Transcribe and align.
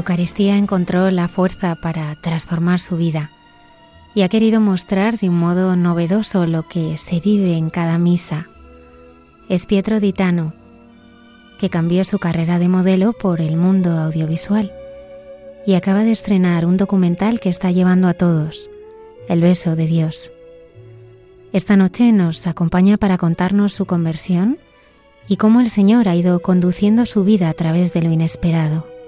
Eucaristía 0.00 0.56
encontró 0.56 1.10
la 1.10 1.28
fuerza 1.28 1.74
para 1.74 2.14
transformar 2.16 2.80
su 2.80 2.96
vida 2.96 3.30
y 4.14 4.22
ha 4.22 4.30
querido 4.30 4.58
mostrar 4.58 5.18
de 5.18 5.28
un 5.28 5.38
modo 5.38 5.76
novedoso 5.76 6.46
lo 6.46 6.66
que 6.66 6.96
se 6.96 7.20
vive 7.20 7.58
en 7.58 7.68
cada 7.68 7.98
misa. 7.98 8.48
Es 9.50 9.66
Pietro 9.66 10.00
Ditano, 10.00 10.54
que 11.58 11.68
cambió 11.68 12.06
su 12.06 12.18
carrera 12.18 12.58
de 12.58 12.68
modelo 12.68 13.12
por 13.12 13.42
el 13.42 13.58
mundo 13.58 13.90
audiovisual 13.90 14.72
y 15.66 15.74
acaba 15.74 16.02
de 16.02 16.12
estrenar 16.12 16.64
un 16.64 16.78
documental 16.78 17.38
que 17.38 17.50
está 17.50 17.70
llevando 17.70 18.08
a 18.08 18.14
todos, 18.14 18.70
El 19.28 19.42
beso 19.42 19.76
de 19.76 19.86
Dios. 19.86 20.32
Esta 21.52 21.76
noche 21.76 22.10
nos 22.12 22.46
acompaña 22.46 22.96
para 22.96 23.18
contarnos 23.18 23.74
su 23.74 23.84
conversión 23.84 24.56
y 25.28 25.36
cómo 25.36 25.60
el 25.60 25.68
Señor 25.68 26.08
ha 26.08 26.16
ido 26.16 26.40
conduciendo 26.40 27.04
su 27.04 27.22
vida 27.22 27.50
a 27.50 27.54
través 27.54 27.92
de 27.92 28.00
lo 28.00 28.10
inesperado. 28.10 28.99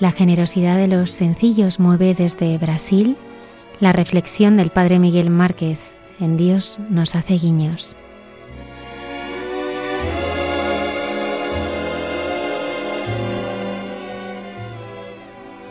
La 0.00 0.12
generosidad 0.12 0.78
de 0.78 0.88
los 0.88 1.10
sencillos 1.10 1.78
mueve 1.78 2.14
desde 2.14 2.56
Brasil 2.56 3.18
la 3.80 3.92
reflexión 3.92 4.56
del 4.56 4.70
Padre 4.70 4.98
Miguel 4.98 5.28
Márquez 5.28 5.78
en 6.18 6.38
Dios 6.38 6.78
nos 6.88 7.14
hace 7.14 7.34
guiños. 7.34 7.96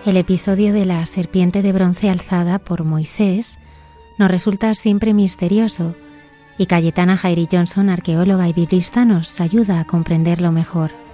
El 0.05 0.15
episodio 0.15 0.73
de 0.73 0.85
la 0.85 1.05
serpiente 1.07 1.63
de 1.63 1.71
bronce 1.71 2.09
alzada 2.09 2.59
por 2.59 2.83
Moisés 2.83 3.59
nos 4.19 4.29
resulta 4.29 4.75
siempre 4.75 5.15
misterioso 5.15 5.95
y 6.59 6.67
Cayetana 6.67 7.17
Jairi 7.17 7.47
Johnson, 7.51 7.89
arqueóloga 7.89 8.47
y 8.47 8.53
biblista, 8.53 9.05
nos 9.05 9.41
ayuda 9.41 9.79
a 9.79 9.85
comprenderlo 9.85 10.51
mejor. 10.51 11.08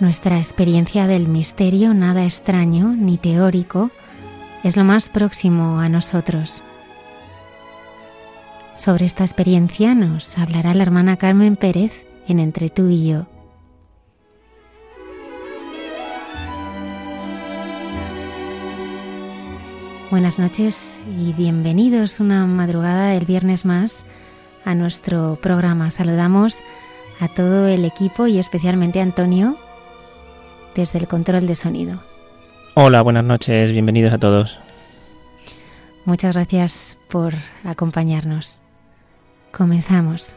Nuestra 0.00 0.38
experiencia 0.38 1.06
del 1.06 1.28
misterio, 1.28 1.92
nada 1.92 2.24
extraño 2.24 2.88
ni 2.96 3.18
teórico, 3.18 3.90
es 4.64 4.78
lo 4.78 4.82
más 4.82 5.10
próximo 5.10 5.78
a 5.78 5.90
nosotros. 5.90 6.64
Sobre 8.74 9.04
esta 9.04 9.24
experiencia 9.24 9.94
nos 9.94 10.38
hablará 10.38 10.72
la 10.72 10.84
hermana 10.84 11.18
Carmen 11.18 11.54
Pérez 11.56 12.06
en 12.26 12.38
Entre 12.38 12.70
tú 12.70 12.88
y 12.88 13.08
yo. 13.08 13.26
Buenas 20.10 20.38
noches 20.38 20.98
y 21.20 21.34
bienvenidos 21.34 22.20
una 22.20 22.46
madrugada 22.46 23.10
del 23.10 23.26
viernes 23.26 23.66
más 23.66 24.06
a 24.64 24.74
nuestro 24.74 25.38
programa. 25.42 25.90
Saludamos 25.90 26.60
a 27.20 27.28
todo 27.28 27.68
el 27.68 27.84
equipo 27.84 28.26
y 28.26 28.38
especialmente 28.38 29.00
a 29.00 29.02
Antonio, 29.02 29.58
desde 30.74 30.98
el 30.98 31.08
control 31.08 31.46
de 31.46 31.54
sonido. 31.54 32.00
Hola, 32.74 33.02
buenas 33.02 33.24
noches, 33.24 33.70
bienvenidos 33.72 34.12
a 34.12 34.18
todos. 34.18 34.58
Muchas 36.04 36.34
gracias 36.34 36.96
por 37.08 37.34
acompañarnos. 37.64 38.58
Comenzamos. 39.52 40.34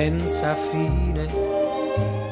Senza 0.00 0.54
fine, 0.54 1.26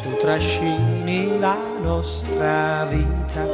tu 0.00 0.16
trascini 0.22 1.38
la 1.38 1.58
nostra 1.82 2.86
vita, 2.86 3.44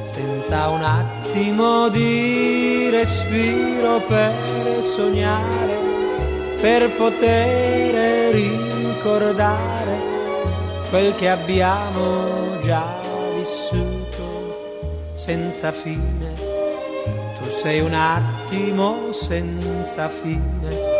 senza 0.00 0.68
un 0.68 0.84
attimo 0.84 1.88
di 1.88 2.88
respiro 2.88 4.00
per 4.02 4.80
sognare, 4.84 5.76
per 6.60 6.88
poter 6.94 8.32
ricordare 8.32 9.98
quel 10.88 11.12
che 11.16 11.28
abbiamo 11.28 12.60
già 12.60 12.86
vissuto, 13.36 15.10
senza 15.14 15.72
fine. 15.72 16.32
Tu 17.40 17.48
sei 17.48 17.80
un 17.80 17.94
attimo 17.94 19.10
senza 19.10 20.08
fine 20.08 20.91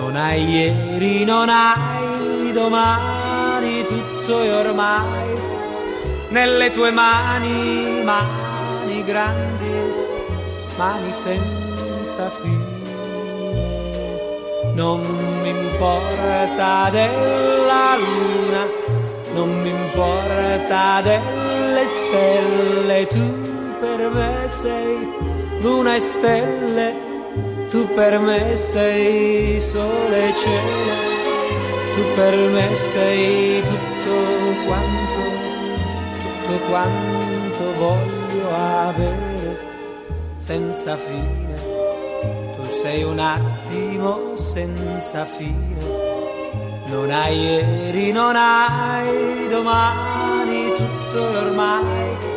non 0.00 0.16
hai 0.16 0.42
ieri, 0.48 1.24
non 1.24 1.48
hai 1.50 2.52
domani, 2.52 3.84
tutto 3.84 4.40
è 4.40 4.54
ormai 4.54 5.28
nelle 6.30 6.70
tue 6.70 6.90
mani, 6.90 8.02
mani 8.02 9.04
grandi, 9.04 9.70
mani 10.76 11.12
senza 11.12 12.30
fine. 12.30 12.78
Non 14.74 15.00
mi 15.42 15.50
importa 15.50 16.88
della 16.90 17.96
luna, 17.98 18.62
non 19.34 19.60
mi 19.60 19.68
importa 19.68 21.02
delle 21.02 21.86
stelle, 21.86 23.06
tu 23.06 23.26
per 23.78 24.08
me 24.08 24.48
sei 24.48 25.08
luna 25.60 25.94
e 25.94 26.00
stelle 26.00 27.09
tu 27.70 27.86
per 27.94 28.18
me 28.18 28.56
sei 28.56 29.60
sole 29.60 30.30
e 30.30 30.34
cielo, 30.34 30.92
tu 31.94 32.02
per 32.16 32.36
me 32.36 32.74
sei 32.74 33.62
tutto 33.62 34.16
quanto, 34.66 35.20
tutto 36.20 36.64
quanto 36.68 37.72
voglio 37.78 38.54
avere 38.54 39.58
senza 40.36 40.96
fine. 40.96 41.54
Tu 42.56 42.64
sei 42.82 43.04
un 43.04 43.20
attimo 43.20 44.36
senza 44.36 45.24
fine, 45.24 45.78
non 46.86 47.10
hai 47.10 47.38
ieri, 47.38 48.10
non 48.10 48.34
hai 48.34 49.46
domani, 49.48 50.74
tutto 50.76 51.22
ormai 51.22 52.28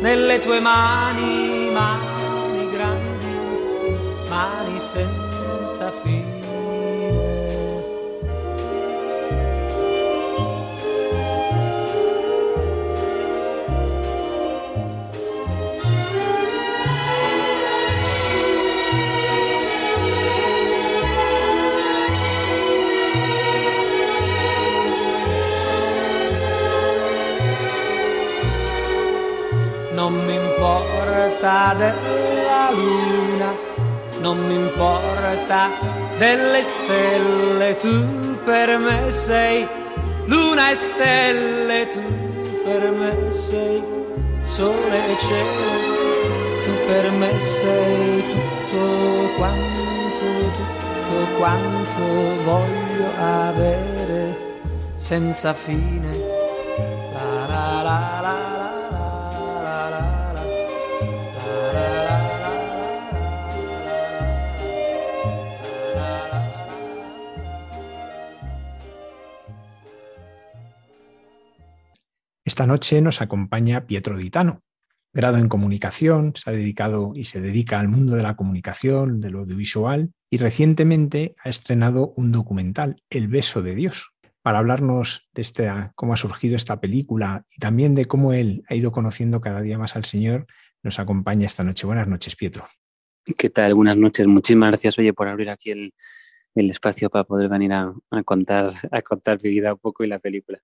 nelle 0.00 0.40
tue 0.40 0.60
mani, 0.60 1.51
senza 4.82 5.90
fine. 5.92 6.40
Non 29.94 30.12
mi 30.24 30.34
importa 30.34 31.74
della 31.74 32.70
luce 32.72 33.11
non 34.22 34.38
mi 34.46 34.54
importa 34.54 35.68
delle 36.16 36.62
stelle, 36.62 37.74
tu 37.74 38.38
per 38.44 38.78
me 38.78 39.10
sei 39.10 39.66
luna 40.26 40.70
e 40.70 40.76
stelle, 40.76 41.88
tu 41.88 42.00
per 42.64 42.90
me 42.92 43.32
sei 43.32 43.82
sole 44.44 45.12
e 45.12 45.18
cielo, 45.18 45.70
tu 46.64 46.72
per 46.86 47.10
me 47.10 47.40
sei 47.40 48.22
tutto 48.30 49.34
quanto, 49.36 49.82
tutto 50.20 51.36
quanto 51.38 52.02
voglio 52.44 53.06
avere 53.18 54.36
senza 54.98 55.52
fine. 55.52 56.21
Esta 72.52 72.66
noche 72.66 73.00
nos 73.00 73.22
acompaña 73.22 73.86
Pietro 73.86 74.18
Ditano, 74.18 74.60
grado 75.14 75.38
en 75.38 75.48
comunicación, 75.48 76.34
se 76.36 76.50
ha 76.50 76.52
dedicado 76.52 77.12
y 77.14 77.24
se 77.24 77.40
dedica 77.40 77.80
al 77.80 77.88
mundo 77.88 78.14
de 78.14 78.22
la 78.22 78.36
comunicación, 78.36 79.22
del 79.22 79.36
audiovisual, 79.36 80.12
y 80.28 80.36
recientemente 80.36 81.34
ha 81.42 81.48
estrenado 81.48 82.12
un 82.14 82.30
documental, 82.30 83.02
El 83.08 83.28
beso 83.28 83.62
de 83.62 83.74
Dios, 83.74 84.10
para 84.42 84.58
hablarnos 84.58 85.30
de 85.32 85.90
cómo 85.94 86.12
ha 86.12 86.18
surgido 86.18 86.54
esta 86.54 86.78
película 86.78 87.46
y 87.50 87.58
también 87.58 87.94
de 87.94 88.04
cómo 88.04 88.34
él 88.34 88.64
ha 88.68 88.74
ido 88.74 88.92
conociendo 88.92 89.40
cada 89.40 89.62
día 89.62 89.78
más 89.78 89.96
al 89.96 90.04
Señor, 90.04 90.44
nos 90.82 90.98
acompaña 90.98 91.46
esta 91.46 91.64
noche. 91.64 91.86
Buenas 91.86 92.06
noches, 92.06 92.36
Pietro. 92.36 92.66
¿Qué 93.38 93.48
tal? 93.48 93.72
Buenas 93.74 93.96
noches. 93.96 94.26
Muchísimas 94.26 94.68
gracias, 94.68 94.98
oye, 94.98 95.14
por 95.14 95.26
abrir 95.26 95.48
aquí 95.48 95.70
el, 95.70 95.94
espacio 96.54 97.08
para 97.08 97.24
poder 97.24 97.48
venir 97.48 97.72
a, 97.72 97.94
contar, 98.26 98.74
a 98.90 99.00
contar 99.00 99.38
mi 99.42 99.48
vida 99.48 99.72
un 99.72 99.78
poco 99.78 100.04
y 100.04 100.08
la 100.08 100.18
película. 100.18 100.60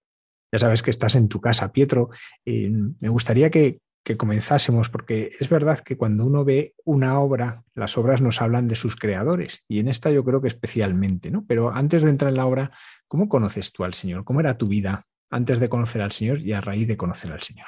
Ya 0.52 0.58
sabes 0.58 0.82
que 0.82 0.90
estás 0.90 1.14
en 1.14 1.28
tu 1.28 1.40
casa, 1.40 1.72
Pietro. 1.72 2.10
Eh, 2.44 2.70
me 2.70 3.08
gustaría 3.08 3.50
que, 3.50 3.80
comenzásemos, 4.16 4.88
porque 4.88 5.32
es 5.38 5.50
verdad 5.50 5.80
que 5.80 5.98
cuando 5.98 6.24
uno 6.24 6.42
ve 6.42 6.74
una 6.86 7.20
obra, 7.20 7.64
las 7.74 7.98
obras 7.98 8.22
nos 8.22 8.40
hablan 8.40 8.66
de 8.66 8.74
sus 8.74 8.96
creadores, 8.96 9.64
y 9.68 9.80
en 9.80 9.88
esta 9.88 10.10
yo 10.10 10.24
creo 10.24 10.40
que 10.40 10.48
especialmente, 10.48 11.30
¿no? 11.30 11.44
Pero 11.46 11.70
antes 11.74 12.02
de 12.02 12.08
entrar 12.08 12.30
en 12.30 12.38
la 12.38 12.46
obra, 12.46 12.70
¿cómo 13.06 13.28
conoces 13.28 13.70
tú 13.70 13.84
al 13.84 13.92
Señor? 13.92 14.24
¿Cómo 14.24 14.40
era 14.40 14.56
tu 14.56 14.66
vida 14.66 15.06
antes 15.28 15.60
de 15.60 15.68
conocer 15.68 16.00
al 16.00 16.12
Señor 16.12 16.40
y 16.40 16.54
a 16.54 16.62
raíz 16.62 16.88
de 16.88 16.96
conocer 16.96 17.32
al 17.32 17.42
Señor? 17.42 17.66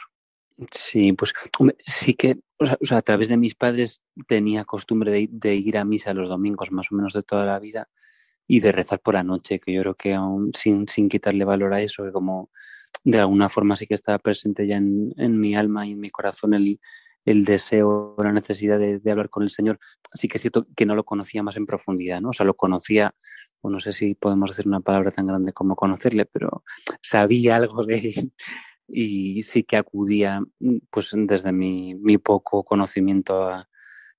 Sí, 0.71 1.13
pues 1.13 1.33
sí 1.79 2.15
que, 2.15 2.39
a 2.91 3.03
través 3.03 3.29
de 3.29 3.37
mis 3.37 3.55
padres 3.55 4.03
tenía 4.27 4.65
costumbre 4.65 5.29
de, 5.31 5.55
ir 5.55 5.79
a 5.79 5.85
misa 5.85 6.13
los 6.13 6.29
domingos, 6.29 6.71
más 6.71 6.93
o 6.93 6.95
menos 6.95 7.15
de 7.15 7.23
toda 7.23 7.47
la 7.47 7.59
vida, 7.59 7.89
y 8.51 8.59
de 8.59 8.73
rezar 8.73 8.99
por 8.99 9.15
la 9.15 9.23
noche, 9.23 9.61
que 9.61 9.73
yo 9.73 9.83
creo 9.83 9.95
que 9.95 10.13
aún 10.13 10.51
sin, 10.53 10.89
sin 10.89 11.09
quitarle 11.09 11.45
valor 11.45 11.73
a 11.73 11.81
eso, 11.83 12.03
que 12.03 12.11
como 12.11 12.51
de 13.05 13.21
alguna 13.21 13.49
forma 13.49 13.77
sí 13.77 13.87
que 13.87 13.95
estaba 13.95 14.19
presente 14.19 14.67
ya 14.67 14.77
en, 14.77 15.15
en 15.19 15.39
mi 15.39 15.55
alma 15.55 15.87
y 15.87 15.93
en 15.93 16.01
mi 16.01 16.11
corazón 16.11 16.55
el, 16.55 16.81
el 17.25 17.45
deseo, 17.45 18.17
la 18.19 18.33
necesidad 18.33 18.81
de, 18.81 18.99
de, 18.99 19.11
hablar 19.13 19.31
con 19.31 19.45
el 19.45 19.51
Señor. 19.51 19.79
Así 20.13 20.27
que 20.27 20.39
es 20.39 20.41
cierto 20.43 20.67
que 20.75 20.85
no 20.85 20.97
lo 20.97 21.05
conocía 21.05 21.45
más 21.45 21.57
en 21.59 21.65
profundidad, 21.65 22.21
¿no? 22.21 22.31
O 22.31 22.33
sea, 22.33 22.45
lo 22.45 22.55
conocía, 22.55 23.15
o 23.61 23.71
no 23.71 23.79
sé 23.79 23.93
si 23.93 24.17
podemos 24.17 24.51
decir 24.51 24.67
una 24.67 24.81
palabra 24.81 25.13
tan 25.13 25.29
grande 25.29 25.53
como 25.53 25.77
conocerle, 25.77 26.27
pero 26.27 26.65
sabía 27.01 27.55
algo 27.55 27.85
de 27.85 27.95
él 27.95 28.33
y 28.89 29.45
sí 29.45 29.63
que 29.63 29.77
acudía, 29.77 30.43
pues 30.91 31.11
desde 31.15 31.53
mi, 31.53 31.95
mi 31.95 32.19
poco 32.19 32.65
conocimiento 32.65 33.45
a, 33.49 33.70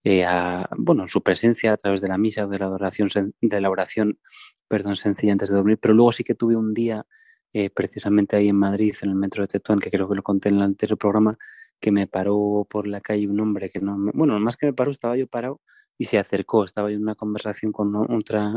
eh, 0.03 0.25
a, 0.25 0.69
bueno, 0.77 1.07
su 1.07 1.21
presencia 1.21 1.74
a 1.74 1.77
través 1.77 2.01
de 2.01 2.07
la 2.07 2.18
misa 2.18 2.48
de 2.48 2.59
la 2.59 2.65
adoración, 2.65 3.09
de 3.42 3.62
la 3.62 3.69
oración, 3.69 4.19
perdón, 4.68 4.95
sencilla 4.95 5.33
antes 5.33 5.50
de 5.50 5.56
dormir, 5.56 5.77
pero 5.81 5.94
luego 5.94 6.12
sí 6.12 6.24
que 6.24 6.36
tuve 6.36 6.56
un 6.56 6.74
día, 6.74 7.06
eh, 7.53 7.69
precisamente 7.69 8.36
ahí 8.36 8.50
en 8.50 8.56
Madrid, 8.57 8.95
en 9.01 9.09
el 9.09 9.15
metro 9.15 9.44
de 9.44 9.48
Tetuán, 9.48 9.80
que 9.80 9.92
creo 9.92 10.09
que 10.09 10.15
lo 10.15 10.24
conté 10.24 10.50
en 10.50 10.56
el 10.56 10.63
anterior 10.63 10.98
programa, 10.98 11.38
que 11.80 11.92
me 11.92 12.07
paró 12.07 12.65
por 12.69 12.88
la 12.88 13.01
calle 13.01 13.27
un 13.27 13.39
hombre 13.39 13.69
que 13.69 13.80
no, 13.80 13.98
bueno, 14.13 14.39
más 14.39 14.57
que 14.57 14.68
me 14.68 14.74
paró, 14.74 14.92
estaba 14.92 15.18
yo 15.18 15.27
parado 15.27 15.62
y 15.98 16.06
se 16.06 16.18
acercó, 16.19 16.65
estaba 16.65 16.89
yo 16.89 16.95
en 16.98 17.03
una 17.03 17.15
conversación 17.15 17.71
con 17.71 17.92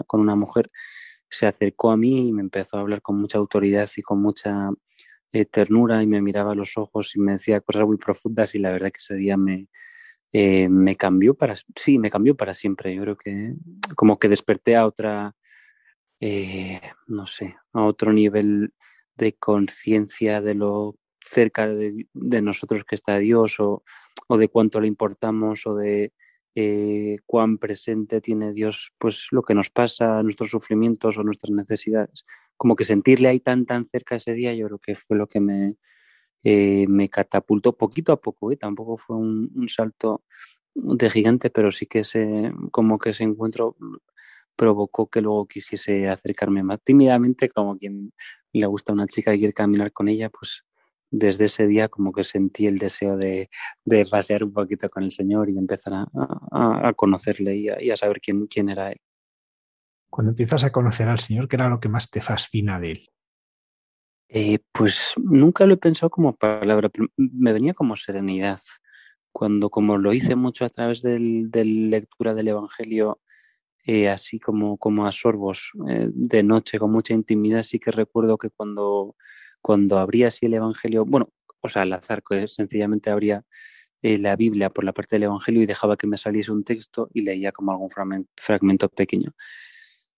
con 0.07 0.21
una 0.21 0.37
mujer, 0.37 0.71
se 1.29 1.47
acercó 1.47 1.91
a 1.91 1.97
mí 1.97 2.29
y 2.29 2.33
me 2.33 2.43
empezó 2.43 2.79
a 2.79 2.81
hablar 2.81 3.03
con 3.03 3.21
mucha 3.21 3.39
autoridad 3.39 3.89
y 3.97 4.03
con 4.03 4.23
mucha 4.23 4.71
eh, 5.33 5.45
ternura 5.47 6.03
y 6.03 6.07
me 6.07 6.23
miraba 6.23 6.53
a 6.53 6.55
los 6.55 6.77
ojos 6.79 7.17
y 7.17 7.21
me 7.21 7.33
decía 7.33 7.61
cosas 7.61 7.87
muy 7.87 7.97
profundas 7.97 8.55
y 8.55 8.59
la 8.61 8.71
verdad 8.71 8.93
que 8.93 8.99
ese 8.99 9.17
día 9.17 9.37
me, 9.37 9.69
eh, 10.37 10.69
me 10.69 10.97
cambió 10.97 11.35
para, 11.35 11.55
sí, 11.77 11.97
me 11.97 12.11
cambió 12.11 12.37
para 12.37 12.55
siempre. 12.55 12.93
Yo 12.93 13.03
creo 13.03 13.17
que 13.17 13.55
como 13.95 14.19
que 14.19 14.29
desperté 14.29 14.75
a 14.75 14.85
otra, 14.85 15.37
eh, 16.21 16.81
no 17.07 17.27
sé, 17.27 17.57
a 17.73 17.85
otro 17.85 18.13
nivel 18.13 18.75
de 19.17 19.35
conciencia 19.35 20.41
de 20.41 20.55
lo 20.55 20.97
cerca 21.21 21.69
de, 21.69 22.09
nosotros 22.43 22.83
que 22.85 22.97
está 22.97 23.19
Dios 23.19 23.61
o, 23.61 23.85
o, 24.29 24.37
de 24.37 24.49
cuánto 24.49 24.81
le 24.81 24.89
importamos 24.89 25.67
o 25.69 25.77
de 25.77 26.13
eh, 26.57 27.19
cuán 27.27 27.59
presente 27.59 28.21
tiene 28.21 28.53
Dios 28.53 28.93
pues 28.99 29.29
lo 29.31 29.43
que 29.43 29.55
nos 29.55 29.71
pasa, 29.71 30.21
nuestros 30.25 30.51
sufrimientos 30.51 31.17
o 31.17 31.23
nuestras 31.23 31.53
necesidades. 31.53 32.27
Como 32.57 32.75
que 32.75 32.85
sentirle 32.85 33.29
ahí 33.29 33.39
tan 33.39 33.67
tan 33.67 33.85
cerca 33.85 34.17
ese 34.17 34.33
día 34.35 34.53
yo 34.55 34.67
creo 34.67 34.79
que 34.81 34.97
fue 34.97 35.17
lo 35.17 35.29
que 35.29 35.41
me, 35.41 35.77
eh, 36.45 36.87
me 36.89 37.09
catapultó 37.09 37.77
poquito 37.77 38.13
a 38.13 38.21
poco, 38.21 38.53
¿eh? 38.53 38.57
tampoco 38.57 38.99
fue 38.99 39.17
un, 39.17 39.67
salto 39.69 40.25
de 40.75 41.09
gigante, 41.09 41.51
pero 41.51 41.73
sí 41.73 41.87
que 41.87 42.01
ese, 42.01 42.53
como 42.71 42.99
que 42.99 43.11
ese 43.11 43.25
encuentro 43.25 43.77
provocó 44.55 45.09
que 45.09 45.23
luego 45.23 45.47
quisiese 45.47 46.09
acercarme 46.09 46.63
más 46.63 46.81
tímidamente, 46.83 47.49
como 47.49 47.79
quien 47.79 48.13
le 48.53 48.67
gusta 48.67 48.93
a 48.93 48.95
una 48.95 49.07
chica 49.07 49.35
y 49.35 49.39
quiere 49.39 49.55
caminar 49.55 49.93
con 49.93 50.09
ella, 50.09 50.29
pues 50.29 50.65
desde 51.11 51.47
ese 51.47 51.67
día 51.67 51.89
como 51.89 52.13
que 52.13 52.25
sentí 52.25 52.67
el 52.67 52.79
deseo 52.79 53.17
de, 53.17 53.49
de 53.85 54.05
pasear 54.05 54.45
un 54.45 54.53
poquito 54.53 54.89
con 54.91 55.05
el 55.05 55.13
Señor 55.13 55.49
y 55.49 55.57
empezar 55.57 55.95
a, 55.95 56.93
conocerle 56.95 57.57
y 57.57 57.69
a, 57.69 57.83
y 57.83 57.91
a, 57.91 57.97
saber 57.97 58.21
quién, 58.21 58.47
quién 58.47 58.69
era 58.69 58.91
Él. 58.91 59.01
Cuando 60.11 60.33
empiezas 60.33 60.63
a 60.65 60.73
conocer 60.73 61.09
al 61.09 61.21
Señor, 61.21 61.49
¿qué 61.49 61.57
era 61.57 61.69
lo 61.69 61.81
que 61.81 61.89
más 61.89 62.11
te 62.11 62.21
fascina 62.21 62.79
de 62.79 62.93
Él? 62.93 63.09
Eh, 64.37 64.59
pues 64.73 65.13
nunca 65.17 65.65
lo 65.65 65.75
he 65.75 65.77
pensado 65.77 66.11
como 66.11 66.35
palabra, 66.35 66.91
me 67.17 67.53
venía 67.53 67.73
como 67.73 67.95
serenidad. 67.95 68.59
Cuando, 69.33 69.71
como 69.71 69.97
lo 69.97 70.13
hice 70.13 70.35
mucho 70.35 70.65
a 70.65 70.69
través 70.71 71.03
de 71.03 71.21
la 71.21 71.65
lectura 71.65 72.35
del 72.35 72.49
Evangelio, 72.49 73.21
eh, 73.87 74.09
así 74.09 74.41
como, 74.41 74.77
como 74.79 75.07
a 75.07 75.13
sorbos 75.13 75.71
eh, 75.89 76.09
de 76.13 76.43
noche, 76.43 76.81
con 76.81 76.91
mucha 76.93 77.15
intimidad, 77.15 77.63
sí 77.63 77.79
que 77.79 77.93
recuerdo 77.93 78.37
que 78.39 78.51
cuando, 78.51 79.17
cuando 79.63 79.99
abría 79.99 80.29
así 80.29 80.47
el 80.47 80.55
Evangelio, 80.55 81.05
bueno, 81.05 81.31
o 81.61 81.69
sea, 81.69 81.83
al 81.83 81.93
azar, 81.93 82.23
que 82.29 82.49
sencillamente 82.49 83.11
abría 83.11 83.45
la 84.03 84.37
Biblia 84.37 84.69
por 84.69 84.85
la 84.85 84.93
parte 84.93 85.17
del 85.17 85.25
Evangelio 85.25 85.63
y 85.63 85.67
dejaba 85.67 85.97
que 85.97 86.07
me 86.09 86.19
saliese 86.19 86.53
un 86.53 86.65
texto 86.65 87.09
y 87.15 87.23
leía 87.23 87.53
como 87.53 87.73
algún 87.73 87.91
fragmento 88.37 88.89
pequeño. 88.91 89.33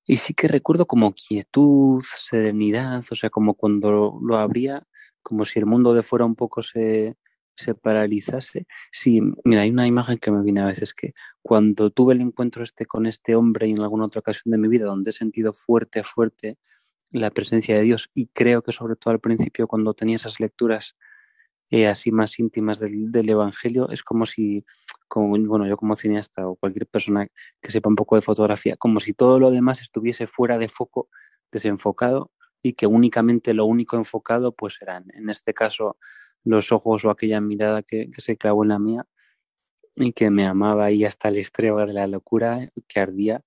Y 0.06 0.18
sí 0.18 0.34
que 0.34 0.48
recuerdo 0.48 0.86
como 0.86 1.12
quietud, 1.14 2.02
serenidad, 2.02 3.04
o 3.10 3.14
sea, 3.14 3.30
como 3.30 3.54
cuando 3.54 4.18
lo 4.22 4.36
abría, 4.36 4.80
como 5.22 5.44
si 5.44 5.58
el 5.58 5.66
mundo 5.66 5.94
de 5.94 6.02
fuera 6.02 6.24
un 6.24 6.36
poco 6.36 6.62
se, 6.62 7.16
se 7.56 7.74
paralizase. 7.74 8.66
Sí, 8.92 9.20
mira, 9.44 9.62
hay 9.62 9.70
una 9.70 9.86
imagen 9.86 10.18
que 10.18 10.30
me 10.30 10.42
viene 10.42 10.60
a 10.60 10.66
veces 10.66 10.94
que 10.94 11.12
cuando 11.42 11.90
tuve 11.90 12.14
el 12.14 12.20
encuentro 12.20 12.62
este 12.62 12.86
con 12.86 13.06
este 13.06 13.34
hombre 13.34 13.66
y 13.66 13.72
en 13.72 13.80
alguna 13.80 14.04
otra 14.04 14.20
ocasión 14.20 14.52
de 14.52 14.58
mi 14.58 14.68
vida 14.68 14.86
donde 14.86 15.10
he 15.10 15.12
sentido 15.12 15.52
fuerte, 15.52 16.04
fuerte 16.04 16.58
la 17.10 17.30
presencia 17.30 17.76
de 17.76 17.82
Dios 17.82 18.10
y 18.14 18.28
creo 18.28 18.62
que 18.62 18.72
sobre 18.72 18.96
todo 18.96 19.12
al 19.12 19.20
principio 19.20 19.66
cuando 19.68 19.94
tenía 19.94 20.16
esas 20.16 20.40
lecturas 20.40 20.96
eh, 21.70 21.88
así 21.88 22.12
más 22.12 22.38
íntimas 22.38 22.78
del, 22.78 23.10
del, 23.10 23.28
Evangelio, 23.30 23.88
es 23.90 24.02
como 24.02 24.26
si, 24.26 24.64
como, 25.08 25.36
bueno, 25.46 25.66
yo 25.66 25.76
como 25.76 25.94
cineasta 25.94 26.48
o 26.48 26.56
cualquier 26.56 26.86
persona 26.86 27.26
que 27.60 27.70
sepa 27.70 27.88
un 27.88 27.96
poco 27.96 28.16
de 28.16 28.22
fotografía, 28.22 28.76
como 28.76 29.00
si 29.00 29.14
todo 29.14 29.38
lo 29.40 29.50
demás 29.50 29.82
estuviese 29.82 30.26
fuera 30.26 30.58
de 30.58 30.68
foco, 30.68 31.08
desenfocado 31.50 32.30
y 32.62 32.74
que 32.74 32.86
únicamente 32.86 33.54
lo 33.54 33.64
único 33.66 33.96
enfocado 33.96 34.52
pues 34.52 34.80
eran, 34.80 35.06
en 35.14 35.28
este 35.28 35.54
caso, 35.54 35.98
los 36.44 36.72
ojos 36.72 37.04
o 37.04 37.10
aquella 37.10 37.40
mirada 37.40 37.82
que, 37.82 38.10
se 38.18 38.36
clavó 38.36 38.62
en 38.64 38.68
la 38.70 38.78
mía 38.78 39.06
y 39.96 40.12
que 40.12 40.30
me 40.30 40.46
amaba 40.46 40.86
ahí 40.86 41.04
hasta 41.04 41.28
el 41.28 41.38
extremo 41.38 41.78
de 41.80 41.92
la 41.92 42.06
locura 42.06 42.68
que 42.88 43.00
ardía. 43.00 43.42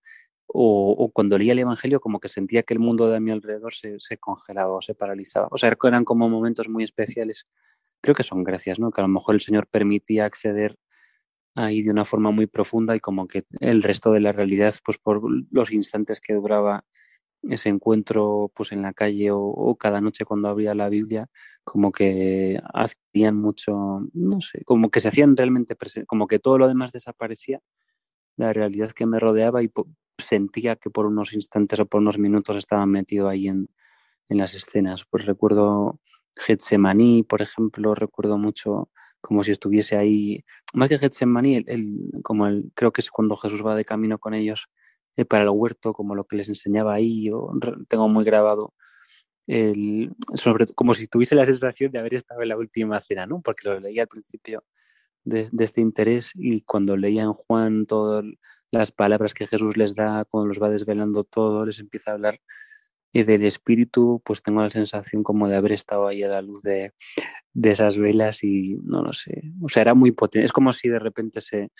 O, 0.51 0.95
o, 0.97 1.11
cuando 1.11 1.37
leía 1.37 1.53
el 1.53 1.59
Evangelio 1.59 1.99
como 1.99 2.19
que 2.19 2.27
sentía 2.27 2.63
que 2.63 2.73
el 2.73 2.79
mundo 2.79 3.07
de 3.07 3.19
mi 3.19 3.29
alrededor 3.29 3.73
se, 3.75 3.99
se 3.99 4.17
congelaba 4.17 4.73
o 4.73 4.81
se 4.81 4.95
paralizaba. 4.95 5.47
O 5.51 5.59
sea, 5.59 5.77
eran 5.83 6.03
como 6.03 6.27
momentos 6.27 6.67
muy 6.67 6.83
especiales 6.83 7.47
creo 8.01 8.15
que 8.15 8.23
son 8.23 8.43
gracias, 8.43 8.79
¿no? 8.79 8.91
Que 8.91 9.01
a 9.01 9.03
lo 9.03 9.09
mejor 9.09 9.35
el 9.35 9.41
Señor 9.41 9.67
permitía 9.67 10.25
acceder 10.25 10.77
ahí 11.55 11.81
de 11.81 11.91
una 11.91 12.05
forma 12.05 12.31
muy 12.31 12.47
profunda 12.47 12.95
y 12.95 12.99
como 12.99 13.27
que 13.27 13.45
el 13.59 13.83
resto 13.83 14.11
de 14.11 14.21
la 14.21 14.31
realidad, 14.31 14.73
pues 14.83 14.97
por 14.97 15.21
los 15.51 15.71
instantes 15.71 16.21
que 16.21 16.33
duraba 16.33 16.85
ese 17.43 17.69
encuentro 17.69 18.51
pues 18.53 18.71
en 18.71 18.81
la 18.81 18.93
calle 18.93 19.29
o, 19.31 19.75
cada 19.79 20.01
noche 20.01 20.25
cuando 20.25 20.49
abría 20.49 20.75
la 20.75 20.89
Biblia, 20.89 21.27
como 21.63 21.91
que 21.91 22.59
hacían 22.73 23.37
mucho, 23.37 24.01
no 24.13 24.41
sé, 24.41 24.63
como 24.65 24.89
que 24.89 24.99
se 24.99 25.07
hacían 25.09 25.37
realmente 25.37 25.75
presentes, 25.75 26.07
como 26.07 26.27
que 26.27 26.39
todo 26.39 26.57
lo 26.57 26.67
demás 26.67 26.91
desaparecía, 26.91 27.61
la 28.37 28.53
realidad 28.53 28.91
que 28.91 29.05
me 29.05 29.19
rodeaba 29.19 29.63
y 29.63 29.71
sentía 30.17 30.75
que 30.75 30.89
por 30.89 31.05
unos 31.05 31.33
instantes 31.33 31.79
o 31.79 31.85
por 31.85 32.01
unos 32.01 32.17
minutos 32.17 32.57
estaba 32.57 32.85
metido 32.85 33.29
ahí 33.29 33.47
en, 33.47 33.69
en 34.29 34.37
las 34.37 34.53
escenas. 34.55 35.05
Pues 35.09 35.25
recuerdo 35.25 35.99
Getsemaní, 36.35 37.23
por 37.23 37.41
ejemplo, 37.41 37.95
recuerdo 37.95 38.37
mucho 38.37 38.89
como 39.21 39.43
si 39.43 39.51
estuviese 39.51 39.97
ahí, 39.97 40.45
más 40.73 40.89
que 40.89 40.97
Getsemaní, 40.97 41.63
el, 41.67 42.11
como 42.23 42.47
el, 42.47 42.71
creo 42.73 42.91
que 42.91 43.01
es 43.01 43.11
cuando 43.11 43.35
Jesús 43.35 43.65
va 43.65 43.75
de 43.75 43.85
camino 43.85 44.17
con 44.17 44.33
ellos 44.33 44.67
eh, 45.17 45.25
para 45.25 45.43
el 45.43 45.49
huerto, 45.49 45.93
como 45.93 46.15
lo 46.15 46.25
que 46.25 46.37
les 46.37 46.47
enseñaba 46.49 46.93
ahí, 46.93 47.29
tengo 47.87 48.07
muy 48.07 48.23
grabado, 48.23 48.73
el, 49.47 50.11
sobre, 50.35 50.67
como 50.67 50.93
si 50.93 51.07
tuviese 51.07 51.35
la 51.35 51.45
sensación 51.45 51.91
de 51.91 51.99
haber 51.99 52.13
estado 52.13 52.41
en 52.41 52.49
la 52.49 52.57
última 52.57 52.99
cena, 52.99 53.25
¿no? 53.25 53.41
Porque 53.41 53.67
lo 53.67 53.79
leía 53.79 54.03
al 54.03 54.07
principio 54.07 54.63
de, 55.23 55.49
este 55.59 55.81
interés 55.81 56.31
y 56.35 56.61
cuando 56.61 56.95
leía 56.97 57.23
en 57.23 57.33
Juan 57.33 57.85
todas 57.85 58.25
las 58.71 58.91
palabras 58.91 59.33
que 59.33 59.47
Jesús 59.47 59.77
les 59.77 59.95
da, 59.95 60.25
cuando 60.25 60.47
los 60.47 60.61
va 60.61 60.69
desvelando 60.69 61.23
todo, 61.23 61.65
les 61.65 61.79
empieza 61.79 62.11
a 62.11 62.13
hablar 62.13 62.39
y 63.11 63.23
del 63.23 63.43
espíritu, 63.43 64.21
pues 64.23 64.43
tengo 64.43 64.61
la 64.61 64.69
sensación 64.69 65.23
como 65.23 65.47
de 65.47 65.55
haber 65.55 65.73
estado 65.73 66.07
ahí 66.07 66.23
a 66.23 66.27
la 66.29 66.41
luz 66.41 66.61
de, 66.61 66.93
de 67.53 67.71
esas 67.71 67.97
velas 67.97 68.43
y 68.43 68.77
no 68.83 69.01
lo 69.01 69.13
sé, 69.13 69.51
o 69.61 69.69
sea, 69.69 69.81
era 69.81 69.93
muy 69.93 70.11
potente, 70.11 70.45
es 70.45 70.51
como 70.51 70.73
si 70.73 70.89
de 70.89 70.99
repente 70.99 71.41
se, 71.41 71.71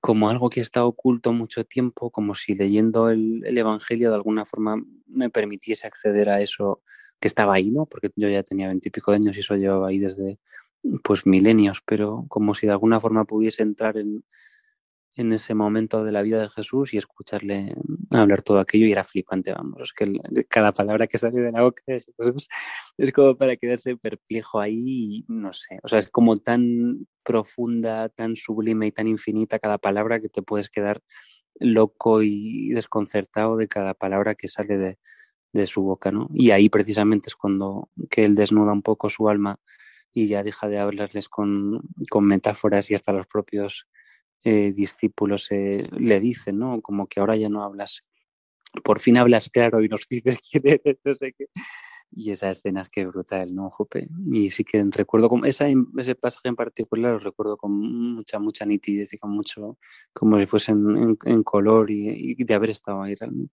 como 0.00 0.28
algo 0.28 0.50
que 0.50 0.60
está 0.60 0.84
oculto 0.84 1.32
mucho 1.32 1.64
tiempo, 1.64 2.10
como 2.10 2.34
si 2.34 2.54
leyendo 2.54 3.10
el, 3.10 3.42
el, 3.44 3.58
Evangelio 3.58 4.10
de 4.10 4.16
alguna 4.16 4.46
forma 4.46 4.82
me 5.06 5.30
permitiese 5.30 5.86
acceder 5.86 6.30
a 6.30 6.40
eso 6.40 6.82
que 7.20 7.28
estaba 7.28 7.54
ahí, 7.54 7.70
¿no? 7.70 7.86
Porque 7.86 8.10
yo 8.16 8.28
ya 8.28 8.42
tenía 8.42 8.68
veintipico 8.68 9.12
años 9.12 9.36
y 9.36 9.40
eso 9.40 9.56
llevaba 9.56 9.88
ahí 9.88 9.98
desde 9.98 10.38
pues 11.04 11.26
milenios, 11.26 11.82
pero 11.84 12.24
como 12.28 12.54
si 12.54 12.66
de 12.66 12.72
alguna 12.72 12.98
forma 13.00 13.26
pudiese 13.26 13.62
entrar 13.62 13.98
en, 13.98 14.24
en 15.16 15.32
ese 15.32 15.54
momento 15.54 16.04
de 16.04 16.12
la 16.12 16.22
vida 16.22 16.40
de 16.40 16.48
Jesús 16.48 16.94
y 16.94 16.98
escucharle 16.98 17.74
hablar 18.10 18.42
todo 18.42 18.60
aquello 18.60 18.86
y 18.86 18.92
era 18.92 19.04
flipante, 19.04 19.52
vamos, 19.52 19.80
es 19.82 19.92
que 19.92 20.44
cada 20.48 20.72
palabra 20.72 21.06
que 21.06 21.18
sale 21.18 21.40
de 21.40 21.52
la 21.52 21.62
boca 21.62 21.82
de 21.86 22.00
Jesús 22.00 22.48
es 22.96 23.12
como 23.12 23.36
para 23.36 23.56
quedarse 23.56 23.96
perplejo 23.96 24.60
ahí, 24.60 25.24
no 25.28 25.52
sé, 25.52 25.78
o 25.82 25.88
sea, 25.88 25.98
es 25.98 26.08
como 26.10 26.36
tan 26.36 27.06
profunda, 27.24 28.08
tan 28.08 28.36
sublime 28.36 28.86
y 28.86 28.92
tan 28.92 29.08
infinita 29.08 29.58
cada 29.58 29.78
palabra 29.78 30.20
que 30.20 30.28
te 30.28 30.42
puedes 30.42 30.68
quedar 30.70 31.02
loco 31.58 32.22
y 32.22 32.70
desconcertado 32.70 33.56
de 33.56 33.68
cada 33.68 33.94
palabra 33.94 34.34
que 34.34 34.48
sale 34.48 34.78
de, 34.78 34.98
de 35.52 35.66
su 35.66 35.82
boca, 35.82 36.10
¿no? 36.12 36.28
Y 36.32 36.50
ahí 36.52 36.68
precisamente 36.68 37.28
es 37.28 37.36
cuando 37.36 37.90
que 38.10 38.24
él 38.24 38.34
desnuda 38.34 38.72
un 38.72 38.82
poco 38.82 39.10
su 39.10 39.28
alma 39.28 39.58
y 40.12 40.26
ya 40.26 40.42
deja 40.42 40.68
de 40.68 40.78
hablarles 40.78 41.28
con, 41.28 41.82
con 42.10 42.24
metáforas 42.26 42.90
y 42.90 42.94
hasta 42.94 43.12
los 43.12 43.26
propios 43.26 43.88
eh, 44.44 44.72
discípulos 44.72 45.48
eh, 45.50 45.88
le 45.98 46.20
dicen, 46.20 46.58
¿no? 46.58 46.80
Como 46.80 47.06
que 47.06 47.20
ahora 47.20 47.36
ya 47.36 47.48
no 47.48 47.62
hablas, 47.62 48.02
por 48.84 49.00
fin 49.00 49.18
hablas 49.18 49.48
claro 49.50 49.82
y 49.82 49.88
nos 49.88 50.06
dices 50.10 50.38
quién 50.40 50.62
eres, 50.66 50.98
no 51.04 51.14
sé 51.14 51.32
qué. 51.32 51.46
Y 52.12 52.32
esa 52.32 52.50
escena 52.50 52.80
es 52.80 52.90
que 52.90 53.06
brutal, 53.06 53.54
¿no, 53.54 53.70
Jope? 53.70 54.08
Y 54.32 54.50
sí 54.50 54.64
que 54.64 54.84
recuerdo 54.90 55.28
como 55.28 55.44
esa, 55.44 55.66
ese 55.96 56.16
pasaje 56.16 56.48
en 56.48 56.56
particular 56.56 57.12
lo 57.12 57.18
recuerdo 57.20 57.56
con 57.56 57.70
mucha, 58.14 58.40
mucha 58.40 58.66
nitidez 58.66 59.12
y 59.12 59.18
con 59.18 59.30
mucho, 59.30 59.78
como 60.12 60.38
si 60.38 60.46
fuese 60.46 60.72
en, 60.72 61.42
color 61.44 61.90
y, 61.90 62.34
y, 62.36 62.44
de 62.44 62.54
haber 62.54 62.70
estado 62.70 63.02
ahí 63.02 63.14
realmente. 63.14 63.54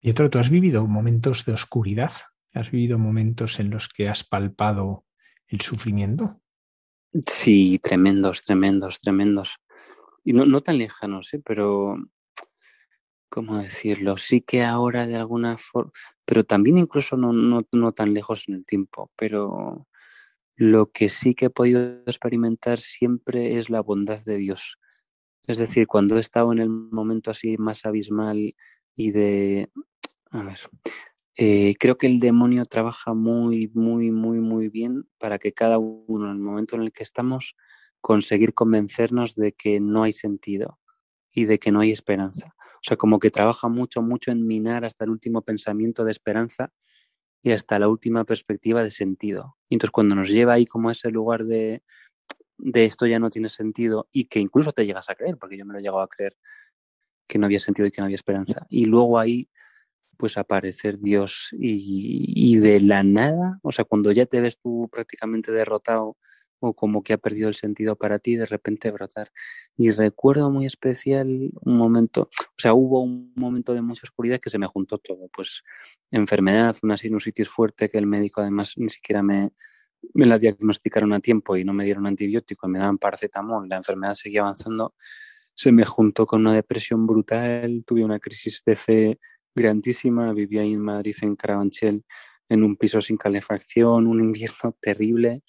Pietro, 0.00 0.30
¿tú 0.30 0.38
has 0.38 0.50
vivido 0.50 0.86
momentos 0.86 1.44
de 1.44 1.54
oscuridad? 1.54 2.12
¿Has 2.52 2.70
vivido 2.70 2.98
momentos 2.98 3.58
en 3.58 3.70
los 3.70 3.88
que 3.88 4.08
has 4.08 4.22
palpado 4.22 5.04
el 5.48 5.62
sufrimiento? 5.62 6.43
Sí, 7.22 7.78
tremendos, 7.80 8.42
tremendos, 8.42 9.00
tremendos. 9.00 9.58
Y 10.24 10.32
no, 10.32 10.46
no 10.46 10.62
tan 10.62 10.78
lejanos, 10.78 11.32
¿eh? 11.34 11.40
pero, 11.44 11.96
¿cómo 13.28 13.58
decirlo? 13.58 14.16
Sí 14.16 14.40
que 14.40 14.64
ahora 14.64 15.06
de 15.06 15.16
alguna 15.16 15.56
forma, 15.56 15.92
pero 16.24 16.42
también 16.42 16.78
incluso 16.78 17.16
no, 17.16 17.32
no, 17.32 17.66
no 17.70 17.92
tan 17.92 18.14
lejos 18.14 18.48
en 18.48 18.54
el 18.56 18.66
tiempo, 18.66 19.12
pero 19.16 19.86
lo 20.56 20.90
que 20.90 21.08
sí 21.08 21.34
que 21.34 21.46
he 21.46 21.50
podido 21.50 22.02
experimentar 22.06 22.78
siempre 22.78 23.58
es 23.58 23.70
la 23.70 23.80
bondad 23.80 24.20
de 24.24 24.36
Dios. 24.36 24.78
Es 25.46 25.58
decir, 25.58 25.86
cuando 25.86 26.16
he 26.16 26.20
estado 26.20 26.52
en 26.52 26.58
el 26.58 26.70
momento 26.70 27.30
así 27.30 27.56
más 27.58 27.84
abismal 27.84 28.56
y 28.96 29.10
de, 29.12 29.70
a 30.30 30.42
ver, 30.42 30.58
eh, 31.36 31.74
creo 31.78 31.98
que 31.98 32.06
el 32.06 32.20
demonio 32.20 32.64
trabaja 32.64 33.12
muy, 33.14 33.70
muy, 33.74 34.10
muy, 34.10 34.38
muy 34.40 34.68
bien 34.68 35.08
para 35.18 35.38
que 35.38 35.52
cada 35.52 35.78
uno, 35.78 36.26
en 36.26 36.32
el 36.32 36.38
momento 36.38 36.76
en 36.76 36.82
el 36.82 36.92
que 36.92 37.02
estamos, 37.02 37.56
conseguir 38.00 38.54
convencernos 38.54 39.34
de 39.34 39.52
que 39.52 39.80
no 39.80 40.04
hay 40.04 40.12
sentido 40.12 40.78
y 41.32 41.46
de 41.46 41.58
que 41.58 41.72
no 41.72 41.80
hay 41.80 41.90
esperanza. 41.90 42.54
O 42.58 42.86
sea, 42.86 42.96
como 42.96 43.18
que 43.18 43.30
trabaja 43.30 43.68
mucho, 43.68 44.02
mucho 44.02 44.30
en 44.30 44.46
minar 44.46 44.84
hasta 44.84 45.04
el 45.04 45.10
último 45.10 45.42
pensamiento 45.42 46.04
de 46.04 46.12
esperanza 46.12 46.72
y 47.42 47.50
hasta 47.52 47.78
la 47.78 47.88
última 47.88 48.24
perspectiva 48.24 48.82
de 48.82 48.90
sentido. 48.90 49.56
Y 49.68 49.74
entonces 49.74 49.90
cuando 49.90 50.14
nos 50.14 50.28
lleva 50.28 50.54
ahí 50.54 50.66
como 50.66 50.88
a 50.90 50.92
ese 50.92 51.10
lugar 51.10 51.44
de, 51.44 51.82
de 52.58 52.84
esto 52.84 53.06
ya 53.06 53.18
no 53.18 53.30
tiene 53.30 53.48
sentido 53.48 54.08
y 54.12 54.26
que 54.26 54.38
incluso 54.38 54.72
te 54.72 54.86
llegas 54.86 55.10
a 55.10 55.14
creer, 55.14 55.36
porque 55.38 55.56
yo 55.56 55.66
me 55.66 55.72
lo 55.72 55.80
he 55.80 55.82
llegado 55.82 56.00
a 56.00 56.08
creer 56.08 56.36
que 57.26 57.38
no 57.38 57.46
había 57.46 57.58
sentido 57.58 57.88
y 57.88 57.90
que 57.90 58.00
no 58.00 58.04
había 58.04 58.16
esperanza. 58.16 58.66
Y 58.68 58.84
luego 58.84 59.18
ahí 59.18 59.48
pues 60.16 60.36
aparecer 60.38 60.98
Dios 60.98 61.48
y, 61.52 62.56
de 62.58 62.80
la 62.80 63.02
nada, 63.02 63.58
o 63.62 63.72
sea, 63.72 63.84
cuando 63.84 64.12
ya 64.12 64.26
te 64.26 64.40
ves 64.40 64.58
tú 64.58 64.88
prácticamente 64.90 65.52
derrotado 65.52 66.16
o 66.60 66.74
como 66.74 67.02
que 67.02 67.12
ha 67.12 67.18
perdido 67.18 67.48
el 67.48 67.54
sentido 67.54 67.96
para 67.96 68.18
ti, 68.18 68.36
de 68.36 68.46
repente 68.46 68.90
brotar. 68.90 69.30
Y 69.76 69.90
recuerdo 69.90 70.50
muy 70.50 70.66
especial 70.66 71.50
un 71.60 71.76
momento, 71.76 72.30
o 72.32 72.58
sea, 72.58 72.74
hubo 72.74 73.02
un 73.02 73.32
momento 73.36 73.74
de 73.74 73.82
mucha 73.82 74.02
oscuridad 74.04 74.40
que 74.40 74.50
se 74.50 74.58
me 74.58 74.66
juntó 74.66 74.98
todo, 74.98 75.28
pues 75.32 75.62
enfermedad, 76.10 76.76
una 76.82 76.96
sinusitis 76.96 77.48
fuerte 77.48 77.88
que 77.88 77.98
el 77.98 78.06
médico 78.06 78.40
además 78.40 78.74
ni 78.76 78.88
siquiera 78.88 79.22
me, 79.22 79.50
me 80.14 80.26
la 80.26 80.38
diagnosticaron 80.38 81.12
a 81.12 81.20
tiempo 81.20 81.56
y 81.56 81.64
no 81.64 81.72
me 81.72 81.84
dieron 81.84 82.06
antibiótico, 82.06 82.68
me 82.68 82.78
daban 82.78 82.98
paracetamol, 82.98 83.68
la 83.68 83.76
enfermedad 83.76 84.14
seguía 84.14 84.42
avanzando, 84.42 84.94
se 85.54 85.72
me 85.72 85.84
juntó 85.84 86.26
con 86.26 86.40
una 86.40 86.52
depresión 86.52 87.06
brutal, 87.06 87.84
tuve 87.86 88.04
una 88.04 88.18
crisis 88.18 88.62
de 88.66 88.76
fe 88.76 89.18
grandísima, 89.54 90.32
vivía 90.32 90.62
ahí 90.62 90.72
en 90.72 90.80
Madrid, 90.80 91.14
en 91.22 91.36
Carabanchel, 91.36 92.04
en 92.48 92.62
un 92.62 92.76
piso 92.76 93.00
sin 93.00 93.16
calefacción, 93.16 94.06
un 94.06 94.20
invierno 94.20 94.76
terrible, 94.80 95.42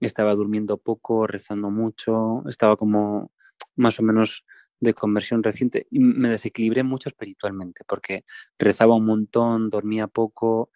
estaba 0.00 0.34
durmiendo 0.34 0.78
poco, 0.78 1.26
rezando 1.26 1.70
mucho, 1.70 2.42
estaba 2.48 2.76
como 2.76 3.32
más 3.76 3.98
o 4.00 4.02
menos 4.02 4.44
de 4.80 4.94
conversión 4.94 5.42
reciente 5.42 5.86
y 5.90 6.00
me 6.00 6.30
desequilibré 6.30 6.82
mucho 6.82 7.10
espiritualmente 7.10 7.84
porque 7.86 8.24
rezaba 8.58 8.94
un 8.94 9.04
montón, 9.04 9.68
dormía 9.68 10.06
poco, 10.06 10.70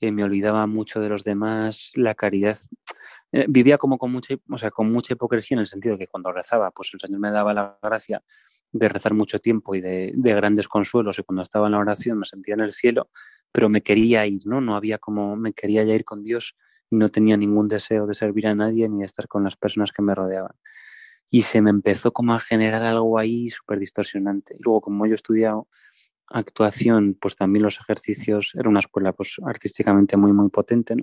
eh, 0.00 0.12
me 0.12 0.22
olvidaba 0.22 0.66
mucho 0.68 1.00
de 1.00 1.08
los 1.08 1.24
demás, 1.24 1.90
la 1.94 2.14
caridad 2.14 2.56
eh, 3.32 3.46
vivía 3.48 3.76
como 3.78 3.98
con 3.98 4.12
mucha, 4.12 4.36
o 4.48 4.58
sea, 4.58 4.70
con 4.70 4.92
mucha 4.92 5.14
hipocresía 5.14 5.56
en 5.56 5.60
el 5.60 5.66
sentido 5.66 5.98
que 5.98 6.06
cuando 6.06 6.32
rezaba, 6.32 6.70
pues 6.70 6.90
el 6.94 7.00
Señor 7.00 7.20
me 7.20 7.30
daba 7.32 7.52
la 7.52 7.78
gracia 7.82 8.22
de 8.72 8.88
rezar 8.88 9.14
mucho 9.14 9.38
tiempo 9.38 9.74
y 9.74 9.80
de, 9.80 10.12
grandes 10.14 10.68
consuelos 10.68 11.18
y 11.18 11.22
cuando 11.22 11.42
estaba 11.42 11.66
en 11.66 11.72
la 11.72 11.78
oración 11.78 12.18
me 12.18 12.26
sentía 12.26 12.54
en 12.54 12.60
el 12.60 12.72
cielo, 12.72 13.10
pero 13.52 13.68
me 13.68 13.82
quería 13.82 14.26
ir, 14.26 14.46
¿no? 14.46 14.60
No 14.60 14.76
había 14.76 14.98
como, 14.98 15.36
me 15.36 15.52
quería 15.52 15.84
ya 15.84 15.94
ir 15.94 16.04
con 16.04 16.22
Dios 16.22 16.56
y 16.90 16.96
no 16.96 17.08
tenía 17.08 17.36
ningún 17.36 17.68
deseo 17.68 18.06
de 18.06 18.14
servir 18.14 18.46
a 18.46 18.54
nadie 18.54 18.88
ni 18.88 19.00
de 19.00 19.06
estar 19.06 19.28
con 19.28 19.44
las 19.44 19.56
personas 19.56 19.92
que 19.92 20.02
me 20.02 20.14
rodeaban. 20.14 20.54
Y 21.30 21.42
se 21.42 21.60
me 21.60 21.70
empezó 21.70 22.12
como 22.12 22.34
a 22.34 22.40
generar 22.40 22.82
algo 22.82 23.18
ahí 23.18 23.50
súper 23.50 23.78
distorsionante. 23.78 24.56
Luego, 24.60 24.80
como 24.80 25.06
yo 25.06 25.12
he 25.12 25.14
estudiado 25.14 25.68
actuación, 26.30 27.16
pues 27.20 27.36
también 27.36 27.62
los 27.62 27.80
ejercicios, 27.80 28.52
era 28.54 28.68
una 28.68 28.80
escuela 28.80 29.12
pues 29.12 29.36
artísticamente 29.44 30.16
muy, 30.16 30.32
muy 30.32 30.48
potente. 30.50 30.94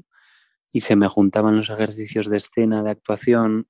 Y 0.71 0.81
se 0.81 0.95
me 0.95 1.07
juntaban 1.07 1.57
los 1.57 1.69
ejercicios 1.69 2.27
de 2.27 2.37
escena, 2.37 2.83
de 2.83 2.91
actuación, 2.91 3.67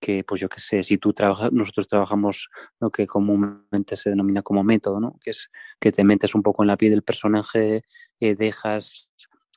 que, 0.00 0.24
pues 0.24 0.40
yo 0.40 0.48
qué 0.48 0.60
sé, 0.60 0.82
si 0.82 0.98
tú 0.98 1.12
trabajas, 1.12 1.52
nosotros 1.52 1.88
trabajamos 1.88 2.48
lo 2.80 2.90
que 2.90 3.06
comúnmente 3.06 3.96
se 3.96 4.10
denomina 4.10 4.42
como 4.42 4.62
método, 4.64 5.00
¿no? 5.00 5.18
Que 5.20 5.30
es 5.30 5.50
que 5.80 5.92
te 5.92 6.04
metes 6.04 6.34
un 6.34 6.42
poco 6.42 6.62
en 6.62 6.68
la 6.68 6.76
piel 6.76 6.92
del 6.92 7.02
personaje, 7.02 7.84
eh, 8.20 8.34
dejas, 8.34 9.08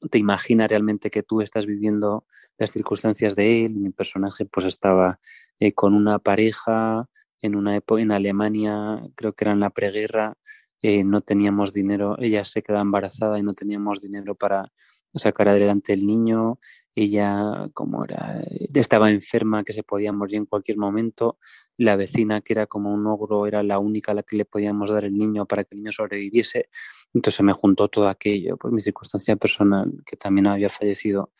te 0.10 0.18
imaginas 0.18 0.70
realmente 0.70 1.10
que 1.10 1.24
tú 1.24 1.42
estás 1.42 1.66
viviendo 1.66 2.26
las 2.58 2.72
circunstancias 2.72 3.36
de 3.36 3.66
él. 3.66 3.76
Mi 3.76 3.92
personaje 3.92 4.46
pues 4.46 4.66
estaba 4.66 5.20
eh, 5.60 5.74
con 5.74 5.94
una 5.94 6.20
pareja 6.20 7.08
en 7.42 7.56
una 7.56 7.76
época 7.76 8.02
en 8.02 8.12
Alemania, 8.12 9.02
creo 9.16 9.34
que 9.34 9.46
era 9.46 9.54
en 9.54 9.62
la 9.62 9.70
preguerra, 9.70 10.36
eh, 10.82 11.04
no 11.04 11.22
teníamos 11.22 11.74
dinero, 11.74 12.16
ella 12.20 12.46
se 12.46 12.62
quedaba 12.62 12.82
embarazada 12.82 13.40
y 13.40 13.44
no 13.44 13.54
teníamos 13.54 14.02
dinero 14.02 14.36
para 14.36 14.72
sacar 15.14 15.50
adelante 15.50 15.94
el 15.94 16.06
niño, 16.06 16.60
ella 16.96 17.70
como 17.74 18.04
era, 18.04 18.42
estaba 18.74 19.12
enferma 19.12 19.64
que 19.64 19.74
se 19.74 19.84
podía 19.84 20.12
morir 20.12 20.38
en 20.38 20.46
cualquier 20.46 20.78
momento, 20.78 21.38
la 21.78 21.96
vecina 21.96 22.42
que 22.42 22.54
era 22.54 22.68
como 22.68 22.94
un 22.94 23.08
ogro 23.08 23.48
era 23.48 23.64
la 23.64 23.80
única 23.80 24.12
a 24.12 24.16
la 24.16 24.24
que 24.24 24.36
le 24.38 24.46
podíamos 24.46 24.90
dar 24.90 25.06
el 25.06 25.18
niño 25.18 25.46
para 25.46 25.64
que 25.64 25.76
el 25.76 25.82
niño 25.82 25.92
sobreviviese, 25.92 26.70
entonces 27.14 27.42
me 27.42 27.54
juntó 27.54 27.88
todo 27.88 28.08
aquello, 28.10 28.58
por 28.58 28.72
mi 28.72 28.82
circunstancia 28.82 29.36
personal, 29.36 29.92
que 30.06 30.18
también 30.18 30.48
había 30.48 30.70
fallecido 30.70 31.32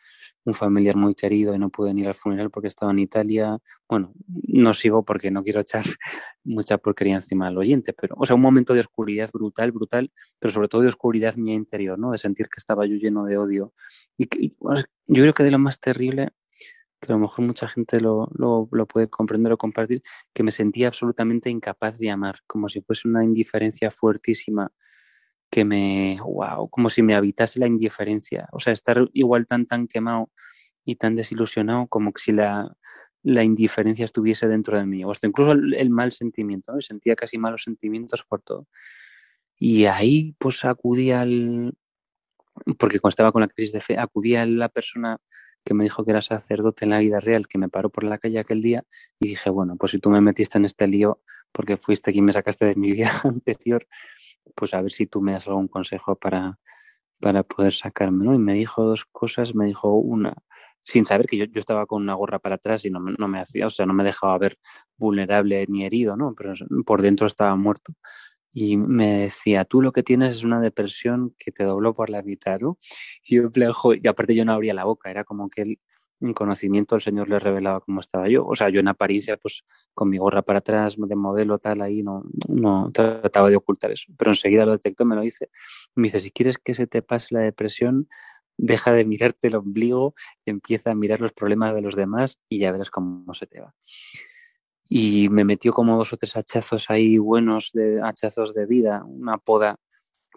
un 0.44 0.54
familiar 0.54 0.96
muy 0.96 1.14
querido 1.14 1.54
y 1.54 1.58
no 1.58 1.70
pude 1.70 1.92
ir 1.92 2.08
al 2.08 2.14
funeral 2.14 2.50
porque 2.50 2.68
estaba 2.68 2.92
en 2.92 2.98
Italia. 2.98 3.58
Bueno, 3.88 4.12
no 4.26 4.74
sigo 4.74 5.04
porque 5.04 5.30
no 5.30 5.42
quiero 5.42 5.60
echar 5.60 5.84
mucha 6.44 6.78
porquería 6.78 7.14
encima 7.14 7.48
del 7.48 7.58
oyente, 7.58 7.92
pero, 7.92 8.14
o 8.18 8.26
sea, 8.26 8.36
un 8.36 8.42
momento 8.42 8.74
de 8.74 8.80
oscuridad 8.80 9.30
brutal, 9.32 9.72
brutal, 9.72 10.12
pero 10.38 10.52
sobre 10.52 10.68
todo 10.68 10.82
de 10.82 10.88
oscuridad 10.88 11.36
mía 11.36 11.54
interior, 11.54 11.98
¿no? 11.98 12.12
De 12.12 12.18
sentir 12.18 12.46
que 12.46 12.58
estaba 12.58 12.86
yo 12.86 12.96
lleno 12.96 13.24
de 13.24 13.36
odio. 13.36 13.74
Y, 14.16 14.28
yo 15.06 15.22
creo 15.22 15.34
que 15.34 15.44
de 15.44 15.50
lo 15.50 15.58
más 15.58 15.80
terrible, 15.80 16.30
que 17.00 17.12
a 17.12 17.16
lo 17.16 17.20
mejor 17.20 17.44
mucha 17.44 17.68
gente 17.68 18.00
lo, 18.00 18.30
lo 18.36 18.86
puede 18.86 19.08
comprender 19.08 19.52
o 19.52 19.58
compartir, 19.58 20.02
que 20.32 20.42
me 20.42 20.50
sentía 20.50 20.88
absolutamente 20.88 21.50
incapaz 21.50 21.98
de 21.98 22.10
amar, 22.10 22.36
como 22.46 22.68
si 22.68 22.80
fuese 22.82 23.08
una 23.08 23.24
indiferencia 23.24 23.90
fuertísima 23.90 24.72
que 25.50 25.64
me, 25.64 26.18
wow, 26.22 26.68
como 26.70 26.90
si 26.90 27.02
me 27.02 27.14
habitase 27.14 27.58
la 27.58 27.66
indiferencia, 27.66 28.48
o 28.52 28.60
sea, 28.60 28.72
estar 28.72 29.08
igual 29.12 29.46
tan, 29.46 29.66
tan 29.66 29.88
quemado 29.88 30.30
y 30.84 30.96
tan 30.96 31.16
desilusionado 31.16 31.88
como 31.88 32.12
si 32.16 32.32
la, 32.32 32.76
la 33.22 33.44
indiferencia 33.44 34.04
estuviese 34.04 34.48
dentro 34.48 34.78
de 34.78 34.86
mí, 34.86 35.04
o 35.04 35.10
hasta 35.10 35.26
incluso 35.26 35.52
el, 35.52 35.90
mal 35.90 36.12
sentimiento, 36.12 36.72
¿no? 36.72 36.80
sentía 36.80 37.16
casi 37.16 37.38
malos 37.38 37.64
sentimientos 37.64 38.24
por 38.24 38.42
todo. 38.42 38.68
Y 39.58 39.84
ahí 39.86 40.34
pues 40.38 40.64
acudí 40.64 41.10
al, 41.10 41.74
porque 42.78 43.00
cuando 43.00 43.10
estaba 43.10 43.32
con 43.32 43.42
la 43.42 43.48
crisis 43.48 43.72
de 43.72 43.80
fe, 43.80 43.98
acudí 43.98 44.36
a 44.36 44.46
la 44.46 44.68
persona 44.68 45.18
que 45.64 45.74
me 45.74 45.84
dijo 45.84 46.04
que 46.04 46.12
era 46.12 46.22
sacerdote 46.22 46.84
en 46.84 46.90
la 46.90 46.98
vida 46.98 47.20
real, 47.20 47.46
que 47.46 47.58
me 47.58 47.68
paró 47.68 47.90
por 47.90 48.04
la 48.04 48.18
calle 48.18 48.38
aquel 48.38 48.62
día 48.62 48.84
y 49.20 49.28
dije, 49.28 49.50
bueno, 49.50 49.76
pues 49.76 49.92
si 49.92 49.98
tú 49.98 50.10
me 50.10 50.20
metiste 50.20 50.58
en 50.58 50.64
este 50.64 50.86
lío 50.86 51.20
porque 51.52 51.76
fuiste 51.76 52.12
quien 52.12 52.24
me 52.24 52.32
sacaste 52.32 52.64
de 52.64 52.74
mi 52.76 52.92
vida 52.92 53.10
anterior, 53.24 53.86
pues 54.54 54.74
a 54.74 54.82
ver 54.82 54.92
si 54.92 55.06
tú 55.06 55.20
me 55.22 55.32
das 55.32 55.46
algún 55.48 55.68
consejo 55.68 56.16
para, 56.16 56.58
para 57.20 57.42
poder 57.42 57.72
sacarme, 57.72 58.24
¿no? 58.24 58.34
Y 58.34 58.38
me 58.38 58.54
dijo 58.54 58.84
dos 58.84 59.04
cosas, 59.06 59.54
me 59.54 59.66
dijo 59.66 59.94
una, 59.94 60.34
sin 60.82 61.06
saber 61.06 61.26
que 61.26 61.36
yo, 61.36 61.44
yo 61.46 61.60
estaba 61.60 61.86
con 61.86 62.02
una 62.02 62.14
gorra 62.14 62.38
para 62.38 62.56
atrás 62.56 62.84
y 62.84 62.90
no, 62.90 63.00
no, 63.00 63.28
me 63.28 63.40
hacía, 63.40 63.66
o 63.66 63.70
sea, 63.70 63.86
no 63.86 63.92
me 63.94 64.04
dejaba 64.04 64.38
ver 64.38 64.56
vulnerable 64.96 65.66
ni 65.68 65.84
herido, 65.84 66.16
¿no? 66.16 66.34
Pero 66.36 66.54
por 66.84 67.02
dentro 67.02 67.26
estaba 67.26 67.56
muerto. 67.56 67.94
Y 68.52 68.76
me 68.76 69.18
decía, 69.18 69.64
tú 69.64 69.80
lo 69.82 69.92
que 69.92 70.02
tienes 70.02 70.32
es 70.32 70.44
una 70.44 70.60
depresión 70.60 71.34
que 71.38 71.52
te 71.52 71.64
dobló 71.64 71.94
por 71.94 72.10
la 72.10 72.22
mitad. 72.22 72.58
Y 73.22 73.36
yo, 73.36 73.50
y 74.02 74.08
aparte 74.08 74.34
yo 74.34 74.44
no 74.44 74.52
abría 74.52 74.74
la 74.74 74.84
boca, 74.84 75.10
era 75.10 75.24
como 75.24 75.48
que 75.50 75.62
él 75.62 75.78
en 76.20 76.34
conocimiento 76.34 76.96
el 76.96 77.00
Señor 77.00 77.28
le 77.28 77.38
revelaba 77.38 77.80
cómo 77.80 78.00
estaba 78.00 78.28
yo. 78.28 78.46
O 78.46 78.54
sea, 78.54 78.68
yo 78.68 78.80
en 78.80 78.88
apariencia, 78.88 79.36
pues 79.36 79.64
con 79.94 80.08
mi 80.08 80.18
gorra 80.18 80.42
para 80.42 80.58
atrás, 80.58 80.96
de 80.98 81.16
modelo 81.16 81.58
tal, 81.58 81.80
ahí 81.80 82.02
no, 82.02 82.24
no 82.48 82.90
trataba 82.92 83.48
de 83.48 83.56
ocultar 83.56 83.90
eso. 83.90 84.12
Pero 84.16 84.32
enseguida 84.32 84.66
lo 84.66 84.72
detectó, 84.72 85.04
me 85.04 85.16
lo 85.16 85.22
dice. 85.22 85.50
Me 85.94 86.04
dice, 86.04 86.20
si 86.20 86.30
quieres 86.30 86.58
que 86.58 86.74
se 86.74 86.86
te 86.86 87.02
pase 87.02 87.34
la 87.34 87.40
depresión, 87.40 88.08
deja 88.56 88.92
de 88.92 89.04
mirarte 89.04 89.48
el 89.48 89.56
ombligo, 89.56 90.14
empieza 90.44 90.90
a 90.90 90.94
mirar 90.94 91.20
los 91.20 91.32
problemas 91.32 91.74
de 91.74 91.82
los 91.82 91.96
demás 91.96 92.38
y 92.48 92.58
ya 92.58 92.72
verás 92.72 92.90
cómo 92.90 93.32
se 93.32 93.46
te 93.46 93.60
va. 93.60 93.74
Y 94.88 95.28
me 95.30 95.44
metió 95.44 95.72
como 95.72 95.96
dos 95.96 96.12
o 96.12 96.16
tres 96.16 96.36
hachazos 96.36 96.90
ahí 96.90 97.16
buenos, 97.16 97.70
de 97.72 98.00
hachazos 98.02 98.52
de 98.54 98.66
vida, 98.66 99.04
una 99.04 99.38
poda 99.38 99.76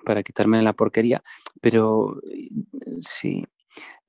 para 0.06 0.24
quitarme 0.24 0.62
la 0.62 0.74
porquería. 0.74 1.24
Pero 1.60 2.22
sí, 3.02 3.44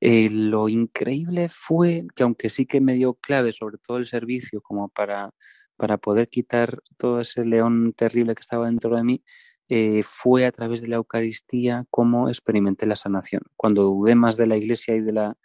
eh, 0.00 0.28
lo 0.30 0.68
increíble 0.68 1.48
fue 1.48 2.06
que 2.14 2.24
aunque 2.24 2.50
sí 2.50 2.66
que 2.66 2.80
me 2.80 2.94
dio 2.94 3.14
clave, 3.14 3.52
sobre 3.52 3.78
todo 3.78 3.98
el 3.98 4.06
servicio, 4.06 4.60
como 4.60 4.88
para, 4.88 5.30
para 5.76 5.98
poder 5.98 6.28
quitar 6.28 6.80
todo 6.98 7.20
ese 7.20 7.44
león 7.44 7.94
terrible 7.96 8.34
que 8.34 8.40
estaba 8.40 8.66
dentro 8.66 8.94
de 8.96 9.02
mí, 9.04 9.24
eh, 9.68 10.02
fue 10.04 10.44
a 10.44 10.52
través 10.52 10.82
de 10.82 10.88
la 10.88 10.96
Eucaristía 10.96 11.86
como 11.90 12.28
experimenté 12.28 12.86
la 12.86 12.96
sanación. 12.96 13.42
Cuando 13.56 13.84
dudé 13.84 14.14
más 14.14 14.36
de 14.36 14.46
la 14.46 14.56
iglesia 14.56 14.94
y, 14.94 15.00
de 15.00 15.12
la, 15.12 15.36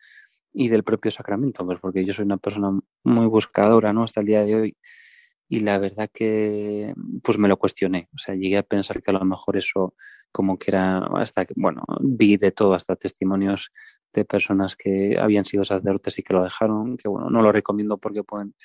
y 0.54 0.68
del 0.70 0.84
propio 0.84 1.12
sacramento, 1.12 1.66
pues 1.66 1.80
porque 1.80 2.04
yo 2.06 2.14
soy 2.14 2.26
una 2.26 2.38
persona 2.38 2.78
muy 3.04 3.28
buscadora 3.28 3.94
¿no? 3.94 4.04
hasta 4.04 4.20
el 4.22 4.28
día 4.28 4.44
de 4.44 4.56
hoy 4.56 4.78
y 5.50 5.62
la 5.62 5.80
verdad 5.80 6.10
que 6.14 6.94
pues 7.24 7.38
me 7.40 7.48
lo 7.48 7.58
cuestioné. 7.58 8.08
O 8.14 8.18
sea, 8.20 8.36
llegué 8.36 8.58
a 8.58 8.64
pensar 8.64 9.02
que 9.02 9.12
a 9.12 9.16
lo 9.16 9.26
mejor 9.26 9.58
eso 9.58 9.96
como 10.32 10.60
que 10.60 10.72
era 10.72 11.00
hasta 11.16 11.46
que, 11.46 11.56
bueno, 11.58 11.84
vi 12.02 12.38
de 12.38 12.52
todo, 12.52 12.76
hasta 12.76 12.96
testimonios 12.96 13.72
de 14.14 14.26
personas 14.26 14.76
que 14.76 15.18
habían 15.20 15.46
sido 15.46 15.64
sacerdotes 15.66 16.18
y 16.20 16.24
que 16.24 16.34
lo 16.34 16.44
dejaron, 16.44 16.98
que 16.98 17.08
bueno, 17.08 17.30
no 17.30 17.42
lo 17.42 17.52
recomiendo 17.52 17.98
porque 17.98 18.24
pueden 18.24 18.56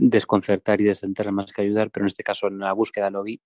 desconcertar 0.00 0.80
y 0.80 0.84
desenterrar 0.84 1.32
más 1.32 1.52
que 1.52 1.62
ayudar, 1.62 1.90
pero 1.90 2.04
en 2.04 2.08
este 2.08 2.22
caso 2.22 2.48
en 2.48 2.58
la 2.58 2.72
búsqueda 2.72 3.10
lo 3.10 3.22
vi 3.22 3.40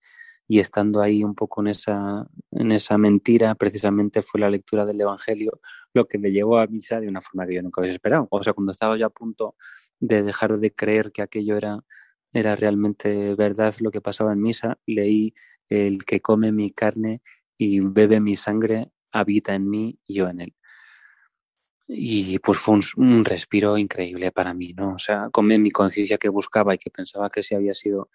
y 0.48 0.58
estando 0.58 1.00
ahí 1.00 1.22
un 1.24 1.34
poco 1.34 1.60
en 1.60 1.68
esa, 1.68 2.26
en 2.50 2.72
esa 2.72 2.98
mentira, 2.98 3.54
precisamente 3.54 4.22
fue 4.22 4.40
la 4.40 4.50
lectura 4.50 4.84
del 4.84 5.00
Evangelio 5.00 5.60
lo 5.94 6.06
que 6.06 6.18
me 6.18 6.32
llevó 6.32 6.58
a 6.58 6.66
misa 6.66 7.00
de 7.00 7.08
una 7.08 7.20
forma 7.20 7.46
que 7.46 7.54
yo 7.54 7.62
nunca 7.62 7.80
había 7.80 7.92
esperado. 7.92 8.26
O 8.30 8.42
sea, 8.42 8.52
cuando 8.52 8.72
estaba 8.72 8.96
yo 8.96 9.06
a 9.06 9.10
punto 9.10 9.56
de 10.00 10.22
dejar 10.22 10.58
de 10.58 10.74
creer 10.74 11.12
que 11.12 11.22
aquello 11.22 11.56
era, 11.56 11.84
era 12.32 12.56
realmente 12.56 13.34
verdad 13.34 13.74
lo 13.80 13.90
que 13.90 14.00
pasaba 14.00 14.32
en 14.32 14.42
misa, 14.42 14.78
leí 14.86 15.34
el 15.68 16.04
que 16.04 16.20
come 16.20 16.52
mi 16.52 16.70
carne 16.70 17.22
y 17.56 17.80
bebe 17.80 18.20
mi 18.20 18.36
sangre 18.36 18.90
habita 19.12 19.54
en 19.54 19.68
mí 19.68 19.98
y 20.06 20.14
yo 20.14 20.28
en 20.28 20.40
él 20.40 20.54
y 21.86 22.38
pues 22.38 22.58
fue 22.58 22.78
un, 22.96 23.24
respiro 23.24 23.76
increíble 23.78 24.32
para 24.32 24.54
mí, 24.54 24.72
¿no? 24.74 24.94
O 24.94 24.98
sea, 24.98 25.28
con 25.30 25.46
mi 25.46 25.70
conciencia 25.70 26.18
que 26.18 26.28
buscaba 26.28 26.74
y 26.74 26.78
que 26.78 26.90
pensaba 26.90 27.30
que 27.30 27.42
si 27.42 27.54
había 27.54 27.74
sido 27.74 28.10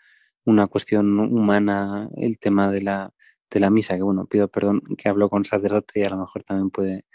una 0.45 0.67
cuestión 0.67 1.19
humana 1.19 2.09
el 2.15 2.39
tema 2.39 2.71
de 2.71 2.81
la, 2.81 3.13
de 3.51 3.59
la 3.59 3.69
misa, 3.69 3.95
que 3.95 4.03
bueno, 4.03 4.25
pido 4.25 4.47
perdón 4.47 4.81
que 4.97 5.09
hablo 5.09 5.29
con 5.29 5.45
sacerdote 5.45 5.99
y 5.99 6.03
a 6.03 6.09
lo 6.09 6.17
mejor 6.17 6.43
también 6.43 6.69
puede 6.71 7.05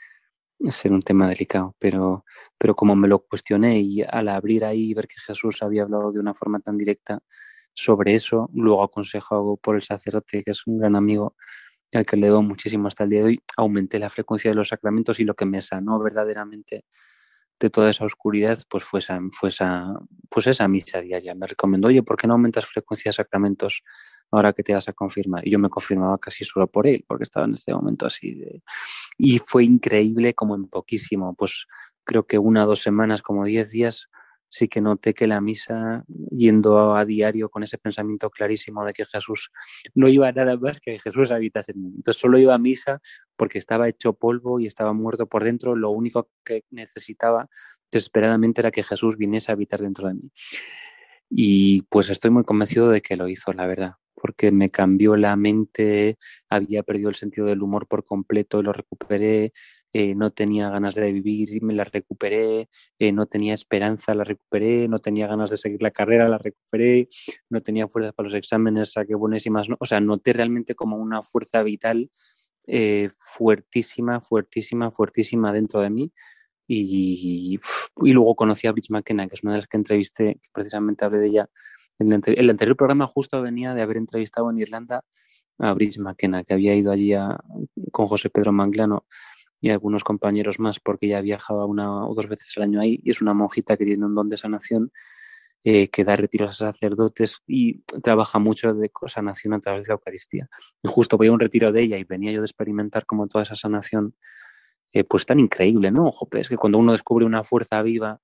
ser 0.70 0.92
un 0.92 1.02
tema 1.02 1.28
delicado, 1.28 1.74
pero, 1.78 2.24
pero 2.58 2.76
como 2.76 2.94
me 2.96 3.08
lo 3.08 3.20
cuestioné 3.20 3.80
y 3.80 4.02
al 4.02 4.28
abrir 4.28 4.64
ahí 4.64 4.90
y 4.90 4.94
ver 4.94 5.08
que 5.08 5.16
Jesús 5.18 5.62
había 5.62 5.82
hablado 5.82 6.12
de 6.12 6.20
una 6.20 6.34
forma 6.34 6.60
tan 6.60 6.78
directa 6.78 7.20
sobre 7.74 8.14
eso, 8.14 8.50
luego 8.54 8.82
aconsejado 8.82 9.56
por 9.56 9.76
el 9.76 9.82
sacerdote, 9.82 10.44
que 10.44 10.52
es 10.52 10.66
un 10.66 10.78
gran 10.78 10.94
amigo, 10.96 11.34
al 11.92 12.07
que 12.07 12.16
le 12.16 12.26
debo 12.26 12.42
muchísimo 12.42 12.88
hasta 12.88 13.05
el 13.05 13.11
día 13.11 13.20
de 13.20 13.26
hoy, 13.26 13.40
aumenté 13.57 13.98
la 13.98 14.11
frecuencia 14.11 14.50
de 14.50 14.55
los 14.55 14.68
sacramentos 14.68 15.20
y 15.20 15.24
lo 15.24 15.35
que 15.35 15.44
me 15.44 15.61
sanó 15.61 15.98
verdaderamente 15.98 16.85
de 17.62 17.70
toda 17.70 17.90
esa 17.90 18.05
oscuridad, 18.05 18.59
pues 18.68 18.83
fue 18.83 18.98
esa, 18.98 19.20
pues 20.28 20.46
esa 20.48 20.66
misa 20.66 21.00
diaria. 21.00 21.35
Me 21.35 21.46
recomendó, 21.46 21.88
oye, 21.88 22.02
¿por 22.02 22.16
qué 22.16 22.26
no 22.26 22.35
aumentas 22.35 22.66
frecuencia 22.66 23.11
de 23.11 23.12
sacramentos 23.12 23.83
ahora 24.33 24.52
que 24.52 24.64
te 24.64 24.74
vas 24.74 24.88
a 24.88 24.92
confirmar? 24.92 25.46
Y 25.46 25.52
yo 25.52 25.61
me 25.61 25.68
confirmaba 25.68 26.18
casi 26.18 26.44
solo 26.44 26.66
por 26.66 26.88
él, 26.88 27.05
porque 27.07 27.22
estaba 27.24 27.46
en 27.46 27.55
este 27.55 27.72
momento 27.72 28.07
así. 28.07 28.42
Y 29.16 29.38
fue 29.38 29.64
increíble 29.64 30.35
como 30.35 30.57
en 30.57 30.66
poquísimo, 30.66 31.35
pues 31.37 31.66
creo 32.05 32.26
que 32.26 32.38
una 32.38 32.64
o 32.64 32.66
dos 32.66 32.83
semanas, 32.83 33.22
como 33.22 33.44
diez 33.44 33.70
días, 33.70 34.09
sí 34.52 34.68
que 34.68 34.82
noté 34.82 35.14
que 35.14 35.26
la 35.26 35.40
misa, 35.40 36.04
yendo 36.30 36.94
a 36.94 37.06
diario 37.06 37.48
con 37.48 37.62
ese 37.62 37.78
pensamiento 37.78 38.28
clarísimo 38.28 38.84
de 38.84 38.92
que 38.92 39.06
Jesús 39.06 39.50
no 39.94 40.08
iba 40.08 40.28
a 40.28 40.32
nada 40.32 40.58
más 40.58 40.78
que 40.78 40.98
Jesús 40.98 41.32
habitase 41.32 41.72
en 41.72 41.80
mí. 41.80 41.92
Entonces 41.96 42.20
solo 42.20 42.38
iba 42.38 42.54
a 42.54 42.58
misa 42.58 43.00
porque 43.34 43.56
estaba 43.56 43.88
hecho 43.88 44.12
polvo 44.12 44.60
y 44.60 44.66
estaba 44.66 44.92
muerto 44.92 45.26
por 45.26 45.42
dentro. 45.42 45.74
Lo 45.74 45.88
único 45.88 46.28
que 46.44 46.64
necesitaba 46.70 47.48
desesperadamente 47.90 48.60
era 48.60 48.70
que 48.70 48.82
Jesús 48.82 49.16
viniese 49.16 49.50
a 49.50 49.54
habitar 49.54 49.80
dentro 49.80 50.06
de 50.08 50.14
mí. 50.14 50.30
Y 51.30 51.82
pues 51.88 52.10
estoy 52.10 52.30
muy 52.30 52.44
convencido 52.44 52.90
de 52.90 53.00
que 53.00 53.16
lo 53.16 53.28
hizo, 53.28 53.54
la 53.54 53.66
verdad, 53.66 53.94
porque 54.14 54.52
me 54.52 54.70
cambió 54.70 55.16
la 55.16 55.34
mente, 55.34 56.18
había 56.50 56.82
perdido 56.82 57.08
el 57.08 57.14
sentido 57.14 57.46
del 57.46 57.62
humor 57.62 57.88
por 57.88 58.04
completo 58.04 58.60
y 58.60 58.64
lo 58.64 58.74
recuperé, 58.74 59.54
eh, 59.94 60.14
no 60.14 60.31
tenía 60.31 60.70
ganas 60.70 60.94
de 60.94 61.12
vivir 61.12 61.62
me 61.62 61.74
la 61.74 61.85
recuperé, 61.85 62.70
eh, 62.98 63.12
no 63.12 63.26
tenía 63.26 63.52
esperanza, 63.52 64.14
la 64.14 64.24
recuperé, 64.24 64.88
no 64.88 64.98
tenía 64.98 65.26
ganas 65.26 65.50
de 65.50 65.59
seguir 65.59 65.83
la 65.83 65.90
carrera, 65.90 66.28
la 66.28 66.38
recuperé, 66.38 67.09
no 67.50 67.61
tenía 67.61 67.87
fuerza 67.88 68.12
para 68.12 68.28
los 68.28 68.35
exámenes, 68.35 68.92
saqué 68.92 69.14
buenísimas, 69.14 69.68
¿no? 69.68 69.76
o 69.78 69.85
sea, 69.85 70.00
noté 70.00 70.33
realmente 70.33 70.74
como 70.74 70.96
una 70.96 71.22
fuerza 71.22 71.62
vital 71.62 72.11
eh, 72.66 73.11
fuertísima, 73.16 74.20
fuertísima, 74.20 74.90
fuertísima 74.90 75.52
dentro 75.52 75.81
de 75.81 75.90
mí. 75.90 76.12
Y, 76.66 77.61
y, 78.02 78.12
luego 78.12 78.35
conocí 78.35 78.66
a 78.66 78.72
Bridge 78.72 78.88
McKenna, 78.90 79.28
que 79.28 79.35
es 79.35 79.42
una 79.42 79.52
de 79.52 79.59
las 79.59 79.66
que 79.66 79.76
entrevisté, 79.76 80.35
que 80.37 80.48
precisamente 80.52 81.05
hablé 81.05 81.18
de 81.18 81.26
ella. 81.26 81.50
El, 81.98 82.11
el 82.24 82.50
anterior 82.50 82.76
programa 82.76 83.07
justo 83.07 83.42
venía 83.42 83.74
de 83.74 83.83
haber 83.83 83.98
entrevistado 83.98 84.48
en 84.50 84.59
Irlanda 84.59 85.05
a 85.59 85.74
Bridge 85.74 85.98
McKenna, 85.98 86.44
que 86.44 86.55
había 86.55 86.74
ido 86.74 86.90
allí 86.90 87.12
con 87.90 88.07
José 88.07 88.31
Pedro 88.31 88.52
Manglano 88.52 89.05
y 89.62 89.70
algunos 89.70 90.03
compañeros 90.03 90.59
más 90.59 90.81
porque 90.81 91.07
ya 91.07 91.20
viajaba 91.20 91.64
una 91.66 92.07
o 92.07 92.14
dos 92.14 92.27
veces 92.27 92.53
al 92.57 92.64
año 92.64 92.81
ahí 92.81 93.01
y 93.03 93.11
es 93.11 93.22
una 93.22 93.33
monjita 93.33 93.77
que 93.77 93.85
tiene 93.85 94.05
un 94.05 94.14
don 94.14 94.29
de 94.29 94.37
sanación 94.37 94.90
eh, 95.62 95.87
que 95.88 96.03
da 96.03 96.16
retiros 96.16 96.51
a 96.51 96.72
sacerdotes 96.72 97.42
y 97.46 97.83
trabaja 98.03 98.40
mucho 98.40 98.75
de 98.75 98.90
sanación 99.07 99.55
a 99.55 99.61
través 99.61 99.87
de 99.87 99.90
la 99.90 99.94
Eucaristía. 99.94 100.48
Y 100.83 100.88
justo 100.88 101.16
voy 101.16 101.29
a 101.29 101.33
un 101.33 101.38
retiro 101.38 101.70
de 101.70 101.81
ella 101.81 101.96
y 101.96 102.03
venía 102.03 102.33
yo 102.33 102.40
de 102.40 102.46
experimentar 102.46 103.07
como 103.07 103.29
toda 103.29 103.42
esa 103.44 103.55
sanación, 103.55 104.16
eh, 104.92 105.05
pues 105.05 105.27
tan 105.27 105.38
increíble, 105.38 105.92
¿no? 105.92 106.09
Ojo, 106.09 106.29
es 106.33 106.48
que 106.48 106.57
cuando 106.57 106.79
uno 106.79 106.90
descubre 106.90 107.25
una 107.25 107.44
fuerza 107.44 107.81
viva, 107.83 108.20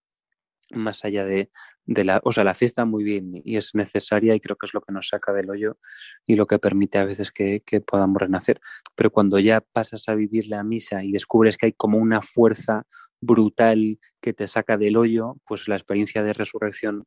más 0.71 1.05
allá 1.05 1.25
de, 1.25 1.51
de, 1.87 2.05
la, 2.05 2.21
o 2.25 2.33
sea, 2.33 2.45
la 2.45 2.55
fiesta 2.55 2.85
muy 2.85 3.05
bien 3.05 3.41
y 3.45 3.57
es 3.57 3.75
necesaria 3.75 4.35
y 4.35 4.41
creo 4.41 4.57
que 4.57 4.67
es 4.67 4.75
lo 4.75 4.81
que 4.81 4.93
nos 4.93 5.09
saca 5.09 5.33
del 5.33 5.51
hoyo 5.51 5.79
y 6.27 6.37
lo 6.37 6.47
que 6.47 6.59
permite 6.59 6.99
a 6.99 7.05
veces 7.05 7.33
que, 7.33 7.63
que 7.65 7.81
podamos 7.81 8.21
renacer. 8.21 8.61
Pero 8.95 9.11
cuando 9.11 9.39
ya 9.39 9.61
pasas 9.61 10.09
a 10.09 10.15
vivir 10.15 10.49
la 10.49 10.63
misa 10.63 11.03
y 11.05 11.13
descubres 11.13 11.57
que 11.57 11.67
hay 11.67 11.73
como 11.73 11.99
una 11.99 12.21
fuerza 12.21 12.87
brutal 13.21 13.99
que 14.21 14.33
te 14.33 14.47
saca 14.47 14.77
del 14.77 14.97
hoyo, 14.97 15.37
pues 15.47 15.69
la 15.69 15.77
experiencia 15.77 16.23
de 16.23 16.33
resurrección, 16.33 17.07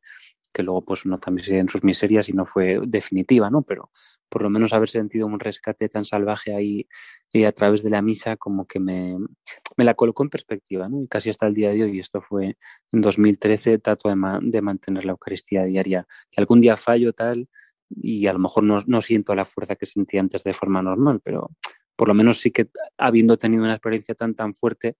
que 0.52 0.62
luego 0.62 0.84
pues 0.84 1.04
uno 1.04 1.18
también 1.18 1.44
sigue 1.44 1.58
en 1.58 1.68
sus 1.68 1.82
miserias 1.82 2.28
y 2.28 2.32
no 2.32 2.46
fue 2.46 2.80
definitiva, 2.86 3.50
¿no? 3.50 3.62
Pero 3.62 3.90
por 4.28 4.42
lo 4.42 4.50
menos 4.50 4.72
haber 4.72 4.88
sentido 4.88 5.26
un 5.26 5.40
rescate 5.40 5.88
tan 5.88 6.04
salvaje 6.04 6.54
ahí 6.54 6.88
y 7.30 7.44
a 7.44 7.52
través 7.52 7.82
de 7.82 7.90
la 7.90 8.02
misa 8.02 8.36
como 8.36 8.66
que 8.66 8.78
me, 8.78 9.18
me, 9.76 9.84
la 9.84 9.94
colocó 9.94 10.22
en 10.22 10.30
perspectiva, 10.30 10.88
¿no? 10.88 11.02
Y 11.02 11.08
casi 11.08 11.30
hasta 11.30 11.46
el 11.46 11.54
día 11.54 11.70
de 11.70 11.84
hoy, 11.84 11.96
y 11.96 12.00
esto 12.00 12.22
fue 12.22 12.56
en 12.92 13.00
2013, 13.00 13.78
trato 13.78 14.08
de, 14.08 14.16
de 14.42 14.62
mantener 14.62 15.04
la 15.04 15.12
Eucaristía 15.12 15.64
diaria. 15.64 16.06
Que 16.30 16.40
algún 16.40 16.60
día 16.60 16.76
fallo 16.76 17.12
tal 17.12 17.48
y 17.90 18.26
a 18.26 18.32
lo 18.32 18.38
mejor 18.38 18.64
no, 18.64 18.80
no 18.86 19.00
siento 19.00 19.34
la 19.34 19.44
fuerza 19.44 19.76
que 19.76 19.86
sentía 19.86 20.20
antes 20.20 20.44
de 20.44 20.54
forma 20.54 20.82
normal, 20.82 21.20
pero 21.22 21.50
por 21.96 22.08
lo 22.08 22.14
menos 22.14 22.40
sí 22.40 22.50
que 22.50 22.68
habiendo 22.96 23.36
tenido 23.36 23.62
una 23.62 23.74
experiencia 23.74 24.14
tan 24.14 24.34
tan 24.34 24.54
fuerte, 24.54 24.96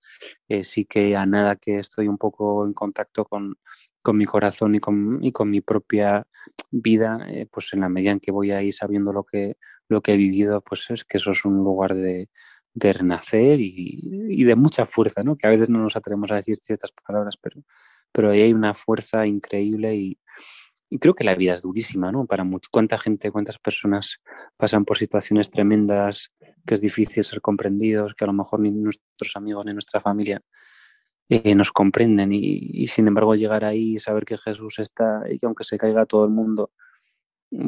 eh, 0.49 0.63
sí 0.63 0.85
que 0.85 1.17
a 1.17 1.27
nada 1.27 1.57
que 1.57 1.79
estoy 1.79 2.07
un 2.07 2.19
poco 2.19 2.67
en 2.67 2.75
contacto 2.75 3.25
con, 3.25 3.57
con 4.03 4.17
mi 4.17 4.27
corazón 4.27 4.75
y 4.75 4.81
con, 4.81 5.23
y 5.23 5.33
con 5.33 5.51
mi 5.51 5.61
propia 5.61 6.27
vida, 6.71 7.27
eh, 7.29 7.47
pues 7.51 7.73
en 7.73 7.81
la 7.81 7.89
medida 7.89 8.13
en 8.13 8.21
que 8.21 8.33
voy 8.33 8.51
ahí 8.51 8.73
sabiendo 8.73 9.13
lo 9.13 9.25
que, 9.25 9.57
lo 9.89 10.01
que 10.03 10.15
he 10.15 10.17
vivido, 10.17 10.61
pues 10.61 10.91
es 10.91 11.05
que 11.05 11.19
eso 11.19 11.31
es 11.31 11.45
un 11.45 11.59
lugar 11.59 11.95
de, 11.95 12.29
de 12.75 12.93
renacer 12.93 13.61
y, 13.61 14.01
y, 14.03 14.45
de 14.45 14.57
mucha 14.57 14.87
fuerza, 14.87 15.23
¿no? 15.23 15.37
Que 15.37 15.47
a 15.47 15.51
veces 15.51 15.71
no 15.71 15.79
nos 15.79 15.97
atrevemos 15.97 16.31
a 16.33 16.37
decir 16.37 16.59
ciertas 16.59 16.93
palabras, 17.07 17.37
pero, 17.41 17.63
pero 18.13 18.31
ahí 18.31 18.43
hay 18.43 18.53
una 18.53 18.75
fuerza 18.75 19.27
increíble 19.27 19.95
y, 19.95 20.19
y 20.91 20.99
creo 20.99 21.15
que 21.15 21.25
la 21.25 21.35
vida 21.35 21.55
es 21.55 21.63
durísima, 21.63 22.13
¿no? 22.13 22.27
Para 22.27 22.45
mucho, 22.45 22.69
cuánta 22.71 22.99
gente, 22.99 23.31
cuántas 23.31 23.59
personas 23.59 24.21
pasan 24.57 24.85
por 24.85 24.99
situaciones 24.99 25.51
tremendas, 25.51 26.33
que 26.67 26.75
es 26.75 26.81
difícil 26.81 27.25
ser 27.25 27.41
comprendidos, 27.41 28.15
que 28.15 28.25
a 28.25 28.27
lo 28.27 28.33
mejor 28.35 28.61
ni 28.61 28.71
nuestros 28.71 29.37
amigos 29.37 29.65
ni 29.65 29.73
nuestra 29.73 30.01
familia 30.01 30.43
eh, 31.29 31.55
nos 31.55 31.73
comprenden 31.73 32.33
y, 32.33 32.39
y, 32.41 32.87
sin 32.87 33.09
embargo 33.09 33.35
llegar 33.35 33.65
ahí 33.65 33.95
y 33.95 33.99
saber 33.99 34.25
que 34.25 34.39
Jesús 34.39 34.79
está 34.79 35.23
y 35.31 35.39
que 35.39 35.47
aunque 35.47 35.65
se 35.65 35.79
caiga 35.79 36.07
todo 36.07 36.25
el 36.25 36.31
mundo, 36.31 36.73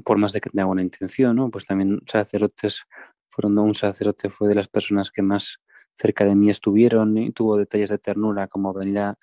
por 0.05 0.19
más 0.19 0.33
de 0.33 0.41
que 0.41 0.51
tenga 0.51 0.67
buena 0.67 0.83
intención, 0.83 1.37
¿no? 1.37 1.51
Pues 1.51 1.67
también 1.67 2.01
sacerdotes 2.07 2.85
fueron, 3.29 3.59
un 3.59 3.75
sacerdote 3.75 4.31
fue 4.31 4.49
de 4.49 4.55
las 4.55 4.69
personas 4.69 5.11
que 5.11 5.23
más 5.23 5.59
cerca 5.97 6.25
de 6.25 6.35
mí 6.35 6.51
estuvieron 6.51 7.17
y 7.19 7.33
tuvo 7.33 7.57
detalles 7.57 7.91
de 7.91 7.99
ternura 7.99 8.49
como 8.49 8.73
venir 8.73 8.99
a 8.99 9.19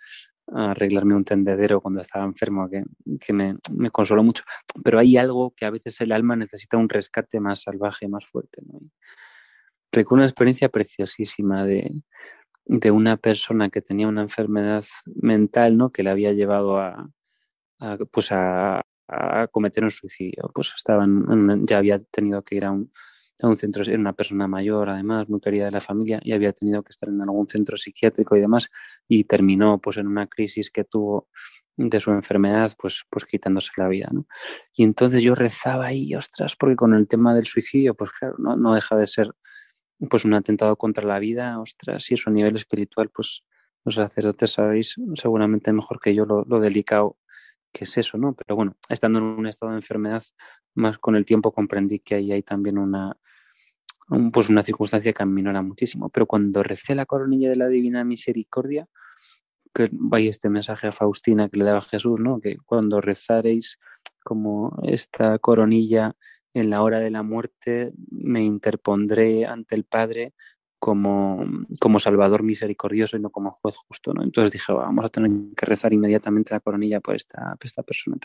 a 0.54 0.72
arreglarme 0.72 1.16
un 1.16 1.24
tendedero 1.24 1.82
cuando 1.82 2.02
estaba 2.02 2.26
enfermo, 2.26 2.70
que, 2.70 2.84
que 3.20 3.34
me, 3.34 3.56
me, 3.74 3.90
consoló 3.90 4.24
mucho. 4.24 4.44
Pero 4.84 5.00
hay 5.00 5.18
algo 5.18 5.54
que 5.56 5.66
a 5.66 5.70
veces 5.70 6.00
el 6.02 6.12
alma 6.12 6.36
necesita 6.36 6.78
un 6.78 6.90
rescate 6.90 7.40
más 7.40 7.62
salvaje, 7.62 8.08
más 8.08 8.26
fuerte. 8.26 8.62
¿no? 8.66 8.80
Recuerdo 9.92 10.22
una 10.22 10.26
experiencia 10.26 10.70
preciosísima 10.70 11.66
de, 11.66 12.04
de, 12.66 12.92
una 12.92 13.18
persona 13.18 13.70
que 13.70 13.82
tenía 13.82 14.08
una 14.08 14.22
enfermedad 14.22 14.84
mental, 15.06 15.78
¿no? 15.78 15.92
Que 15.92 16.04
le 16.04 16.10
había 16.10 16.34
llevado 16.34 16.80
a, 16.80 17.10
pues 18.12 18.32
a, 18.32 18.82
a, 19.08 19.48
cometer 19.48 19.84
un 19.84 19.92
suicidio. 19.92 20.50
Pues 20.54 20.74
estaban, 20.76 21.66
ya 21.66 21.78
había 21.78 22.00
tenido 22.00 22.44
que 22.44 22.56
ir 22.56 22.66
a 22.66 22.72
un, 22.72 22.92
a 23.42 23.48
un 23.48 23.58
centro, 23.58 23.84
era 23.84 23.98
una 23.98 24.14
persona 24.14 24.48
mayor 24.48 24.90
además, 24.90 25.30
muy 25.30 25.40
querida 25.40 25.66
de 25.66 25.72
la 25.72 25.82
familia 25.82 26.20
y 26.24 26.34
había 26.34 26.54
tenido 26.54 26.84
que 26.84 26.92
estar 26.92 27.10
en 27.10 27.22
algún 27.22 27.48
centro 27.48 27.78
psiquiátrico 27.78 28.36
y 28.36 28.42
demás 28.42 28.70
y 29.08 29.24
terminó 29.24 29.80
pues 29.80 29.98
en 29.98 30.08
una 30.08 30.28
crisis 30.28 30.70
que 30.72 30.84
tuvo 30.84 31.30
de 31.78 32.00
su 32.00 32.12
enfermedad 32.12 32.72
pues, 32.78 33.04
pues 33.10 33.26
quitándose 33.26 33.72
la 33.78 33.88
vida, 33.88 34.10
¿no? 34.12 34.28
Y 34.74 34.84
entonces 34.84 35.24
yo 35.24 35.36
rezaba 35.36 35.88
ahí, 35.88 36.14
ostras, 36.16 36.56
porque 36.56 36.76
con 36.76 36.94
el 36.94 37.08
tema 37.08 37.34
del 37.34 37.46
suicidio 37.48 37.96
pues 37.96 38.12
claro, 38.12 38.36
no, 38.38 38.56
no 38.56 38.74
deja 38.76 38.96
de 38.96 39.08
ser 39.08 39.32
pues 40.10 40.26
un 40.26 40.34
atentado 40.34 40.76
contra 40.76 41.06
la 41.06 41.20
vida, 41.20 41.60
ostras, 41.60 42.10
y 42.12 42.16
eso 42.16 42.30
a 42.30 42.34
nivel 42.34 42.56
espiritual 42.56 43.10
pues 43.10 43.44
los 43.84 43.96
sacerdotes 43.96 44.54
sabéis 44.54 44.96
seguramente 45.16 45.74
mejor 45.74 46.00
que 46.00 46.14
yo 46.14 46.26
lo, 46.26 46.60
delicado 46.60 47.18
que 47.74 47.86
es 47.86 47.98
eso, 47.98 48.18
¿no? 48.18 48.36
Pero 48.36 48.56
bueno, 48.56 48.76
estando 48.90 49.20
en 49.20 49.26
un 49.26 49.48
estado 49.48 49.72
de 49.72 49.78
enfermedad, 49.78 50.22
más 50.76 50.98
con 50.98 51.16
el 51.16 51.26
tiempo 51.26 51.54
comprendí 51.54 52.00
que 52.00 52.16
ahí 52.16 52.32
hay 52.34 52.44
también 52.44 52.78
una, 52.78 53.16
pues 54.34 54.50
una 54.50 54.62
circunstancia 54.62 55.14
que 55.14 55.24
a 55.24 55.26
muchísimo. 55.26 56.10
Pero 56.10 56.26
cuando 56.26 56.64
recé 56.64 56.96
la 56.96 57.06
coronilla 57.06 57.50
de 57.50 57.56
la 57.56 57.70
Divina 57.70 58.04
Misericordia, 58.04 58.90
que 59.74 59.90
vaya 59.94 60.30
este 60.30 60.50
mensaje 60.50 60.88
a 60.88 60.92
Faustina 60.92 61.48
que 61.48 61.60
le 61.60 61.66
daba 61.66 61.82
Jesús, 61.82 62.20
¿no? 62.20 62.42
Que 62.42 62.58
cuando 62.66 63.00
rezaréis 63.00 63.80
como 64.24 64.78
esta 64.84 65.40
coronilla 65.40 66.16
en 66.54 66.70
la 66.70 66.82
hora 66.82 67.00
de 67.00 67.12
la 67.12 67.24
muerte, 67.24 67.94
me 68.10 68.44
interpondré 68.44 69.46
ante 69.46 69.76
el 69.76 69.86
Padre 69.86 70.34
como, 70.82 71.46
como 71.80 72.00
Salvador 72.00 72.42
misericordioso 72.42 73.16
y 73.16 73.20
no 73.20 73.30
como 73.30 73.52
juez 73.52 73.76
justo, 73.76 74.16
¿no? 74.16 74.24
Entonces 74.24 74.52
dije, 74.52 74.74
vamos 74.74 75.06
a 75.06 75.10
tener 75.10 75.30
que 75.56 75.66
rezar 75.68 75.94
inmediatamente 75.94 76.56
la 76.56 76.60
coronilla 76.60 77.00
por 77.00 77.16
esta, 77.16 77.56
por 77.56 77.66
esta 77.66 77.84
persona. 77.84 78.18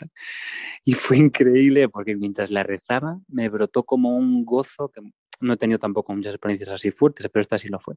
Y 0.83 0.93
fue 0.93 1.17
increíble 1.17 1.87
porque 1.87 2.15
mientras 2.15 2.49
la 2.49 2.63
rezaba 2.63 3.19
me 3.27 3.47
brotó 3.49 3.83
como 3.83 4.17
un 4.17 4.43
gozo 4.43 4.89
que 4.89 5.01
no 5.39 5.53
he 5.53 5.57
tenido 5.57 5.77
tampoco 5.77 6.15
muchas 6.15 6.33
experiencias 6.33 6.71
así 6.71 6.89
fuertes, 6.89 7.29
pero 7.31 7.41
esta 7.41 7.59
sí 7.59 7.69
lo 7.69 7.79
fue. 7.79 7.93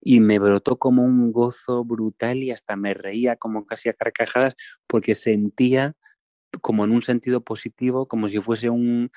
Y 0.00 0.20
me 0.20 0.38
brotó 0.38 0.78
como 0.78 1.02
un 1.02 1.32
gozo 1.32 1.84
brutal 1.84 2.44
y 2.44 2.52
hasta 2.52 2.76
me 2.76 2.94
reía 2.94 3.34
como 3.34 3.66
casi 3.66 3.88
a 3.88 3.92
carcajadas 3.92 4.54
porque 4.86 5.16
sentía 5.16 5.96
como 6.60 6.84
en 6.84 6.92
un 6.92 7.02
sentido 7.02 7.42
positivo, 7.42 8.06
como 8.06 8.28
si 8.28 8.40
fuese 8.40 8.70
un, 8.70 9.10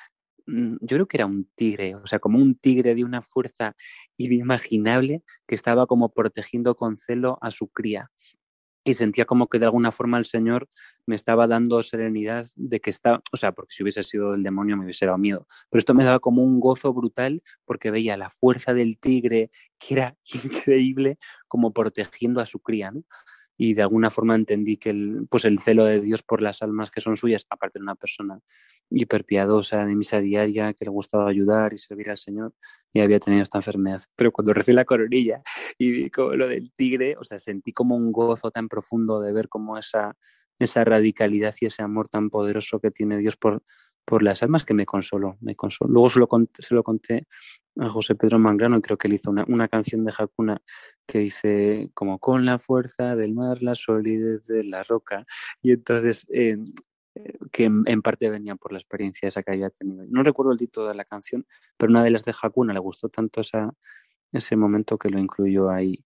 yo 0.45 0.97
creo 0.97 1.07
que 1.07 1.17
era 1.17 1.25
un 1.25 1.49
tigre, 1.55 1.95
o 1.95 2.07
sea, 2.07 2.19
como 2.19 2.39
un 2.39 2.55
tigre 2.55 2.95
de 2.95 3.03
una 3.03 3.21
fuerza 3.21 3.75
inimaginable 4.17 5.23
que 5.47 5.55
estaba 5.55 5.87
como 5.87 6.11
protegiendo 6.13 6.75
con 6.75 6.97
celo 6.97 7.37
a 7.41 7.51
su 7.51 7.69
cría 7.69 8.11
y 8.85 8.93
sentía 8.95 9.25
como 9.25 9.47
que 9.47 9.59
de 9.59 9.65
alguna 9.65 9.91
forma 9.91 10.17
el 10.17 10.25
Señor 10.25 10.67
me 11.05 11.15
estaba 11.15 11.47
dando 11.47 11.81
serenidad 11.83 12.45
de 12.55 12.81
que 12.81 12.89
estaba, 12.89 13.21
o 13.31 13.37
sea, 13.37 13.53
porque 13.53 13.73
si 13.73 13.83
hubiese 13.83 14.03
sido 14.03 14.33
el 14.33 14.43
demonio 14.43 14.77
me 14.77 14.83
hubiese 14.83 15.05
dado 15.05 15.17
miedo, 15.17 15.47
pero 15.69 15.79
esto 15.79 15.93
me 15.93 16.03
daba 16.03 16.19
como 16.19 16.43
un 16.43 16.59
gozo 16.59 16.93
brutal 16.93 17.41
porque 17.65 17.91
veía 17.91 18.17
la 18.17 18.29
fuerza 18.29 18.73
del 18.73 18.99
tigre, 18.99 19.51
que 19.79 19.93
era 19.95 20.17
increíble, 20.43 21.17
como 21.47 21.73
protegiendo 21.73 22.41
a 22.41 22.45
su 22.45 22.59
cría, 22.59 22.91
¿no? 22.91 23.03
Y 23.57 23.73
de 23.73 23.81
alguna 23.83 24.09
forma 24.09 24.35
entendí 24.35 24.77
que 24.77 24.89
el, 24.89 25.27
pues 25.29 25.45
el 25.45 25.59
celo 25.59 25.85
de 25.85 26.01
Dios 26.01 26.23
por 26.23 26.41
las 26.41 26.61
almas 26.61 26.91
que 26.91 27.01
son 27.01 27.17
suyas, 27.17 27.45
aparte 27.49 27.79
de 27.79 27.83
una 27.83 27.95
persona 27.95 28.39
hiperpiadosa 28.89 29.85
de 29.85 29.95
misa 29.95 30.19
diaria, 30.19 30.73
que 30.73 30.85
le 30.85 30.91
gustaba 30.91 31.29
ayudar 31.29 31.73
y 31.73 31.77
servir 31.77 32.09
al 32.09 32.17
Señor, 32.17 32.53
y 32.93 33.01
había 33.01 33.19
tenido 33.19 33.43
esta 33.43 33.59
enfermedad. 33.59 34.01
Pero 34.15 34.31
cuando 34.31 34.53
recibí 34.53 34.75
la 34.75 34.85
coronilla 34.85 35.41
y 35.77 35.91
vi 35.91 36.09
como 36.09 36.33
lo 36.33 36.47
del 36.47 36.71
tigre, 36.73 37.15
o 37.17 37.23
sea, 37.23 37.39
sentí 37.39 37.71
como 37.73 37.95
un 37.95 38.11
gozo 38.11 38.51
tan 38.51 38.67
profundo 38.67 39.21
de 39.21 39.33
ver 39.33 39.49
como 39.49 39.77
esa, 39.77 40.15
esa 40.59 40.83
radicalidad 40.83 41.53
y 41.59 41.67
ese 41.67 41.83
amor 41.83 42.09
tan 42.09 42.29
poderoso 42.29 42.79
que 42.79 42.91
tiene 42.91 43.17
Dios 43.17 43.37
por, 43.37 43.63
por 44.05 44.23
las 44.23 44.43
almas 44.43 44.65
que 44.65 44.73
me 44.73 44.85
consoló, 44.85 45.37
me 45.41 45.55
consoló. 45.55 45.91
Luego 45.91 46.09
se 46.09 46.19
lo 46.19 46.27
conté, 46.27 46.61
se 46.61 46.75
lo 46.75 46.83
conté 46.83 47.27
a 47.77 47.89
José 47.89 48.15
Pedro 48.15 48.39
Mangrano, 48.39 48.81
creo 48.81 48.97
que 48.97 49.07
él 49.07 49.13
hizo 49.13 49.31
una, 49.31 49.45
una, 49.47 49.67
canción 49.67 50.03
de 50.05 50.13
Hakuna 50.17 50.61
que 51.07 51.19
dice 51.19 51.89
como 51.93 52.19
con 52.19 52.45
la 52.45 52.59
fuerza 52.59 53.15
del 53.15 53.33
mar, 53.33 53.63
la 53.63 53.75
solidez 53.75 54.45
de 54.45 54.63
la 54.63 54.83
roca, 54.83 55.25
y 55.61 55.71
entonces 55.71 56.27
eh, 56.31 56.57
que 57.51 57.65
en, 57.65 58.01
parte 58.01 58.29
venía 58.29 58.55
por 58.55 58.71
la 58.71 58.79
experiencia 58.79 59.27
esa 59.27 59.43
que 59.43 59.51
había 59.51 59.69
tenido. 59.69 60.05
No 60.09 60.23
recuerdo 60.23 60.51
el 60.51 60.57
título 60.57 60.87
de 60.87 60.95
la 60.95 61.05
canción, 61.05 61.45
pero 61.77 61.91
una 61.91 62.03
de 62.03 62.11
las 62.11 62.25
de 62.25 62.33
Hakuna 62.39 62.73
le 62.73 62.79
gustó 62.79 63.09
tanto 63.09 63.41
esa, 63.41 63.73
ese 64.31 64.55
momento 64.55 64.97
que 64.97 65.09
lo 65.09 65.19
incluyó 65.19 65.69
ahí 65.69 66.03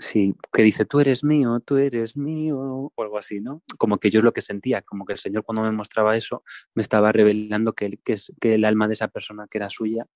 Sí, 0.00 0.34
que 0.50 0.62
dice, 0.62 0.86
tú 0.86 1.00
eres 1.00 1.24
mío, 1.24 1.60
tú 1.60 1.76
eres 1.76 2.16
mío, 2.16 2.58
o 2.58 3.02
algo 3.02 3.18
así, 3.18 3.40
¿no? 3.40 3.62
Como 3.76 3.98
que 3.98 4.10
yo 4.10 4.20
es 4.20 4.24
lo 4.24 4.32
que 4.32 4.40
sentía, 4.40 4.80
como 4.80 5.04
que 5.04 5.12
el 5.12 5.18
Señor 5.18 5.44
cuando 5.44 5.62
me 5.62 5.72
mostraba 5.72 6.16
eso, 6.16 6.42
me 6.74 6.82
estaba 6.82 7.12
revelando 7.12 7.74
que, 7.74 7.98
que, 8.02 8.14
es, 8.14 8.32
que 8.40 8.54
el 8.54 8.64
alma 8.64 8.88
de 8.88 8.94
esa 8.94 9.08
persona 9.08 9.46
que 9.50 9.58
era 9.58 9.68
suya. 9.68 10.06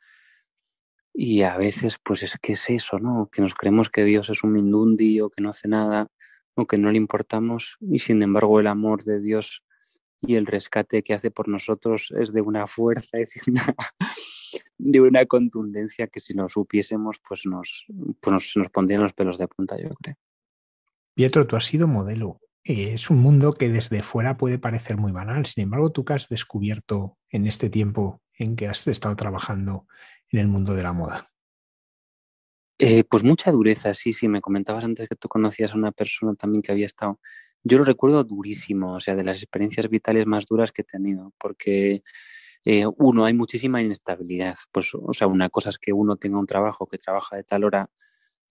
Y 1.12 1.42
a 1.42 1.58
veces, 1.58 1.98
pues 2.02 2.22
es 2.22 2.38
que 2.40 2.52
es 2.52 2.70
eso, 2.70 2.98
¿no? 2.98 3.28
Que 3.30 3.42
nos 3.42 3.54
creemos 3.54 3.90
que 3.90 4.04
Dios 4.04 4.30
es 4.30 4.42
un 4.42 4.52
mindundi 4.52 5.20
o 5.20 5.28
que 5.28 5.42
no 5.42 5.50
hace 5.50 5.68
nada, 5.68 6.08
o 6.54 6.66
que 6.66 6.78
no 6.78 6.90
le 6.90 6.96
importamos, 6.96 7.76
y 7.80 7.98
sin 7.98 8.22
embargo 8.22 8.60
el 8.60 8.68
amor 8.68 9.04
de 9.04 9.20
Dios 9.20 9.63
y 10.26 10.36
el 10.36 10.46
rescate 10.46 11.02
que 11.02 11.14
hace 11.14 11.30
por 11.30 11.48
nosotros 11.48 12.12
es 12.18 12.32
de 12.32 12.40
una 12.40 12.66
fuerza 12.66 13.18
y 13.20 13.24
de 13.24 13.50
una, 13.50 13.76
de 14.78 15.00
una 15.00 15.26
contundencia 15.26 16.06
que 16.06 16.20
si 16.20 16.34
lo 16.34 16.48
supiésemos, 16.48 17.20
pues 17.26 17.46
nos, 17.46 17.86
pues 18.20 18.32
nos, 18.32 18.52
nos 18.56 18.68
pondrían 18.70 19.02
los 19.02 19.12
pelos 19.12 19.38
de 19.38 19.48
punta, 19.48 19.76
yo 19.80 19.90
creo. 19.90 20.16
Pietro, 21.14 21.46
tú 21.46 21.56
has 21.56 21.64
sido 21.64 21.86
modelo 21.86 22.38
es 22.64 23.10
un 23.10 23.18
mundo 23.18 23.52
que 23.52 23.68
desde 23.68 24.02
fuera 24.02 24.36
puede 24.36 24.58
parecer 24.58 24.96
muy 24.96 25.12
banal. 25.12 25.44
Sin 25.46 25.64
embargo, 25.64 25.92
tú 25.92 26.04
que 26.04 26.14
has 26.14 26.28
descubierto 26.28 27.18
en 27.28 27.46
este 27.46 27.68
tiempo 27.68 28.22
en 28.32 28.56
que 28.56 28.66
has 28.66 28.86
estado 28.86 29.14
trabajando 29.16 29.86
en 30.30 30.40
el 30.40 30.48
mundo 30.48 30.74
de 30.74 30.82
la 30.82 30.92
moda. 30.92 31.26
Eh, 32.78 33.04
pues 33.04 33.22
mucha 33.22 33.52
dureza, 33.52 33.92
sí, 33.94 34.12
sí. 34.12 34.28
Me 34.28 34.40
comentabas 34.40 34.82
antes 34.82 35.08
que 35.08 35.14
tú 35.14 35.28
conocías 35.28 35.72
a 35.72 35.76
una 35.76 35.92
persona 35.92 36.34
también 36.34 36.62
que 36.62 36.72
había 36.72 36.86
estado. 36.86 37.20
Yo 37.64 37.78
lo 37.78 37.84
recuerdo 37.84 38.22
durísimo, 38.24 38.94
o 38.94 39.00
sea, 39.00 39.16
de 39.16 39.24
las 39.24 39.42
experiencias 39.42 39.88
vitales 39.88 40.26
más 40.26 40.46
duras 40.46 40.70
que 40.70 40.82
he 40.82 40.84
tenido, 40.84 41.32
porque 41.38 42.02
eh, 42.64 42.86
uno, 42.98 43.24
hay 43.24 43.34
muchísima 43.34 43.82
inestabilidad. 43.82 44.54
Pues, 44.72 44.90
o 44.94 45.12
sea, 45.12 45.26
una 45.26 45.50
cosa 45.50 45.70
es 45.70 45.78
que 45.78 45.92
uno 45.92 46.16
tenga 46.16 46.38
un 46.38 46.46
trabajo 46.46 46.86
que 46.86 46.98
trabaja 46.98 47.36
de 47.36 47.44
tal 47.44 47.64
hora 47.64 47.90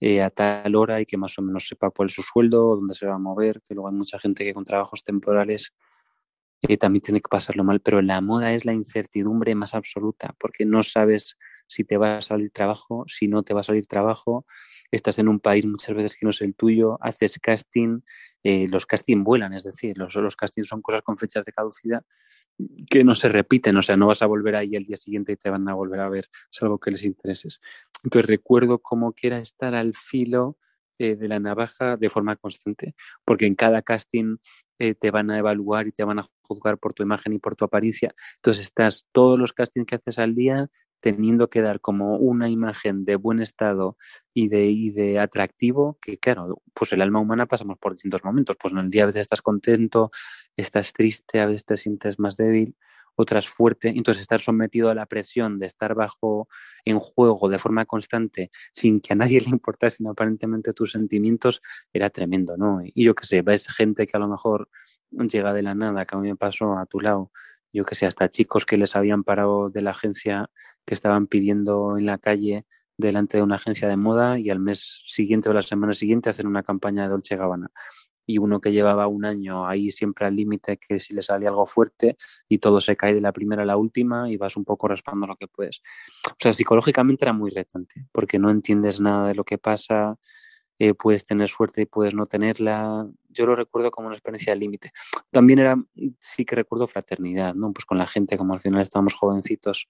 eh, 0.00 0.22
a 0.22 0.30
tal 0.30 0.74
hora 0.76 1.00
y 1.00 1.06
que 1.06 1.16
más 1.16 1.38
o 1.38 1.42
menos 1.42 1.68
sepa 1.68 1.90
cuál 1.90 2.08
es 2.08 2.14
su 2.14 2.22
sueldo, 2.22 2.76
dónde 2.76 2.94
se 2.94 3.06
va 3.06 3.14
a 3.14 3.18
mover, 3.18 3.62
que 3.62 3.74
luego 3.74 3.88
hay 3.88 3.94
mucha 3.94 4.18
gente 4.18 4.44
que 4.44 4.54
con 4.54 4.64
trabajos 4.64 5.04
temporales 5.04 5.72
eh, 6.62 6.76
también 6.76 7.02
tiene 7.02 7.20
que 7.20 7.28
pasarlo 7.28 7.64
mal, 7.64 7.80
pero 7.80 8.02
la 8.02 8.20
moda 8.20 8.52
es 8.52 8.64
la 8.64 8.72
incertidumbre 8.72 9.54
más 9.54 9.74
absoluta, 9.74 10.34
porque 10.38 10.64
no 10.64 10.82
sabes 10.82 11.36
si 11.72 11.84
te 11.84 11.96
va 11.96 12.18
a 12.18 12.20
salir 12.20 12.50
trabajo, 12.50 13.04
si 13.08 13.28
no 13.28 13.42
te 13.42 13.54
va 13.54 13.60
a 13.60 13.64
salir 13.64 13.86
trabajo, 13.86 14.44
estás 14.90 15.18
en 15.18 15.28
un 15.28 15.40
país 15.40 15.64
muchas 15.64 15.96
veces 15.96 16.16
que 16.16 16.26
no 16.26 16.30
es 16.30 16.42
el 16.42 16.54
tuyo, 16.54 16.98
haces 17.00 17.38
casting, 17.38 18.00
eh, 18.42 18.66
los 18.68 18.84
casting 18.84 19.24
vuelan, 19.24 19.54
es 19.54 19.64
decir, 19.64 19.96
los, 19.96 20.14
los 20.16 20.36
castings 20.36 20.68
son 20.68 20.82
cosas 20.82 21.00
con 21.00 21.16
fechas 21.16 21.46
de 21.46 21.52
caducidad 21.52 22.04
que 22.90 23.04
no 23.04 23.14
se 23.14 23.30
repiten, 23.30 23.74
o 23.78 23.82
sea, 23.82 23.96
no 23.96 24.08
vas 24.08 24.20
a 24.20 24.26
volver 24.26 24.56
ahí 24.56 24.76
el 24.76 24.84
día 24.84 24.96
siguiente 24.96 25.32
y 25.32 25.36
te 25.36 25.48
van 25.48 25.66
a 25.66 25.74
volver 25.74 26.00
a 26.00 26.10
ver, 26.10 26.28
salvo 26.50 26.78
que 26.78 26.90
les 26.90 27.04
intereses. 27.04 27.60
Entonces 28.04 28.28
recuerdo 28.28 28.78
cómo 28.80 29.14
quiera 29.14 29.38
estar 29.38 29.74
al 29.74 29.94
filo 29.94 30.58
eh, 30.98 31.16
de 31.16 31.26
la 31.26 31.40
navaja 31.40 31.96
de 31.96 32.10
forma 32.10 32.36
constante, 32.36 32.94
porque 33.24 33.46
en 33.46 33.54
cada 33.54 33.80
casting 33.80 34.36
eh, 34.78 34.94
te 34.94 35.10
van 35.10 35.30
a 35.30 35.38
evaluar 35.38 35.86
y 35.86 35.92
te 35.92 36.04
van 36.04 36.18
a 36.18 36.26
juzgar 36.42 36.76
por 36.78 36.92
tu 36.92 37.02
imagen 37.02 37.32
y 37.32 37.38
por 37.38 37.56
tu 37.56 37.64
apariencia. 37.64 38.14
Entonces 38.36 38.66
estás 38.66 39.06
todos 39.10 39.38
los 39.38 39.52
castings 39.52 39.86
que 39.86 39.94
haces 39.94 40.18
al 40.18 40.34
día 40.34 40.68
teniendo 41.02 41.50
que 41.50 41.60
dar 41.60 41.80
como 41.80 42.16
una 42.16 42.48
imagen 42.48 43.04
de 43.04 43.16
buen 43.16 43.40
estado 43.40 43.98
y 44.32 44.48
de, 44.48 44.66
y 44.66 44.90
de 44.90 45.18
atractivo, 45.18 45.98
que 46.00 46.16
claro, 46.16 46.62
pues 46.72 46.92
el 46.92 47.02
alma 47.02 47.18
humana 47.20 47.46
pasamos 47.46 47.76
por 47.78 47.92
distintos 47.92 48.24
momentos, 48.24 48.56
pues 48.58 48.72
en 48.72 48.78
el 48.78 48.88
día 48.88 49.02
a 49.02 49.06
veces 49.06 49.22
estás 49.22 49.42
contento, 49.42 50.12
estás 50.56 50.92
triste, 50.92 51.40
a 51.40 51.46
veces 51.46 51.66
te 51.66 51.76
sientes 51.76 52.20
más 52.20 52.36
débil, 52.36 52.76
otras 53.16 53.48
fuerte, 53.48 53.88
entonces 53.88 54.22
estar 54.22 54.40
sometido 54.40 54.88
a 54.90 54.94
la 54.94 55.06
presión 55.06 55.58
de 55.58 55.66
estar 55.66 55.94
bajo 55.94 56.48
en 56.84 56.98
juego 56.98 57.48
de 57.48 57.58
forma 57.58 57.84
constante 57.84 58.50
sin 58.72 59.00
que 59.00 59.12
a 59.12 59.16
nadie 59.16 59.40
le 59.44 59.50
importasen 59.50 60.06
aparentemente 60.06 60.72
tus 60.72 60.92
sentimientos 60.92 61.60
era 61.92 62.10
tremendo, 62.10 62.56
¿no? 62.56 62.80
Y 62.82 63.04
yo 63.04 63.14
qué 63.14 63.26
sé, 63.26 63.42
ves 63.42 63.66
gente 63.68 64.06
que 64.06 64.16
a 64.16 64.20
lo 64.20 64.28
mejor 64.28 64.68
llega 65.10 65.52
de 65.52 65.62
la 65.62 65.74
nada, 65.74 66.06
que 66.06 66.14
a 66.14 66.18
mí 66.20 66.28
me 66.28 66.36
pasó 66.36 66.78
a 66.78 66.86
tu 66.86 67.00
lado, 67.00 67.32
yo 67.72 67.84
que 67.84 67.94
sé, 67.94 68.06
hasta 68.06 68.28
chicos 68.28 68.66
que 68.66 68.76
les 68.76 68.96
habían 68.96 69.24
parado 69.24 69.68
de 69.68 69.82
la 69.82 69.90
agencia 69.90 70.50
que 70.84 70.94
estaban 70.94 71.26
pidiendo 71.26 71.96
en 71.96 72.06
la 72.06 72.18
calle 72.18 72.66
delante 72.96 73.38
de 73.38 73.42
una 73.42 73.56
agencia 73.56 73.88
de 73.88 73.96
moda 73.96 74.38
y 74.38 74.50
al 74.50 74.60
mes 74.60 75.02
siguiente 75.06 75.48
o 75.48 75.52
la 75.52 75.62
semana 75.62 75.94
siguiente 75.94 76.30
hacer 76.30 76.46
una 76.46 76.62
campaña 76.62 77.02
de 77.02 77.08
Dolce 77.08 77.36
Gabbana. 77.36 77.70
Y 78.24 78.38
uno 78.38 78.60
que 78.60 78.70
llevaba 78.70 79.08
un 79.08 79.24
año 79.24 79.66
ahí 79.66 79.90
siempre 79.90 80.26
al 80.26 80.36
límite 80.36 80.78
que 80.78 80.98
si 81.00 81.12
le 81.12 81.22
sale 81.22 81.48
algo 81.48 81.66
fuerte 81.66 82.16
y 82.48 82.58
todo 82.58 82.80
se 82.80 82.96
cae 82.96 83.14
de 83.14 83.20
la 83.20 83.32
primera 83.32 83.62
a 83.62 83.66
la 83.66 83.76
última 83.76 84.30
y 84.30 84.36
vas 84.36 84.56
un 84.56 84.64
poco 84.64 84.86
raspando 84.86 85.26
lo 85.26 85.36
que 85.36 85.48
puedes. 85.48 85.82
O 86.28 86.36
sea, 86.38 86.54
psicológicamente 86.54 87.24
era 87.24 87.32
muy 87.32 87.50
retante 87.50 88.06
porque 88.12 88.38
no 88.38 88.50
entiendes 88.50 89.00
nada 89.00 89.28
de 89.28 89.34
lo 89.34 89.44
que 89.44 89.58
pasa, 89.58 90.18
eh, 90.78 90.94
puedes 90.94 91.26
tener 91.26 91.48
suerte 91.48 91.82
y 91.82 91.86
puedes 91.86 92.14
no 92.14 92.26
tenerla. 92.26 93.06
Yo 93.28 93.46
lo 93.46 93.54
recuerdo 93.54 93.90
como 93.90 94.08
una 94.08 94.16
experiencia 94.16 94.54
límite. 94.54 94.92
También 95.30 95.60
era, 95.60 95.76
sí 96.18 96.44
que 96.44 96.56
recuerdo 96.56 96.88
fraternidad, 96.88 97.54
¿no? 97.54 97.72
Pues 97.72 97.84
con 97.84 97.98
la 97.98 98.06
gente, 98.06 98.36
como 98.36 98.54
al 98.54 98.60
final 98.60 98.82
estábamos 98.82 99.14
jovencitos 99.14 99.88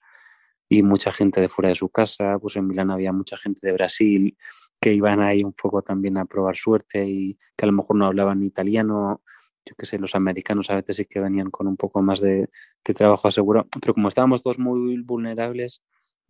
y 0.68 0.82
mucha 0.82 1.12
gente 1.12 1.40
de 1.40 1.48
fuera 1.48 1.68
de 1.68 1.74
su 1.74 1.90
casa, 1.90 2.38
pues 2.40 2.56
en 2.56 2.66
Milán 2.66 2.90
había 2.90 3.12
mucha 3.12 3.36
gente 3.36 3.66
de 3.66 3.72
Brasil 3.74 4.36
que 4.80 4.92
iban 4.92 5.20
ahí 5.20 5.44
un 5.44 5.52
poco 5.52 5.82
también 5.82 6.16
a 6.18 6.24
probar 6.24 6.56
suerte 6.56 7.04
y 7.06 7.38
que 7.56 7.64
a 7.64 7.66
lo 7.66 7.72
mejor 7.72 7.96
no 7.96 8.06
hablaban 8.06 8.42
italiano, 8.42 9.22
yo 9.66 9.74
qué 9.76 9.86
sé, 9.86 9.98
los 9.98 10.14
americanos 10.14 10.70
a 10.70 10.76
veces 10.76 10.96
sí 10.96 11.04
que 11.04 11.20
venían 11.20 11.50
con 11.50 11.66
un 11.68 11.76
poco 11.76 12.02
más 12.02 12.20
de, 12.20 12.48
de 12.84 12.94
trabajo 12.94 13.28
asegurado, 13.28 13.68
pero 13.80 13.94
como 13.94 14.08
estábamos 14.08 14.42
todos 14.42 14.58
muy 14.58 15.00
vulnerables, 15.02 15.82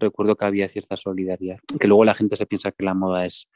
recuerdo 0.02 0.36
que 0.36 0.44
había 0.44 0.68
cierta 0.68 0.96
solidaridad, 0.96 1.58
que 1.80 1.88
luego 1.88 2.04
la 2.04 2.14
gente 2.14 2.36
se 2.36 2.46
piensa 2.46 2.72
que 2.72 2.84
la 2.84 2.94
moda 2.94 3.24
es 3.24 3.48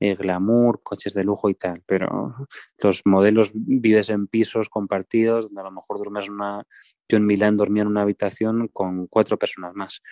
eh, 0.00 0.14
glamour, 0.16 0.82
coches 0.82 1.14
de 1.14 1.24
lujo 1.24 1.48
y 1.48 1.54
tal, 1.54 1.82
pero 1.86 2.34
los 2.78 3.02
modelos 3.04 3.52
vives 3.54 4.10
en 4.10 4.26
pisos 4.26 4.68
compartidos, 4.68 5.46
donde 5.46 5.60
a 5.60 5.64
lo 5.64 5.70
mejor 5.70 5.98
duermes 5.98 6.28
una... 6.28 6.66
Yo 7.08 7.16
en 7.16 7.26
Milán 7.26 7.56
dormía 7.56 7.82
en 7.82 7.88
una 7.88 8.02
habitación 8.02 8.68
con 8.68 9.06
cuatro 9.06 9.38
personas 9.38 9.74
más 9.74 10.02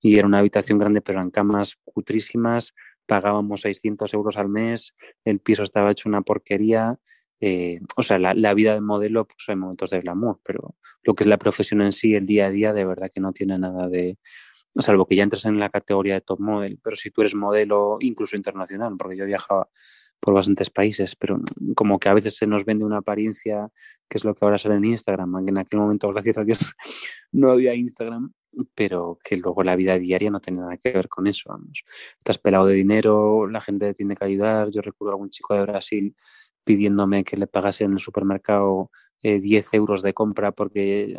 y 0.00 0.16
era 0.16 0.26
una 0.26 0.38
habitación 0.38 0.78
grande 0.78 1.00
pero 1.00 1.20
en 1.20 1.30
camas 1.30 1.76
cutrísimas, 1.84 2.74
pagábamos 3.06 3.62
600 3.62 4.14
euros 4.14 4.36
al 4.36 4.48
mes, 4.48 4.94
el 5.24 5.40
piso 5.40 5.62
estaba 5.62 5.90
hecho 5.90 6.08
una 6.08 6.22
porquería, 6.22 6.98
eh, 7.40 7.80
o 7.96 8.02
sea, 8.02 8.18
la, 8.18 8.34
la, 8.34 8.54
vida 8.54 8.74
de 8.74 8.80
modelo, 8.80 9.26
pues 9.26 9.48
hay 9.48 9.56
momentos 9.56 9.90
de 9.90 10.00
glamour, 10.00 10.40
pero 10.44 10.76
lo 11.02 11.14
que 11.14 11.24
es 11.24 11.28
la 11.28 11.38
profesión 11.38 11.82
en 11.82 11.92
sí, 11.92 12.14
el 12.14 12.26
día 12.26 12.46
a 12.46 12.50
día, 12.50 12.72
de 12.72 12.84
verdad 12.84 13.10
que 13.12 13.20
no 13.20 13.32
tiene 13.32 13.58
nada 13.58 13.88
de, 13.88 14.16
salvo 14.76 15.06
que 15.06 15.16
ya 15.16 15.22
entres 15.22 15.44
en 15.44 15.58
la 15.58 15.70
categoría 15.70 16.14
de 16.14 16.20
top 16.22 16.40
model, 16.40 16.78
pero 16.82 16.96
si 16.96 17.10
tú 17.10 17.20
eres 17.20 17.34
modelo 17.34 17.98
incluso 18.00 18.36
internacional, 18.36 18.94
porque 18.98 19.16
yo 19.16 19.26
viajaba 19.26 19.68
por 20.20 20.34
bastantes 20.34 20.70
países, 20.70 21.16
pero 21.16 21.40
como 21.74 21.98
que 21.98 22.08
a 22.08 22.14
veces 22.14 22.36
se 22.36 22.46
nos 22.46 22.64
vende 22.64 22.84
una 22.84 22.98
apariencia, 22.98 23.68
que 24.08 24.18
es 24.18 24.24
lo 24.24 24.34
que 24.34 24.44
ahora 24.44 24.56
sale 24.56 24.76
en 24.76 24.84
Instagram, 24.84 25.48
en 25.48 25.58
aquel 25.58 25.80
momento, 25.80 26.08
gracias 26.10 26.38
a 26.38 26.44
Dios, 26.44 26.58
no 27.32 27.50
había 27.50 27.74
Instagram, 27.74 28.32
pero 28.74 29.18
que 29.22 29.36
luego 29.36 29.62
la 29.62 29.76
vida 29.76 29.98
diaria 29.98 30.30
no 30.30 30.40
tiene 30.40 30.60
nada 30.60 30.76
que 30.76 30.92
ver 30.92 31.08
con 31.08 31.26
eso. 31.26 31.50
Vamos. 31.50 31.84
Estás 32.18 32.38
pelado 32.38 32.66
de 32.66 32.74
dinero, 32.74 33.48
la 33.48 33.60
gente 33.60 33.92
tiene 33.94 34.14
que 34.14 34.24
ayudar. 34.24 34.68
Yo 34.70 34.82
recuerdo 34.82 35.12
a 35.12 35.14
algún 35.14 35.30
chico 35.30 35.54
de 35.54 35.62
Brasil 35.62 36.14
pidiéndome 36.64 37.24
que 37.24 37.36
le 37.36 37.46
pagase 37.46 37.84
en 37.84 37.94
el 37.94 38.00
supermercado 38.00 38.90
eh, 39.22 39.40
10 39.40 39.74
euros 39.74 40.02
de 40.02 40.14
compra 40.14 40.52
porque 40.52 41.18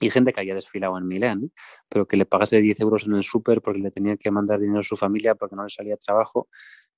y 0.00 0.10
gente 0.10 0.32
que 0.32 0.40
había 0.40 0.54
desfilado 0.54 0.96
en 0.98 1.06
Milán, 1.06 1.52
pero 1.88 2.06
que 2.06 2.16
le 2.16 2.26
pagase 2.26 2.60
10 2.60 2.80
euros 2.80 3.06
en 3.06 3.14
el 3.14 3.22
súper 3.22 3.60
porque 3.62 3.80
le 3.80 3.90
tenía 3.90 4.16
que 4.16 4.30
mandar 4.30 4.60
dinero 4.60 4.80
a 4.80 4.82
su 4.82 4.96
familia 4.96 5.34
porque 5.34 5.56
no 5.56 5.64
le 5.64 5.70
salía 5.70 5.96
trabajo 5.96 6.48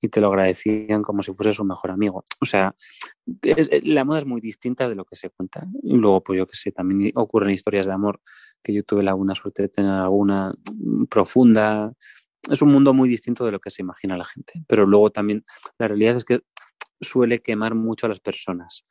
y 0.00 0.08
te 0.08 0.20
lo 0.20 0.28
agradecían 0.28 1.02
como 1.02 1.22
si 1.22 1.32
fuese 1.32 1.52
su 1.52 1.64
mejor 1.64 1.90
amigo. 1.90 2.24
O 2.40 2.46
sea, 2.46 2.74
la 3.82 4.04
moda 4.04 4.20
es 4.20 4.26
muy 4.26 4.40
distinta 4.40 4.88
de 4.88 4.94
lo 4.94 5.04
que 5.04 5.16
se 5.16 5.30
cuenta. 5.30 5.66
Y 5.82 5.96
luego, 5.96 6.22
pues 6.22 6.38
yo 6.38 6.46
que 6.46 6.56
sé, 6.56 6.72
también 6.72 7.12
ocurren 7.16 7.50
historias 7.50 7.86
de 7.86 7.92
amor 7.92 8.20
que 8.62 8.72
yo 8.72 8.82
tuve 8.82 9.02
la 9.02 9.14
buena 9.14 9.34
suerte 9.34 9.62
de 9.62 9.68
tener 9.68 9.92
alguna 9.92 10.54
profunda. 11.10 11.92
Es 12.50 12.62
un 12.62 12.72
mundo 12.72 12.94
muy 12.94 13.08
distinto 13.08 13.44
de 13.44 13.52
lo 13.52 13.60
que 13.60 13.70
se 13.70 13.82
imagina 13.82 14.16
la 14.16 14.24
gente. 14.24 14.64
Pero 14.66 14.86
luego 14.86 15.10
también 15.10 15.44
la 15.78 15.88
realidad 15.88 16.16
es 16.16 16.24
que 16.24 16.40
suele 17.00 17.40
quemar 17.40 17.74
mucho 17.74 18.06
a 18.06 18.08
las 18.08 18.20
personas 18.20 18.86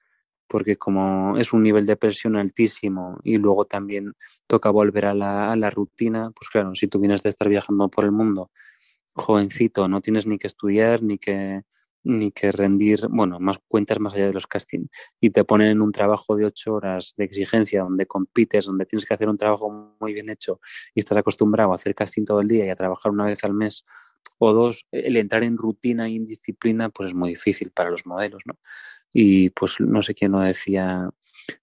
porque 0.49 0.77
como 0.77 1.37
es 1.37 1.53
un 1.53 1.63
nivel 1.63 1.85
de 1.85 1.95
presión 1.95 2.35
altísimo 2.35 3.19
y 3.23 3.37
luego 3.37 3.65
también 3.65 4.13
toca 4.47 4.71
volver 4.71 5.05
a 5.05 5.13
la, 5.13 5.69
rutina, 5.69 6.31
pues 6.35 6.49
claro, 6.49 6.75
si 6.75 6.87
tú 6.87 6.99
vienes 6.99 7.23
de 7.23 7.29
estar 7.29 7.47
viajando 7.47 7.89
por 7.89 8.05
el 8.05 8.11
mundo 8.11 8.51
jovencito, 9.13 9.87
no 9.87 10.01
tienes 10.01 10.25
ni 10.25 10.37
que 10.37 10.47
estudiar 10.47 11.03
ni 11.03 11.17
que 11.17 11.63
ni 12.01 12.31
que 12.31 12.51
rendir, 12.53 13.07
bueno, 13.09 13.39
más 13.41 13.59
cuentas 13.67 13.99
más 13.99 14.13
allá 14.13 14.27
de 14.27 14.33
los 14.33 14.47
castings 14.47 14.89
y 15.19 15.31
te 15.31 15.43
ponen 15.43 15.67
en 15.67 15.81
un 15.81 15.91
trabajo 15.91 16.35
de 16.37 16.45
ocho 16.45 16.73
horas 16.73 17.13
de 17.17 17.25
exigencia 17.25 17.83
donde 17.83 18.05
compites, 18.05 18.65
donde 18.65 18.85
tienes 18.85 19.05
que 19.05 19.13
hacer 19.13 19.27
un 19.27 19.37
trabajo 19.37 19.95
muy 19.99 20.13
bien 20.13 20.29
hecho 20.29 20.61
y 20.95 21.01
estás 21.01 21.17
acostumbrado 21.17 21.73
a 21.73 21.75
hacer 21.75 21.93
casting 21.93 22.23
todo 22.23 22.39
el 22.39 22.47
día 22.47 22.65
y 22.65 22.69
a 22.69 22.75
trabajar 22.75 23.11
una 23.11 23.25
vez 23.25 23.43
al 23.43 23.53
mes 23.53 23.85
o 24.37 24.53
dos, 24.53 24.87
el 24.91 25.17
entrar 25.17 25.43
en 25.43 25.57
rutina 25.57 26.07
y 26.07 26.15
en 26.15 26.25
disciplina 26.25 26.89
pues 26.89 27.09
es 27.09 27.15
muy 27.15 27.29
difícil 27.29 27.71
para 27.71 27.89
los 27.89 28.05
modelos, 28.05 28.41
¿no? 28.45 28.57
Y 29.13 29.49
pues 29.51 29.79
no 29.79 30.01
sé 30.01 30.13
quién 30.13 30.31
lo 30.33 30.39
decía, 30.39 31.09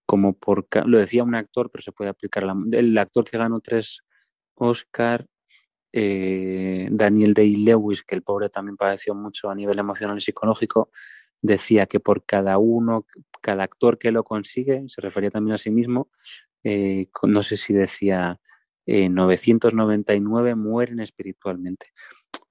como 0.04 0.34
por, 0.34 0.66
lo 0.86 0.98
decía 0.98 1.24
un 1.24 1.34
actor, 1.34 1.70
pero 1.70 1.82
se 1.82 1.92
puede 1.92 2.10
aplicar, 2.10 2.42
la, 2.42 2.56
el 2.72 2.96
actor 2.98 3.24
que 3.24 3.38
ganó 3.38 3.60
tres 3.60 4.02
Oscar, 4.54 5.26
eh, 5.92 6.88
Daniel 6.90 7.34
Day-Lewis, 7.34 8.02
que 8.02 8.14
el 8.14 8.22
pobre 8.22 8.48
también 8.48 8.76
padeció 8.76 9.14
mucho 9.14 9.50
a 9.50 9.54
nivel 9.54 9.78
emocional 9.78 10.18
y 10.18 10.20
psicológico, 10.20 10.90
decía 11.40 11.86
que 11.86 12.00
por 12.00 12.24
cada 12.24 12.58
uno, 12.58 13.06
cada 13.40 13.64
actor 13.64 13.98
que 13.98 14.10
lo 14.10 14.24
consigue, 14.24 14.84
se 14.88 15.00
refería 15.00 15.30
también 15.30 15.54
a 15.54 15.58
sí 15.58 15.70
mismo, 15.70 16.10
eh, 16.64 17.08
no 17.22 17.42
sé 17.42 17.56
si 17.56 17.72
decía 17.72 18.40
eh, 18.86 19.08
999 19.08 20.54
mueren 20.54 21.00
espiritualmente. 21.00 21.86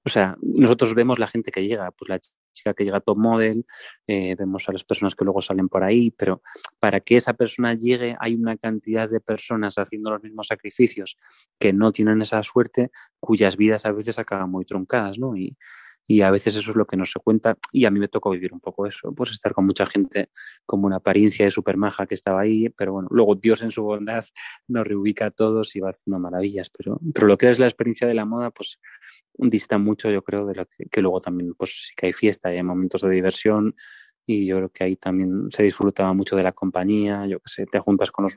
O 0.04 0.08
sea, 0.08 0.36
nosotros 0.40 0.94
vemos 0.94 1.18
la 1.18 1.26
gente 1.26 1.50
que 1.50 1.66
llega, 1.66 1.90
pues 1.90 2.08
la 2.08 2.18
chica 2.56 2.74
que 2.74 2.84
llega 2.84 2.96
a 2.96 3.00
top 3.00 3.18
model, 3.18 3.64
eh, 4.06 4.34
vemos 4.36 4.68
a 4.68 4.72
las 4.72 4.84
personas 4.84 5.14
que 5.14 5.24
luego 5.24 5.40
salen 5.40 5.68
por 5.68 5.84
ahí, 5.84 6.10
pero 6.10 6.42
para 6.80 7.00
que 7.00 7.16
esa 7.16 7.34
persona 7.34 7.74
llegue 7.74 8.16
hay 8.18 8.34
una 8.34 8.56
cantidad 8.56 9.08
de 9.08 9.20
personas 9.20 9.78
haciendo 9.78 10.10
los 10.10 10.22
mismos 10.22 10.48
sacrificios 10.48 11.16
que 11.58 11.72
no 11.72 11.92
tienen 11.92 12.22
esa 12.22 12.42
suerte, 12.42 12.90
cuyas 13.20 13.56
vidas 13.56 13.86
a 13.86 13.92
veces 13.92 14.18
acaban 14.18 14.50
muy 14.50 14.64
truncadas, 14.64 15.18
¿no? 15.18 15.36
Y, 15.36 15.56
y 16.06 16.20
a 16.20 16.30
veces 16.30 16.56
eso 16.56 16.70
es 16.70 16.76
lo 16.76 16.86
que 16.86 16.96
no 16.96 17.04
se 17.04 17.18
cuenta 17.20 17.56
y 17.72 17.84
a 17.84 17.90
mí 17.90 17.98
me 17.98 18.08
tocó 18.08 18.30
vivir 18.30 18.52
un 18.52 18.60
poco 18.60 18.86
eso, 18.86 19.12
pues 19.12 19.32
estar 19.32 19.52
con 19.52 19.66
mucha 19.66 19.86
gente 19.86 20.30
como 20.64 20.86
una 20.86 20.96
apariencia 20.96 21.44
de 21.44 21.50
super 21.50 21.76
maja 21.76 22.06
que 22.06 22.14
estaba 22.14 22.40
ahí, 22.40 22.68
pero 22.68 22.92
bueno, 22.92 23.08
luego 23.10 23.34
Dios 23.34 23.62
en 23.62 23.70
su 23.70 23.82
bondad 23.82 24.24
nos 24.68 24.86
reubica 24.86 25.26
a 25.26 25.30
todos 25.30 25.74
y 25.76 25.80
va 25.80 25.90
haciendo 25.90 26.18
maravillas, 26.18 26.70
pero, 26.70 27.00
pero 27.12 27.26
lo 27.26 27.36
que 27.36 27.50
es 27.50 27.58
la 27.58 27.66
experiencia 27.66 28.06
de 28.06 28.14
la 28.14 28.24
moda 28.24 28.50
pues 28.50 28.80
dista 29.38 29.78
mucho 29.78 30.10
yo 30.10 30.22
creo 30.22 30.46
de 30.46 30.54
lo 30.54 30.66
que, 30.66 31.02
luego 31.02 31.20
también 31.20 31.54
pues 31.54 31.86
sí 31.88 31.94
que 31.96 32.06
hay 32.06 32.12
fiesta 32.12 32.52
y 32.52 32.56
hay 32.56 32.62
momentos 32.62 33.02
de 33.02 33.10
diversión 33.10 33.74
y 34.26 34.46
yo 34.46 34.56
creo 34.56 34.68
que 34.70 34.84
ahí 34.84 34.96
también 34.96 35.48
se 35.50 35.62
disfrutaba 35.62 36.12
mucho 36.12 36.36
de 36.36 36.42
la 36.42 36.52
compañía, 36.52 37.26
yo 37.26 37.38
que 37.38 37.48
sé, 37.48 37.66
te 37.66 37.78
juntas 37.78 38.10
con 38.10 38.24
los 38.24 38.36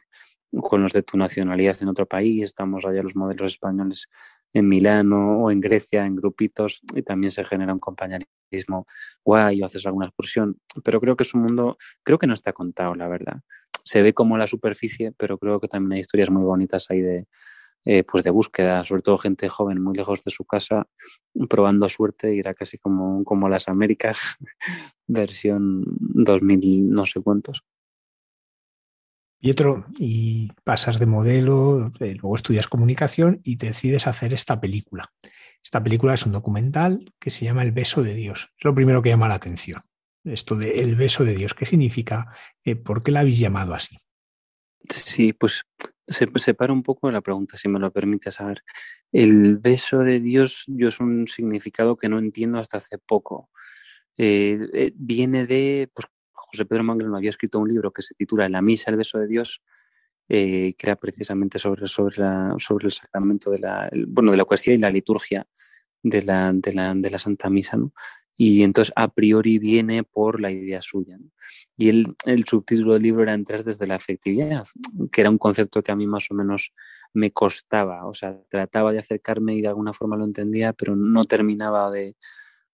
con 0.62 0.82
los 0.82 0.94
de 0.94 1.04
tu 1.04 1.18
nacionalidad 1.18 1.78
en 1.82 1.90
otro 1.90 2.08
país, 2.08 2.44
estamos 2.44 2.86
allá 2.86 3.04
los 3.04 3.16
modelos 3.16 3.52
españoles 3.52 4.08
en 4.54 4.68
Milano 4.68 5.44
o 5.44 5.52
en 5.52 5.60
Grecia 5.62 6.06
en 6.06 6.16
grupitos 6.16 6.82
y 6.96 7.04
también 7.04 7.32
se 7.32 7.46
genera 7.46 7.74
un 7.74 7.80
compañerismo 7.80 8.88
guay 9.24 9.62
o 9.62 9.66
haces 9.66 9.86
alguna 9.86 10.08
excursión, 10.08 10.60
pero 10.84 11.00
creo 11.00 11.16
que 11.16 11.24
es 11.24 11.34
un 11.34 11.44
mundo, 11.44 11.78
creo 12.04 12.18
que 12.18 12.28
no 12.28 12.34
está 12.34 12.52
contado, 12.52 12.96
la 12.96 13.08
verdad. 13.08 13.42
Se 13.84 14.02
ve 14.02 14.14
como 14.14 14.38
la 14.38 14.48
superficie, 14.48 15.14
pero 15.18 15.38
creo 15.38 15.60
que 15.60 15.68
también 15.68 15.94
hay 15.94 16.00
historias 16.02 16.30
muy 16.32 16.44
bonitas 16.44 16.88
ahí 16.90 17.02
de, 17.02 17.28
eh, 17.86 18.04
pues 18.04 18.24
de 18.24 18.30
búsqueda, 18.30 18.84
sobre 18.84 19.02
todo 19.02 19.18
gente 19.18 19.50
joven 19.50 19.82
muy 19.82 19.96
lejos 19.96 20.24
de 20.24 20.32
su 20.32 20.46
casa, 20.46 20.88
probando 21.50 21.88
suerte 21.90 22.36
y 22.36 22.40
era 22.40 22.54
casi 22.54 22.78
como, 22.78 23.24
como 23.24 23.50
las 23.50 23.68
Américas, 23.68 24.38
versión 25.08 25.84
2000 25.88 26.90
no 26.90 27.06
sé 27.06 27.22
cuántos. 27.22 27.64
Pietro, 29.40 29.86
y 29.98 30.50
pasas 30.66 31.00
de 31.00 31.06
modelo, 31.06 31.94
eh, 32.02 32.14
luego 32.16 32.36
estudias 32.36 32.68
comunicación 32.68 33.40
y 33.46 33.56
decides 33.56 34.06
hacer 34.06 34.34
esta 34.34 34.60
película. 34.60 35.14
Esta 35.64 35.82
película 35.82 36.14
es 36.14 36.26
un 36.26 36.34
documental 36.34 37.14
que 37.20 37.30
se 37.30 37.46
llama 37.46 37.64
El 37.64 37.72
beso 37.72 38.04
de 38.04 38.16
Dios. 38.16 38.54
Es 38.58 38.66
lo 38.66 38.76
primero 38.76 39.02
que 39.02 39.10
llama 39.10 39.30
la 39.30 39.36
atención. 39.36 39.82
Esto 40.26 40.56
de 40.56 40.82
El 40.82 40.96
beso 40.96 41.24
de 41.24 41.36
Dios, 41.36 41.54
¿qué 41.54 41.66
significa? 41.66 42.34
Eh, 42.66 42.76
¿Por 42.76 43.02
qué 43.02 43.12
la 43.12 43.22
habéis 43.22 43.40
llamado 43.40 43.74
así? 43.74 43.98
Sí, 44.90 45.32
pues 45.32 45.64
se 46.10 46.28
separa 46.36 46.74
un 46.74 46.84
poco 46.84 47.08
de 47.08 47.14
la 47.14 47.22
pregunta, 47.22 47.58
si 47.58 47.70
me 47.70 47.80
lo 47.80 47.92
permite 47.92 48.32
saber. 48.32 48.64
El 49.12 49.58
beso 49.58 50.00
de 50.00 50.20
Dios, 50.20 50.64
yo 50.68 50.88
es 50.90 51.00
un 51.00 51.28
significado 51.28 51.96
que 51.98 52.10
no 52.10 52.20
entiendo 52.20 52.60
hasta 52.60 52.78
hace 52.78 52.98
poco. 52.98 53.50
Eh, 54.18 54.92
viene 54.96 55.46
de, 55.46 55.90
pues 55.94 56.08
José 56.32 56.66
Pedro 56.66 56.84
Manglano 56.84 57.16
había 57.16 57.30
escrito 57.30 57.60
un 57.60 57.70
libro 57.70 57.92
que 57.92 58.02
se 58.02 58.16
titula 58.16 58.50
La 58.50 58.62
Misa, 58.62 58.92
el 58.92 58.98
beso 58.98 59.20
de 59.20 59.28
Dios, 59.28 59.62
eh, 60.28 60.74
que 60.78 60.88
era 60.88 60.96
precisamente 60.96 61.60
sobre, 61.60 61.88
sobre, 61.88 62.18
la, 62.18 62.56
sobre 62.58 62.88
el 62.88 62.92
sacramento 62.92 63.52
de 63.52 63.60
la, 63.60 63.90
bueno, 64.08 64.32
de 64.32 64.38
la 64.38 64.42
Eucaristía 64.42 64.74
y 64.74 64.78
la 64.78 64.90
liturgia 64.90 65.48
de 66.02 66.24
la, 66.24 66.52
de 66.54 66.74
la, 66.74 66.94
de 66.96 67.10
la 67.10 67.20
Santa 67.20 67.50
Misa, 67.50 67.78
¿no? 67.78 67.94
Y 68.42 68.64
entonces 68.64 68.94
a 68.96 69.10
priori 69.10 69.60
viene 69.60 70.06
por 70.06 70.40
la 70.40 70.50
idea 70.50 70.82
suya. 70.82 71.20
Y 71.76 71.90
el, 71.90 72.16
el, 72.26 72.46
subtítulo 72.46 72.94
del 72.94 73.04
libro 73.04 73.24
era 73.24 73.34
Entrar 73.34 73.66
desde 73.66 73.86
la 73.86 73.96
afectividad, 73.96 74.64
que 75.12 75.20
era 75.20 75.30
un 75.30 75.38
concepto 75.38 75.84
que 75.84 75.92
a 75.92 75.98
mí 75.98 76.08
más 76.08 76.32
o 76.32 76.36
menos 76.36 76.72
me 77.14 77.32
costaba. 77.32 78.06
O 78.08 78.14
sea, 78.14 78.40
trataba 78.48 78.94
de 78.94 79.00
acercarme 79.00 79.56
y 79.56 79.62
de 79.62 79.68
alguna 79.68 79.92
forma 79.92 80.16
lo 80.16 80.24
entendía, 80.24 80.72
pero 80.72 80.96
no 80.96 81.26
terminaba 81.26 81.92
de, 81.92 82.16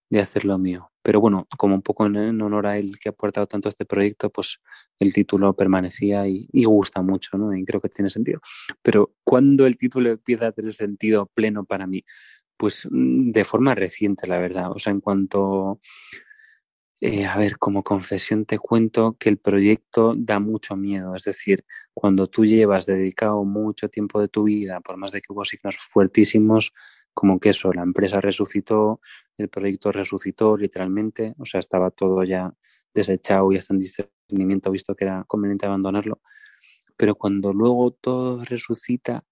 de 0.08 0.20
hacer 0.20 0.44
lo 0.44 0.58
mío. 0.58 0.90
Pero 1.02 1.20
bueno, 1.20 1.46
como 1.56 1.74
un 1.74 1.82
poco 1.82 2.06
en, 2.06 2.40
honor 2.42 2.66
a 2.66 2.78
él 2.78 2.98
que 3.00 3.08
ha 3.08 3.12
aportado 3.12 3.46
tanto 3.46 3.68
a 3.68 3.70
este 3.70 3.84
proyecto, 3.84 4.30
pues 4.30 4.60
el 4.98 5.12
título 5.12 5.54
permanecía 5.54 6.26
y, 6.26 6.64
gusta 6.64 7.02
mucho, 7.02 7.38
¿no? 7.38 7.54
Y 7.56 7.64
creo 7.64 7.80
que 7.80 7.88
tiene 7.88 8.10
sentido. 8.10 8.40
Pero 8.82 9.14
cuando 9.24 9.66
el 9.66 9.76
título 9.76 10.10
empieza 10.10 10.48
a 10.48 10.52
tener 10.52 10.74
sentido 10.74 11.26
pleno 11.32 11.64
para 11.64 11.86
mí, 11.86 12.04
pues 12.56 12.86
mm, 12.90 13.30
de 13.32 13.44
forma 13.44 13.74
reciente, 13.74 14.26
la 14.26 14.38
verdad. 14.38 14.70
O 14.72 14.78
sea, 14.78 14.92
en 14.92 15.00
cuanto, 15.00 15.80
eh, 17.00 17.26
a 17.26 17.36
ver, 17.38 17.58
como 17.58 17.82
confesión 17.82 18.46
te 18.46 18.58
cuento 18.58 19.16
que 19.18 19.28
el 19.28 19.38
proyecto 19.38 20.14
da 20.16 20.40
mucho 20.40 20.76
miedo. 20.76 21.14
Es 21.14 21.24
decir, 21.24 21.64
cuando 21.94 22.26
tú 22.28 22.44
llevas 22.46 22.86
dedicado 22.86 23.44
mucho 23.44 23.88
tiempo 23.88 24.20
de 24.20 24.28
tu 24.28 24.44
vida, 24.44 24.80
por 24.80 24.96
más 24.96 25.12
de 25.12 25.20
que 25.20 25.32
hubo 25.32 25.44
signos 25.44 25.76
fuertísimos, 25.78 26.72
como 27.14 27.40
que 27.40 27.50
eso, 27.50 27.72
la 27.72 27.82
empresa 27.82 28.20
resucitó, 28.20 29.00
el 29.38 29.48
proyecto 29.48 29.92
resucitó 29.92 30.56
literalmente, 30.56 31.34
o 31.38 31.46
sea, 31.46 31.60
estaba 31.60 31.90
todo 31.90 32.24
ya 32.24 32.54
desechado 32.94 33.52
y 33.52 33.56
hasta 33.58 33.74
en 33.74 33.80
discernimiento 33.80 34.70
visto 34.70 34.94
que 34.94 35.04
era 35.04 35.24
conveniente 35.26 35.66
abandonarlo. 35.66 36.20
Pero 36.96 37.14
cuando 37.14 37.52
luego 37.52 37.92
todo 37.92 38.44
resucita, 38.44 39.24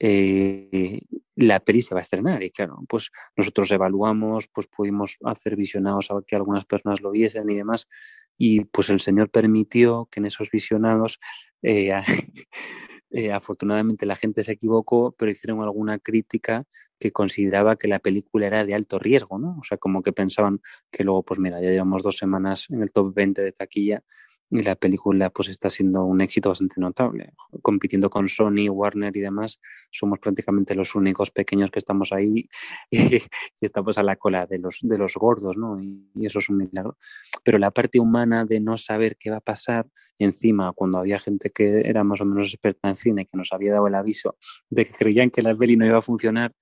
eh, 0.00 1.00
la 1.36 1.60
peli 1.60 1.82
se 1.82 1.94
va 1.94 2.00
a 2.00 2.02
estrenar 2.02 2.42
y 2.42 2.50
claro, 2.50 2.78
pues 2.88 3.10
nosotros 3.36 3.70
evaluamos, 3.70 4.48
pues 4.48 4.66
pudimos 4.66 5.16
hacer 5.24 5.56
visionados 5.56 6.10
a 6.10 6.20
que 6.26 6.36
algunas 6.36 6.64
personas 6.64 7.00
lo 7.00 7.10
viesen 7.10 7.48
y 7.50 7.56
demás 7.56 7.88
y 8.36 8.64
pues 8.64 8.90
el 8.90 9.00
Señor 9.00 9.30
permitió 9.30 10.08
que 10.10 10.20
en 10.20 10.26
esos 10.26 10.50
visionados 10.50 11.18
eh, 11.62 11.92
Eh, 13.10 13.32
afortunadamente 13.32 14.04
la 14.04 14.16
gente 14.16 14.42
se 14.42 14.52
equivocó, 14.52 15.14
pero 15.18 15.30
hicieron 15.30 15.62
alguna 15.62 15.98
crítica 15.98 16.66
que 16.98 17.10
consideraba 17.12 17.76
que 17.76 17.88
la 17.88 18.00
película 18.00 18.46
era 18.46 18.64
de 18.66 18.74
alto 18.74 18.98
riesgo, 18.98 19.38
¿no? 19.38 19.56
O 19.60 19.64
sea, 19.64 19.78
como 19.78 20.02
que 20.02 20.12
pensaban 20.12 20.60
que 20.90 21.04
luego, 21.04 21.22
pues 21.22 21.40
mira, 21.40 21.60
ya 21.60 21.70
llevamos 21.70 22.02
dos 22.02 22.18
semanas 22.18 22.66
en 22.70 22.82
el 22.82 22.92
top 22.92 23.14
20 23.14 23.42
de 23.42 23.52
taquilla 23.52 24.02
y 24.50 24.62
la 24.62 24.76
película 24.76 25.30
pues 25.30 25.48
está 25.48 25.68
siendo 25.68 26.04
un 26.04 26.20
éxito 26.20 26.48
bastante 26.48 26.80
notable. 26.80 27.34
Compitiendo 27.62 28.08
con 28.08 28.28
Sony, 28.28 28.68
Warner 28.70 29.14
y 29.16 29.20
demás, 29.20 29.60
somos 29.90 30.18
prácticamente 30.18 30.74
los 30.74 30.94
únicos 30.94 31.30
pequeños 31.30 31.70
que 31.70 31.78
estamos 31.78 32.12
ahí 32.12 32.48
y, 32.90 33.18
estamos 33.60 33.98
a 33.98 34.02
la 34.02 34.16
cola 34.16 34.46
de 34.46 34.58
los, 34.58 34.78
de 34.80 34.98
los 34.98 35.14
gordos, 35.14 35.56
¿no? 35.56 35.80
Y, 35.82 36.08
eso 36.24 36.38
es 36.38 36.48
un 36.48 36.58
milagro. 36.58 36.96
Pero 37.44 37.58
la 37.58 37.70
parte 37.70 38.00
humana 38.00 38.44
de 38.44 38.60
no 38.60 38.78
saber 38.78 39.16
qué 39.16 39.30
va 39.30 39.38
a 39.38 39.40
pasar, 39.40 39.86
encima 40.18 40.72
cuando 40.72 40.98
había 40.98 41.18
gente 41.18 41.50
que 41.50 41.82
era 41.82 42.04
más 42.04 42.20
o 42.20 42.24
menos 42.24 42.46
experta 42.46 42.88
en 42.88 42.96
cine, 42.96 43.26
que 43.26 43.36
nos 43.36 43.52
había 43.52 43.72
dado 43.72 43.86
el 43.86 43.94
aviso 43.94 44.36
de 44.70 44.84
que 44.84 44.92
creían 44.92 45.30
que 45.30 45.42
la 45.42 45.54
peli 45.54 45.76
no 45.76 45.86
iba 45.86 45.98
a 45.98 46.02
funcionar, 46.02 46.54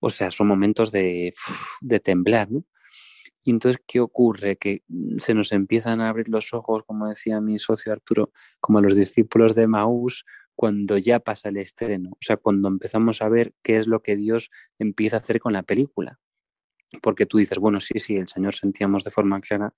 o 0.00 0.10
sea, 0.10 0.30
son 0.30 0.48
momentos 0.48 0.90
de, 0.92 1.32
de 1.80 2.00
temblar, 2.00 2.50
¿no? 2.50 2.64
Y 3.44 3.50
entonces, 3.50 3.80
¿qué 3.86 4.00
ocurre? 4.00 4.56
Que 4.56 4.82
mm, 4.88 5.18
se 5.18 5.34
nos 5.34 5.52
empiezan 5.52 6.00
a 6.00 6.08
abrir 6.08 6.28
los 6.28 6.52
ojos, 6.54 6.82
como 6.86 7.08
decía 7.08 7.40
mi 7.40 7.58
socio 7.58 7.92
Arturo, 7.92 8.32
como 8.60 8.80
los 8.80 8.96
discípulos 8.96 9.54
de 9.54 9.66
Maús, 9.66 10.24
cuando 10.56 10.98
ya 10.98 11.20
pasa 11.20 11.50
el 11.50 11.58
estreno. 11.58 12.10
O 12.12 12.18
sea, 12.20 12.36
cuando 12.38 12.68
empezamos 12.68 13.22
a 13.22 13.28
ver 13.28 13.52
qué 13.62 13.76
es 13.76 13.86
lo 13.86 14.02
que 14.02 14.16
Dios 14.16 14.50
empieza 14.78 15.16
a 15.16 15.20
hacer 15.20 15.40
con 15.40 15.52
la 15.52 15.62
película. 15.62 16.18
Porque 17.02 17.26
tú 17.26 17.38
dices, 17.38 17.58
bueno, 17.58 17.80
sí, 17.80 17.98
sí, 17.98 18.16
el 18.16 18.28
Señor 18.28 18.54
sentíamos 18.54 19.04
de 19.04 19.10
forma 19.10 19.40
clara 19.40 19.74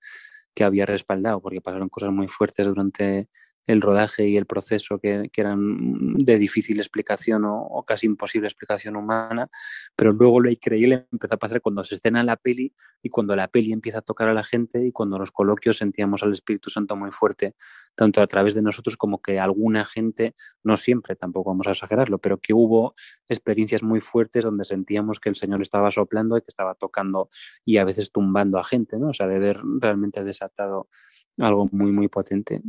que 0.53 0.63
había 0.63 0.85
respaldado, 0.85 1.41
porque 1.41 1.61
pasaron 1.61 1.89
cosas 1.89 2.11
muy 2.11 2.27
fuertes 2.27 2.65
durante 2.65 3.29
el 3.67 3.81
rodaje 3.81 4.27
y 4.27 4.37
el 4.37 4.45
proceso 4.45 4.97
que, 4.97 5.29
eran 5.35 6.15
de 6.15 6.39
difícil 6.39 6.79
explicación 6.79 7.43
o, 7.45 7.83
casi 7.85 8.07
imposible 8.07 8.47
explicación 8.47 8.95
humana, 8.95 9.49
pero 9.95 10.11
luego 10.11 10.39
lo 10.39 10.49
increíble 10.49 11.05
empieza 11.11 11.35
a 11.35 11.37
pasar 11.37 11.61
cuando 11.61 11.83
se 11.83 11.95
escena 11.95 12.23
la 12.23 12.37
peli 12.37 12.73
y 13.03 13.09
cuando 13.09 13.35
la 13.35 13.47
peli 13.49 13.73
empieza 13.73 13.99
a 13.99 14.01
tocar 14.01 14.29
a 14.29 14.33
la 14.33 14.43
gente 14.43 14.83
y 14.85 14.91
cuando 14.91 15.19
los 15.19 15.31
coloquios 15.31 15.77
sentíamos 15.77 16.23
al 16.23 16.33
Espíritu 16.33 16.69
Santo 16.69 16.95
muy 16.95 17.11
fuerte, 17.11 17.55
tanto 17.93 18.21
a 18.21 18.27
través 18.27 18.55
de 18.55 18.61
nosotros 18.61 18.97
como 18.97 19.21
que 19.21 19.39
alguna 19.39 19.85
gente, 19.85 20.33
no 20.63 20.77
siempre, 20.77 21.15
tampoco 21.15 21.51
vamos 21.51 21.67
a 21.67 21.71
exagerarlo, 21.71 22.17
pero 22.19 22.39
que 22.39 22.53
hubo 22.53 22.95
experiencias 23.27 23.83
muy 23.83 23.99
fuertes 23.99 24.45
donde 24.45 24.63
sentíamos 24.63 25.19
que 25.19 25.29
el 25.29 25.35
Señor 25.35 25.61
estaba 25.61 25.91
soplando 25.91 26.37
y 26.37 26.41
que 26.41 26.49
estaba 26.49 26.73
tocando 26.75 27.29
y 27.65 27.77
a 27.77 27.83
veces 27.83 28.11
tumbando 28.11 28.57
a 28.57 28.63
gente, 28.63 28.97
¿no? 28.97 29.09
O 29.09 29.13
sea, 29.13 29.27
de 29.27 29.39
ver 29.39 29.59
realmente 29.79 30.23
desatado 30.23 30.87
algo 31.39 31.69
muy, 31.71 31.91
muy 31.91 32.07
potente. 32.07 32.61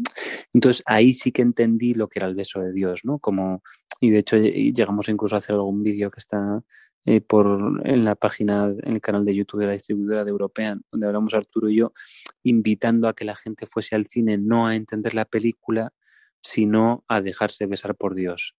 Entonces 0.53 0.83
ahí 0.89 1.13
sí 1.13 1.33
que 1.33 1.43
entendí 1.43 1.93
lo 1.93 2.09
que 2.09 2.19
era 2.19 2.29
el 2.29 2.35
beso 2.35 2.61
de 2.61 2.73
Dios, 2.73 3.05
¿no? 3.05 3.19
Como, 3.19 3.63
y 4.01 4.11
de 4.11 4.19
hecho 4.21 4.39
llegamos 4.39 5.09
incluso 5.11 5.35
a 5.35 5.39
hacer 5.39 5.55
algún 5.55 5.83
vídeo 5.83 6.11
que 6.11 6.19
está 6.19 6.63
eh, 7.05 7.21
por, 7.21 7.83
en 7.87 8.05
la 8.05 8.15
página, 8.15 8.75
en 8.83 8.95
el 8.95 9.01
canal 9.03 9.25
de 9.27 9.35
YouTube 9.35 9.61
de 9.61 9.67
la 9.67 9.73
distribuidora 9.73 10.25
de 10.25 10.31
European, 10.31 10.83
donde 10.91 11.07
hablamos 11.07 11.35
Arturo 11.35 11.69
y 11.69 11.77
yo, 11.77 11.93
invitando 12.43 13.07
a 13.07 13.15
que 13.15 13.27
la 13.27 13.37
gente 13.37 13.67
fuese 13.67 13.97
al 13.97 14.07
cine 14.07 14.39
no 14.39 14.67
a 14.67 14.77
entender 14.77 15.15
la 15.15 15.27
película, 15.27 15.93
sino 16.43 17.05
a 17.07 17.21
dejarse 17.21 17.67
besar 17.67 17.95
por 17.95 18.15
Dios. 18.15 18.55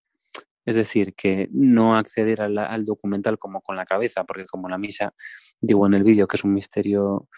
Es 0.64 0.76
decir, 0.76 1.14
que 1.14 1.48
no 1.52 1.96
acceder 1.96 2.40
al, 2.42 2.84
documental 2.84 3.38
como 3.38 3.60
con 3.60 3.76
la 3.76 3.84
cabeza, 3.84 4.24
porque 4.24 4.46
como 4.46 4.68
la 4.68 4.78
misa, 4.78 5.14
digo 5.60 5.86
en 5.86 5.94
el 5.94 6.04
vídeo 6.04 6.28
que 6.28 6.36
es 6.36 6.44
un 6.44 6.54
misterio 6.54 7.28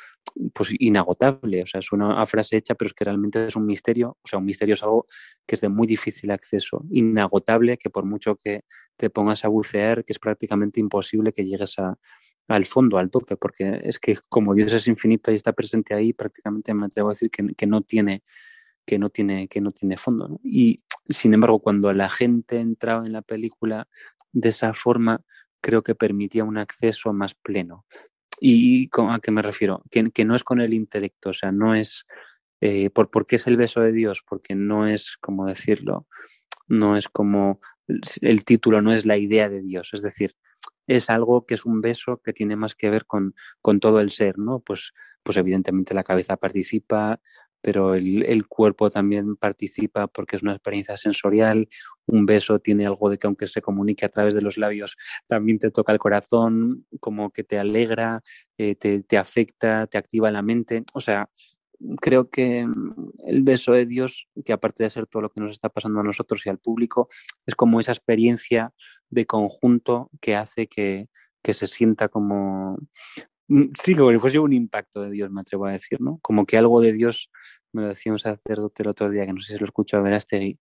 pues 0.54 0.70
inagotable, 0.78 1.62
o 1.62 1.66
sea, 1.66 1.80
es 1.80 1.92
una 1.92 2.24
frase 2.26 2.56
hecha, 2.56 2.74
pero 2.74 2.86
es 2.86 2.94
que 2.94 3.04
realmente 3.04 3.46
es 3.46 3.56
un 3.56 3.66
misterio, 3.66 4.18
o 4.22 4.28
sea, 4.28 4.38
un 4.38 4.44
misterio 4.44 4.74
es 4.74 4.82
algo 4.82 5.06
que 5.46 5.56
es 5.56 5.60
de 5.60 5.68
muy 5.68 5.86
difícil 5.86 6.30
acceso, 6.30 6.84
inagotable, 6.90 7.76
que 7.78 7.90
por 7.90 8.04
mucho 8.04 8.36
que 8.36 8.64
te 8.96 9.10
pongas 9.10 9.44
a 9.44 9.48
bucear, 9.48 10.04
que 10.04 10.12
es 10.12 10.18
prácticamente 10.18 10.80
imposible 10.80 11.32
que 11.32 11.44
llegues 11.44 11.76
al 12.48 12.64
fondo, 12.66 12.98
al 12.98 13.10
tope, 13.10 13.36
porque 13.36 13.80
es 13.84 13.98
que 13.98 14.18
como 14.28 14.54
Dios 14.54 14.72
es 14.72 14.86
infinito 14.88 15.32
y 15.32 15.34
está 15.34 15.52
presente 15.52 15.94
ahí, 15.94 16.12
prácticamente 16.12 16.72
me 16.74 16.86
atrevo 16.86 17.08
a 17.08 17.12
decir 17.12 17.30
que, 17.30 17.66
no 17.66 17.82
tiene 17.82 18.22
que 18.86 18.98
no 18.98 19.10
tiene 19.10 19.48
que 19.48 19.60
no 19.60 19.72
tiene 19.72 19.96
fondo 19.96 20.40
y 20.42 20.76
sin 21.08 21.34
embargo 21.34 21.60
cuando 21.60 21.92
la 21.92 22.08
gente 22.08 22.58
entraba 22.58 23.06
en 23.06 23.12
la 23.12 23.22
película 23.22 23.88
de 24.32 24.48
esa 24.48 24.74
forma 24.74 25.22
creo 25.60 25.82
que 25.82 25.94
permitía 25.94 26.44
un 26.44 26.58
acceso 26.58 27.12
más 27.12 27.34
pleno 27.34 27.86
¿Y 28.44 28.90
a 29.08 29.20
qué 29.20 29.30
me 29.30 29.40
refiero? 29.40 29.84
Que, 29.88 30.10
que, 30.10 30.24
no 30.24 30.34
es 30.34 30.42
con 30.42 30.60
el 30.60 30.74
intelecto, 30.74 31.30
o 31.30 31.32
sea, 31.32 31.52
no 31.52 31.76
es... 31.76 32.06
Eh, 32.60 32.90
por, 32.90 33.08
¿Por 33.08 33.24
qué 33.24 33.36
es 33.36 33.46
el 33.46 33.56
beso 33.56 33.80
de 33.82 33.92
Dios? 33.92 34.24
Porque 34.28 34.56
no 34.56 34.88
es, 34.88 35.16
como 35.20 35.46
decirlo, 35.46 36.08
no 36.66 36.96
es 36.96 37.08
como 37.08 37.60
el 38.20 38.44
título, 38.44 38.82
no 38.82 38.92
es 38.92 39.06
la 39.06 39.16
idea 39.16 39.48
de 39.48 39.62
Dios, 39.62 39.90
es 39.92 40.02
decir, 40.02 40.34
es 40.88 41.08
algo 41.08 41.46
que 41.46 41.54
es 41.54 41.64
un 41.64 41.80
beso 41.80 42.20
que 42.24 42.32
tiene 42.32 42.56
más 42.56 42.74
que 42.74 42.90
ver 42.90 43.06
con, 43.06 43.34
con 43.60 43.78
todo 43.78 44.00
el 44.00 44.10
ser, 44.10 44.38
¿no? 44.38 44.58
Pues, 44.58 44.92
pues 45.22 45.36
evidentemente 45.36 45.94
la 45.94 46.02
cabeza 46.02 46.36
participa, 46.36 47.20
pero 47.62 47.94
el, 47.94 48.24
el, 48.24 48.46
cuerpo 48.46 48.90
también 48.90 49.36
participa 49.36 50.08
porque 50.08 50.36
es 50.36 50.42
una 50.42 50.52
experiencia 50.52 50.96
sensorial. 50.96 51.68
Un 52.06 52.26
beso 52.26 52.58
tiene 52.58 52.84
algo 52.86 53.08
de 53.08 53.18
que 53.18 53.26
aunque 53.28 53.46
se 53.46 53.62
comunique 53.62 54.04
a 54.04 54.08
través 54.08 54.34
de 54.34 54.42
los 54.42 54.58
labios, 54.58 54.96
también 55.28 55.58
te 55.58 55.70
toca 55.70 55.92
el 55.92 55.98
corazón, 55.98 56.86
como 57.00 57.30
que 57.30 57.44
te 57.44 57.58
alegra, 57.58 58.22
eh, 58.58 58.74
te, 58.74 59.02
te, 59.02 59.16
afecta, 59.16 59.86
te 59.86 59.96
activa 59.96 60.30
la 60.30 60.42
mente. 60.42 60.84
O 60.92 61.00
sea, 61.00 61.30
creo 62.00 62.30
que 62.30 62.66
el 63.26 63.42
beso 63.42 63.72
de 63.72 63.86
Dios, 63.86 64.28
que 64.44 64.52
aparte 64.52 64.82
de 64.84 64.90
ser 64.90 65.06
todo 65.06 65.22
lo 65.22 65.30
que 65.30 65.40
nos 65.40 65.52
está 65.52 65.68
pasando 65.68 66.00
a 66.00 66.04
nosotros 66.04 66.44
y 66.44 66.50
al 66.50 66.58
público, 66.58 67.08
es 67.46 67.54
como 67.54 67.80
esa 67.80 67.92
experiencia 67.92 68.72
de 69.08 69.26
conjunto 69.26 70.10
que 70.20 70.36
hace 70.36 70.66
que, 70.66 71.08
que 71.42 71.54
se 71.54 71.66
sienta 71.66 72.08
como, 72.08 72.78
sí, 73.74 73.94
como 73.94 74.10
si 74.10 74.18
fuese 74.18 74.38
un 74.38 74.52
impacto 74.52 75.02
de 75.02 75.10
Dios, 75.10 75.30
me 75.30 75.40
atrevo 75.40 75.66
a 75.66 75.72
decir, 75.72 76.00
¿no? 76.00 76.18
Como 76.22 76.46
que 76.46 76.58
algo 76.58 76.80
de 76.80 76.92
Dios, 76.92 77.30
me 77.72 77.82
lo 77.82 77.88
decía 77.88 78.12
un 78.12 78.18
sacerdote 78.18 78.82
el 78.82 78.88
otro 78.88 79.10
día, 79.10 79.26
que 79.26 79.32
no 79.32 79.40
sé 79.40 79.54
si 79.54 79.58
lo 79.58 79.64
escucho 79.64 79.96
a 79.96 80.00
Verástegui, 80.00 80.58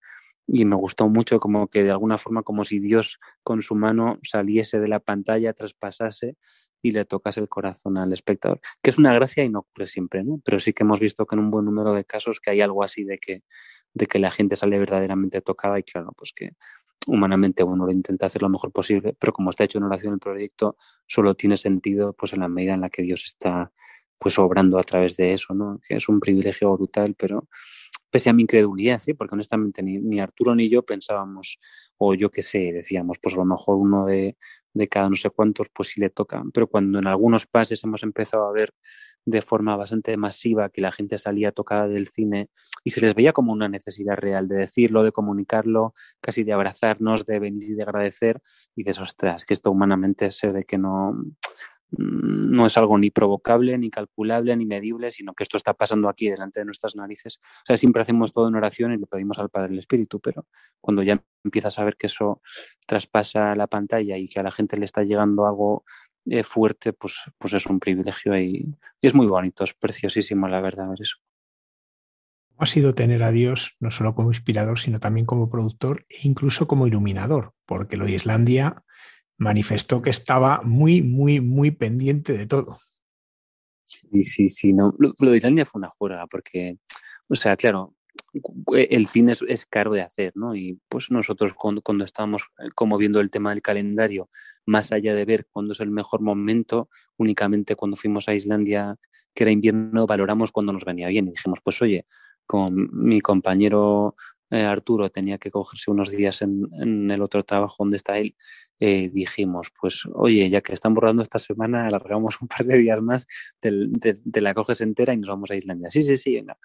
y 0.48 0.66
me 0.66 0.76
gustó 0.76 1.08
mucho 1.08 1.40
como 1.40 1.68
que 1.68 1.84
de 1.84 1.92
alguna 1.92 2.18
forma 2.18 2.44
como 2.44 2.64
si 2.66 2.80
Dios 2.80 3.20
con 3.44 3.62
su 3.62 3.76
mano 3.76 4.20
saliese 4.24 4.80
de 4.80 4.88
la 4.88 5.00
pantalla, 5.00 5.54
traspasase 5.54 6.36
y 6.82 6.92
le 6.92 7.06
tocase 7.06 7.40
el 7.40 7.48
corazón 7.48 7.98
al 7.98 8.12
espectador, 8.12 8.60
que 8.82 8.90
es 8.90 8.98
una 8.98 9.14
gracia 9.14 9.44
y 9.44 9.50
no 9.50 9.68
siempre, 9.86 10.24
¿no? 10.24 10.42
Pero 10.44 10.60
sí 10.60 10.74
que 10.74 10.84
hemos 10.84 11.00
visto 11.00 11.26
que 11.26 11.36
en 11.36 11.40
un 11.40 11.52
buen 11.52 11.66
número 11.66 11.94
de 11.94 12.06
casos 12.06 12.40
que 12.40 12.50
hay 12.50 12.62
algo 12.62 12.84
así 12.84 13.04
de 13.04 13.18
que, 13.18 13.44
de 13.94 14.08
que 14.08 14.20
la 14.20 14.32
gente 14.32 14.56
sale 14.56 14.80
verdaderamente 14.80 15.42
tocada 15.42 15.80
y 15.80 15.84
claro, 15.84 16.12
pues 16.18 16.34
que 16.36 16.52
humanamente 17.08 17.64
uno 17.64 17.86
lo 17.86 17.92
intenta 17.92 18.28
hacer 18.28 18.42
lo 18.42 18.50
mejor 18.50 18.72
posible, 18.72 19.16
pero 19.18 19.34
como 19.34 19.50
está 19.50 19.64
hecho 19.64 19.78
en 19.78 19.86
oración 19.86 20.14
el 20.14 20.20
proyecto, 20.20 20.78
solo 21.08 21.36
tiene 21.36 21.58
sentido 21.58 22.14
pues 22.14 22.34
en 22.34 22.42
la 22.42 22.48
medida 22.48 22.74
en 22.74 22.82
la 22.82 22.90
que 22.90 23.02
Dios 23.02 23.26
está 23.26 23.72
pues 24.18 24.38
obrando 24.38 24.78
a 24.78 24.84
través 24.84 25.18
de 25.18 25.34
eso, 25.34 25.54
¿no? 25.56 25.80
Que 25.88 25.96
es 25.96 26.08
un 26.08 26.20
privilegio 26.20 26.72
brutal, 26.78 27.16
pero 27.18 27.48
pese 28.12 28.30
a 28.30 28.34
mi 28.34 28.44
incredulidad, 28.44 29.00
¿sí? 29.00 29.14
porque 29.14 29.34
honestamente 29.34 29.82
ni, 29.82 30.20
Arturo 30.20 30.54
ni 30.54 30.70
yo 30.70 30.84
pensábamos, 30.84 31.60
o 31.98 32.14
yo 32.14 32.30
qué 32.30 32.44
sé, 32.44 32.72
decíamos, 32.72 33.18
pues 33.20 33.34
a 33.34 33.40
lo 33.40 33.46
mejor 33.46 33.78
uno 33.78 34.06
de, 34.06 34.38
de 34.74 34.88
cada 34.88 35.10
no 35.10 35.16
sé 35.16 35.30
cuántos, 35.32 35.70
pues 35.74 35.90
sí 35.90 36.02
le 36.02 36.10
toca. 36.10 36.44
Pero 36.54 36.68
cuando 36.68 37.00
en 37.00 37.08
algunos 37.08 37.48
pases 37.48 37.84
hemos 37.84 38.04
empezado 38.04 38.46
a 38.48 38.52
ver 38.52 38.74
de 39.26 39.42
forma 39.42 39.76
bastante 39.76 40.16
masiva 40.18 40.70
que 40.70 40.82
la 40.82 40.92
gente 40.92 41.18
salía 41.18 41.52
tocada 41.52 41.88
del 41.88 42.08
cine 42.08 42.50
y 42.84 42.92
se 42.92 43.02
les 43.02 43.14
veía 43.14 43.34
como 43.34 43.52
una 43.52 43.70
necesidad 43.70 44.16
real 44.16 44.48
de 44.48 44.58
decirlo, 44.58 45.04
de 45.04 45.12
comunicarlo, 45.12 45.94
casi 46.20 46.44
de 46.44 46.54
abrazarnos, 46.54 47.26
de 47.26 47.40
venir 47.40 47.70
y 47.70 47.74
de 47.74 47.84
agradecer, 47.84 48.42
y 48.76 48.84
de 48.84 48.92
ostras, 48.92 49.46
que 49.46 49.54
esto 49.54 49.72
humanamente 49.72 50.32
se 50.32 50.52
ve 50.52 50.66
que 50.66 50.78
no, 50.78 51.16
Mm, 51.92 52.52
no 52.56 52.66
es 52.66 52.78
algo 52.78 52.98
ni 52.98 53.12
provocable, 53.12 53.78
ni 53.78 53.90
calculable, 53.90 54.56
ni 54.56 54.66
medible, 54.66 55.12
sino 55.12 55.34
que 55.34 55.44
esto 55.44 55.58
está 55.58 55.74
pasando 55.74 56.08
aquí 56.10 56.30
delante 56.30 56.60
de 56.62 56.66
nuestras 56.66 56.96
narices. 56.96 57.40
O 57.42 57.66
sea, 57.66 57.78
siempre 57.78 58.02
hacemos 58.02 58.32
todo 58.32 58.48
en 58.48 58.56
oración 58.56 58.94
y 58.94 58.98
le 58.98 59.08
pedimos 59.08 59.40
al 59.40 59.50
Padre 59.50 59.74
el 59.74 59.80
Espíritu, 59.80 60.20
pero 60.20 60.46
cuando 60.80 61.04
ya 61.04 61.22
empiezas 61.44 61.78
a 61.80 61.84
ver 61.84 61.98
que 61.98 62.08
eso 62.08 62.42
traspasa 62.88 63.56
la 63.56 63.68
pantalla 63.68 64.18
y 64.18 64.28
que 64.28 64.40
a 64.40 64.44
la 64.44 64.52
gente 64.52 64.78
le 64.78 64.86
está 64.86 65.04
llegando 65.04 65.46
algo 65.46 65.84
eh, 66.26 66.44
fuerte, 66.44 66.94
pues, 66.94 67.18
pues 67.38 67.54
es 67.54 67.66
un 67.66 67.80
privilegio 67.80 68.38
y, 68.38 68.68
y, 69.02 69.08
es 69.08 69.14
muy 69.14 69.28
bonito, 69.28 69.64
es 69.64 69.74
preciosísimo, 69.74 70.48
la 70.48 70.62
verdad, 70.62 70.90
ver 70.90 71.02
eso. 71.02 71.18
Ha 72.58 72.68
sido 72.68 72.94
tener 72.94 73.24
a 73.24 73.32
Dios 73.32 73.76
no 73.80 73.90
solo 73.90 74.14
como 74.14 74.30
inspirador, 74.30 74.78
sino 74.78 75.00
también 75.00 75.26
como 75.26 75.50
productor 75.50 76.06
e 76.10 76.28
incluso 76.28 76.68
como 76.68 76.86
iluminador, 76.86 77.54
porque 77.66 77.98
lo 77.98 78.06
de 78.06 78.12
Islandia 78.12 78.84
manifestó 79.42 80.04
que 80.04 80.12
estaba 80.12 80.62
muy, 80.64 81.02
muy, 81.02 81.42
muy 81.42 81.72
pendiente 81.72 82.38
de 82.38 82.46
todo. 82.46 82.78
Sí, 83.84 84.24
sí, 84.24 84.50
sí. 84.50 84.72
No. 84.72 84.94
Lo, 85.00 85.32
de 85.32 85.38
Islandia 85.38 85.66
fue 85.66 85.80
una 85.80 85.90
jura, 85.90 86.28
porque, 86.28 86.78
o 87.28 87.36
sea, 87.36 87.58
claro, 87.58 87.96
el 88.74 89.08
cine 89.08 89.34
es, 89.34 89.44
es, 89.48 89.66
caro 89.66 89.92
de 89.92 90.02
hacer, 90.02 90.32
¿no? 90.36 90.56
Y 90.56 90.80
pues 90.90 91.12
nosotros 91.12 91.54
cuando, 91.54 91.82
cuando 91.82 92.04
estábamos 92.04 92.44
eh, 92.60 92.70
como 92.76 92.98
viendo 92.98 93.20
el 93.20 93.30
tema 93.30 93.52
del 93.52 93.62
calendario, 93.62 94.30
más 94.66 94.92
allá 94.92 95.14
de 95.14 95.26
ver 95.26 95.48
cuándo 95.52 95.74
es 95.74 95.80
el 95.80 95.92
mejor 95.92 96.22
momento, 96.22 96.90
únicamente 97.18 97.76
cuando 97.76 97.98
fuimos 97.98 98.28
a 98.30 98.34
Islandia, 98.34 98.98
que 99.34 99.44
era 99.44 99.52
invierno, 99.52 100.08
valoramos 100.08 100.52
cuando 100.52 100.74
nos 100.74 100.86
venía 100.86 101.08
bien. 101.08 101.28
Y 101.28 101.32
dijimos, 101.32 101.60
pues 101.64 101.82
oye, 101.82 102.06
con 102.46 102.90
mi 102.92 103.22
compañero 103.22 104.16
eh, 104.52 104.64
Arturo 104.64 105.10
tenía 105.10 105.38
que 105.38 105.50
cogerse 105.50 105.90
unos 105.90 106.12
días 106.12 106.42
en, 106.42 107.10
el 107.10 107.22
otro 107.22 107.42
trabajo 107.44 107.78
donde 107.80 107.98
está 107.98 108.18
él, 108.18 108.36
eh, 108.80 109.10
dijimos, 109.14 109.72
pues 109.80 110.04
oye, 110.14 110.50
ya 110.50 110.62
que 110.62 110.74
están 110.74 110.94
borrando 110.94 111.22
esta 111.22 111.40
semana, 111.40 111.88
alargamos 111.88 112.42
un 112.42 112.48
par 112.50 112.66
de 112.66 112.78
días 112.78 113.02
más, 113.02 113.28
te, 113.60 113.72
la 114.42 114.54
coges 114.54 114.82
entera 114.82 115.14
y 115.14 115.18
nos 115.18 115.30
vamos 115.30 115.52
a 115.52 115.56
Islandia. 115.56 115.90
Sí, 115.90 116.04
sí, 116.04 116.18
sí, 116.18 116.36
venga. 116.36 116.58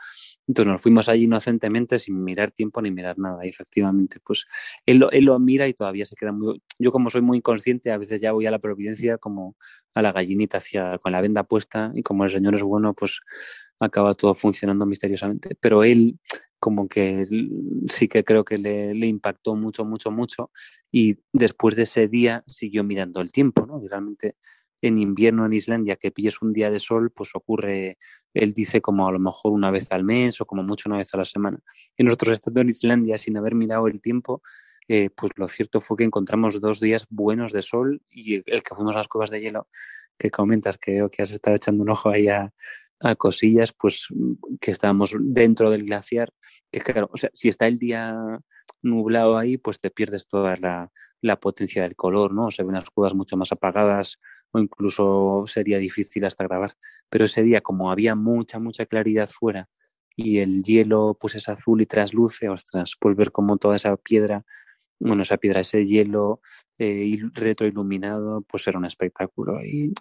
Entonces 0.49 0.72
nos 0.72 0.80
fuimos 0.80 1.09
allí 1.09 1.24
inocentemente 1.24 1.99
sin 1.99 2.22
mirar 2.24 2.51
tiempo 2.51 2.82
ni 2.82 2.91
mirar 2.91 3.18
nada. 3.18 3.45
Y 3.47 3.51
efectivamente, 3.51 4.18
pues 4.24 4.47
él 4.84 4.99
lo, 4.99 5.39
mira 5.39 5.68
y 5.68 5.74
todavía 5.74 6.05
se 6.05 6.16
queda 6.16 6.32
muy... 6.32 6.61
Yo 6.78 6.91
como 6.91 7.11
soy 7.11 7.20
muy 7.20 7.39
inconsciente, 7.39 7.93
a 7.93 7.99
veces 7.99 8.20
ya 8.20 8.32
voy 8.32 8.47
a 8.47 8.51
la 8.51 8.59
providencia 8.59 9.18
como 9.18 9.57
a 9.95 10.03
la 10.03 10.12
gallinita 10.12 10.59
con 11.01 11.12
la 11.12 11.20
venda 11.20 11.45
puesta 11.45 11.93
y 11.95 12.03
como 12.03 12.24
el 12.24 12.30
Señor 12.30 12.55
es 12.55 12.62
bueno, 12.62 12.95
pues 12.95 13.20
acaba 13.78 14.14
todo 14.14 14.34
funcionando 14.34 14.87
misteriosamente. 14.87 15.57
Pero 15.61 15.84
él 15.84 16.18
como 16.59 16.89
que 16.89 17.27
sí 17.89 18.09
que 18.09 18.25
creo 18.25 18.45
que 18.45 18.59
le, 18.59 19.07
impactó 19.07 19.55
mucho, 19.55 19.85
mucho, 19.85 20.11
mucho. 20.11 20.51
Y 20.91 21.19
después 21.33 21.77
de 21.77 21.83
ese 21.83 22.09
día 22.09 22.45
siguió 22.47 22.85
mirando 22.85 23.21
el 23.21 23.33
tiempo, 23.33 23.67
¿no? 23.67 23.83
Y 23.83 23.89
realmente 23.89 24.37
en 24.83 24.99
invierno 24.99 25.47
en 25.47 25.53
Islandia 25.53 25.97
que 25.97 26.11
pilles 26.11 26.43
un 26.43 26.53
día 26.53 26.71
de 26.71 26.81
sol, 26.81 27.11
pues 27.11 27.31
ocurre, 27.35 27.99
él 28.35 28.53
dice 28.53 28.81
como 28.81 29.09
a 29.09 29.13
lo 29.13 29.19
mejor 29.19 29.53
una 29.53 29.71
vez 29.71 29.91
al 29.91 30.05
mes 30.05 30.41
o 30.41 30.47
como 30.47 30.63
mucho 30.63 30.89
una 30.89 30.99
vez 30.99 31.13
a 31.15 31.19
la 31.19 31.25
semana. 31.25 31.59
Y 31.97 32.05
nosotros 32.05 32.35
estando 32.35 32.61
en 32.61 32.69
Islandia 32.69 33.19
sin 33.19 33.37
haber 33.37 33.55
mirado 33.55 33.87
el 33.89 34.01
tiempo, 34.01 34.43
eh, 34.89 35.11
pues 35.11 35.33
lo 35.37 35.49
cierto 35.49 35.81
fue 35.81 35.97
que 35.97 36.05
encontramos 36.05 36.61
dos 36.61 36.81
días 36.81 37.07
buenos 37.11 37.53
de 37.53 37.63
sol 37.63 38.03
y 38.11 38.37
el 38.37 38.63
que 38.63 38.75
fuimos 38.75 38.95
a 38.95 38.99
las 38.99 39.09
cuevas 39.09 39.31
de 39.31 39.41
hielo, 39.41 39.69
que 40.19 40.31
comentas, 40.31 40.79
que 40.79 41.07
que 41.11 41.23
has 41.23 41.31
estado 41.31 41.57
echando 41.57 41.83
un 41.83 41.91
ojo 41.91 42.11
ahí 42.11 42.29
a, 42.29 42.53
a 43.01 43.15
cosillas, 43.15 43.73
pues 43.73 44.09
que 44.61 44.71
estábamos 44.71 45.15
dentro 45.19 45.71
del 45.71 45.85
glaciar, 45.85 46.33
que 46.71 46.81
claro, 46.81 47.11
o 47.13 47.17
sea, 47.17 47.31
si 47.35 47.49
está 47.49 47.67
el 47.67 47.79
día 47.79 48.15
nublado 48.83 49.37
ahí, 49.37 49.59
pues 49.59 49.81
te 49.81 49.91
pierdes 49.91 50.29
toda 50.29 50.57
la, 50.57 50.91
la 51.21 51.39
potencia 51.39 51.83
del 51.83 51.97
color, 51.97 52.33
¿no? 52.33 52.51
Se 52.51 52.63
ven 52.63 52.75
las 52.75 52.91
cuevas 52.91 53.15
mucho 53.15 53.37
más 53.37 53.53
apagadas 53.53 54.19
o 54.53 54.59
incluso 54.59 55.45
sería 55.47 55.79
difícil 55.79 56.25
hasta 56.25 56.45
grabar. 56.45 56.75
Pero 57.09 57.25
ese 57.25 57.43
día, 57.43 57.61
como 57.61 57.91
había 57.91 58.15
mucha, 58.15 58.59
mucha 58.59 58.87
claridad 58.87 59.29
fuera 59.29 59.69
y 60.17 60.39
el 60.39 60.63
hielo 60.63 61.17
pues 61.21 61.35
es 61.35 61.49
azul 61.49 61.83
y 61.83 61.87
trasluce, 61.87 62.49
ostras, 62.49 62.97
pues 62.99 63.15
ver 63.17 63.31
cómo 63.31 63.59
toda 63.59 63.77
esa 63.77 63.97
piedra 63.97 64.45
bueno, 64.99 65.23
esa 65.23 65.37
piedra, 65.37 65.61
ese 65.61 65.87
hielo 65.87 66.41
eh, 66.79 67.19
retroiluminado, 67.33 68.43
pues 68.43 68.67
era 68.67 68.79
un 68.79 68.85
espectáculo. 68.85 69.65
Y, 69.65 69.93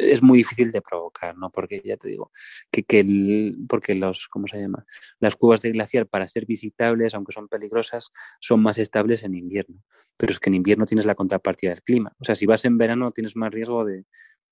es 0.00 0.22
muy 0.22 0.38
difícil 0.38 0.72
de 0.72 0.82
provocar, 0.82 1.36
¿no? 1.36 1.50
Porque 1.50 1.80
ya 1.84 1.96
te 1.96 2.08
digo, 2.08 2.30
que, 2.70 2.82
que 2.82 3.00
el, 3.00 3.56
porque 3.68 3.94
los, 3.94 4.28
¿cómo 4.28 4.46
se 4.48 4.60
llama? 4.60 4.84
Las 5.20 5.36
cuevas 5.36 5.62
de 5.62 5.72
glaciar, 5.72 6.06
para 6.06 6.28
ser 6.28 6.46
visitables, 6.46 7.14
aunque 7.14 7.32
son 7.32 7.48
peligrosas, 7.48 8.12
son 8.40 8.62
más 8.62 8.78
estables 8.78 9.24
en 9.24 9.34
invierno. 9.34 9.82
Pero 10.16 10.32
es 10.32 10.40
que 10.40 10.50
en 10.50 10.54
invierno 10.54 10.86
tienes 10.86 11.06
la 11.06 11.14
contrapartida 11.14 11.70
del 11.70 11.82
clima. 11.82 12.12
O 12.20 12.24
sea, 12.24 12.34
si 12.34 12.46
vas 12.46 12.64
en 12.64 12.78
verano 12.78 13.12
tienes 13.12 13.36
más 13.36 13.52
riesgo 13.52 13.84
de, 13.84 14.04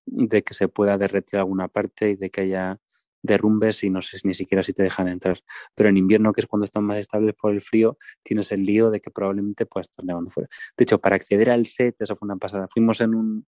de 0.06 0.42
que 0.42 0.54
se 0.54 0.68
pueda 0.68 0.98
derretir 0.98 1.38
alguna 1.38 1.68
parte 1.68 2.10
y 2.10 2.16
de 2.16 2.30
que 2.30 2.42
haya 2.42 2.78
derrumbes 3.24 3.82
y 3.82 3.90
no 3.90 4.02
sé 4.02 4.18
ni 4.24 4.34
siquiera 4.34 4.62
si 4.62 4.72
te 4.72 4.82
dejan 4.82 5.08
entrar. 5.08 5.40
Pero 5.74 5.88
en 5.88 5.96
invierno, 5.96 6.32
que 6.32 6.42
es 6.42 6.46
cuando 6.46 6.64
están 6.64 6.84
más 6.84 6.98
estables 6.98 7.34
por 7.34 7.52
el 7.52 7.62
frío, 7.62 7.96
tienes 8.22 8.52
el 8.52 8.64
lío 8.64 8.90
de 8.90 9.00
que 9.00 9.10
probablemente 9.10 9.66
pueda 9.66 9.82
estar 9.82 10.04
nevando 10.04 10.30
fuera. 10.30 10.48
De 10.76 10.84
hecho, 10.84 11.00
para 11.00 11.16
acceder 11.16 11.50
al 11.50 11.66
set, 11.66 11.96
eso 11.98 12.14
fue 12.16 12.26
una 12.26 12.36
pasada. 12.36 12.68
Fuimos 12.70 13.00
en 13.00 13.14
un 13.14 13.46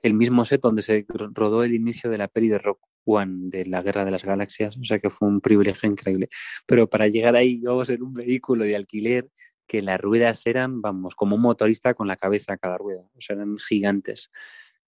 el 0.00 0.14
mismo 0.14 0.46
set 0.46 0.62
donde 0.62 0.80
se 0.80 1.04
rodó 1.08 1.62
el 1.62 1.74
inicio 1.74 2.08
de 2.08 2.16
la 2.16 2.28
peli 2.28 2.48
de 2.48 2.58
Rock 2.58 2.80
One, 3.04 3.50
de 3.50 3.66
la 3.66 3.82
Guerra 3.82 4.04
de 4.04 4.10
las 4.10 4.24
Galaxias, 4.24 4.78
o 4.78 4.84
sea 4.84 4.98
que 4.98 5.10
fue 5.10 5.28
un 5.28 5.40
privilegio 5.40 5.90
increíble. 5.90 6.28
Pero 6.66 6.88
para 6.88 7.08
llegar 7.08 7.36
ahí 7.36 7.60
íbamos 7.62 7.90
en 7.90 8.02
un 8.02 8.14
vehículo 8.14 8.64
de 8.64 8.76
alquiler 8.76 9.28
que 9.66 9.82
las 9.82 10.00
ruedas 10.00 10.46
eran, 10.46 10.80
vamos, 10.80 11.14
como 11.14 11.36
un 11.36 11.42
motorista 11.42 11.92
con 11.92 12.08
la 12.08 12.16
cabeza 12.16 12.54
a 12.54 12.56
cada 12.56 12.78
rueda, 12.78 13.02
o 13.02 13.20
sea, 13.20 13.36
eran 13.36 13.58
gigantes. 13.58 14.30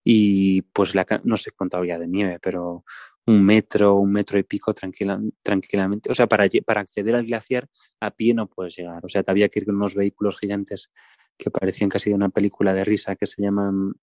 Y 0.03 0.63
pues 0.63 0.95
la, 0.95 1.07
no 1.25 1.37
sé 1.37 1.51
cuánto 1.51 1.77
había 1.77 1.99
de 1.99 2.09
nieve, 2.09 2.39
pero 2.41 2.85
un 3.31 3.45
metro, 3.45 3.95
un 3.97 4.13
metro 4.13 4.39
y 4.39 4.43
pico 4.43 4.73
tranquila, 4.73 5.21
tranquilamente. 5.43 6.11
O 6.11 6.15
sea, 6.15 6.27
para, 6.27 6.47
para 6.65 6.81
acceder 6.81 7.15
al 7.15 7.25
glaciar 7.25 7.69
a 8.01 8.11
pie 8.11 8.35
no 8.35 8.49
puedes 8.49 8.77
llegar. 8.77 9.05
O 9.05 9.09
sea, 9.09 9.23
te 9.23 9.31
había 9.31 9.49
que 9.49 9.61
ir 9.61 9.67
con 9.67 9.77
unos 9.77 9.95
vehículos 9.95 10.39
gigantes 10.39 10.91
que 11.39 11.51
parecían 11.51 11.91
casi 11.91 12.11
de 12.11 12.17
una 12.17 12.29
película 12.29 12.75
de 12.75 12.85
risa 12.85 13.17
que 13.17 13.27
se 13.27 13.43
llaman 13.43 13.95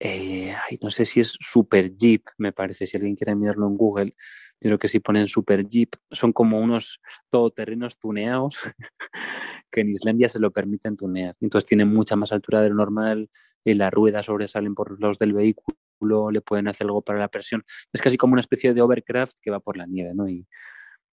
eh, 0.00 0.54
no 0.82 0.90
sé 0.90 1.04
si 1.04 1.20
es 1.20 1.36
Super 1.40 1.96
Jeep, 1.96 2.24
me 2.36 2.52
parece, 2.52 2.86
si 2.86 2.96
alguien 2.96 3.14
quiere 3.14 3.34
mirarlo 3.34 3.66
en 3.68 3.76
Google, 3.76 4.14
yo 4.60 4.68
creo 4.68 4.78
que 4.78 4.88
si 4.88 5.00
ponen 5.00 5.28
Super 5.28 5.66
Jeep, 5.66 5.94
son 6.10 6.32
como 6.32 6.60
unos 6.60 7.00
todoterrenos 7.30 7.98
tuneados 7.98 8.58
que 9.70 9.80
en 9.80 9.90
Islandia 9.90 10.28
se 10.28 10.40
lo 10.40 10.50
permiten 10.52 10.96
tunear. 10.96 11.36
Entonces 11.40 11.66
tienen 11.66 11.88
mucha 11.88 12.16
más 12.16 12.32
altura 12.32 12.60
de 12.60 12.70
lo 12.70 12.74
normal, 12.74 13.30
y 13.64 13.74
las 13.74 13.92
ruedas 13.92 14.26
sobresalen 14.26 14.74
por 14.74 15.00
los 15.00 15.18
del 15.18 15.32
vehículo, 15.32 15.78
le 16.00 16.40
pueden 16.40 16.68
hacer 16.68 16.86
algo 16.86 17.02
para 17.02 17.18
la 17.18 17.28
presión. 17.28 17.64
Es 17.92 18.02
casi 18.02 18.16
como 18.16 18.32
una 18.32 18.40
especie 18.40 18.74
de 18.74 18.82
overcraft 18.82 19.38
que 19.42 19.50
va 19.50 19.60
por 19.60 19.76
la 19.76 19.86
nieve, 19.86 20.12
¿no? 20.14 20.28
Y, 20.28 20.46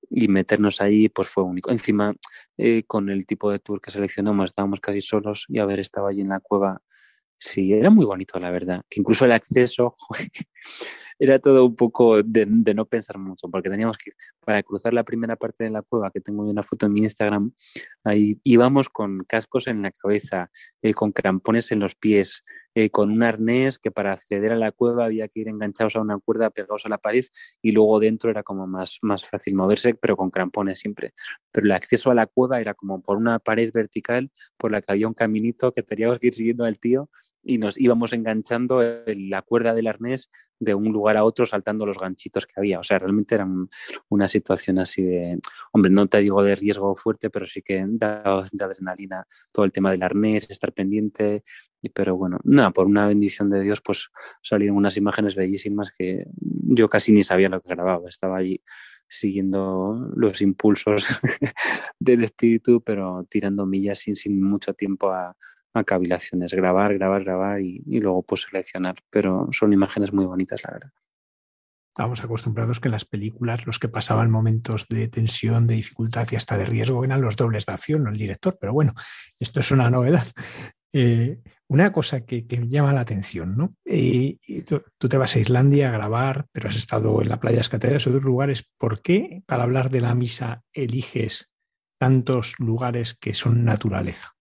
y 0.09 0.27
meternos 0.27 0.81
ahí 0.81 1.09
pues 1.09 1.27
fue 1.27 1.43
único. 1.43 1.71
Encima, 1.71 2.13
eh, 2.57 2.83
con 2.85 3.09
el 3.09 3.25
tipo 3.25 3.51
de 3.51 3.59
tour 3.59 3.81
que 3.81 3.91
seleccionamos, 3.91 4.45
estábamos 4.45 4.79
casi 4.79 5.01
solos 5.01 5.45
y 5.47 5.59
haber 5.59 5.79
estado 5.79 6.07
allí 6.07 6.21
en 6.21 6.29
la 6.29 6.39
cueva, 6.39 6.81
sí, 7.39 7.73
era 7.73 7.89
muy 7.89 8.05
bonito, 8.05 8.39
la 8.39 8.51
verdad. 8.51 8.83
Que 8.89 8.99
incluso 8.99 9.25
el 9.25 9.31
acceso 9.31 9.95
era 11.19 11.39
todo 11.39 11.65
un 11.65 11.75
poco 11.75 12.21
de, 12.23 12.45
no 12.45 12.85
pensar 12.85 13.17
mucho, 13.17 13.49
porque 13.49 13.69
teníamos 13.69 13.97
que 13.97 14.11
para 14.43 14.63
cruzar 14.63 14.93
la 14.93 15.03
primera 15.03 15.35
parte 15.35 15.63
de 15.63 15.69
la 15.69 15.81
cueva, 15.81 16.11
que 16.11 16.21
tengo 16.21 16.43
una 16.43 16.63
foto 16.63 16.85
en 16.85 16.93
mi 16.93 17.01
Instagram, 17.01 17.53
ahí 18.03 18.39
íbamos 18.43 18.89
con 18.89 19.23
cascos 19.25 19.67
en 19.67 19.81
la 19.81 19.91
cabeza, 19.91 20.51
eh, 20.81 20.93
con 20.93 21.11
crampones 21.11 21.71
en 21.71 21.79
los 21.79 21.95
pies, 21.95 22.43
eh, 22.75 22.89
con 22.89 23.11
un 23.11 23.23
arnés 23.23 23.79
que 23.79 23.91
para 23.91 24.13
acceder 24.13 24.53
a 24.53 24.55
la 24.55 24.71
cueva 24.71 25.05
había 25.05 25.27
que 25.27 25.41
ir 25.41 25.47
enganchados 25.47 25.95
a 25.95 26.01
una 26.01 26.17
cuerda 26.19 26.49
pegados 26.49 26.85
a 26.85 26.89
la 26.89 26.97
pared 26.97 27.25
y 27.61 27.71
luego 27.71 27.99
dentro 27.99 28.29
era 28.29 28.43
como 28.43 28.67
más, 28.67 28.99
más 29.01 29.25
fácil 29.25 29.55
moverse, 29.55 29.93
pero 29.93 30.15
con 30.15 30.29
crampones 30.29 30.79
siempre. 30.79 31.13
Pero 31.51 31.65
el 31.65 31.71
acceso 31.71 32.11
a 32.11 32.15
la 32.15 32.27
cueva 32.27 32.61
era 32.61 32.73
como 32.73 33.01
por 33.01 33.17
una 33.17 33.39
pared 33.39 33.71
vertical 33.73 34.31
por 34.57 34.71
la 34.71 34.81
que 34.81 34.91
había 34.91 35.07
un 35.07 35.13
caminito 35.13 35.73
que 35.73 35.83
teníamos 35.83 36.19
que 36.19 36.27
ir 36.27 36.33
siguiendo 36.33 36.63
al 36.65 36.79
tío 36.79 37.09
y 37.43 37.57
nos 37.57 37.79
íbamos 37.79 38.13
enganchando 38.13 38.81
la 39.05 39.41
cuerda 39.41 39.73
del 39.73 39.87
arnés 39.87 40.29
de 40.61 40.75
un 40.75 40.91
lugar 40.93 41.17
a 41.17 41.23
otro 41.23 41.47
saltando 41.47 41.87
los 41.87 41.97
ganchitos 41.97 42.45
que 42.45 42.53
había. 42.55 42.79
O 42.79 42.83
sea, 42.83 42.99
realmente 42.99 43.33
era 43.33 43.47
una 44.09 44.27
situación 44.27 44.77
así 44.77 45.01
de, 45.01 45.39
hombre, 45.71 45.91
no 45.91 46.07
te 46.07 46.19
digo 46.19 46.43
de 46.43 46.55
riesgo 46.55 46.95
fuerte, 46.95 47.31
pero 47.31 47.47
sí 47.47 47.63
que 47.63 47.83
da 47.87 48.43
de 48.51 48.63
adrenalina 48.63 49.25
todo 49.51 49.65
el 49.65 49.71
tema 49.71 49.89
del 49.89 50.03
arnés, 50.03 50.49
estar 50.51 50.71
pendiente, 50.71 51.43
pero 51.95 52.15
bueno, 52.15 52.39
nada, 52.43 52.69
por 52.69 52.85
una 52.85 53.07
bendición 53.07 53.49
de 53.49 53.61
Dios, 53.61 53.81
pues 53.81 54.09
salieron 54.43 54.77
unas 54.77 54.97
imágenes 54.97 55.35
bellísimas 55.35 55.91
que 55.91 56.25
yo 56.37 56.87
casi 56.89 57.11
ni 57.11 57.23
sabía 57.23 57.49
lo 57.49 57.59
que 57.59 57.69
grababa. 57.69 58.07
Estaba 58.07 58.37
allí 58.37 58.61
siguiendo 59.07 60.11
los 60.15 60.41
impulsos 60.43 61.19
del 61.99 62.23
espíritu, 62.23 62.81
pero 62.81 63.25
tirando 63.27 63.65
millas 63.65 63.97
sin, 63.97 64.15
sin 64.15 64.41
mucho 64.41 64.75
tiempo 64.75 65.09
a, 65.11 65.35
a 65.73 65.83
cavilaciones. 65.83 66.53
Grabar, 66.53 66.93
grabar, 66.93 67.23
grabar 67.23 67.61
y, 67.61 67.81
luego 67.99 68.23
pues 68.23 68.41
seleccionar. 68.41 68.95
Pero 69.09 69.47
son 69.51 69.73
imágenes 69.73 70.13
muy 70.13 70.25
bonitas, 70.25 70.63
la 70.63 70.71
verdad. 70.71 70.91
Estábamos 71.89 72.23
acostumbrados 72.23 72.79
que 72.79 72.87
en 72.87 72.93
las 72.93 73.05
películas 73.05 73.65
los 73.65 73.77
que 73.77 73.89
pasaban 73.89 74.31
momentos 74.31 74.87
de 74.87 75.09
tensión, 75.09 75.67
de 75.67 75.75
dificultad 75.75 76.25
y 76.31 76.37
hasta 76.37 76.57
de 76.57 76.65
riesgo 76.65 77.03
eran 77.03 77.21
los 77.21 77.35
dobles 77.35 77.65
de 77.65 77.73
acción, 77.73 78.03
no 78.03 78.09
el 78.09 78.17
director, 78.17 78.57
pero 78.59 78.71
bueno, 78.71 78.93
esto 79.39 79.59
es 79.59 79.71
una 79.71 79.89
novedad. 79.89 80.25
Eh, 80.93 81.39
una 81.69 81.93
cosa 81.93 82.25
que, 82.25 82.45
llama 82.67 82.91
la 82.91 82.99
atención, 82.99 83.55
¿no? 83.55 83.77
Eh, 83.85 84.39
tú, 84.65 85.07
te 85.07 85.17
vas 85.17 85.37
a 85.37 85.39
Islandia 85.39 85.87
a 85.87 85.93
grabar, 85.93 86.47
pero 86.51 86.67
has 86.67 86.75
estado 86.75 87.21
en 87.21 87.29
la 87.29 87.39
playa 87.39 87.61
Escateras 87.61 88.05
o 88.05 88.09
otros 88.09 88.25
lugares. 88.25 88.69
¿Por 88.77 89.01
qué 89.01 89.41
para 89.45 89.63
hablar 89.63 89.89
de 89.89 90.01
la 90.01 90.13
misa 90.13 90.63
eliges 90.73 91.49
tantos 91.97 92.55
lugares 92.59 93.13
que 93.13 93.33
son 93.33 93.63
naturaleza? 93.63 94.35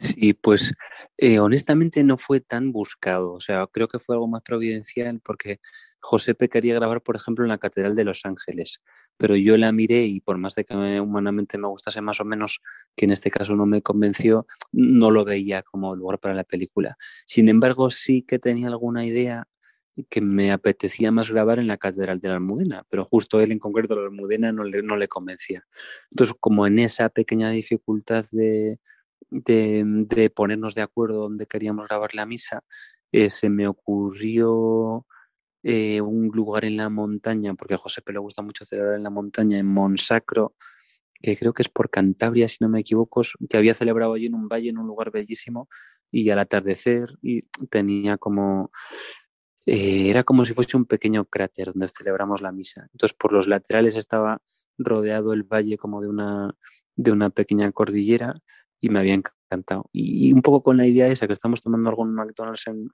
Sí, 0.00 0.32
pues 0.34 0.74
eh, 1.16 1.38
honestamente 1.38 2.04
no 2.04 2.16
fue 2.16 2.40
tan 2.40 2.72
buscado. 2.72 3.32
O 3.32 3.40
sea, 3.40 3.66
creo 3.70 3.88
que 3.88 3.98
fue 3.98 4.16
algo 4.16 4.28
más 4.28 4.42
providencial 4.42 5.20
porque 5.22 5.60
Josepe 6.00 6.48
quería 6.48 6.74
grabar, 6.74 7.02
por 7.02 7.16
ejemplo, 7.16 7.44
en 7.44 7.50
la 7.50 7.58
Catedral 7.58 7.94
de 7.94 8.04
Los 8.04 8.24
Ángeles, 8.24 8.82
pero 9.16 9.36
yo 9.36 9.56
la 9.56 9.70
miré 9.72 10.04
y 10.06 10.20
por 10.20 10.36
más 10.38 10.54
de 10.54 10.64
que 10.64 10.74
humanamente 11.00 11.58
me 11.58 11.68
gustase 11.68 12.00
más 12.00 12.20
o 12.20 12.24
menos, 12.24 12.60
que 12.96 13.04
en 13.04 13.12
este 13.12 13.30
caso 13.30 13.54
no 13.54 13.66
me 13.66 13.82
convenció, 13.82 14.46
no 14.72 15.10
lo 15.10 15.24
veía 15.24 15.62
como 15.62 15.94
lugar 15.94 16.18
para 16.18 16.34
la 16.34 16.44
película. 16.44 16.96
Sin 17.24 17.48
embargo, 17.48 17.90
sí 17.90 18.22
que 18.22 18.38
tenía 18.38 18.68
alguna 18.68 19.04
idea 19.06 19.46
que 20.08 20.20
me 20.20 20.50
apetecía 20.50 21.12
más 21.12 21.30
grabar 21.30 21.58
en 21.58 21.66
la 21.66 21.76
Catedral 21.76 22.18
de 22.18 22.28
la 22.28 22.34
Almudena, 22.34 22.84
pero 22.88 23.04
justo 23.04 23.40
él 23.40 23.52
en 23.52 23.58
concreto, 23.58 23.94
la 23.94 24.06
Almudena, 24.06 24.50
no 24.50 24.64
le, 24.64 24.82
no 24.82 24.96
le 24.96 25.06
convencía. 25.06 25.64
Entonces, 26.10 26.34
como 26.40 26.66
en 26.66 26.78
esa 26.78 27.08
pequeña 27.10 27.50
dificultad 27.50 28.24
de, 28.32 28.80
de, 29.32 30.30
ponernos 30.34 30.74
de 30.74 30.82
acuerdo 30.82 31.22
donde 31.22 31.46
queríamos 31.46 31.88
grabar 31.88 32.14
la 32.14 32.26
misa, 32.26 32.62
eh, 33.10 33.30
se 33.30 33.48
me 33.48 33.66
ocurrió 33.66 35.06
eh, 35.62 36.00
un 36.00 36.28
lugar 36.28 36.64
en 36.64 36.76
la 36.76 36.90
montaña, 36.90 37.54
porque 37.54 37.74
a 37.74 37.78
José 37.78 38.02
le 38.06 38.18
gusta 38.18 38.42
mucho 38.42 38.64
celebrar 38.64 38.96
en 38.96 39.02
la 39.02 39.10
montaña, 39.10 39.58
en 39.58 39.66
Monsacro, 39.66 40.54
que 41.20 41.36
creo 41.36 41.54
que 41.54 41.62
es 41.62 41.68
por 41.68 41.90
Cantabria, 41.90 42.48
si 42.48 42.58
no 42.60 42.68
me 42.68 42.80
equivoco, 42.80 43.22
que 43.48 43.56
había 43.56 43.74
celebrado 43.74 44.14
allí 44.14 44.26
en 44.26 44.34
un 44.34 44.48
valle, 44.48 44.70
en 44.70 44.78
un 44.78 44.86
lugar 44.86 45.10
bellísimo, 45.10 45.68
y 46.10 46.28
al 46.30 46.38
atardecer 46.38 47.08
y 47.22 47.42
tenía 47.70 48.18
como... 48.18 48.70
Eh, 49.64 50.10
era 50.10 50.24
como 50.24 50.44
si 50.44 50.54
fuese 50.54 50.76
un 50.76 50.86
pequeño 50.86 51.24
cráter 51.24 51.68
donde 51.68 51.86
celebramos 51.86 52.42
la 52.42 52.50
misa. 52.50 52.88
Entonces, 52.92 53.16
por 53.16 53.32
los 53.32 53.46
laterales 53.46 53.94
estaba 53.94 54.42
rodeado 54.76 55.32
el 55.32 55.44
valle 55.44 55.78
como 55.78 56.00
de 56.02 56.08
una, 56.08 56.52
de 56.96 57.12
una 57.12 57.30
pequeña 57.30 57.70
cordillera 57.70 58.42
y 58.82 58.90
me 58.90 58.98
había 58.98 59.14
encantado. 59.14 59.88
Y, 59.92 60.32
un 60.32 60.42
poco 60.42 60.62
con 60.62 60.76
la 60.76 60.86
idea 60.86 61.06
esa, 61.06 61.26
que 61.26 61.32
estamos 61.32 61.62
tomando 61.62 61.88
algún 61.88 62.12
McDonald's 62.14 62.66
en, 62.66 62.90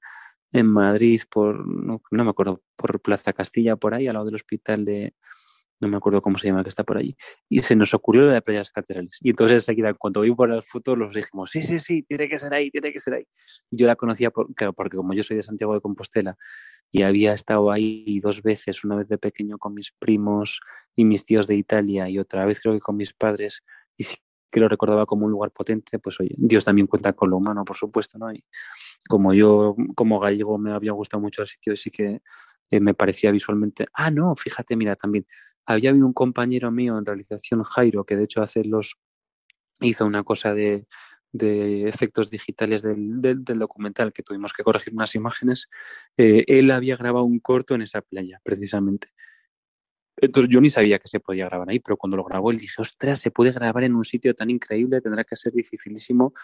en 0.52 0.66
Madrid, 0.66 1.22
por, 1.30 1.66
no, 1.66 2.00
me 2.10 2.30
acuerdo, 2.30 2.62
por 2.76 3.00
Plaza 3.00 3.32
Castilla, 3.32 3.74
por 3.74 3.94
ahí, 3.94 4.06
al 4.06 4.14
lado 4.14 4.26
del 4.26 4.34
hospital 4.34 4.84
de, 4.84 5.14
no 5.80 5.88
me 5.88 5.96
acuerdo 5.96 6.20
cómo 6.20 6.36
se 6.36 6.48
llama, 6.48 6.62
que 6.62 6.68
está 6.68 6.84
por 6.84 6.98
allí. 6.98 7.16
Y 7.48 7.60
se 7.60 7.74
nos 7.74 7.94
ocurrió 7.94 8.22
lo 8.22 8.32
de 8.32 8.42
playas 8.42 8.70
catedrales. 8.70 9.18
Y 9.22 9.30
entonces 9.30 9.62
enseguida, 9.62 9.94
cuando 9.94 10.20
vi 10.20 10.34
por 10.34 10.50
las 10.50 10.68
fotos, 10.68 10.98
los 10.98 11.14
dijimos, 11.14 11.50
sí, 11.50 11.62
sí, 11.62 11.80
sí, 11.80 12.02
tiene 12.02 12.28
que 12.28 12.38
ser 12.38 12.52
ahí, 12.52 12.70
tiene 12.70 12.92
que 12.92 13.00
ser 13.00 13.14
ahí. 13.14 13.24
Yo 13.70 13.86
la 13.86 13.96
conocía 13.96 14.30
por, 14.30 14.54
claro, 14.54 14.74
porque 14.74 14.98
como 14.98 15.14
yo 15.14 15.22
soy 15.22 15.36
de 15.36 15.42
Santiago 15.42 15.72
de 15.72 15.80
Compostela 15.80 16.36
y 16.90 17.02
había 17.02 17.32
estado 17.32 17.70
ahí 17.70 18.20
dos 18.20 18.42
veces, 18.42 18.84
una 18.84 18.96
vez 18.96 19.08
de 19.08 19.16
pequeño 19.16 19.56
con 19.56 19.72
mis 19.72 19.92
primos 19.92 20.60
y 20.94 21.06
mis 21.06 21.24
tíos 21.24 21.46
de 21.46 21.54
Italia 21.54 22.10
y 22.10 22.18
otra 22.18 22.44
vez 22.44 22.60
creo 22.60 22.74
que 22.74 22.80
con 22.80 22.96
mis 22.96 23.14
padres, 23.14 23.64
y 23.96 24.04
sí 24.04 24.16
que 24.50 24.60
lo 24.60 24.68
recordaba 24.68 25.06
como 25.06 25.26
un 25.26 25.32
lugar 25.32 25.50
potente, 25.50 25.98
pues 25.98 26.20
oye, 26.20 26.34
Dios 26.36 26.64
también 26.64 26.86
cuenta 26.86 27.12
con 27.12 27.30
lo 27.30 27.36
humano, 27.36 27.64
por 27.64 27.76
supuesto, 27.76 28.18
¿no? 28.18 28.32
Y 28.32 28.44
como 29.08 29.34
yo, 29.34 29.76
como 29.94 30.18
gallego, 30.18 30.58
me 30.58 30.72
había 30.72 30.92
gustado 30.92 31.20
mucho 31.20 31.42
el 31.42 31.48
sitio, 31.48 31.72
así 31.74 31.90
que 31.90 32.22
eh, 32.70 32.80
me 32.80 32.94
parecía 32.94 33.30
visualmente, 33.30 33.86
ah, 33.94 34.10
no, 34.10 34.34
fíjate, 34.36 34.76
mira, 34.76 34.96
también, 34.96 35.26
había 35.66 35.90
habido 35.90 36.06
un 36.06 36.12
compañero 36.12 36.70
mío 36.70 36.98
en 36.98 37.04
realización, 37.04 37.62
Jairo, 37.62 38.04
que 38.04 38.16
de 38.16 38.24
hecho 38.24 38.42
hace 38.42 38.64
los, 38.64 38.96
hizo 39.80 40.06
una 40.06 40.24
cosa 40.24 40.54
de, 40.54 40.86
de 41.32 41.88
efectos 41.88 42.30
digitales 42.30 42.82
del, 42.82 43.20
del, 43.20 43.44
del, 43.44 43.58
documental, 43.58 44.12
que 44.12 44.22
tuvimos 44.22 44.52
que 44.52 44.62
corregir 44.62 44.94
unas 44.94 45.14
imágenes, 45.14 45.68
eh, 46.16 46.44
él 46.46 46.70
había 46.70 46.96
grabado 46.96 47.24
un 47.24 47.40
corto 47.40 47.74
en 47.74 47.82
esa 47.82 48.00
playa, 48.02 48.40
precisamente. 48.42 49.08
Entonces 50.20 50.52
yo 50.52 50.60
ni 50.60 50.70
sabía 50.70 50.98
que 50.98 51.08
se 51.08 51.20
podía 51.20 51.46
grabar 51.46 51.70
ahí, 51.70 51.78
pero 51.78 51.96
cuando 51.96 52.16
lo 52.16 52.24
grabó, 52.24 52.50
él 52.50 52.58
dije, 52.58 52.82
ostras, 52.82 53.20
se 53.20 53.30
puede 53.30 53.52
grabar 53.52 53.84
en 53.84 53.94
un 53.94 54.04
sitio 54.04 54.34
tan 54.34 54.50
increíble, 54.50 55.00
tendrá 55.00 55.24
que 55.24 55.36
ser 55.36 55.52
dificilísimo 55.52 56.34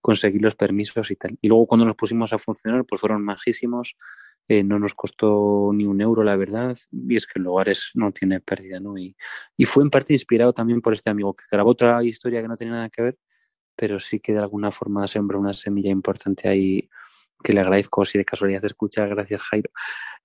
conseguir 0.00 0.42
los 0.42 0.54
permisos 0.54 1.10
y 1.10 1.16
tal. 1.16 1.38
Y 1.40 1.48
luego 1.48 1.66
cuando 1.66 1.86
nos 1.86 1.96
pusimos 1.96 2.32
a 2.32 2.38
funcionar, 2.38 2.84
pues 2.84 3.00
fueron 3.00 3.24
majísimos, 3.24 3.96
eh, 4.48 4.64
no 4.64 4.78
nos 4.78 4.94
costó 4.94 5.70
ni 5.72 5.86
un 5.86 6.00
euro, 6.00 6.24
la 6.24 6.36
verdad, 6.36 6.76
y 6.90 7.16
es 7.16 7.26
que 7.26 7.38
el 7.38 7.44
lugar 7.44 7.68
es, 7.68 7.90
no 7.94 8.12
tiene 8.12 8.40
pérdida, 8.40 8.80
¿no? 8.80 8.98
Y, 8.98 9.16
y 9.56 9.64
fue 9.64 9.84
en 9.84 9.90
parte 9.90 10.12
inspirado 10.12 10.52
también 10.52 10.82
por 10.82 10.92
este 10.92 11.08
amigo 11.10 11.34
que 11.34 11.44
grabó 11.50 11.70
otra 11.70 12.02
historia 12.04 12.42
que 12.42 12.48
no 12.48 12.56
tenía 12.56 12.74
nada 12.74 12.90
que 12.90 13.02
ver, 13.02 13.14
pero 13.76 14.00
sí 14.00 14.20
que 14.20 14.32
de 14.32 14.40
alguna 14.40 14.70
forma 14.70 15.06
sembró 15.08 15.38
una 15.38 15.52
semilla 15.52 15.90
importante 15.90 16.48
ahí 16.48 16.88
que 17.42 17.52
le 17.52 17.60
agradezco 17.60 18.04
si 18.04 18.18
de 18.18 18.24
casualidad 18.24 18.64
escucha, 18.64 19.06
gracias 19.06 19.42
Jairo, 19.42 19.70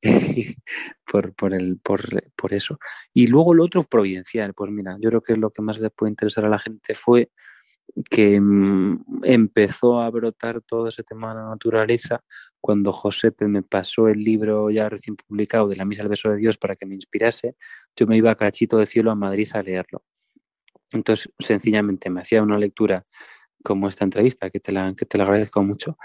por, 1.11 1.33
por, 1.33 1.53
el, 1.53 1.79
por, 1.79 2.01
por, 2.35 2.53
eso. 2.53 2.79
Y 3.13 3.27
luego 3.27 3.53
lo 3.53 3.65
otro 3.65 3.83
providencial, 3.83 4.53
pues 4.53 4.71
mira, 4.71 4.97
yo 4.99 5.09
creo 5.09 5.21
que 5.21 5.35
lo 5.35 5.51
que 5.51 5.61
más 5.61 5.79
le 5.79 5.89
puede 5.89 6.11
interesar 6.11 6.45
a 6.45 6.49
la 6.49 6.59
gente 6.59 6.95
fue 6.95 7.31
que 8.09 8.39
mmm, 8.39 9.23
empezó 9.23 10.01
a 10.01 10.09
brotar 10.09 10.61
todo 10.61 10.87
ese 10.87 11.03
tema 11.03 11.29
de 11.33 11.41
la 11.41 11.49
naturaleza 11.49 12.23
cuando 12.59 12.91
Josepe 12.91 13.47
me 13.47 13.63
pasó 13.63 14.07
el 14.07 14.23
libro 14.23 14.69
ya 14.69 14.89
recién 14.89 15.15
publicado 15.15 15.67
de 15.67 15.77
la 15.77 15.85
Misa 15.85 16.03
al 16.03 16.09
Beso 16.09 16.29
de 16.29 16.37
Dios 16.37 16.57
para 16.57 16.75
que 16.75 16.85
me 16.85 16.95
inspirase, 16.95 17.55
yo 17.95 18.07
me 18.07 18.17
iba 18.17 18.31
a 18.31 18.35
cachito 18.35 18.77
de 18.77 18.85
cielo 18.85 19.11
a 19.11 19.15
Madrid 19.15 19.47
a 19.53 19.63
leerlo. 19.63 20.03
Entonces, 20.91 21.31
sencillamente 21.39 22.09
me 22.09 22.21
hacía 22.21 22.41
una 22.41 22.57
lectura 22.57 23.03
como 23.63 23.89
esta 23.89 24.05
entrevista, 24.05 24.49
que 24.49 24.59
te 24.59 24.71
la, 24.71 24.93
que 24.95 25.05
te 25.05 25.17
la 25.17 25.25
agradezco 25.25 25.61
mucho, 25.63 25.97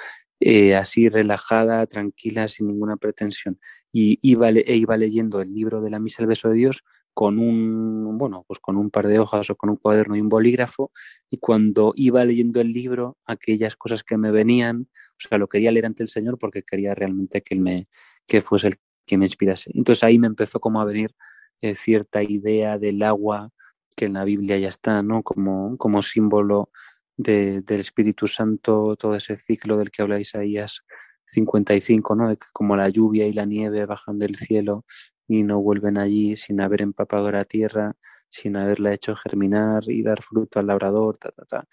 eh, 0.44 0.74
así 0.74 1.08
relajada, 1.08 1.86
tranquila, 1.86 2.48
sin 2.48 2.66
ninguna 2.66 2.96
pretensión. 2.96 3.60
Y 3.92 4.18
iba, 4.22 4.48
e 4.50 4.74
iba 4.76 4.96
leyendo 4.96 5.40
el 5.40 5.54
libro 5.54 5.80
de 5.80 5.90
la 5.90 6.00
Misa 6.00 6.22
del 6.22 6.28
Beso 6.28 6.48
de 6.48 6.56
Dios 6.56 6.82
con 7.14 7.38
un, 7.38 8.18
bueno, 8.18 8.44
pues 8.48 8.58
con 8.58 8.76
un 8.76 8.90
par 8.90 9.06
de 9.06 9.20
hojas 9.20 9.50
o 9.50 9.56
con 9.56 9.70
un 9.70 9.76
cuaderno 9.76 10.16
y 10.16 10.20
un 10.20 10.28
bolígrafo 10.28 10.90
y 11.30 11.38
cuando 11.38 11.92
iba 11.94 12.24
leyendo 12.24 12.60
el 12.60 12.72
libro, 12.72 13.18
aquellas 13.24 13.76
cosas 13.76 14.02
que 14.02 14.16
me 14.16 14.32
venían, 14.32 14.88
o 15.10 15.28
sea, 15.28 15.38
lo 15.38 15.46
quería 15.48 15.70
leer 15.70 15.86
ante 15.86 16.02
el 16.02 16.08
Señor 16.08 16.38
porque 16.38 16.62
quería 16.64 16.94
realmente 16.94 17.42
que 17.42 17.54
él 17.54 17.60
me, 17.60 17.86
que 18.26 18.42
fuese 18.42 18.68
el 18.68 18.76
que 19.06 19.18
me 19.18 19.26
inspirase. 19.26 19.70
Entonces 19.74 20.02
ahí 20.02 20.18
me 20.18 20.26
empezó 20.26 20.58
como 20.58 20.80
a 20.80 20.84
venir 20.84 21.14
eh, 21.60 21.76
cierta 21.76 22.22
idea 22.24 22.78
del 22.78 23.02
agua 23.02 23.50
que 23.96 24.06
en 24.06 24.14
la 24.14 24.24
Biblia 24.24 24.58
ya 24.58 24.68
está, 24.68 25.02
¿no? 25.02 25.22
Como, 25.22 25.76
como 25.76 26.02
símbolo 26.02 26.70
del 27.16 27.64
Espíritu 27.80 28.26
Santo, 28.26 28.96
todo 28.96 29.14
ese 29.14 29.36
ciclo 29.36 29.76
del 29.76 29.90
que 29.90 30.02
habla 30.02 30.20
Isaías 30.20 30.82
55, 31.26 32.14
¿no? 32.14 32.28
De 32.28 32.36
que 32.36 32.46
como 32.52 32.76
la 32.76 32.88
lluvia 32.88 33.26
y 33.26 33.32
la 33.32 33.44
nieve 33.44 33.86
bajan 33.86 34.18
del 34.18 34.36
cielo 34.36 34.84
y 35.28 35.44
no 35.44 35.60
vuelven 35.60 35.98
allí 35.98 36.36
sin 36.36 36.60
haber 36.60 36.82
empapado 36.82 37.30
la 37.30 37.44
tierra, 37.44 37.94
sin 38.28 38.56
haberla 38.56 38.92
hecho 38.92 39.14
germinar 39.16 39.82
y 39.86 40.02
dar 40.02 40.22
fruto 40.22 40.58
al 40.58 40.66
labrador, 40.66 41.18
ta, 41.18 41.30
ta, 41.30 41.44
ta. 41.44 41.64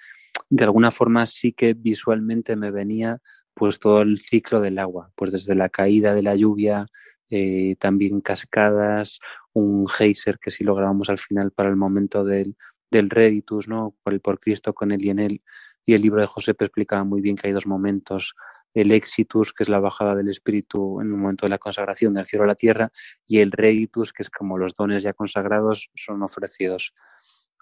De 0.49 0.63
alguna 0.63 0.91
forma 0.91 1.25
sí 1.25 1.53
que 1.53 1.73
visualmente 1.73 2.55
me 2.55 2.71
venía 2.71 3.19
pues 3.53 3.79
todo 3.79 4.01
el 4.01 4.19
ciclo 4.19 4.61
del 4.61 4.79
agua, 4.79 5.11
pues 5.15 5.31
desde 5.31 5.55
la 5.55 5.69
caída 5.69 6.13
de 6.13 6.21
la 6.23 6.35
lluvia, 6.35 6.85
eh, 7.29 7.75
también 7.77 8.21
cascadas, 8.21 9.19
un 9.53 9.85
geyser 9.87 10.39
que 10.39 10.51
sí 10.51 10.63
lo 10.63 10.75
grabamos 10.75 11.09
al 11.09 11.17
final 11.17 11.51
para 11.51 11.69
el 11.69 11.75
momento 11.75 12.23
del, 12.23 12.55
del 12.91 13.09
Reditus, 13.09 13.67
¿no? 13.67 13.95
Por 14.03 14.13
el 14.13 14.21
por 14.21 14.39
Cristo 14.39 14.73
con 14.73 14.91
él 14.91 15.03
y 15.05 15.09
en 15.09 15.19
él. 15.19 15.41
Y 15.85 15.93
el 15.93 16.01
libro 16.01 16.21
de 16.21 16.27
José 16.27 16.51
explicaba 16.51 17.03
muy 17.03 17.21
bien 17.21 17.35
que 17.35 17.47
hay 17.47 17.53
dos 17.53 17.67
momentos 17.67 18.35
el 18.73 18.91
exitus, 18.91 19.53
que 19.53 19.63
es 19.63 19.69
la 19.69 19.79
bajada 19.79 20.15
del 20.15 20.29
espíritu 20.29 21.01
en 21.01 21.07
el 21.07 21.13
momento 21.13 21.45
de 21.45 21.49
la 21.49 21.57
consagración 21.57 22.13
del 22.13 22.25
cielo 22.25 22.43
a 22.43 22.47
la 22.47 22.55
tierra, 22.55 22.91
y 23.27 23.39
el 23.39 23.51
reditus, 23.51 24.13
que 24.13 24.23
es 24.23 24.29
como 24.29 24.57
los 24.57 24.75
dones 24.75 25.03
ya 25.03 25.13
consagrados 25.13 25.89
son 25.95 26.21
ofrecidos 26.23 26.93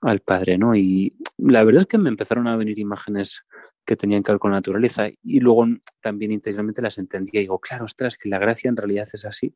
al 0.01 0.19
Padre, 0.19 0.57
¿no? 0.57 0.75
Y 0.75 1.15
la 1.37 1.63
verdad 1.63 1.81
es 1.81 1.87
que 1.87 1.97
me 1.97 2.09
empezaron 2.09 2.47
a 2.47 2.55
venir 2.55 2.77
imágenes 2.77 3.45
que 3.85 3.95
tenían 3.95 4.21
que 4.21 4.31
ver 4.31 4.39
con 4.39 4.51
la 4.51 4.57
naturaleza 4.57 5.07
y 5.23 5.39
luego 5.39 5.65
también 6.01 6.31
integralmente 6.31 6.81
las 6.81 6.97
entendía 6.97 7.39
y 7.39 7.43
digo, 7.45 7.59
claro, 7.59 7.85
ostras, 7.85 8.17
que 8.17 8.29
la 8.29 8.37
gracia 8.37 8.69
en 8.69 8.75
realidad 8.75 9.07
es 9.11 9.25
así, 9.25 9.55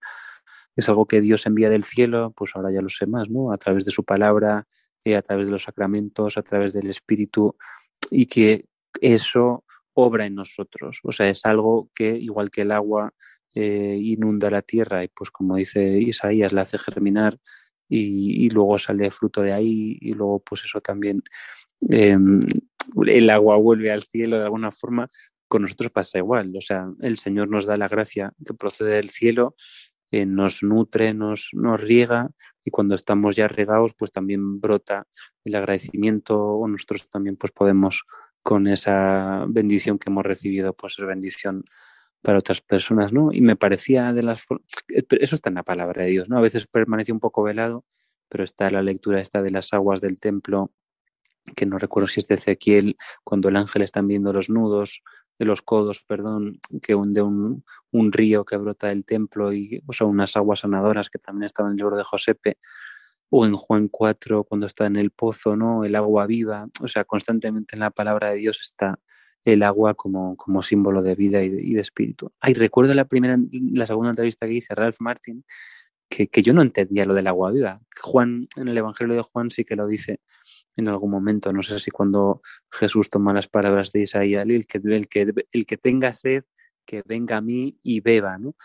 es 0.75 0.89
algo 0.89 1.05
que 1.05 1.21
Dios 1.21 1.45
envía 1.45 1.69
del 1.69 1.83
cielo, 1.83 2.33
pues 2.35 2.55
ahora 2.55 2.71
ya 2.71 2.81
lo 2.81 2.89
sé 2.89 3.05
más, 3.05 3.29
¿no? 3.29 3.51
A 3.51 3.57
través 3.57 3.85
de 3.85 3.91
su 3.91 4.03
palabra, 4.03 4.67
a 5.05 5.21
través 5.21 5.47
de 5.47 5.51
los 5.51 5.63
sacramentos, 5.63 6.37
a 6.37 6.43
través 6.43 6.73
del 6.73 6.89
Espíritu 6.89 7.55
y 8.09 8.25
que 8.25 8.65
eso 9.01 9.63
obra 9.93 10.25
en 10.25 10.35
nosotros. 10.35 10.99
O 11.03 11.11
sea, 11.11 11.29
es 11.29 11.45
algo 11.45 11.89
que, 11.95 12.15
igual 12.15 12.49
que 12.49 12.61
el 12.61 12.71
agua 12.71 13.11
eh, 13.53 13.97
inunda 14.01 14.49
la 14.49 14.61
tierra 14.61 15.03
y 15.03 15.07
pues 15.09 15.31
como 15.31 15.55
dice 15.55 15.99
Isaías, 15.99 16.53
la 16.53 16.61
hace 16.61 16.77
germinar 16.77 17.37
y, 17.89 18.49
luego 18.49 18.77
sale 18.77 19.11
fruto 19.11 19.41
de 19.41 19.51
ahí 19.51 19.97
y 19.99 20.13
luego 20.13 20.39
pues 20.39 20.63
eso 20.63 20.79
también 20.79 21.21
em, 21.89 22.39
el 23.05 23.29
agua 23.29 23.57
vuelve 23.57 23.91
al 23.91 24.03
cielo 24.03 24.37
de 24.37 24.45
alguna 24.45 24.71
forma, 24.71 25.09
con 25.49 25.63
nosotros 25.63 25.91
pasa 25.91 26.17
igual. 26.17 26.53
O 26.55 26.61
sea, 26.61 26.87
el 27.01 27.17
Señor 27.17 27.49
nos 27.49 27.65
da 27.65 27.75
la 27.75 27.89
gracia 27.89 28.31
que 28.45 28.53
procede 28.53 28.95
del 28.95 29.09
cielo, 29.09 29.55
nos 30.11 30.63
nutre, 30.63 31.13
nos, 31.13 31.49
nos 31.53 31.81
riega 31.81 32.29
y 32.63 32.71
cuando 32.71 32.95
estamos 32.95 33.35
ya 33.35 33.47
regados 33.47 33.93
pues 33.97 34.11
también 34.11 34.59
brota 34.59 35.07
el 35.43 35.55
agradecimiento 35.55 36.37
o 36.39 36.67
nosotros 36.67 37.09
también 37.09 37.37
pues 37.37 37.51
podemos 37.51 38.03
con 38.43 38.67
esa 38.67 39.45
bendición 39.47 39.99
que 39.99 40.09
hemos 40.09 40.25
recibido, 40.25 40.73
pues 40.73 40.93
ser 40.93 41.05
bendición 41.05 41.63
para 42.21 42.39
otras 42.39 42.61
personas, 42.61 43.11
¿no? 43.11 43.31
Y 43.31 43.41
me 43.41 43.55
parecía 43.55 44.13
de 44.13 44.23
las... 44.23 44.45
Eh, 44.89 45.03
eso 45.19 45.35
está 45.35 45.49
en 45.49 45.55
la 45.55 45.63
palabra 45.63 46.03
de 46.03 46.11
Dios, 46.11 46.29
¿no? 46.29 46.37
A 46.37 46.41
veces 46.41 46.67
permanece 46.67 47.11
un 47.11 47.19
poco 47.19 47.43
velado, 47.43 47.85
pero 48.29 48.43
está 48.43 48.69
la 48.69 48.81
lectura 48.81 49.21
esta 49.21 49.41
de 49.41 49.49
las 49.49 49.73
aguas 49.73 50.01
del 50.01 50.19
templo, 50.19 50.71
que 51.55 51.65
no 51.65 51.77
recuerdo 51.77 52.07
si 52.07 52.19
es 52.19 52.27
de 52.27 52.35
Ezequiel, 52.35 52.97
cuando 53.23 53.49
el 53.49 53.55
ángel 53.55 53.81
está 53.81 54.01
viendo 54.01 54.31
los 54.33 54.49
nudos, 54.49 55.01
de 55.41 55.47
los 55.47 55.63
codos, 55.63 56.03
perdón, 56.03 56.59
que 56.83 56.93
hunde 56.93 57.23
un, 57.23 57.65
un 57.89 58.11
río 58.11 58.45
que 58.45 58.57
brota 58.57 58.89
del 58.89 59.03
templo 59.05 59.51
y 59.51 59.81
o 59.87 59.91
sea, 59.91 60.05
unas 60.05 60.37
aguas 60.37 60.59
sanadoras 60.59 61.09
que 61.09 61.17
también 61.17 61.45
estaban 61.45 61.71
en 61.71 61.73
el 61.73 61.77
libro 61.77 61.97
de 61.97 62.03
Josepe 62.03 62.59
o 63.31 63.47
en 63.47 63.55
Juan 63.55 63.87
4 63.87 64.43
cuando 64.43 64.67
está 64.67 64.85
en 64.85 64.97
el 64.97 65.09
pozo, 65.09 65.55
¿no? 65.55 65.83
El 65.83 65.95
agua 65.95 66.27
viva, 66.27 66.67
o 66.79 66.87
sea, 66.87 67.05
constantemente 67.05 67.75
en 67.75 67.79
la 67.79 67.89
palabra 67.89 68.29
de 68.29 68.35
Dios 68.35 68.59
está 68.61 68.99
el 69.43 69.63
agua 69.63 69.95
como, 69.95 70.37
como 70.37 70.61
símbolo 70.61 71.01
de 71.01 71.15
vida 71.15 71.41
y 71.41 71.73
de, 71.73 71.81
espíritu. 71.81 72.29
Ay, 72.39 72.53
recuerdo 72.53 72.93
la 72.93 73.05
primera, 73.05 73.35
la 73.51 73.87
segunda 73.87 74.11
entrevista 74.11 74.45
que 74.45 74.53
hice 74.53 74.75
Ralph 74.75 74.97
Martin, 74.99 75.43
que, 76.07 76.27
que, 76.27 76.43
yo 76.43 76.53
no 76.53 76.61
entendía 76.61 77.07
lo 77.07 77.15
del 77.15 77.25
agua 77.25 77.49
viva. 77.51 77.81
Juan, 77.99 78.47
en 78.57 78.67
el 78.67 78.77
Evangelio 78.77 79.15
de 79.15 79.23
Juan 79.23 79.49
sí 79.49 79.65
que 79.65 79.75
lo 79.75 79.87
dice 79.87 80.19
en 80.75 80.87
algún 80.87 81.11
momento, 81.11 81.51
no 81.51 81.63
sé 81.63 81.79
si 81.79 81.91
cuando 81.91 82.41
Jesús 82.71 83.09
toma 83.09 83.33
las 83.33 83.47
palabras 83.47 83.91
de 83.91 84.01
Isaías, 84.01 84.45
el 84.47 84.65
que, 84.67 84.79
el 84.83 85.07
que, 85.07 85.33
el 85.51 85.65
que 85.65 85.77
tenga 85.77 86.13
sed, 86.13 86.43
que 86.85 87.03
venga 87.05 87.37
a 87.37 87.41
mí 87.41 87.77
y 87.83 87.99
beba, 87.99 88.37
¿no? 88.37 88.55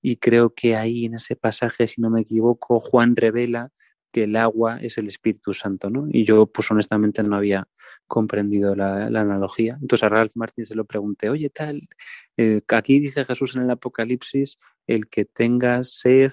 Y 0.00 0.16
creo 0.16 0.54
que 0.54 0.76
ahí 0.76 1.06
en 1.06 1.14
ese 1.14 1.36
pasaje, 1.36 1.86
si 1.86 2.00
no 2.00 2.10
me 2.10 2.20
equivoco, 2.20 2.80
Juan 2.80 3.16
revela 3.16 3.70
que 4.12 4.24
el 4.24 4.36
agua 4.36 4.78
es 4.80 4.96
el 4.98 5.08
Espíritu 5.08 5.52
Santo, 5.52 5.90
¿no? 5.90 6.06
Y 6.10 6.24
yo, 6.24 6.46
pues 6.46 6.70
honestamente, 6.70 7.22
no 7.22 7.36
había 7.36 7.68
comprendido 8.06 8.74
la, 8.74 9.06
analogía. 9.06 9.76
Entonces 9.80 10.04
a 10.04 10.08
Ralph 10.08 10.32
Martin 10.34 10.64
se 10.64 10.74
lo 10.74 10.84
pregunté, 10.84 11.28
oye, 11.28 11.50
tal, 11.50 11.88
eh, 12.36 12.62
aquí 12.68 13.00
dice 13.00 13.24
Jesús 13.24 13.56
en 13.56 13.62
el 13.62 13.70
Apocalipsis, 13.70 14.58
el 14.86 15.08
que 15.08 15.24
tenga 15.24 15.84
sed, 15.84 16.32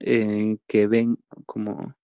eh, 0.00 0.58
que 0.66 0.86
ven 0.86 1.18
como 1.46 1.94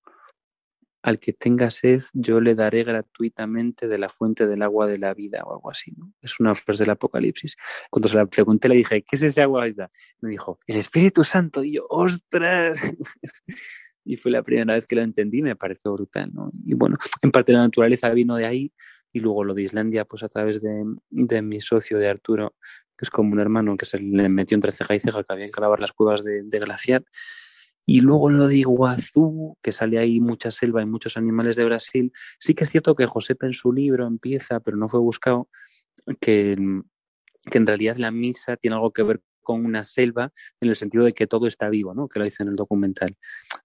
al 1.05 1.20
que 1.20 1.34
tenga 1.34 1.70
sed, 1.70 2.02
yo 2.14 2.40
le 2.40 2.55
daré 2.55 2.82
gratuitamente 2.82 3.88
de 3.88 3.98
la 3.98 4.09
fuente 4.09 4.46
del 4.46 4.62
agua 4.62 4.86
de 4.86 4.96
la 4.96 5.12
vida 5.12 5.42
o 5.44 5.52
algo 5.52 5.70
así, 5.70 5.92
¿no? 5.98 6.14
Es 6.22 6.40
una 6.40 6.55
frase 6.55 6.84
del 6.84 6.92
Apocalipsis. 6.92 7.57
Cuando 7.90 8.09
se 8.09 8.16
la 8.16 8.24
pregunté, 8.24 8.70
le 8.70 8.76
dije, 8.76 9.02
¿qué 9.02 9.16
es 9.16 9.22
ese 9.22 9.42
agua 9.42 9.64
de 9.64 9.72
vida? 9.72 9.90
Me 10.22 10.30
dijo, 10.30 10.59
el 10.66 10.78
Espíritu 10.78 11.22
Santo. 11.22 11.62
Y 11.62 11.74
yo, 11.74 11.86
¡ostras! 11.90 12.78
y 14.07 14.16
fue 14.16 14.32
la 14.32 14.42
primera 14.42 14.72
vez 14.72 14.86
que 14.86 14.96
lo 14.96 15.02
entendí, 15.02 15.42
me 15.42 15.57
pareció 15.57 15.92
brutal. 15.92 16.32
Y 16.64 16.72
bueno, 16.72 16.96
en 17.20 17.30
parte 17.30 17.52
la 17.52 17.59
naturaleza 17.59 18.09
vino 18.09 18.36
de 18.36 18.46
ahí 18.46 18.72
y 19.12 19.20
luego 19.20 19.44
lo 19.44 19.52
de 19.52 19.62
Islandia, 19.62 20.07
pues 20.07 20.22
a 20.22 20.30
través 20.30 20.62
de, 20.62 20.84
de 21.11 21.42
mi 21.42 21.61
socio, 21.61 21.98
de 21.98 22.09
Arturo, 22.09 22.55
que 22.96 23.05
es 23.05 23.11
como 23.11 23.30
un 23.34 23.40
hermano 23.40 23.76
que 23.76 23.84
se 23.84 23.98
le 23.98 24.30
metió 24.30 24.55
entre 24.55 24.72
ceja 24.72 24.94
y 24.94 25.00
ceja, 25.00 25.22
que 25.22 25.32
había 25.34 25.46
que 25.46 25.52
grabar 25.55 25.80
las 25.80 25.92
cuevas 25.92 26.24
de, 26.24 26.44
de 26.44 26.59
glaciar. 26.61 27.05
Y 27.87 28.01
luego 28.01 28.30
lo 28.30 28.49
de 28.49 28.59
Iguazú, 28.59 29.59
que 29.62 29.72
sale 29.72 29.99
ahí 29.99 30.20
mucha 30.20 30.51
selva 30.51 30.82
y 30.82 30.87
muchos 30.87 31.16
animales 31.16 31.57
de 31.57 31.64
Brasil. 31.64 32.12
Sí 32.39 32.55
que 32.55 32.64
es 32.64 32.70
cierto 32.70 32.95
que 32.95 33.07
José 33.07 33.37
en 33.41 33.53
su 33.53 33.72
libro 33.72 34.07
empieza, 34.07 34.61
pero 34.61 34.76
no 34.76 34.89
fue 34.89 35.01
buscado, 35.01 35.49
que, 36.20 36.57
que 37.51 37.59
en 37.59 37.66
realidad 37.66 37.97
la 37.97 38.11
misa 38.11 38.57
tiene 38.57 38.76
algo 38.76 38.93
que 38.93 39.03
ver 39.03 39.20
con 39.45 39.64
una 39.64 39.85
selva 39.85 40.32
en 40.61 40.70
el 40.70 40.76
sentido 40.76 41.05
de 41.05 41.12
que 41.12 41.28
todo 41.28 41.47
está 41.47 41.68
vivo, 41.68 41.95
¿no? 41.95 42.09
que 42.09 42.18
lo 42.18 42.24
dice 42.24 42.43
en 42.43 42.49
el 42.49 42.57
documental. 42.57 43.16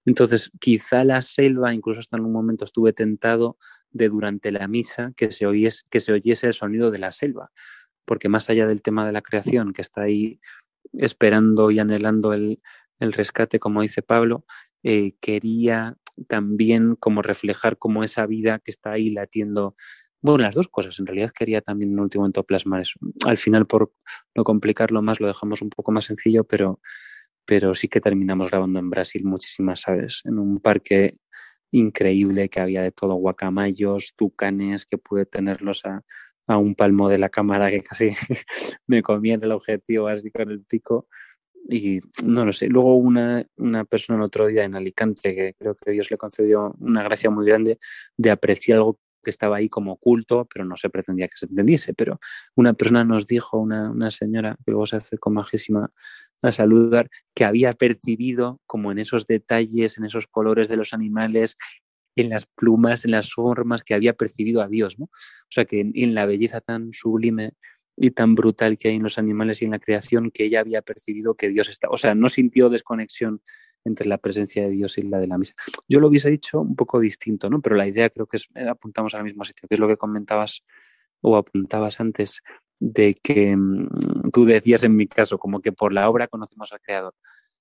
Entonces, 0.06 0.52
quizá 0.60 1.04
la 1.04 1.22
selva, 1.24 1.74
incluso 1.74 2.02
hasta 2.02 2.18
en 2.18 2.26
un 2.26 2.34
momento 2.34 2.66
estuve 2.66 2.94
tentado 2.94 3.58
de 3.90 4.10
durante 4.10 4.52
la 4.52 4.68
misa 4.68 5.14
que 5.16 5.32
se, 5.32 5.48
oyese, 5.48 5.86
que 5.90 6.00
se 6.02 6.12
oyese 6.12 6.48
el 6.48 6.54
sonido 6.54 6.92
de 6.92 7.00
la 7.00 7.12
selva, 7.12 7.52
porque 8.06 8.30
más 8.30 8.50
allá 8.50 8.68
del 8.68 8.84
tema 8.84 9.08
de 9.08 9.14
la 9.14 9.22
creación, 9.22 9.74
que 9.74 9.82
está 9.82 10.02
ahí 10.02 10.40
esperando 10.94 11.72
y 11.72 11.80
anhelando 11.80 12.34
el, 12.34 12.62
el 13.00 13.14
rescate, 13.14 13.60
como 13.60 13.82
dice 13.82 14.02
Pablo, 14.02 14.46
eh, 14.84 15.14
quería 15.22 15.98
también 16.28 16.96
como 16.96 17.22
reflejar 17.22 17.78
como 17.78 18.04
esa 18.04 18.26
vida 18.26 18.60
que 18.60 18.72
está 18.72 18.92
ahí 18.92 19.12
latiendo 19.12 19.76
bueno, 20.22 20.44
las 20.44 20.56
dos 20.56 20.68
cosas. 20.68 21.00
En 21.00 21.06
realidad 21.06 21.32
quería 21.32 21.62
también 21.62 21.94
en 21.94 22.00
último 22.00 22.24
momento 22.24 22.44
plasmar 22.44 22.82
eso. 22.82 23.00
Al 23.26 23.38
final, 23.38 23.68
por 23.68 23.94
no 24.36 24.44
complicarlo 24.44 25.02
más, 25.02 25.20
lo 25.20 25.28
dejamos 25.28 25.62
un 25.62 25.70
poco 25.70 25.92
más 25.92 26.06
sencillo, 26.06 26.44
pero, 26.44 26.82
pero 27.46 27.76
sí 27.76 27.88
que 27.88 28.02
terminamos 28.02 28.50
grabando 28.52 28.80
en 28.80 28.90
Brasil 28.90 29.24
muchísimas 29.26 29.88
aves, 29.88 30.22
en 30.26 30.40
un 30.40 30.60
parque 30.60 31.18
increíble 31.72 32.50
que 32.50 32.60
había 32.60 32.82
de 32.82 32.92
todo, 32.92 33.16
guacamayos, 33.16 34.14
tucanes, 34.18 34.86
que 34.86 34.98
pude 34.98 35.26
tenerlos 35.26 35.86
a, 35.86 36.04
a 36.48 36.58
un 36.58 36.76
palmo 36.76 37.10
de 37.10 37.20
la 37.20 37.30
cámara 37.30 37.70
que 37.70 37.82
casi 37.82 38.12
me 38.88 39.02
comían 39.04 39.44
el 39.44 39.52
objetivo 39.52 40.08
así 40.08 40.32
con 40.32 40.50
el 40.52 40.64
pico. 40.64 41.08
Y 41.72 42.02
no 42.24 42.46
lo 42.46 42.52
sé. 42.52 42.68
Luego 42.68 42.96
una, 42.96 43.46
una 43.58 43.86
persona 43.86 44.18
el 44.18 44.24
otro 44.24 44.48
día 44.48 44.64
en 44.64 44.74
Alicante, 44.74 45.36
que 45.36 45.54
creo 45.54 45.76
que 45.76 45.92
Dios 45.92 46.10
le 46.10 46.18
concedió 46.18 46.76
una 46.80 47.04
gracia 47.04 47.30
muy 47.30 47.46
grande 47.46 47.78
de 48.18 48.32
apreciar 48.32 48.78
algo 48.78 49.00
que 49.24 49.30
estaba 49.30 49.58
ahí 49.58 49.70
como 49.70 49.94
oculto, 49.94 50.48
pero 50.52 50.66
no 50.66 50.78
se 50.78 50.90
pretendía 50.90 51.28
que 51.28 51.38
se 51.38 51.46
entendiese. 51.46 51.94
Pero 51.94 52.20
una 52.56 52.74
persona 52.74 53.04
nos 53.04 53.28
dijo, 53.28 53.60
una, 53.60 53.92
una 53.92 54.10
señora 54.10 54.58
que 54.66 54.72
luego 54.72 54.88
se 54.88 54.96
hace 54.96 55.20
con 55.20 55.36
majísima 55.36 55.92
a 56.42 56.52
saludar, 56.52 57.10
que 57.36 57.46
había 57.46 57.74
percibido 57.74 58.60
como 58.66 58.92
en 58.92 58.98
esos 58.98 59.28
detalles, 59.28 59.98
en 59.98 60.06
esos 60.06 60.26
colores 60.26 60.70
de 60.70 60.78
los 60.78 60.94
animales, 60.94 61.56
en 62.16 62.30
las 62.30 62.48
plumas, 62.48 63.06
en 63.06 63.12
las 63.12 63.32
formas, 63.32 63.84
que 63.84 63.94
había 63.94 64.14
percibido 64.14 64.62
a 64.64 64.68
Dios, 64.68 64.98
¿no? 64.98 65.06
O 65.06 65.52
sea, 65.52 65.66
que 65.66 65.82
en, 65.82 65.92
en 65.94 66.16
la 66.16 66.26
belleza 66.26 66.62
tan 66.62 66.94
sublime 66.94 67.54
y 68.02 68.12
tan 68.12 68.34
brutal 68.34 68.78
que 68.78 68.88
hay 68.88 68.96
en 68.96 69.04
los 69.04 69.18
animales 69.18 69.62
y 69.62 69.66
en 69.66 69.72
la 69.72 69.80
creación, 69.80 70.32
que 70.32 70.46
ella 70.46 70.62
había 70.62 70.82
percibido 70.82 71.36
que 71.36 71.50
Dios 71.50 71.70
está, 71.70 71.90
o 71.90 71.98
sea, 71.98 72.16
no 72.16 72.30
sintió 72.30 72.70
desconexión 72.70 73.42
entre 73.84 74.08
la 74.08 74.18
presencia 74.18 74.64
de 74.64 74.70
Dios 74.70 74.98
y 74.98 75.04
la 75.04 75.20
de 75.20 75.28
la 75.28 75.38
misa. 75.38 75.54
Yo 75.88 76.00
lo 76.00 76.08
hubiese 76.08 76.30
dicho 76.30 76.62
un 76.62 76.76
poco 76.76 77.00
distinto, 77.00 77.50
¿no? 77.50 77.62
Pero 77.62 77.76
la 77.76 77.88
idea 77.88 78.10
creo 78.10 78.26
que 78.26 78.38
es, 78.38 78.48
eh, 78.56 78.68
apuntamos 78.68 79.14
al 79.16 79.26
mismo 79.26 79.44
sitio, 79.44 79.68
que 79.68 79.76
es 79.76 79.80
lo 79.80 79.88
que 79.88 79.98
comentabas 79.98 80.64
o 81.22 81.36
apuntabas 81.36 82.00
antes 82.00 82.42
de 82.80 83.14
que 83.22 83.56
mm, 83.56 84.32
tú 84.32 84.46
decías 84.46 84.84
en 84.84 84.96
mi 84.96 85.08
caso, 85.08 85.38
como 85.38 85.62
que 85.62 85.74
por 85.74 85.94
la 85.94 86.10
obra 86.10 86.28
conocemos 86.28 86.72
al 86.72 86.80
Creador. 86.80 87.16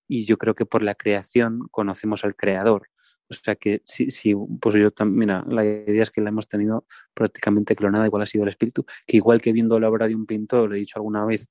Y 0.07 0.25
yo 0.25 0.39
creo 0.39 0.55
que 0.55 0.67
por 0.67 0.83
la 0.83 0.95
creación 0.95 1.67
conocemos 1.71 2.25
al 2.25 2.37
Creador. 2.37 2.89
O 3.31 3.35
sea 3.35 3.57
que 3.57 3.83
sí, 3.85 4.11
sí, 4.11 4.35
pues 4.61 4.75
yo 4.77 4.91
también, 4.91 5.31
la 5.49 5.65
idea 5.65 6.03
es 6.03 6.11
que 6.11 6.21
la 6.21 6.31
hemos 6.31 6.49
tenido 6.49 6.87
prácticamente 7.15 7.77
clonada, 7.77 8.07
igual 8.07 8.23
ha 8.23 8.27
sido 8.27 8.45
el 8.45 8.51
espíritu, 8.51 8.87
que 9.07 9.19
igual 9.19 9.43
que 9.43 9.53
viendo 9.53 9.79
la 9.79 9.89
obra 9.89 10.09
de 10.09 10.15
un 10.15 10.27
pintor, 10.27 10.75
he 10.75 10.79
dicho 10.79 10.99
alguna 10.99 11.25
vez, 11.25 11.47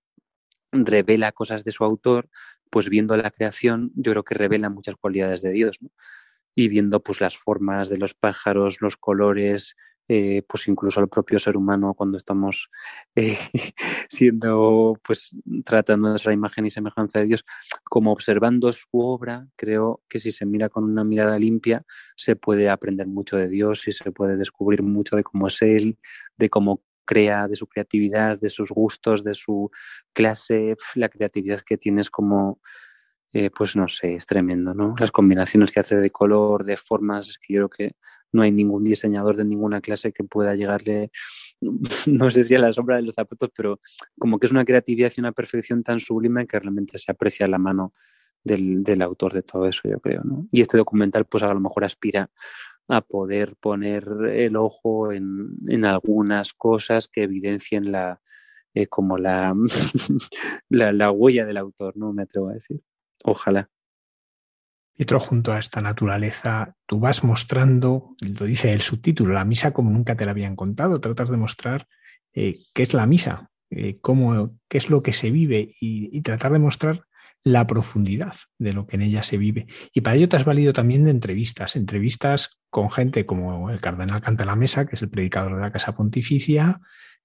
revela 0.72 1.32
cosas 1.32 1.64
de 1.64 1.72
su 1.72 1.84
autor, 1.84 2.30
pues 2.70 2.90
viendo 2.90 3.16
la 3.16 3.32
creación, 3.32 3.92
yo 3.96 4.12
creo 4.12 4.24
que 4.24 4.36
revela 4.36 4.70
muchas 4.70 4.96
cualidades 4.96 5.42
de 5.42 5.52
Dios, 5.52 5.78
¿no? 5.82 5.90
Y 6.56 6.70
viendo 6.70 7.02
pues 7.02 7.22
las 7.22 7.38
formas 7.38 7.90
de 7.90 7.98
los 7.98 8.16
pájaros, 8.16 8.82
los 8.82 8.98
colores, 8.98 9.76
eh, 10.08 10.44
pues 10.48 10.68
incluso 10.68 11.00
al 11.00 11.10
propio 11.10 11.38
ser 11.40 11.58
humano 11.58 11.94
cuando 11.94 12.18
estamos 12.18 12.70
eh, 13.16 13.38
siendo, 14.10 15.00
pues 15.04 15.32
tratando 15.66 16.10
nuestra 16.10 16.34
imagen 16.34 16.66
y 16.66 16.70
semejanza 16.70 17.20
de 17.20 17.26
Dios, 17.26 17.46
como 17.84 18.12
observando 18.12 18.72
su 18.72 18.88
obra, 18.94 19.48
creo 19.56 20.02
que 20.08 20.20
si 20.20 20.32
se 20.32 20.46
mira 20.46 20.70
con 20.70 20.84
una 20.84 21.04
mirada 21.04 21.38
limpia, 21.38 21.84
se 22.16 22.36
puede 22.36 22.70
aprender 22.70 23.08
mucho 23.08 23.38
de 23.38 23.50
Dios 23.50 23.88
y 23.88 23.92
se 23.92 24.12
puede 24.12 24.38
descubrir 24.38 24.82
mucho 24.84 25.16
de 25.16 25.24
cómo 25.24 25.48
es 25.48 25.62
Él, 25.62 25.98
de 26.38 26.50
cómo 26.50 26.84
crea, 27.08 27.48
de 27.48 27.56
su 27.56 27.68
creatividad, 27.68 28.40
de 28.40 28.50
sus 28.50 28.70
gustos, 28.70 29.24
de 29.24 29.34
su 29.34 29.72
clase, 30.14 30.76
la 30.96 31.10
creatividad 31.10 31.62
que 31.62 31.78
tienes 31.78 32.10
como, 32.10 32.60
eh, 33.34 33.50
pues 33.50 33.76
no 33.76 33.88
sé, 33.88 34.16
es 34.16 34.26
tremendo, 34.26 34.74
¿no? 34.74 34.96
Las 35.00 35.12
combinaciones 35.12 35.72
que 35.72 35.80
hace 35.80 35.96
de 35.98 36.12
color, 36.12 36.64
de 36.64 36.78
formas, 36.78 37.30
es 37.30 37.38
que 37.38 37.54
yo 37.54 37.68
creo 37.68 37.90
que 37.90 37.96
no 38.32 38.42
hay 38.42 38.52
ningún 38.52 38.84
diseñador 38.84 39.36
de 39.36 39.46
ninguna 39.46 39.82
clase 39.82 40.12
que 40.12 40.24
pueda 40.24 40.56
llegarle, 40.56 41.12
no 42.08 42.32
sé 42.32 42.44
si 42.44 42.56
a 42.56 42.60
la 42.60 42.74
sombra 42.74 42.98
de 42.98 43.04
los 43.04 43.16
zapatos, 43.16 43.50
pero 43.56 43.80
como 44.18 44.40
que 44.40 44.48
es 44.48 44.52
una 44.52 44.66
creatividad 44.66 45.12
y 45.16 45.20
una 45.22 45.32
perfección 45.32 45.84
tan 45.84 46.00
sublime 46.00 46.48
que 46.48 46.60
realmente 46.60 46.98
se 46.98 47.12
aprecia 47.12 47.48
la 47.48 47.58
mano 47.58 47.94
del, 48.44 48.84
del 48.84 49.02
autor 49.02 49.34
de 49.34 49.44
todo 49.44 49.68
eso, 49.68 49.82
yo 49.90 50.00
creo, 50.00 50.24
¿no? 50.24 50.48
Y 50.52 50.62
este 50.62 50.78
documental, 50.78 51.26
pues 51.26 51.44
a 51.44 51.54
lo 51.54 51.60
mejor 51.60 51.84
aspira 51.84 52.30
a 52.88 53.02
poder 53.02 53.56
poner 53.60 54.08
el 54.34 54.56
ojo 54.56 55.12
en, 55.12 55.50
en 55.68 55.86
algunas 55.86 56.54
cosas 56.54 57.08
que 57.08 57.24
evidencien 57.24 57.92
la, 57.92 58.22
eh, 58.74 58.88
como 58.88 59.18
la, 59.18 59.54
la, 60.70 60.94
la, 60.94 61.12
huella 61.12 61.46
del 61.46 61.58
autor, 61.58 61.98
¿no? 61.98 62.14
Me 62.14 62.24
atrevo 62.24 62.50
a 62.50 62.54
decir. 62.54 62.82
Ojalá. 63.28 63.70
Pietro, 64.96 65.20
junto 65.20 65.52
a 65.52 65.60
esta 65.60 65.82
naturaleza, 65.82 66.76
tú 66.86 67.00
vas 67.00 67.24
mostrando, 67.26 68.16
lo 68.22 68.46
dice 68.46 68.72
el 68.72 68.82
subtítulo, 68.82 69.34
la 69.34 69.44
misa 69.44 69.72
como 69.72 69.92
nunca 69.92 70.16
te 70.16 70.26
la 70.26 70.32
habían 70.32 70.56
contado, 70.56 71.02
tratas 71.02 71.30
de 71.30 71.38
mostrar 71.38 71.88
eh, 72.34 72.64
qué 72.74 72.84
es 72.84 72.94
la 72.94 73.06
misa, 73.06 73.52
eh, 73.70 74.00
cómo, 74.00 74.58
qué 74.70 74.78
es 74.78 74.90
lo 74.90 75.04
que 75.04 75.12
se 75.12 75.30
vive 75.30 75.76
y, 75.80 76.22
tratar 76.22 76.54
de 76.54 76.60
mostrar 76.60 77.04
la 77.44 77.68
profundidad 77.68 78.34
de 78.58 78.74
lo 78.74 78.88
que 78.88 78.96
en 78.96 79.02
ella 79.02 79.24
se 79.24 79.38
vive. 79.38 79.68
Y 79.94 80.02
para 80.02 80.16
ello 80.16 80.30
te 80.30 80.38
has 80.38 80.46
valido 80.46 80.72
también 80.72 81.04
de 81.04 81.12
entrevistas, 81.12 81.76
entrevistas 81.76 82.62
con 82.70 82.90
gente 82.90 83.26
como 83.26 83.70
el 83.70 83.82
cardenal 83.82 84.22
Canta 84.22 84.46
la 84.46 84.56
Mesa, 84.56 84.86
que 84.86 84.96
es 84.96 85.02
el 85.02 85.10
predicador 85.10 85.56
de 85.56 85.62
la 85.62 85.72
Casa 85.72 85.96
Pontificia, 85.96 86.80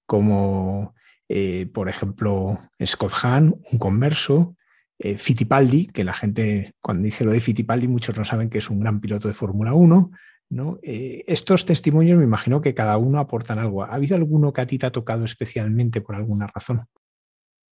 como 0.05 0.95
eh, 1.29 1.65
por 1.73 1.87
ejemplo 1.87 2.59
Scott 2.85 3.13
Hahn, 3.23 3.55
un 3.71 3.79
converso, 3.79 4.55
eh, 4.99 5.17
Fittipaldi, 5.17 5.87
que 5.87 6.03
la 6.03 6.13
gente 6.13 6.73
cuando 6.81 7.03
dice 7.03 7.25
lo 7.25 7.31
de 7.31 7.41
Fittipaldi 7.41 7.87
muchos 7.87 8.17
no 8.17 8.25
saben 8.25 8.49
que 8.49 8.59
es 8.59 8.69
un 8.69 8.79
gran 8.79 8.99
piloto 8.99 9.27
de 9.27 9.33
Fórmula 9.33 9.73
1. 9.73 10.11
¿no? 10.49 10.79
Eh, 10.83 11.23
estos 11.27 11.65
testimonios 11.65 12.17
me 12.17 12.25
imagino 12.25 12.61
que 12.61 12.73
cada 12.73 12.97
uno 12.97 13.19
aportan 13.19 13.59
algo. 13.59 13.83
¿Ha 13.83 13.95
habido 13.95 14.15
alguno 14.15 14.53
que 14.53 14.61
a 14.61 14.67
ti 14.67 14.77
te 14.77 14.85
ha 14.85 14.91
tocado 14.91 15.25
especialmente 15.25 16.01
por 16.01 16.15
alguna 16.15 16.47
razón? 16.47 16.85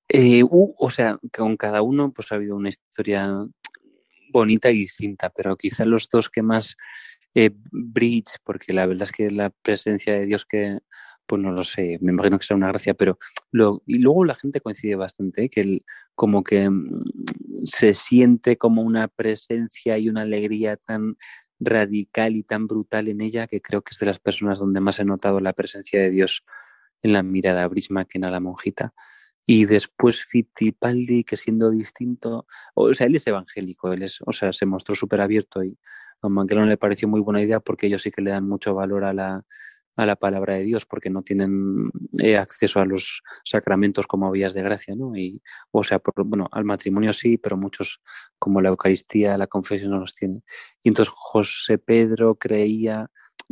Eh, 0.09 0.43
o 0.49 0.89
sea, 0.89 1.17
con 1.31 1.55
cada 1.55 1.81
uno 1.81 2.11
pues 2.11 2.31
ha 2.31 2.35
habido 2.35 2.55
una 2.55 2.69
historia 2.69 3.45
bonita 4.31 4.69
y 4.71 4.77
distinta, 4.79 5.29
pero 5.29 5.55
quizá 5.55 5.85
los 5.85 6.09
dos 6.09 6.29
que 6.29 6.41
más 6.41 6.75
eh, 7.33 7.51
bridge, 7.71 8.37
porque 8.43 8.73
la 8.73 8.85
verdad 8.85 9.03
es 9.03 9.11
que 9.11 9.31
la 9.31 9.49
presencia 9.49 10.13
de 10.13 10.25
Dios 10.25 10.45
que, 10.45 10.79
pues 11.25 11.41
no 11.41 11.51
lo 11.51 11.63
sé, 11.63 11.97
me 12.01 12.11
imagino 12.11 12.37
que 12.37 12.45
sea 12.45 12.57
una 12.57 12.67
gracia, 12.67 12.93
pero 12.93 13.17
lo, 13.51 13.83
y 13.85 13.99
luego 13.99 14.25
la 14.25 14.35
gente 14.35 14.61
coincide 14.61 14.95
bastante, 14.95 15.45
¿eh? 15.45 15.49
que 15.49 15.61
el, 15.61 15.85
como 16.15 16.43
que 16.43 16.69
mm, 16.69 16.99
se 17.63 17.93
siente 17.93 18.57
como 18.57 18.81
una 18.81 19.07
presencia 19.07 19.97
y 19.97 20.09
una 20.09 20.21
alegría 20.21 20.77
tan 20.77 21.15
radical 21.59 22.35
y 22.35 22.43
tan 22.43 22.67
brutal 22.67 23.07
en 23.07 23.21
ella 23.21 23.47
que 23.47 23.61
creo 23.61 23.81
que 23.81 23.91
es 23.91 23.99
de 23.99 24.07
las 24.07 24.19
personas 24.19 24.59
donde 24.59 24.79
más 24.79 24.99
he 24.99 25.05
notado 25.05 25.39
la 25.39 25.53
presencia 25.53 26.01
de 26.01 26.09
Dios 26.09 26.43
en 27.03 27.13
la 27.13 27.23
mirada 27.23 27.67
brisma 27.67 28.05
que 28.05 28.17
en 28.17 28.29
la 28.29 28.39
monjita. 28.39 28.93
Y 29.45 29.65
después 29.65 30.23
Fittipaldi, 30.25 31.23
que 31.23 31.35
siendo 31.35 31.71
distinto, 31.71 32.45
o 32.75 32.93
sea, 32.93 33.07
él 33.07 33.15
es 33.15 33.27
evangélico, 33.27 33.91
él 33.91 34.03
es, 34.03 34.19
o 34.25 34.31
sea, 34.33 34.53
se 34.53 34.65
mostró 34.65 34.95
súper 34.95 35.21
abierto 35.21 35.63
y 35.63 35.77
a 36.21 36.29
Manquelón 36.29 36.69
le 36.69 36.77
pareció 36.77 37.07
muy 37.07 37.21
buena 37.21 37.41
idea 37.41 37.59
porque 37.59 37.87
ellos 37.87 38.03
sí 38.03 38.11
que 38.11 38.21
le 38.21 38.31
dan 38.31 38.47
mucho 38.47 38.75
valor 38.75 39.03
a 39.03 39.13
la, 39.13 39.43
a 40.01 40.05
la 40.05 40.15
palabra 40.15 40.55
de 40.55 40.63
Dios 40.63 40.85
porque 40.85 41.09
no 41.09 41.21
tienen 41.21 41.91
eh, 42.17 42.37
acceso 42.37 42.79
a 42.79 42.85
los 42.85 43.21
sacramentos 43.43 44.07
como 44.07 44.31
vías 44.31 44.53
de 44.53 44.63
gracia, 44.63 44.95
¿no? 44.95 45.15
Y, 45.15 45.41
o 45.71 45.83
sea, 45.83 46.01
bueno, 46.25 46.49
al 46.51 46.65
matrimonio 46.65 47.13
sí, 47.13 47.37
pero 47.37 47.55
muchos 47.55 48.01
como 48.39 48.61
la 48.61 48.69
Eucaristía, 48.69 49.37
la 49.37 49.47
confesión 49.47 49.91
no 49.91 49.99
los 49.99 50.15
tienen. 50.15 50.43
Y 50.81 50.89
entonces 50.89 51.13
José 51.15 51.77
Pedro 51.77 52.35
creía 52.35 53.11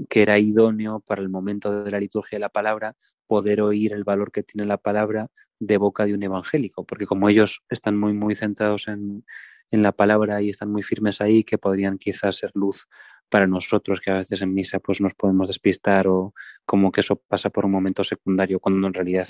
que 0.10 0.24
era 0.24 0.40
idóneo 0.40 1.02
para 1.02 1.22
el 1.22 1.30
momento 1.30 1.84
de 1.84 1.92
la 1.92 2.00
liturgia 2.00 2.38
de 2.38 2.42
la 2.42 2.50
palabra 2.50 2.96
poder 3.28 3.62
oír 3.62 3.94
el 3.94 4.04
valor 4.04 4.32
que 4.32 4.42
tiene 4.42 4.68
la 4.68 4.78
palabra 4.78 5.30
de 5.60 5.78
boca 5.78 6.06
de 6.06 6.16
un 6.16 6.24
evangélico, 6.24 6.84
porque 6.84 7.06
como 7.06 7.30
ellos 7.30 7.62
están 7.70 7.96
muy, 7.96 8.14
muy 8.14 8.34
centrados 8.34 8.88
en, 8.88 9.24
en 9.70 9.84
la 9.84 9.92
palabra 9.92 10.42
y 10.42 10.50
están 10.50 10.72
muy 10.72 10.82
firmes 10.82 11.22
ahí, 11.22 11.44
que 11.44 11.60
podrían 11.60 11.98
quizás 12.00 12.38
ser 12.38 12.52
luz 12.56 12.88
para 13.30 13.48
nosotros, 13.48 14.02
que 14.02 14.12
a 14.12 14.16
veces 14.16 14.42
en 14.42 14.54
misa 14.54 14.80
pues 14.80 15.00
nos 15.02 15.14
podemos 15.14 15.48
despistar 15.48 16.08
o 16.08 16.34
como 16.66 16.92
que 16.92 17.02
eso 17.02 17.16
pasa 17.16 17.50
por 17.50 17.66
un 17.66 17.72
momento 17.72 18.04
secundario, 18.04 18.60
cuando 18.60 18.88
en 18.88 18.94
realidad 18.94 19.28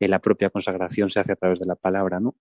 eh, 0.00 0.08
la 0.08 0.18
propia 0.20 0.50
consagración 0.50 1.10
se 1.10 1.20
hace 1.20 1.32
a 1.32 1.36
través 1.36 1.60
de 1.60 1.66
la 1.66 1.76
palabra, 1.76 2.20
¿no? 2.20 2.36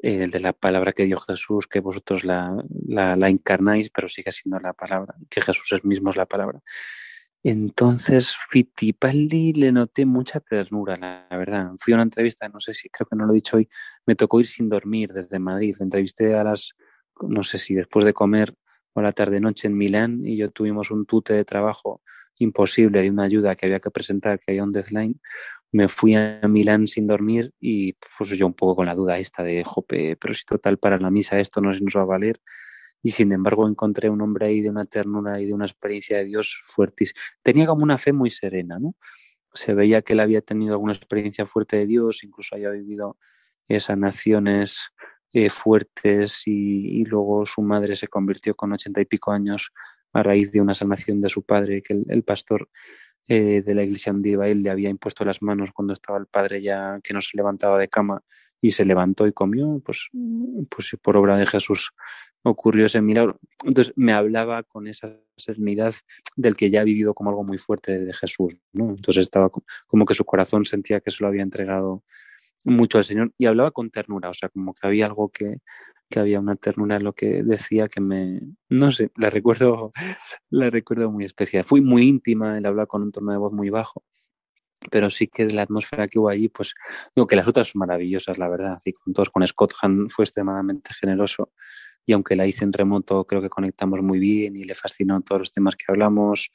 Eh, 0.00 0.28
de 0.28 0.38
la 0.38 0.52
palabra 0.52 0.92
que 0.92 1.06
dio 1.06 1.18
Jesús, 1.18 1.66
que 1.66 1.80
vosotros 1.80 2.24
la, 2.24 2.56
la, 2.86 3.28
encarnáis, 3.28 3.90
pero 3.90 4.06
sigue 4.06 4.30
siendo 4.30 4.60
la 4.60 4.72
palabra, 4.72 5.16
que 5.28 5.40
Jesús 5.40 5.72
es 5.72 5.84
mismo 5.84 6.10
es 6.10 6.16
la 6.16 6.26
palabra. 6.26 6.60
Entonces, 7.42 8.36
Fittipaldi 8.50 9.54
le 9.54 9.72
noté 9.72 10.06
mucha 10.06 10.38
ternura, 10.38 10.96
la 10.96 11.26
verdad. 11.36 11.72
Fui 11.80 11.92
a 11.92 11.96
una 11.96 12.04
entrevista, 12.04 12.48
no 12.48 12.60
sé 12.60 12.74
si, 12.74 12.88
creo 12.90 13.08
que 13.08 13.16
no 13.16 13.26
lo 13.26 13.32
he 13.32 13.36
dicho 13.36 13.56
hoy, 13.56 13.68
me 14.06 14.14
tocó 14.14 14.38
ir 14.38 14.46
sin 14.46 14.68
dormir 14.68 15.12
desde 15.12 15.38
Madrid. 15.40 15.74
Entrevisté 15.80 16.34
a 16.36 16.44
las, 16.44 16.74
no 17.22 17.42
sé 17.42 17.58
si 17.58 17.74
después 17.74 18.04
de 18.04 18.12
comer 18.12 18.54
o 18.94 19.02
la 19.02 19.12
tarde-noche 19.12 19.68
en 19.68 19.76
Milán 19.76 20.26
y 20.26 20.36
yo 20.36 20.50
tuvimos 20.50 20.90
un 20.90 21.06
tute 21.06 21.34
de 21.34 21.44
trabajo 21.44 22.02
imposible 22.38 23.02
de 23.02 23.10
una 23.10 23.24
ayuda 23.24 23.54
que 23.56 23.66
había 23.66 23.80
que 23.80 23.90
presentar, 23.90 24.38
que 24.38 24.52
había 24.52 24.64
un 24.64 24.72
deadline. 24.72 25.20
Me 25.72 25.88
fui 25.88 26.14
a 26.14 26.40
Milán 26.48 26.86
sin 26.86 27.06
dormir 27.06 27.52
y 27.60 27.94
pues 28.16 28.30
yo 28.30 28.46
un 28.46 28.54
poco 28.54 28.76
con 28.76 28.86
la 28.86 28.94
duda 28.94 29.18
esta 29.18 29.42
de, 29.42 29.64
jope, 29.64 30.16
pero 30.16 30.34
si 30.34 30.44
total 30.44 30.78
para 30.78 30.98
la 30.98 31.10
misa 31.10 31.38
esto 31.40 31.60
no 31.60 31.70
nos 31.70 31.96
va 31.96 32.02
a 32.02 32.04
valer 32.04 32.40
y 33.02 33.10
sin 33.10 33.32
embargo 33.32 33.68
encontré 33.68 34.10
un 34.10 34.20
hombre 34.22 34.46
ahí 34.46 34.60
de 34.60 34.70
una 34.70 34.84
ternura 34.84 35.40
y 35.40 35.46
de 35.46 35.54
una 35.54 35.66
experiencia 35.66 36.18
de 36.18 36.24
Dios 36.24 36.62
fuertísima. 36.64 37.20
Tenía 37.42 37.66
como 37.66 37.82
una 37.82 37.98
fe 37.98 38.12
muy 38.12 38.30
serena, 38.30 38.78
¿no? 38.78 38.94
Se 39.52 39.74
veía 39.74 40.02
que 40.02 40.14
él 40.14 40.20
había 40.20 40.40
tenido 40.40 40.72
alguna 40.72 40.92
experiencia 40.92 41.46
fuerte 41.46 41.76
de 41.76 41.86
Dios, 41.86 42.22
incluso 42.22 42.54
había 42.54 42.70
vivido 42.70 43.18
sanaciones 43.78 44.80
eh, 45.32 45.50
fuertes 45.50 46.42
y, 46.46 47.04
luego 47.04 47.44
su 47.46 47.62
madre 47.62 47.96
se 47.96 48.08
convirtió 48.08 48.54
con 48.54 48.72
ochenta 48.72 49.00
y 49.00 49.04
pico 49.04 49.30
años 49.30 49.72
a 50.12 50.22
raíz 50.22 50.52
de 50.52 50.60
una 50.60 50.74
sanación 50.74 51.20
de 51.20 51.28
su 51.28 51.42
padre, 51.42 51.82
que 51.82 52.02
el, 52.08 52.22
pastor 52.22 52.68
eh, 53.26 53.62
de 53.62 53.74
la 53.74 53.82
iglesia 53.82 54.12
donde 54.12 54.30
iba 54.30 54.46
le 54.46 54.70
había 54.70 54.88
impuesto 54.88 55.24
las 55.24 55.42
manos 55.42 55.70
cuando 55.72 55.92
estaba 55.92 56.18
el 56.18 56.26
padre 56.26 56.62
ya 56.62 56.98
que 57.04 57.12
no 57.12 57.20
se 57.20 57.36
levantaba 57.36 57.78
de 57.78 57.88
cama 57.88 58.22
y 58.60 58.72
se 58.72 58.84
levantó 58.84 59.26
y 59.26 59.32
comió, 59.32 59.80
pues, 59.84 60.08
pues 60.70 60.96
por 61.02 61.16
obra 61.16 61.36
de 61.36 61.46
Jesús 61.46 61.92
ocurrió 62.42 62.86
ese 62.86 63.00
milagro. 63.00 63.38
Entonces 63.64 63.92
me 63.96 64.12
hablaba 64.12 64.62
con 64.62 64.86
esa 64.86 65.14
serenidad 65.36 65.94
del 66.36 66.56
que 66.56 66.70
ya 66.70 66.80
ha 66.80 66.84
vivido 66.84 67.14
como 67.14 67.30
algo 67.30 67.44
muy 67.44 67.58
fuerte 67.58 67.98
de 67.98 68.12
Jesús. 68.12 68.56
Entonces 68.72 69.22
estaba 69.22 69.50
como 69.86 70.04
que 70.06 70.14
su 70.14 70.24
corazón 70.24 70.64
sentía 70.64 71.00
que 71.00 71.10
se 71.10 71.22
lo 71.22 71.28
había 71.28 71.42
entregado 71.42 72.02
mucho 72.64 72.98
al 72.98 73.04
Señor 73.04 73.32
y 73.38 73.46
hablaba 73.46 73.70
con 73.70 73.90
ternura, 73.90 74.30
o 74.30 74.34
sea, 74.34 74.48
como 74.48 74.74
que 74.74 74.86
había 74.86 75.06
algo 75.06 75.30
que, 75.30 75.58
que 76.10 76.20
había 76.20 76.40
una 76.40 76.56
ternura 76.56 76.96
en 76.96 77.04
lo 77.04 77.14
que 77.14 77.42
decía 77.42 77.88
que 77.88 78.00
me, 78.00 78.40
no 78.68 78.90
sé, 78.90 79.10
la 79.16 79.30
recuerdo, 79.30 79.92
la 80.50 80.70
recuerdo 80.70 81.10
muy 81.10 81.24
especial. 81.24 81.64
Fui 81.64 81.80
muy 81.80 82.08
íntima, 82.08 82.58
él 82.58 82.66
hablaba 82.66 82.86
con 82.86 83.02
un 83.02 83.12
tono 83.12 83.32
de 83.32 83.38
voz 83.38 83.52
muy 83.52 83.70
bajo 83.70 84.04
pero 84.92 85.10
sí 85.10 85.26
que 85.26 85.44
de 85.44 85.54
la 85.54 85.62
atmósfera 85.62 86.06
que 86.06 86.20
hubo 86.20 86.28
allí, 86.28 86.48
pues 86.48 86.72
digo 87.14 87.26
que 87.26 87.34
las 87.34 87.48
otras 87.48 87.66
son 87.66 87.80
maravillosas, 87.80 88.38
la 88.38 88.48
verdad, 88.48 88.78
y 88.84 88.92
con 88.92 89.12
todos, 89.12 89.28
con 89.28 89.44
Scott 89.44 89.74
Hahn 89.82 90.08
fue 90.08 90.24
extremadamente 90.24 90.94
generoso 90.94 91.50
y 92.08 92.14
aunque 92.14 92.36
la 92.36 92.46
hice 92.46 92.64
en 92.64 92.72
remoto, 92.72 93.26
creo 93.26 93.42
que 93.42 93.50
conectamos 93.50 94.00
muy 94.00 94.18
bien 94.18 94.56
y 94.56 94.64
le 94.64 94.74
fascinó 94.74 95.20
todos 95.20 95.42
los 95.42 95.52
temas 95.52 95.76
que 95.76 95.84
hablamos. 95.88 96.50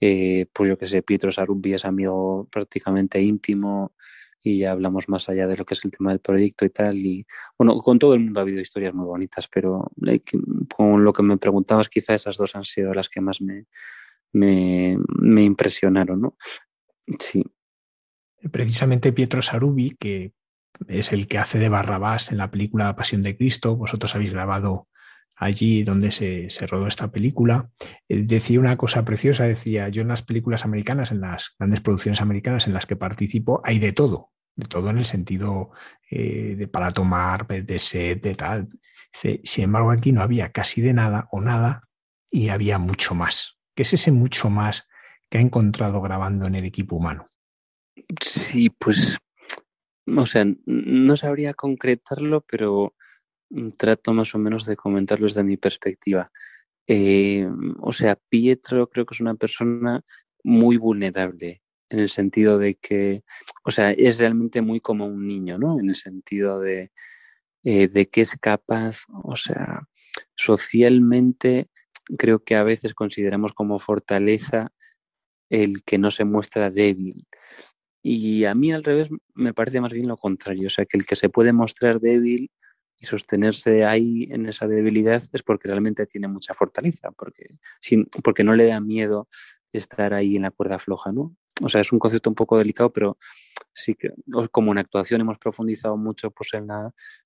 Eh, 0.00 0.46
pues 0.52 0.68
yo 0.68 0.78
que 0.78 0.86
sé, 0.86 1.02
Pietro 1.02 1.32
Sarumbi 1.32 1.74
es 1.74 1.84
amigo 1.84 2.48
prácticamente 2.52 3.20
íntimo 3.20 3.94
y 4.42 4.58
ya 4.58 4.72
hablamos 4.72 5.08
más 5.08 5.28
allá 5.28 5.46
de 5.46 5.56
lo 5.56 5.64
que 5.64 5.74
es 5.74 5.84
el 5.84 5.90
tema 5.90 6.10
del 6.10 6.20
proyecto 6.20 6.64
y 6.64 6.70
tal. 6.70 6.98
Y 6.98 7.26
bueno, 7.56 7.78
con 7.78 7.98
todo 7.98 8.14
el 8.14 8.20
mundo 8.20 8.40
ha 8.40 8.42
habido 8.42 8.60
historias 8.60 8.92
muy 8.92 9.06
bonitas, 9.06 9.48
pero 9.48 9.90
con 10.74 11.04
lo 11.04 11.12
que 11.12 11.22
me 11.22 11.36
preguntabas, 11.36 11.88
quizá 11.88 12.14
esas 12.14 12.36
dos 12.36 12.56
han 12.56 12.64
sido 12.64 12.92
las 12.92 13.08
que 13.08 13.20
más 13.20 13.40
me, 13.40 13.66
me, 14.32 15.42
impresionaron, 15.42 16.20
¿no? 16.20 16.36
Sí. 17.18 17.44
Precisamente 18.50 19.12
Pietro 19.12 19.42
Sarubi, 19.42 19.96
que 19.96 20.32
es 20.88 21.12
el 21.12 21.28
que 21.28 21.38
hace 21.38 21.58
de 21.58 21.68
Barrabás 21.68 22.32
en 22.32 22.38
la 22.38 22.50
película 22.50 22.96
Pasión 22.96 23.22
de 23.22 23.36
Cristo, 23.36 23.76
vosotros 23.76 24.14
habéis 24.14 24.32
grabado 24.32 24.88
allí 25.42 25.82
donde 25.82 26.12
se, 26.12 26.48
rodó 26.66 26.86
esta 26.86 27.10
película, 27.10 27.70
eh, 28.08 28.22
decía 28.24 28.60
una 28.60 28.76
cosa 28.76 29.04
preciosa, 29.04 29.44
decía, 29.44 29.88
yo 29.88 30.02
en 30.02 30.08
las 30.08 30.22
películas 30.22 30.64
americanas, 30.64 31.10
en 31.10 31.20
las 31.20 31.54
grandes 31.58 31.80
producciones 31.80 32.20
americanas 32.20 32.66
en 32.66 32.74
las 32.74 32.86
que 32.86 32.96
participo, 32.96 33.60
hay 33.64 33.78
de 33.78 33.92
todo, 33.92 34.30
de 34.54 34.66
todo 34.66 34.90
en 34.90 34.98
el 34.98 35.04
sentido 35.04 35.70
eh, 36.10 36.54
de 36.56 36.68
para 36.68 36.92
tomar, 36.92 37.46
de 37.46 37.78
sed, 37.78 38.20
de 38.20 38.34
tal. 38.34 38.68
sin 39.12 39.64
embargo, 39.64 39.90
aquí 39.90 40.12
no 40.12 40.22
había 40.22 40.52
casi 40.52 40.80
de 40.80 40.92
nada 40.92 41.28
o 41.32 41.40
nada 41.40 41.88
y 42.30 42.48
había 42.48 42.78
mucho 42.78 43.14
más. 43.14 43.58
¿Qué 43.74 43.82
es 43.82 43.92
ese 43.94 44.12
mucho 44.12 44.48
más 44.48 44.88
que 45.28 45.38
ha 45.38 45.40
encontrado 45.40 46.00
grabando 46.00 46.46
en 46.46 46.54
el 46.54 46.64
equipo 46.64 46.96
humano? 46.96 47.30
Sí, 48.20 48.70
pues, 48.70 49.18
o 50.06 50.26
sea, 50.26 50.44
no 50.66 51.16
sabría 51.16 51.54
concretarlo, 51.54 52.42
pero 52.42 52.94
trato 53.76 54.12
más 54.12 54.34
o 54.34 54.38
menos 54.38 54.66
de 54.66 54.76
comentarlo 54.76 55.26
desde 55.26 55.44
mi 55.44 55.56
perspectiva. 55.56 56.30
Eh, 56.86 57.48
o 57.80 57.92
sea, 57.92 58.18
Pietro 58.28 58.88
creo 58.88 59.06
que 59.06 59.14
es 59.14 59.20
una 59.20 59.34
persona 59.34 60.02
muy 60.42 60.76
vulnerable 60.76 61.62
en 61.90 62.00
el 62.00 62.08
sentido 62.08 62.58
de 62.58 62.74
que, 62.76 63.22
o 63.64 63.70
sea, 63.70 63.92
es 63.92 64.18
realmente 64.18 64.62
muy 64.62 64.80
como 64.80 65.06
un 65.06 65.26
niño, 65.26 65.58
¿no? 65.58 65.78
En 65.78 65.90
el 65.90 65.96
sentido 65.96 66.60
de, 66.60 66.90
eh, 67.64 67.88
de 67.88 68.08
que 68.08 68.22
es 68.22 68.36
capaz, 68.40 69.04
o 69.22 69.36
sea, 69.36 69.82
socialmente 70.34 71.68
creo 72.18 72.42
que 72.42 72.56
a 72.56 72.64
veces 72.64 72.94
consideramos 72.94 73.52
como 73.52 73.78
fortaleza 73.78 74.72
el 75.50 75.84
que 75.84 75.98
no 75.98 76.10
se 76.10 76.24
muestra 76.24 76.70
débil. 76.70 77.26
Y 78.02 78.44
a 78.46 78.54
mí 78.54 78.72
al 78.72 78.84
revés 78.84 79.10
me 79.34 79.54
parece 79.54 79.80
más 79.80 79.92
bien 79.92 80.08
lo 80.08 80.16
contrario, 80.16 80.66
o 80.66 80.70
sea, 80.70 80.86
que 80.86 80.96
el 80.98 81.06
que 81.06 81.16
se 81.16 81.28
puede 81.28 81.52
mostrar 81.52 82.00
débil 82.00 82.50
y 83.02 83.06
sostenerse 83.06 83.84
ahí 83.84 84.28
en 84.30 84.46
esa 84.46 84.68
debilidad 84.68 85.20
es 85.32 85.42
porque 85.42 85.68
realmente 85.68 86.06
tiene 86.06 86.28
mucha 86.28 86.54
fortaleza, 86.54 87.10
porque, 87.10 87.56
sin, 87.80 88.06
porque 88.22 88.44
no 88.44 88.54
le 88.54 88.68
da 88.68 88.80
miedo 88.80 89.28
estar 89.72 90.14
ahí 90.14 90.36
en 90.36 90.42
la 90.42 90.52
cuerda 90.52 90.78
floja, 90.78 91.10
¿no? 91.10 91.34
O 91.60 91.68
sea, 91.68 91.80
es 91.80 91.92
un 91.92 91.98
concepto 91.98 92.30
un 92.30 92.36
poco 92.36 92.56
delicado, 92.58 92.92
pero 92.92 93.18
sí 93.74 93.94
que 93.94 94.10
como 94.52 94.70
en 94.70 94.78
actuación 94.78 95.20
hemos 95.20 95.38
profundizado 95.38 95.96
mucho 95.96 96.30
pues, 96.30 96.54
en, 96.54 96.68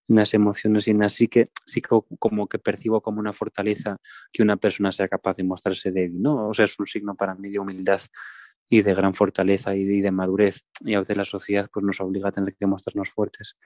las 0.09 0.35
emociones 0.35 0.89
y 0.89 0.93
en 0.93 1.03
así 1.03 1.29
que 1.29 1.45
sí 1.67 1.83
que 1.83 1.89
como 2.19 2.49
que 2.49 2.59
percibo 2.59 3.03
como 3.03 3.21
una 3.21 3.35
fortaleza 3.35 3.99
que 4.33 4.43
una 4.43 4.57
persona 4.57 4.93
sea 4.93 5.09
capaz 5.09 5.37
de 5.37 5.45
mostrarse 5.45 5.91
débil, 5.91 6.23
¿no? 6.23 6.49
O 6.49 6.55
sea, 6.55 6.65
es 6.65 6.79
un 6.79 6.87
signo 6.87 7.15
para 7.15 7.35
mí 7.35 7.51
de 7.51 7.59
humildad 7.59 8.01
y 8.71 8.81
de 8.81 8.95
gran 8.95 9.13
fortaleza 9.13 9.77
y 9.77 9.85
de, 9.85 9.95
y 9.95 10.01
de 10.01 10.11
madurez 10.11 10.67
y 10.81 10.95
a 10.95 11.01
veces 11.01 11.17
la 11.19 11.25
sociedad 11.27 11.69
pues 11.71 11.85
nos 11.85 12.01
obliga 12.01 12.31
a 12.31 12.33
tener 12.33 12.57
que 12.57 12.67
mostrarnos 12.67 13.11
fuertes 13.11 13.57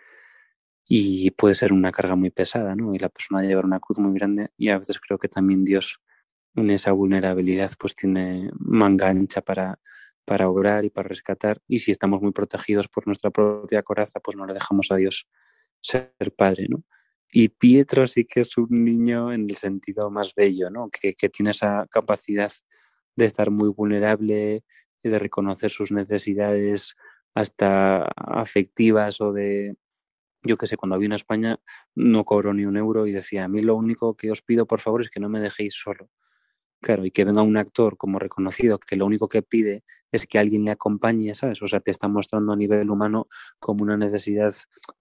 y 0.92 1.30
puede 1.30 1.54
ser 1.54 1.72
una 1.72 1.92
carga 1.92 2.16
muy 2.16 2.30
pesada, 2.30 2.74
¿no? 2.74 2.92
Y 2.92 2.98
la 2.98 3.08
persona 3.10 3.42
llevar 3.42 3.64
una 3.64 3.78
cruz 3.78 4.00
muy 4.00 4.12
grande 4.12 4.50
y 4.56 4.70
a 4.70 4.78
veces 4.78 4.98
creo 4.98 5.18
que 5.18 5.28
también 5.28 5.64
Dios 5.64 6.00
en 6.56 6.68
esa 6.70 6.90
vulnerabilidad 6.90 7.70
pues 7.78 7.94
tiene 7.94 8.50
manga 8.58 9.08
ancha 9.08 9.40
para, 9.40 9.78
para 10.24 10.48
obrar 10.48 10.84
y 10.84 10.90
para 10.90 11.08
rescatar 11.08 11.62
y 11.68 11.78
si 11.78 11.92
estamos 11.92 12.20
muy 12.20 12.32
protegidos 12.32 12.88
por 12.88 13.06
nuestra 13.06 13.30
propia 13.30 13.84
coraza 13.84 14.18
pues 14.18 14.36
no 14.36 14.44
le 14.46 14.54
dejamos 14.54 14.90
a 14.90 14.96
Dios 14.96 15.28
ser 15.80 16.12
padre, 16.36 16.66
¿no? 16.68 16.82
Y 17.30 17.50
Pietro 17.50 18.08
sí 18.08 18.24
que 18.24 18.40
es 18.40 18.58
un 18.58 18.84
niño 18.84 19.32
en 19.32 19.48
el 19.48 19.54
sentido 19.56 20.10
más 20.10 20.34
bello, 20.34 20.70
¿no? 20.70 20.90
Que, 20.90 21.14
que 21.14 21.28
tiene 21.28 21.52
esa 21.52 21.86
capacidad 21.88 22.50
de 23.14 23.26
estar 23.26 23.52
muy 23.52 23.68
vulnerable, 23.68 24.64
y 25.02 25.08
de 25.08 25.18
reconocer 25.18 25.70
sus 25.70 25.92
necesidades 25.92 26.96
hasta 27.34 28.04
afectivas 28.16 29.20
o 29.20 29.32
de, 29.32 29.76
yo 30.42 30.56
que 30.56 30.66
sé, 30.66 30.76
cuando 30.76 30.98
vine 30.98 31.14
a 31.14 31.16
España 31.16 31.60
no 31.94 32.24
cobro 32.24 32.54
ni 32.54 32.64
un 32.64 32.76
euro 32.76 33.06
y 33.06 33.12
decía, 33.12 33.44
a 33.44 33.48
mí 33.48 33.62
lo 33.62 33.76
único 33.76 34.16
que 34.16 34.30
os 34.30 34.42
pido 34.42 34.66
por 34.66 34.80
favor 34.80 35.02
es 35.02 35.10
que 35.10 35.20
no 35.20 35.28
me 35.28 35.40
dejéis 35.40 35.74
solo. 35.74 36.08
Claro, 36.82 37.04
y 37.04 37.10
que 37.10 37.24
venga 37.24 37.42
un 37.42 37.58
actor 37.58 37.98
como 37.98 38.18
reconocido 38.18 38.78
que 38.78 38.96
lo 38.96 39.04
único 39.04 39.28
que 39.28 39.42
pide 39.42 39.84
es 40.12 40.26
que 40.26 40.38
alguien 40.38 40.64
le 40.64 40.70
acompañe, 40.70 41.34
¿sabes? 41.34 41.62
O 41.62 41.68
sea, 41.68 41.80
te 41.80 41.90
está 41.90 42.08
mostrando 42.08 42.52
a 42.52 42.56
nivel 42.56 42.90
humano 42.90 43.28
como 43.58 43.84
una 43.84 43.96
necesidad 43.98 44.52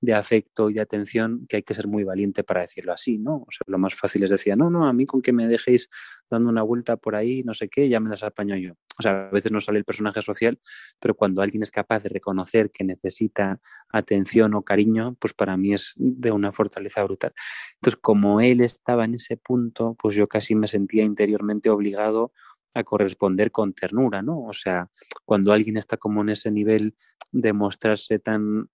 de 0.01 0.13
afecto 0.13 0.69
y 0.69 0.73
de 0.73 0.81
atención 0.81 1.45
que 1.47 1.57
hay 1.57 1.63
que 1.63 1.73
ser 1.73 1.87
muy 1.87 2.03
valiente 2.03 2.43
para 2.43 2.61
decirlo 2.61 2.93
así, 2.93 3.17
¿no? 3.17 3.37
O 3.37 3.47
sea, 3.49 3.63
lo 3.67 3.77
más 3.79 3.95
fácil 3.95 4.23
es 4.23 4.29
decir, 4.29 4.55
no, 4.57 4.69
no, 4.69 4.87
a 4.87 4.93
mí 4.93 5.05
con 5.05 5.21
que 5.21 5.31
me 5.31 5.47
dejéis 5.47 5.89
dando 6.29 6.49
una 6.49 6.61
vuelta 6.63 6.97
por 6.97 7.15
ahí, 7.15 7.43
no 7.43 7.53
sé 7.53 7.69
qué, 7.69 7.89
ya 7.89 7.99
me 7.99 8.09
las 8.09 8.23
apaño 8.23 8.55
yo. 8.57 8.73
O 8.99 9.01
sea, 9.01 9.29
a 9.29 9.31
veces 9.31 9.51
no 9.51 9.61
sale 9.61 9.79
el 9.79 9.85
personaje 9.85 10.21
social, 10.21 10.59
pero 10.99 11.15
cuando 11.15 11.41
alguien 11.41 11.63
es 11.63 11.71
capaz 11.71 12.03
de 12.03 12.09
reconocer 12.09 12.69
que 12.69 12.83
necesita 12.83 13.59
atención 13.91 14.53
o 14.53 14.61
cariño, 14.61 15.15
pues 15.19 15.33
para 15.33 15.57
mí 15.57 15.73
es 15.73 15.93
de 15.95 16.31
una 16.31 16.51
fortaleza 16.51 17.03
brutal. 17.03 17.33
Entonces, 17.75 17.99
como 18.01 18.41
él 18.41 18.61
estaba 18.61 19.05
en 19.05 19.15
ese 19.15 19.37
punto, 19.37 19.95
pues 19.99 20.15
yo 20.15 20.27
casi 20.27 20.53
me 20.53 20.67
sentía 20.67 21.03
interiormente 21.03 21.68
obligado 21.69 22.31
a 22.73 22.83
corresponder 22.83 23.51
con 23.51 23.73
ternura, 23.73 24.21
¿no? 24.21 24.43
O 24.43 24.53
sea, 24.53 24.89
cuando 25.25 25.51
alguien 25.51 25.77
está 25.77 25.97
como 25.97 26.21
en 26.21 26.29
ese 26.29 26.51
nivel 26.51 26.95
de 27.31 27.53
mostrarse 27.53 28.19
tan 28.19 28.69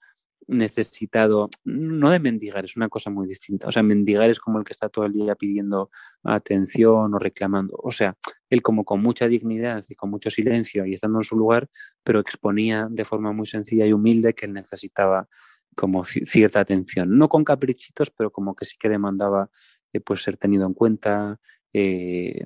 necesitado, 0.47 1.49
no 1.63 2.11
de 2.11 2.19
mendigar, 2.19 2.65
es 2.65 2.75
una 2.75 2.89
cosa 2.89 3.09
muy 3.09 3.27
distinta. 3.27 3.67
O 3.67 3.71
sea, 3.71 3.83
mendigar 3.83 4.29
es 4.29 4.39
como 4.39 4.59
el 4.59 4.65
que 4.65 4.73
está 4.73 4.89
todo 4.89 5.05
el 5.05 5.13
día 5.13 5.35
pidiendo 5.35 5.89
atención 6.23 7.13
o 7.13 7.19
reclamando. 7.19 7.75
O 7.81 7.91
sea, 7.91 8.15
él 8.49 8.61
como 8.61 8.85
con 8.85 9.01
mucha 9.01 9.27
dignidad 9.27 9.83
y 9.89 9.95
con 9.95 10.09
mucho 10.11 10.29
silencio 10.29 10.85
y 10.85 10.93
estando 10.93 11.19
en 11.19 11.23
su 11.23 11.35
lugar, 11.35 11.67
pero 12.03 12.19
exponía 12.19 12.87
de 12.89 13.05
forma 13.05 13.31
muy 13.31 13.47
sencilla 13.47 13.85
y 13.85 13.93
humilde 13.93 14.33
que 14.33 14.45
él 14.45 14.53
necesitaba 14.53 15.27
como 15.75 16.03
cierta 16.05 16.59
atención. 16.59 17.17
No 17.17 17.27
con 17.27 17.43
caprichitos, 17.43 18.11
pero 18.11 18.31
como 18.31 18.55
que 18.55 18.65
sí 18.65 18.75
que 18.79 18.89
demandaba 18.89 19.49
eh, 19.93 19.99
pues 19.99 20.23
ser 20.23 20.37
tenido 20.37 20.65
en 20.67 20.73
cuenta, 20.73 21.39
eh, 21.73 22.45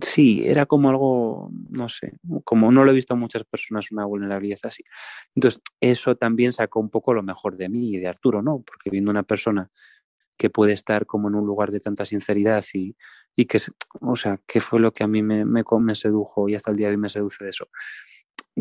sí, 0.00 0.42
era 0.44 0.66
como 0.66 0.88
algo, 0.88 1.50
no 1.70 1.88
sé, 1.88 2.14
como 2.44 2.72
no 2.72 2.84
lo 2.84 2.90
he 2.90 2.94
visto 2.94 3.14
a 3.14 3.16
muchas 3.16 3.44
personas 3.44 3.90
una 3.90 4.04
vulnerabilidad 4.04 4.58
así. 4.64 4.84
Entonces, 5.34 5.60
eso 5.80 6.16
también 6.16 6.52
sacó 6.52 6.80
un 6.80 6.90
poco 6.90 7.14
lo 7.14 7.22
mejor 7.22 7.56
de 7.56 7.68
mí 7.68 7.94
y 7.94 7.98
de 7.98 8.08
Arturo, 8.08 8.42
¿no? 8.42 8.62
Porque 8.62 8.90
viendo 8.90 9.10
una 9.10 9.22
persona 9.22 9.70
que 10.36 10.50
puede 10.50 10.72
estar 10.72 11.06
como 11.06 11.28
en 11.28 11.36
un 11.36 11.46
lugar 11.46 11.70
de 11.70 11.80
tanta 11.80 12.04
sinceridad 12.04 12.64
y, 12.72 12.96
y 13.36 13.44
que, 13.46 13.58
o 14.00 14.16
sea, 14.16 14.40
¿qué 14.46 14.60
fue 14.60 14.80
lo 14.80 14.92
que 14.92 15.04
a 15.04 15.06
mí 15.06 15.22
me, 15.22 15.44
me, 15.44 15.62
me 15.80 15.94
sedujo 15.94 16.48
y 16.48 16.54
hasta 16.54 16.70
el 16.70 16.76
día 16.76 16.88
de 16.88 16.94
hoy 16.94 17.00
me 17.00 17.08
seduce 17.08 17.44
de 17.44 17.50
eso? 17.50 17.68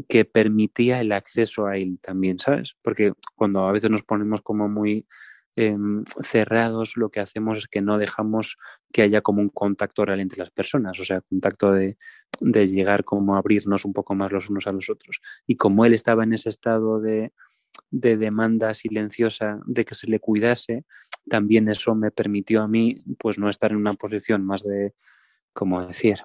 Que 0.07 0.25
permitía 0.25 1.01
el 1.01 1.11
acceso 1.11 1.67
a 1.67 1.77
él 1.77 1.99
también, 2.01 2.39
¿sabes? 2.39 2.75
Porque 2.81 3.13
cuando 3.35 3.67
a 3.67 3.71
veces 3.71 3.89
nos 3.89 4.03
ponemos 4.03 4.41
como 4.41 4.69
muy 4.69 5.07
Em, 5.55 6.03
cerrados, 6.23 6.97
lo 6.97 7.09
que 7.09 7.19
hacemos 7.19 7.59
es 7.59 7.67
que 7.67 7.81
no 7.81 7.99
dejamos 7.99 8.57
que 8.91 9.03
haya 9.03 9.21
como 9.21 9.39
un 9.39 9.49
contacto 9.49 10.03
real 10.03 10.19
entre 10.19 10.39
las 10.39 10.49
personas, 10.49 10.99
o 10.99 11.05
sea, 11.05 11.21
contacto 11.21 11.71
de, 11.71 11.97
de 12.39 12.65
llegar 12.65 13.03
como 13.03 13.35
a 13.35 13.37
abrirnos 13.37 13.85
un 13.85 13.93
poco 13.93 14.15
más 14.15 14.31
los 14.31 14.49
unos 14.49 14.65
a 14.65 14.71
los 14.71 14.89
otros. 14.89 15.21
Y 15.45 15.55
como 15.55 15.85
él 15.85 15.93
estaba 15.93 16.23
en 16.23 16.33
ese 16.33 16.49
estado 16.49 16.99
de, 16.99 17.33
de 17.91 18.17
demanda 18.17 18.73
silenciosa 18.73 19.59
de 19.67 19.85
que 19.85 19.93
se 19.93 20.07
le 20.07 20.19
cuidase, 20.19 20.85
también 21.29 21.69
eso 21.69 21.93
me 21.93 22.09
permitió 22.09 22.63
a 22.63 22.67
mí 22.67 23.03
pues 23.19 23.37
no 23.37 23.47
estar 23.47 23.71
en 23.71 23.77
una 23.77 23.93
posición 23.93 24.43
más 24.43 24.63
de, 24.63 24.95
como 25.53 25.85
decir, 25.85 26.17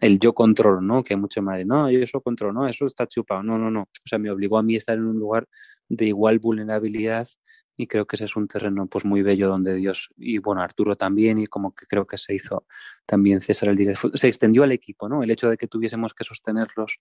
el 0.00 0.18
yo 0.18 0.34
controlo, 0.34 0.82
¿no? 0.82 1.02
Que 1.02 1.14
hay 1.14 1.20
mucho 1.20 1.40
de, 1.40 1.64
no, 1.64 1.90
yo 1.90 2.00
eso 2.00 2.20
controlo, 2.20 2.52
no, 2.52 2.68
eso 2.68 2.84
está 2.84 3.06
chupado, 3.06 3.42
no, 3.42 3.56
no, 3.56 3.70
no. 3.70 3.82
O 3.82 4.06
sea, 4.08 4.18
me 4.18 4.30
obligó 4.30 4.58
a 4.58 4.62
mí 4.62 4.74
a 4.74 4.78
estar 4.78 4.98
en 4.98 5.06
un 5.06 5.18
lugar 5.18 5.48
de 5.88 6.06
igual 6.06 6.38
vulnerabilidad 6.38 7.28
y 7.76 7.86
creo 7.86 8.06
que 8.06 8.16
ese 8.16 8.24
es 8.24 8.36
un 8.36 8.48
terreno 8.48 8.86
pues 8.86 9.04
muy 9.04 9.22
bello 9.22 9.48
donde 9.48 9.74
Dios 9.74 10.10
y 10.16 10.38
bueno 10.38 10.62
Arturo 10.62 10.96
también 10.96 11.38
y 11.38 11.46
como 11.46 11.74
que 11.74 11.86
creo 11.86 12.06
que 12.06 12.18
se 12.18 12.34
hizo 12.34 12.66
también 13.04 13.40
César 13.40 13.68
el 13.68 13.76
director 13.76 14.16
se 14.18 14.28
extendió 14.28 14.62
al 14.62 14.72
equipo 14.72 15.08
no 15.08 15.22
el 15.22 15.30
hecho 15.30 15.48
de 15.50 15.56
que 15.56 15.68
tuviésemos 15.68 16.14
que 16.14 16.24
sostenerlos 16.24 17.00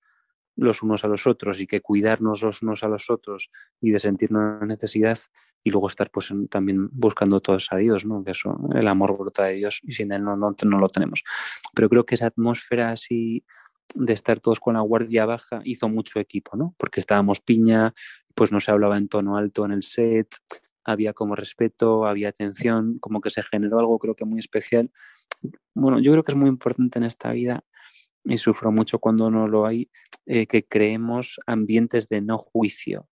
los 0.58 0.82
unos 0.84 1.04
a 1.04 1.08
los 1.08 1.28
otros 1.28 1.60
y 1.60 1.68
que 1.68 1.82
cuidarnos 1.82 2.42
los 2.42 2.62
unos 2.62 2.84
a 2.84 2.88
los 2.88 3.10
otros 3.10 3.50
y 3.82 3.92
de 3.92 4.00
sentirnos 4.00 4.62
necesidad 4.66 5.18
y 5.64 5.72
luego 5.72 5.88
estar 5.88 6.10
pues 6.12 6.32
también 6.50 6.90
buscando 6.92 7.42
todos 7.42 7.68
a 7.72 7.78
Dios 7.78 8.06
no 8.06 8.24
que 8.24 8.32
eso 8.32 8.58
el 8.74 8.88
amor 8.88 9.18
brota 9.18 9.46
de 9.46 9.56
Dios 9.56 9.82
y 9.84 9.94
sin 9.94 10.12
él 10.12 10.24
no, 10.24 10.38
no, 10.38 10.56
no 10.64 10.80
lo 10.80 10.88
tenemos. 10.90 11.24
Pero 11.74 11.90
creo 11.90 12.06
que 12.06 12.16
esa 12.16 12.28
atmósfera 12.28 12.92
así 12.92 13.44
de 13.94 14.14
estar 14.14 14.40
todos 14.40 14.60
con 14.60 14.76
la 14.76 14.82
guardia 14.82 15.26
baja 15.26 15.62
hizo 15.64 15.90
mucho 15.90 16.20
equipo, 16.20 16.58
¿no? 16.58 16.74
Porque 16.78 17.00
estábamos 17.00 17.40
piña, 17.40 17.94
pues 18.34 18.52
no 18.52 18.60
se 18.60 18.72
hablaba 18.72 18.98
en 18.98 19.08
tono 19.08 19.38
alto 19.38 19.66
en 19.66 19.72
el 19.72 19.84
set, 19.84 20.28
había 20.86 21.14
como 21.14 21.36
respeto, 21.36 22.06
había 22.06 22.30
atención, 22.30 23.00
como 23.00 23.22
que 23.22 23.30
se 23.30 23.44
generó 23.44 23.80
algo 23.80 24.00
creo 24.00 24.16
que 24.16 24.26
muy 24.26 24.40
especial. 24.40 24.92
Bueno, 25.74 26.00
yo 26.00 26.12
creo 26.12 26.24
que 26.24 26.32
es 26.32 26.38
muy 26.38 26.50
importante 26.50 27.00
en 27.00 27.06
esta 27.06 27.32
vida 27.32 27.64
y 28.24 28.38
sufro 28.38 28.72
mucho 28.72 29.00
cuando 29.00 29.30
no 29.30 29.48
lo 29.48 29.66
hay, 29.66 29.90
eh, 30.26 30.48
que 30.48 30.66
creemos 30.66 31.40
ambientes 31.46 32.10
de 32.10 32.22
no 32.22 32.38
juicio, 32.38 33.08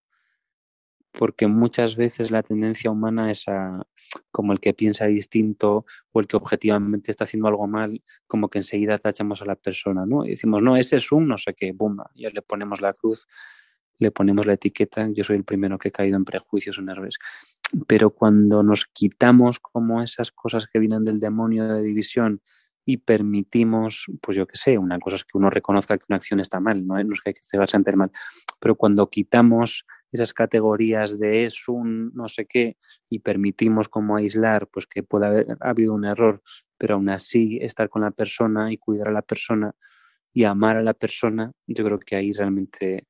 porque 1.12 1.48
muchas 1.48 1.96
veces 1.96 2.32
la 2.32 2.42
tendencia 2.42 2.90
humana 2.90 3.30
es 3.30 3.48
a, 3.48 3.86
como 4.32 4.54
el 4.54 4.60
que 4.60 4.74
piensa 4.74 5.06
distinto 5.06 5.86
o 6.12 6.20
el 6.20 6.28
que 6.28 6.38
objetivamente 6.38 7.12
está 7.12 7.26
haciendo 7.26 7.48
algo 7.48 7.68
mal, 7.68 8.04
como 8.28 8.50
que 8.50 8.60
enseguida 8.60 8.98
tachamos 8.98 9.42
a 9.42 9.46
la 9.46 9.56
persona, 9.56 10.06
¿no? 10.06 10.26
Y 10.26 10.30
decimos, 10.30 10.62
no, 10.64 10.76
ese 10.76 10.98
es 10.98 11.12
un 11.12 11.28
no 11.28 11.38
sé 11.38 11.54
qué, 11.54 11.72
bomba, 11.72 12.10
ya 12.16 12.30
le 12.30 12.42
ponemos 12.42 12.82
la 12.82 12.94
cruz, 12.94 13.28
le 14.04 14.12
ponemos 14.12 14.46
la 14.46 14.54
etiqueta, 14.54 15.10
yo 15.12 15.24
soy 15.24 15.38
el 15.38 15.44
primero 15.44 15.80
que 15.80 15.88
he 15.88 15.92
caído 15.92 16.18
en 16.18 16.26
prejuicios 16.26 16.78
o 16.78 16.82
nervios. 16.82 17.18
Pero 17.88 18.12
cuando 18.12 18.62
nos 18.62 18.86
quitamos 18.86 19.60
como 19.60 20.04
esas 20.04 20.32
cosas 20.32 20.68
que 20.68 20.80
vienen 20.80 21.04
del 21.04 21.20
demonio 21.20 21.68
de 21.68 21.82
división, 21.82 22.42
y 22.86 22.98
permitimos, 22.98 24.06
pues 24.22 24.38
yo 24.38 24.46
qué 24.46 24.58
sé, 24.58 24.78
una 24.78 25.00
cosa 25.00 25.16
es 25.16 25.24
que 25.24 25.38
uno 25.38 25.50
reconozca 25.50 25.98
que 25.98 26.06
una 26.10 26.18
acción 26.18 26.40
está 26.40 26.60
mal, 26.60 26.86
no, 26.86 26.98
es 27.00 27.22
que 27.22 27.30
hay 27.30 27.34
que 27.34 27.42
cegarse 27.44 27.78
ante 27.78 27.92
el 27.92 27.98
mal, 27.98 28.12
pero 28.60 28.76
cuando 28.76 29.10
quitamos 29.10 29.86
esas 30.12 30.34
categorías 30.34 31.18
de 31.18 31.46
es 31.46 31.68
un 31.68 32.12
no 32.14 32.28
sé 32.28 32.46
qué 32.46 32.78
y 33.10 33.20
permitimos 33.20 33.90
como 33.90 34.16
aislar, 34.16 34.68
pues 34.68 34.86
que 34.86 35.02
puede 35.02 35.26
haber 35.26 35.58
habido 35.60 35.94
un 35.94 36.06
error, 36.06 36.42
pero 36.78 36.96
aún 36.96 37.10
así 37.10 37.58
estar 37.62 37.90
con 37.90 38.02
la 38.02 38.12
persona 38.12 38.72
y 38.72 38.78
cuidar 38.78 39.08
a 39.10 39.14
la 39.14 39.22
persona 39.22 39.74
y 40.34 40.44
amar 40.44 40.78
a 40.78 40.84
la 40.84 40.94
persona, 40.94 41.52
yo 41.68 41.86
creo 41.86 42.00
que 42.00 42.16
ahí 42.16 42.32
realmente 42.34 43.08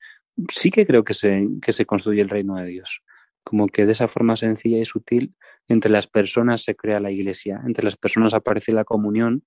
sí 0.52 0.72
que 0.72 0.86
creo 0.86 1.04
que 1.04 1.14
se, 1.14 1.48
que 1.62 1.74
se 1.74 1.86
construye 1.86 2.22
el 2.22 2.30
reino 2.30 2.56
de 2.56 2.66
Dios. 2.66 3.02
Como 3.44 3.68
que 3.68 3.86
de 3.86 3.92
esa 3.92 4.08
forma 4.08 4.36
sencilla 4.36 4.78
y 4.78 4.86
sutil, 4.86 5.36
entre 5.68 5.92
las 5.92 6.08
personas 6.08 6.64
se 6.64 6.76
crea 6.76 7.00
la 7.00 7.12
iglesia, 7.12 7.62
entre 7.66 7.84
las 7.84 7.98
personas 7.98 8.34
aparece 8.34 8.72
la 8.72 8.86
comunión 8.86 9.44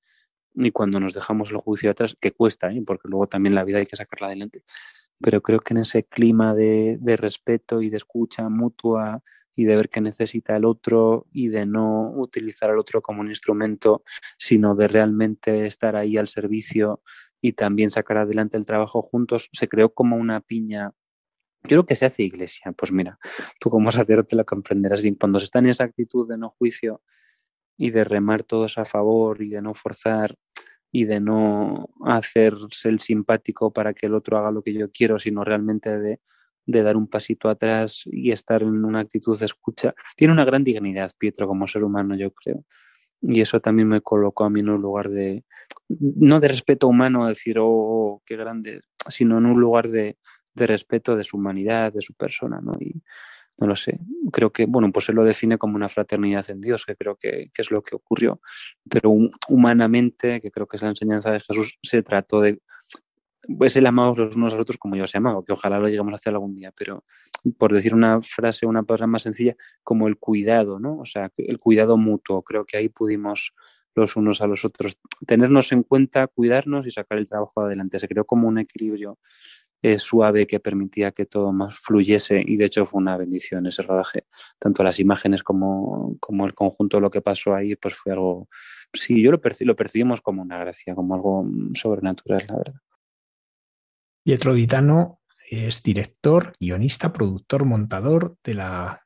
y 0.55 0.71
cuando 0.71 1.01
nos 1.01 1.15
dejamos 1.15 1.51
el 1.51 1.59
juicio 1.59 1.91
atrás, 1.91 2.17
que 2.21 2.33
cuesta, 2.33 2.73
¿eh? 2.73 2.83
porque 2.87 3.09
luego 3.09 3.27
también 3.27 3.55
la 3.55 3.65
vida 3.65 3.79
hay 3.79 3.87
que 3.87 3.97
sacarla 3.97 4.29
adelante, 4.29 4.63
pero 5.21 5.43
creo 5.43 5.61
que 5.61 5.75
en 5.75 5.79
ese 5.79 6.05
clima 6.05 6.55
de, 6.55 6.99
de 7.01 7.17
respeto 7.17 7.83
y 7.83 7.91
de 7.91 7.99
escucha 7.99 8.49
mutua 8.49 9.23
y 9.55 9.65
de 9.65 9.77
ver 9.77 9.89
qué 9.89 10.01
necesita 10.01 10.57
el 10.57 10.67
otro 10.67 11.27
y 11.33 11.49
de 11.49 11.67
no 11.67 12.11
utilizar 12.11 12.71
al 12.71 12.79
otro 12.79 13.01
como 13.01 13.23
un 13.23 13.29
instrumento, 13.29 14.03
sino 14.39 14.75
de 14.75 14.89
realmente 14.89 15.67
estar 15.67 15.97
ahí 15.97 16.19
al 16.19 16.29
servicio 16.29 17.03
y 17.47 17.53
también 17.53 17.93
sacar 17.93 18.19
adelante 18.19 18.57
el 18.57 18.67
trabajo 18.67 19.03
juntos, 19.03 19.49
se 19.53 19.69
creó 19.69 19.95
como 19.95 20.17
una 20.17 20.41
piña. 20.41 20.91
Yo 21.63 21.69
creo 21.69 21.87
que 21.87 21.95
se 21.95 22.07
hace 22.07 22.25
iglesia. 22.25 22.73
Pues 22.73 22.91
mira, 22.91 23.21
tú 23.61 23.71
como 23.71 23.93
sacerdote 23.93 24.35
lo 24.35 24.45
comprenderás 24.45 25.01
bien. 25.01 25.15
Cuando 25.15 25.39
se 25.39 25.45
está 25.45 25.61
en 25.61 25.67
esa 25.67 25.85
actitud 25.85 26.29
de 26.29 26.39
no 26.39 26.51
juicio 26.51 27.03
y 27.77 27.91
de 27.91 28.03
remar 28.03 28.43
todos 28.43 28.79
a 28.79 28.85
favor 28.85 29.41
y 29.43 29.51
de 29.51 29.63
no 29.63 29.75
forzar 29.75 30.35
y 30.91 31.05
de 31.05 31.21
no 31.21 31.89
hacerse 32.05 32.89
el 32.89 32.99
simpático 32.99 33.73
para 33.73 33.95
que 33.95 34.07
el 34.07 34.15
otro 34.15 34.39
haga 34.39 34.51
lo 34.51 34.63
que 34.63 34.73
yo 34.75 34.91
quiero, 34.91 35.21
sino 35.21 35.45
realmente 35.45 36.01
de, 36.01 36.21
de 36.65 36.83
dar 36.83 36.97
un 36.97 37.07
pasito 37.07 37.49
atrás 37.49 38.03
y 38.07 38.33
estar 38.33 38.63
en 38.63 38.85
una 38.85 38.99
actitud 38.99 39.39
de 39.39 39.47
escucha. 39.47 39.95
Tiene 40.17 40.33
una 40.33 40.45
gran 40.45 40.65
dignidad, 40.65 41.13
Pietro, 41.17 41.47
como 41.47 41.69
ser 41.69 41.85
humano, 41.85 42.17
yo 42.17 42.33
creo. 42.33 42.65
Y 43.21 43.41
eso 43.41 43.61
también 43.61 43.89
me 43.89 44.01
colocó 44.01 44.45
a 44.45 44.51
mí 44.51 44.61
en 44.61 44.71
un 44.71 44.83
lugar 44.83 45.11
de, 45.11 45.45
no 45.89 46.41
de 46.41 46.49
respeto 46.49 46.89
humano, 46.89 47.27
decir, 47.27 47.57
oh, 47.61 48.23
qué 48.25 48.37
grande, 48.37 48.83
sino 49.09 49.39
en 49.39 49.47
un 49.47 49.61
lugar 49.61 49.89
de, 49.89 50.19
de 50.55 50.67
respeto 50.67 51.17
de 51.17 51.25
su 51.25 51.37
humanidad, 51.37 51.93
de 51.93 52.03
su 52.03 52.15
persona, 52.15 52.61
¿no? 52.63 52.73
Y, 52.81 53.03
no 53.59 53.67
lo 53.67 53.77
sé, 53.77 53.99
creo 54.33 54.53
que, 54.53 54.67
bueno, 54.67 54.93
pues 54.93 55.09
él 55.09 55.15
lo 55.15 55.25
define 55.25 55.57
como 55.57 55.77
una 55.77 55.89
fraternidad 55.89 56.49
en 56.51 56.61
Dios, 56.61 56.85
que 56.85 56.95
creo 56.95 57.17
que, 57.17 57.51
es 57.57 57.71
lo 57.71 57.83
que 57.83 57.97
ocurrió, 57.97 58.41
pero 58.89 59.11
humanamente, 59.49 60.41
que 60.41 60.51
creo 60.51 60.67
que 60.67 60.77
es 60.77 60.83
la 60.83 60.91
enseñanza 60.91 61.31
de 61.31 61.41
Jesús, 61.41 61.79
se 61.83 62.03
trató 62.03 62.43
de, 62.43 62.61
pues 63.59 63.77
el 63.77 63.87
amados 63.87 64.19
los 64.19 64.37
unos 64.37 64.53
a 64.53 64.57
los 64.57 64.63
otros 64.63 64.79
como 64.79 64.97
yo 64.97 65.07
se 65.07 65.19
amado, 65.19 65.43
que 65.45 65.53
ojalá 65.53 65.79
lo 65.79 65.89
lleguemos 65.89 66.13
a 66.13 66.17
hacer 66.17 66.33
algún 66.33 66.55
día, 66.55 66.73
pero 66.77 67.05
por 67.59 67.73
decir 67.73 67.95
una 67.95 68.21
frase, 68.23 68.67
una 68.67 68.83
palabra 68.83 69.07
más 69.07 69.23
sencilla, 69.23 69.57
como 69.83 70.09
el 70.09 70.19
cuidado, 70.19 70.79
¿no? 70.79 70.99
O 70.99 71.07
sea, 71.07 71.31
el 71.37 71.59
cuidado 71.59 71.97
mutuo, 71.97 72.43
creo 72.43 72.65
que 72.65 72.77
ahí 72.77 72.89
pudimos 72.89 73.55
los 73.95 74.17
unos 74.17 74.43
a 74.43 74.47
los 74.47 74.65
otros 74.65 74.99
tenernos 75.27 75.73
en 75.73 75.83
cuenta, 75.83 76.27
cuidarnos 76.27 76.87
y 76.87 76.91
sacar 76.91 77.19
el 77.19 77.29
trabajo 77.29 77.63
adelante. 77.63 77.99
Se 77.99 78.09
creó 78.09 78.25
como 78.27 78.47
un 78.47 78.59
equilibrio 78.59 79.19
suave 79.99 80.47
que 80.47 80.61
permitía 80.61 81.13
que 81.13 81.27
todo 81.27 81.53
más 81.53 81.79
fluyese 81.79 82.43
y 82.45 82.57
de 82.57 82.65
hecho 82.65 82.87
fue 82.87 82.99
una 82.99 83.17
bendición 83.17 83.67
ese 83.67 83.83
rodaje. 83.83 84.25
Tanto 84.59 84.83
las 84.83 84.99
imágenes 84.99 85.43
como, 85.43 86.17
como 86.21 86.47
el 86.47 86.55
conjunto 86.55 86.97
de 86.97 87.03
lo 87.03 87.11
que 87.11 87.21
pasó 87.21 87.55
ahí, 87.55 87.77
pues 87.77 87.95
fue 87.95 88.13
algo, 88.13 88.49
sí, 88.93 89.23
yo 89.23 89.31
lo, 89.31 89.41
lo 89.61 89.77
percibimos 89.77 90.21
como 90.21 90.43
una 90.43 90.59
gracia, 90.59 90.95
como 90.95 91.15
algo 91.15 91.47
sobrenatural, 91.75 92.45
la 92.49 92.57
verdad. 92.57 92.81
Pietro 94.27 94.55
Ditano 94.55 95.21
es 95.49 95.85
director, 95.85 96.53
guionista, 96.59 97.13
productor, 97.13 97.65
montador 97.65 98.37
de 98.43 98.61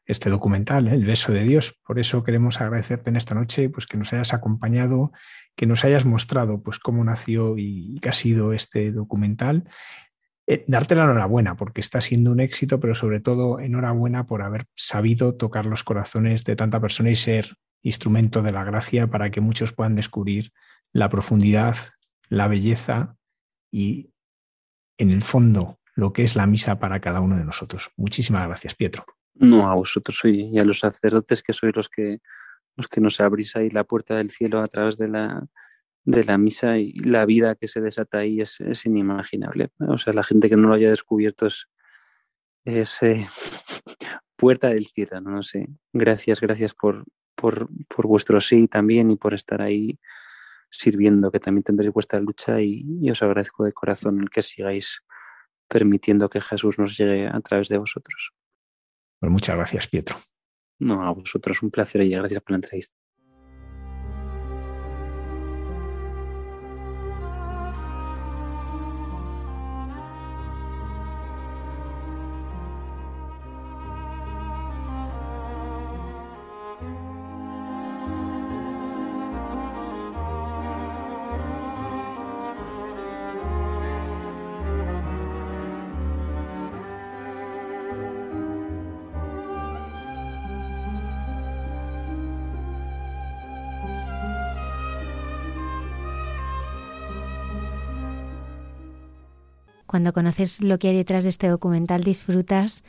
este 0.06 0.30
documental, 0.30 0.88
¿eh? 0.88 0.94
El 0.94 1.04
beso 1.04 1.30
de 1.30 1.42
Dios. 1.42 1.78
Por 1.86 1.98
eso 1.98 2.24
queremos 2.24 2.58
agradecerte 2.58 3.10
en 3.10 3.16
esta 3.16 3.34
noche 3.34 3.68
pues, 3.68 3.86
que 3.86 3.98
nos 3.98 4.14
hayas 4.14 4.32
acompañado, 4.32 5.12
que 5.56 5.66
nos 5.66 5.84
hayas 5.84 6.06
mostrado 6.06 6.62
pues, 6.62 6.78
cómo 6.78 7.04
nació 7.04 7.58
y 7.58 7.98
qué 8.00 8.08
ha 8.08 8.14
sido 8.14 8.54
este 8.54 8.92
documental 8.92 9.68
eh, 10.46 10.64
darte 10.66 10.94
la 10.94 11.04
enhorabuena 11.04 11.54
porque 11.54 11.82
está 11.82 12.00
siendo 12.00 12.32
un 12.32 12.40
éxito, 12.40 12.80
pero 12.80 12.94
sobre 12.94 13.20
todo 13.20 13.60
enhorabuena 13.60 14.24
por 14.24 14.40
haber 14.40 14.64
sabido 14.74 15.34
tocar 15.34 15.66
los 15.66 15.84
corazones 15.84 16.44
de 16.44 16.56
tanta 16.56 16.80
persona 16.80 17.10
y 17.10 17.16
ser 17.16 17.58
instrumento 17.82 18.40
de 18.40 18.52
la 18.52 18.64
gracia 18.64 19.08
para 19.08 19.30
que 19.30 19.42
muchos 19.42 19.74
puedan 19.74 19.96
descubrir 19.96 20.52
la 20.94 21.10
profundidad, 21.10 21.76
la 22.30 22.48
belleza 22.48 23.16
y, 23.70 24.09
en 25.00 25.10
el 25.10 25.22
fondo, 25.22 25.80
lo 25.94 26.12
que 26.12 26.22
es 26.22 26.36
la 26.36 26.46
misa 26.46 26.78
para 26.78 27.00
cada 27.00 27.20
uno 27.20 27.36
de 27.36 27.44
nosotros. 27.44 27.90
Muchísimas 27.96 28.46
gracias, 28.46 28.74
Pietro. 28.74 29.04
No, 29.34 29.70
a 29.70 29.74
vosotros 29.74 30.20
y 30.24 30.58
a 30.58 30.64
los 30.64 30.80
sacerdotes 30.80 31.42
que 31.42 31.52
sois 31.52 31.74
los 31.74 31.88
que 31.88 32.18
los 32.76 32.88
que 32.88 33.00
nos 33.00 33.20
abrís 33.20 33.56
ahí 33.56 33.70
la 33.70 33.84
puerta 33.84 34.16
del 34.16 34.30
cielo 34.30 34.60
a 34.60 34.66
través 34.66 34.96
de 34.98 35.08
la 35.08 35.46
de 36.04 36.24
la 36.24 36.38
misa 36.38 36.78
y 36.78 36.92
la 36.92 37.26
vida 37.26 37.54
que 37.54 37.68
se 37.68 37.80
desata 37.80 38.18
ahí 38.18 38.40
es, 38.40 38.58
inimaginable. 38.84 39.70
O 39.78 39.98
sea, 39.98 40.12
la 40.12 40.22
gente 40.22 40.48
que 40.48 40.56
no 40.56 40.68
lo 40.68 40.74
haya 40.74 40.90
descubierto 40.90 41.46
es, 41.46 41.66
es 42.64 42.96
eh, 43.02 43.26
puerta 44.36 44.68
del 44.68 44.86
cielo, 44.86 45.20
no 45.20 45.42
sé. 45.42 45.68
Gracias, 45.92 46.40
gracias 46.40 46.74
por, 46.74 47.04
por, 47.34 47.68
por, 47.88 48.06
vuestro 48.06 48.40
sí 48.40 48.66
también 48.66 49.10
y 49.10 49.16
por 49.16 49.34
estar 49.34 49.60
ahí 49.60 49.98
sirviendo, 50.70 51.30
que 51.30 51.40
también 51.40 51.64
tendréis 51.64 51.92
vuestra 51.92 52.20
lucha 52.20 52.60
y, 52.60 52.84
y 53.02 53.10
os 53.10 53.22
agradezco 53.22 53.64
de 53.64 53.72
corazón 53.72 54.20
el 54.20 54.30
que 54.30 54.42
sigáis 54.42 55.02
permitiendo 55.68 56.28
que 56.28 56.40
Jesús 56.40 56.78
nos 56.78 56.96
llegue 56.96 57.28
a 57.28 57.40
través 57.40 57.68
de 57.68 57.78
vosotros. 57.78 58.32
Pues 59.20 59.30
muchas 59.30 59.56
gracias, 59.56 59.86
Pietro. 59.86 60.16
No, 60.80 61.06
a 61.06 61.12
vosotros 61.12 61.62
un 61.62 61.70
placer 61.70 62.02
y 62.02 62.10
gracias 62.10 62.42
por 62.42 62.52
la 62.52 62.56
entrevista. 62.56 62.94
Cuando 100.00 100.14
conoces 100.14 100.62
lo 100.62 100.78
que 100.78 100.88
hay 100.88 100.96
detrás 100.96 101.24
de 101.24 101.28
este 101.28 101.46
documental, 101.46 102.04
disfrutas 102.04 102.84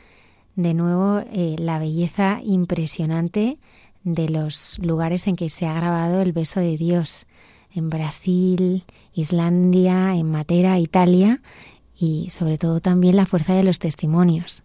de 0.56 0.72
nuevo 0.72 1.22
eh, 1.30 1.56
la 1.58 1.78
belleza 1.78 2.40
impresionante 2.42 3.58
de 4.02 4.30
los 4.30 4.78
lugares 4.78 5.26
en 5.26 5.36
que 5.36 5.50
se 5.50 5.66
ha 5.66 5.74
grabado 5.74 6.22
el 6.22 6.32
beso 6.32 6.60
de 6.60 6.78
Dios, 6.78 7.26
en 7.70 7.90
Brasil, 7.90 8.86
Islandia, 9.12 10.14
en 10.14 10.30
Matera, 10.30 10.78
Italia, 10.78 11.42
y 11.94 12.30
sobre 12.30 12.56
todo 12.56 12.80
también 12.80 13.16
la 13.16 13.26
fuerza 13.26 13.52
de 13.52 13.62
los 13.62 13.78
testimonios. 13.78 14.64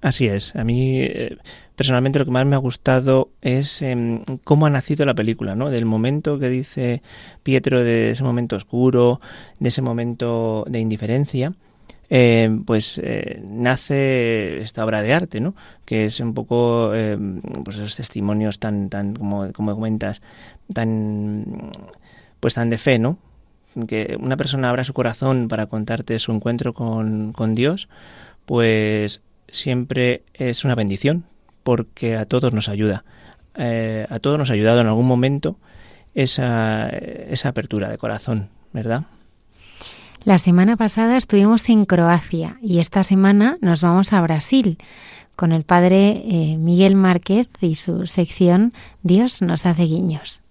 Así 0.00 0.26
es. 0.26 0.56
A 0.56 0.64
mí 0.64 1.00
eh, 1.02 1.36
personalmente 1.76 2.18
lo 2.18 2.24
que 2.24 2.30
más 2.30 2.46
me 2.46 2.56
ha 2.56 2.58
gustado 2.58 3.30
es 3.42 3.82
em, 3.82 4.24
cómo 4.44 4.66
ha 4.66 4.70
nacido 4.70 5.04
la 5.04 5.14
película, 5.14 5.54
¿no? 5.54 5.68
Del 5.70 5.84
momento 5.84 6.38
que 6.38 6.48
dice 6.48 7.02
Pietro 7.42 7.84
de 7.84 8.10
ese 8.10 8.22
momento 8.22 8.56
oscuro, 8.56 9.20
de 9.58 9.68
ese 9.68 9.82
momento 9.82 10.64
de 10.68 10.80
indiferencia, 10.80 11.52
eh, 12.12 12.50
pues 12.66 12.98
eh, 13.02 13.40
nace 13.46 14.60
esta 14.60 14.84
obra 14.84 15.00
de 15.00 15.14
arte, 15.14 15.40
¿no? 15.40 15.54
Que 15.84 16.06
es 16.06 16.18
un 16.20 16.34
poco, 16.34 16.92
eh, 16.94 17.16
pues 17.64 17.76
esos 17.76 17.96
testimonios 17.96 18.58
tan, 18.58 18.88
tan, 18.90 19.14
como, 19.14 19.52
como 19.52 19.74
comentas, 19.74 20.22
tan, 20.74 21.70
pues 22.40 22.54
tan 22.54 22.68
de 22.68 22.78
fe, 22.78 22.98
¿no? 22.98 23.18
Que 23.86 24.18
una 24.20 24.36
persona 24.36 24.70
abra 24.70 24.82
su 24.82 24.92
corazón 24.92 25.46
para 25.48 25.66
contarte 25.66 26.18
su 26.18 26.32
encuentro 26.32 26.74
con, 26.74 27.32
con 27.32 27.54
Dios, 27.54 27.88
pues 28.44 29.22
siempre 29.52 30.22
es 30.34 30.64
una 30.64 30.74
bendición, 30.74 31.24
porque 31.62 32.16
a 32.16 32.26
todos 32.26 32.52
nos 32.52 32.68
ayuda. 32.68 33.04
a 33.54 34.18
todos 34.20 34.38
nos 34.38 34.50
ha 34.50 34.54
ayudado 34.54 34.80
en 34.80 34.86
algún 34.86 35.06
momento 35.06 35.56
esa, 36.14 36.88
esa 36.88 37.50
apertura 37.50 37.88
de 37.88 37.98
corazón, 37.98 38.48
¿verdad? 38.72 39.04
La 40.24 40.38
semana 40.38 40.76
pasada 40.76 41.16
estuvimos 41.16 41.68
en 41.70 41.86
Croacia 41.86 42.58
y 42.60 42.78
esta 42.78 43.02
semana 43.02 43.56
nos 43.62 43.80
vamos 43.80 44.12
a 44.12 44.20
Brasil 44.20 44.76
con 45.34 45.52
el 45.52 45.64
padre 45.64 46.22
eh, 46.26 46.58
Miguel 46.58 46.94
Márquez 46.94 47.48
y 47.62 47.76
su 47.76 48.06
sección 48.06 48.74
Dios 49.02 49.40
nos 49.40 49.64
hace 49.64 49.84
guiños. 49.84 50.42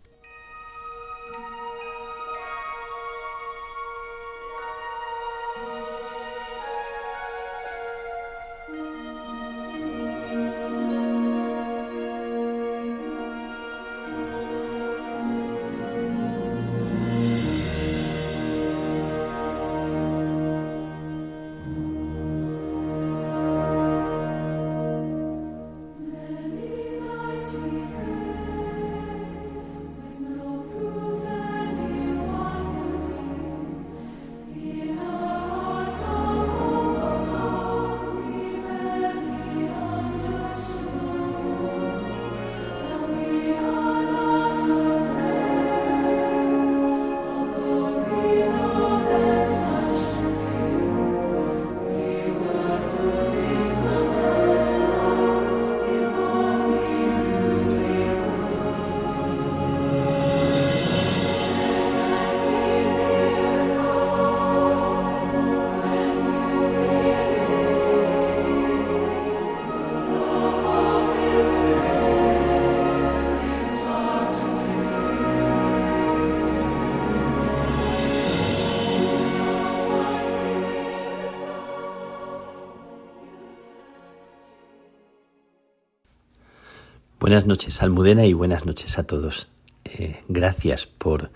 Buenas 87.30 87.46
noches, 87.46 87.84
Almudena, 87.84 88.26
y 88.26 88.34
buenas 88.34 88.66
noches 88.66 88.98
a 88.98 89.04
todos. 89.04 89.50
Eh, 89.86 90.18
gracias 90.30 90.88
por 90.88 91.30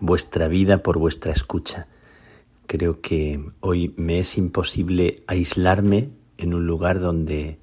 vuestra 0.00 0.48
vida, 0.48 0.82
por 0.82 0.98
vuestra 0.98 1.30
escucha. 1.30 1.86
Creo 2.66 3.00
que 3.00 3.52
hoy 3.60 3.94
me 3.96 4.18
es 4.18 4.38
imposible 4.38 5.22
aislarme 5.28 6.10
en 6.36 6.52
un 6.52 6.66
lugar 6.66 6.98
donde, 6.98 7.60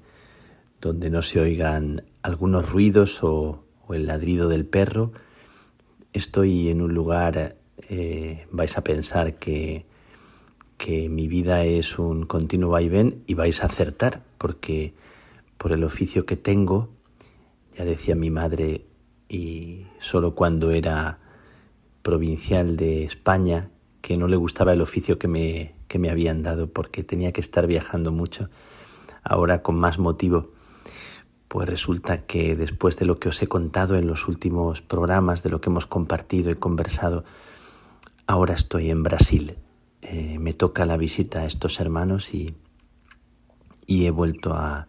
donde 0.80 1.10
no 1.10 1.20
se 1.20 1.40
oigan 1.40 2.04
algunos 2.22 2.70
ruidos 2.70 3.22
o, 3.22 3.62
el 3.90 4.06
ladrido 4.06 4.48
del 4.48 4.64
perro. 4.64 5.12
Estoy 6.14 6.70
en 6.70 6.80
un 6.80 6.94
lugar, 6.94 7.56
eh, 7.90 8.46
vais 8.50 8.78
a 8.78 8.82
pensar 8.82 9.34
que, 9.34 9.84
que 10.78 11.10
mi 11.10 11.28
vida 11.28 11.66
es 11.66 11.98
un 11.98 12.24
continuo 12.24 12.70
vaivén 12.70 13.22
y 13.26 13.34
vais 13.34 13.62
a 13.62 13.66
acertar, 13.66 14.22
porque 14.38 14.94
por 15.58 15.72
el 15.72 15.84
oficio 15.84 16.24
que 16.24 16.36
tengo, 16.36 16.93
ya 17.76 17.84
decía 17.84 18.14
mi 18.14 18.30
madre, 18.30 18.86
y 19.28 19.86
solo 19.98 20.34
cuando 20.34 20.70
era 20.70 21.18
provincial 22.02 22.76
de 22.76 23.04
España, 23.04 23.70
que 24.00 24.16
no 24.16 24.28
le 24.28 24.36
gustaba 24.36 24.72
el 24.72 24.82
oficio 24.82 25.18
que 25.18 25.28
me, 25.28 25.74
que 25.88 25.98
me 25.98 26.10
habían 26.10 26.42
dado 26.42 26.70
porque 26.70 27.02
tenía 27.02 27.32
que 27.32 27.40
estar 27.40 27.66
viajando 27.66 28.12
mucho. 28.12 28.50
Ahora 29.22 29.62
con 29.62 29.76
más 29.76 29.98
motivo, 29.98 30.52
pues 31.48 31.68
resulta 31.68 32.26
que 32.26 32.56
después 32.56 32.96
de 32.96 33.06
lo 33.06 33.18
que 33.18 33.30
os 33.30 33.42
he 33.42 33.46
contado 33.46 33.96
en 33.96 34.06
los 34.06 34.28
últimos 34.28 34.82
programas, 34.82 35.42
de 35.42 35.50
lo 35.50 35.60
que 35.60 35.70
hemos 35.70 35.86
compartido 35.86 36.50
y 36.50 36.56
conversado, 36.56 37.24
ahora 38.26 38.54
estoy 38.54 38.90
en 38.90 39.02
Brasil. 39.02 39.56
Eh, 40.02 40.38
me 40.38 40.52
toca 40.52 40.84
la 40.84 40.98
visita 40.98 41.40
a 41.40 41.46
estos 41.46 41.80
hermanos 41.80 42.34
y, 42.34 42.54
y 43.86 44.04
he 44.04 44.10
vuelto 44.10 44.52
a, 44.52 44.88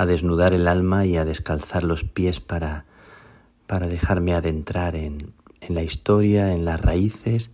a 0.00 0.06
desnudar 0.06 0.54
el 0.54 0.66
alma 0.66 1.04
y 1.04 1.18
a 1.18 1.26
descalzar 1.26 1.82
los 1.82 2.04
pies 2.04 2.40
para, 2.40 2.86
para 3.66 3.86
dejarme 3.86 4.32
adentrar 4.32 4.96
en, 4.96 5.34
en 5.60 5.74
la 5.74 5.82
historia, 5.82 6.54
en 6.54 6.64
las 6.64 6.80
raíces 6.80 7.50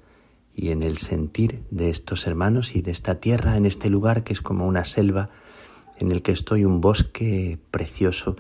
y 0.54 0.70
en 0.70 0.84
el 0.84 0.96
sentir 0.96 1.64
de 1.72 1.90
estos 1.90 2.24
hermanos 2.28 2.76
y 2.76 2.82
de 2.82 2.92
esta 2.92 3.16
tierra, 3.16 3.56
en 3.56 3.66
este 3.66 3.90
lugar 3.90 4.22
que 4.22 4.32
es 4.32 4.42
como 4.42 4.64
una 4.64 4.84
selva 4.84 5.28
en 5.98 6.12
el 6.12 6.22
que 6.22 6.30
estoy, 6.30 6.64
un 6.64 6.80
bosque 6.80 7.58
precioso, 7.72 8.36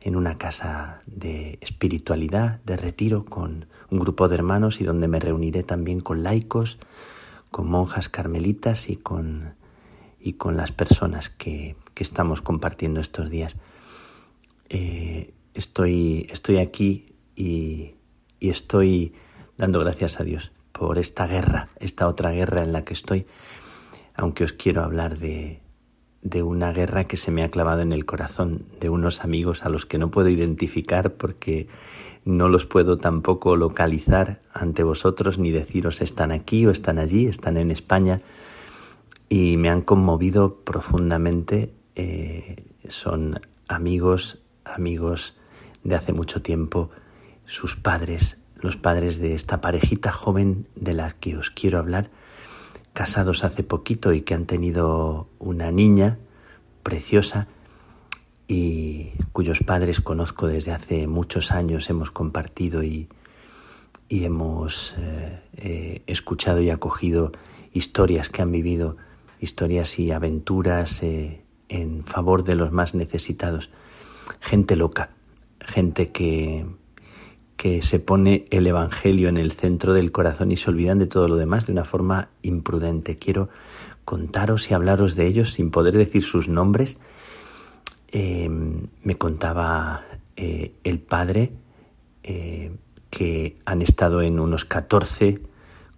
en 0.00 0.16
una 0.16 0.38
casa 0.38 1.02
de 1.06 1.58
espiritualidad, 1.60 2.60
de 2.64 2.76
retiro, 2.76 3.26
con 3.26 3.66
un 3.90 4.00
grupo 4.00 4.28
de 4.28 4.34
hermanos 4.34 4.80
y 4.80 4.84
donde 4.84 5.06
me 5.06 5.20
reuniré 5.20 5.62
también 5.62 6.00
con 6.00 6.24
laicos, 6.24 6.78
con 7.52 7.68
monjas 7.68 8.08
carmelitas 8.08 8.90
y 8.90 8.96
con, 8.96 9.54
y 10.18 10.32
con 10.32 10.56
las 10.56 10.72
personas 10.72 11.30
que, 11.30 11.76
que 11.96 12.04
estamos 12.04 12.42
compartiendo 12.42 13.00
estos 13.00 13.30
días. 13.30 13.56
Eh, 14.68 15.32
estoy, 15.54 16.26
estoy 16.30 16.58
aquí 16.58 17.14
y, 17.34 17.94
estoy 18.38 19.14
dando 19.56 19.80
gracias 19.80 20.20
a 20.20 20.22
Dios 20.22 20.52
por 20.72 20.98
esta 20.98 21.26
guerra, 21.26 21.70
esta 21.80 22.06
otra 22.06 22.30
guerra 22.30 22.62
en 22.62 22.72
la 22.72 22.84
que 22.84 22.92
estoy, 22.92 23.26
aunque 24.14 24.44
os 24.44 24.52
quiero 24.52 24.84
hablar 24.84 25.18
de, 25.18 25.62
de 26.20 26.42
una 26.42 26.70
guerra 26.70 27.04
que 27.04 27.16
se 27.16 27.30
me 27.30 27.42
ha 27.42 27.50
clavado 27.50 27.80
en 27.80 27.92
el 27.92 28.04
corazón, 28.04 28.66
de 28.78 28.90
unos 28.90 29.24
amigos 29.24 29.64
a 29.64 29.70
los 29.70 29.86
que 29.86 29.98
no 29.98 30.10
puedo 30.10 30.28
identificar 30.28 31.14
porque 31.14 31.66
no 32.26 32.50
los 32.50 32.66
puedo 32.66 32.98
tampoco 32.98 33.56
localizar 33.56 34.42
ante 34.52 34.82
vosotros 34.82 35.38
ni 35.38 35.50
deciros 35.50 36.02
están 36.02 36.30
aquí 36.30 36.66
o 36.66 36.70
están 36.70 36.98
allí, 36.98 37.26
están 37.26 37.56
en 37.56 37.70
España 37.70 38.20
y 39.30 39.56
me 39.56 39.70
han 39.70 39.80
conmovido 39.80 40.56
profundamente 40.62 41.72
eh, 41.96 42.64
son 42.88 43.40
amigos, 43.68 44.38
amigos 44.64 45.34
de 45.82 45.94
hace 45.94 46.12
mucho 46.12 46.42
tiempo, 46.42 46.90
sus 47.46 47.76
padres, 47.76 48.38
los 48.56 48.76
padres 48.76 49.18
de 49.18 49.34
esta 49.34 49.60
parejita 49.60 50.12
joven 50.12 50.68
de 50.74 50.92
la 50.92 51.12
que 51.12 51.36
os 51.36 51.50
quiero 51.50 51.78
hablar, 51.78 52.10
casados 52.92 53.44
hace 53.44 53.62
poquito 53.62 54.12
y 54.12 54.22
que 54.22 54.34
han 54.34 54.46
tenido 54.46 55.28
una 55.38 55.70
niña 55.70 56.18
preciosa 56.82 57.48
y 58.48 59.12
cuyos 59.32 59.60
padres 59.60 60.00
conozco 60.00 60.46
desde 60.46 60.72
hace 60.72 61.06
muchos 61.06 61.50
años, 61.50 61.90
hemos 61.90 62.10
compartido 62.10 62.82
y, 62.82 63.08
y 64.08 64.24
hemos 64.24 64.94
eh, 64.98 65.40
eh, 65.56 66.02
escuchado 66.06 66.60
y 66.60 66.70
acogido 66.70 67.32
historias 67.72 68.28
que 68.28 68.42
han 68.42 68.52
vivido, 68.52 68.96
historias 69.40 69.98
y 69.98 70.12
aventuras 70.12 71.02
en 71.68 72.04
favor 72.04 72.44
de 72.44 72.54
los 72.54 72.72
más 72.72 72.94
necesitados. 72.94 73.70
Gente 74.40 74.76
loca, 74.76 75.10
gente 75.60 76.10
que, 76.12 76.66
que 77.56 77.82
se 77.82 77.98
pone 77.98 78.46
el 78.50 78.66
Evangelio 78.66 79.28
en 79.28 79.38
el 79.38 79.52
centro 79.52 79.94
del 79.94 80.12
corazón 80.12 80.52
y 80.52 80.56
se 80.56 80.70
olvidan 80.70 80.98
de 80.98 81.06
todo 81.06 81.28
lo 81.28 81.36
demás 81.36 81.66
de 81.66 81.72
una 81.72 81.84
forma 81.84 82.28
imprudente. 82.42 83.16
Quiero 83.16 83.48
contaros 84.04 84.70
y 84.70 84.74
hablaros 84.74 85.16
de 85.16 85.26
ellos 85.26 85.52
sin 85.52 85.70
poder 85.70 85.96
decir 85.96 86.22
sus 86.22 86.48
nombres. 86.48 86.98
Eh, 88.12 88.48
me 88.48 89.18
contaba 89.18 90.04
eh, 90.36 90.72
el 90.84 91.00
padre 91.00 91.52
eh, 92.22 92.74
que 93.10 93.58
han 93.64 93.82
estado 93.82 94.22
en 94.22 94.38
unos 94.38 94.64
14 94.64 95.40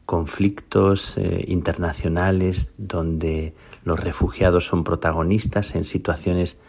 conflictos 0.06 1.18
internacionales 1.46 2.72
donde 2.78 3.54
los 3.88 3.98
refugiados 3.98 4.66
son 4.66 4.84
protagonistas 4.84 5.74
en 5.74 5.84
situaciones 5.84 6.60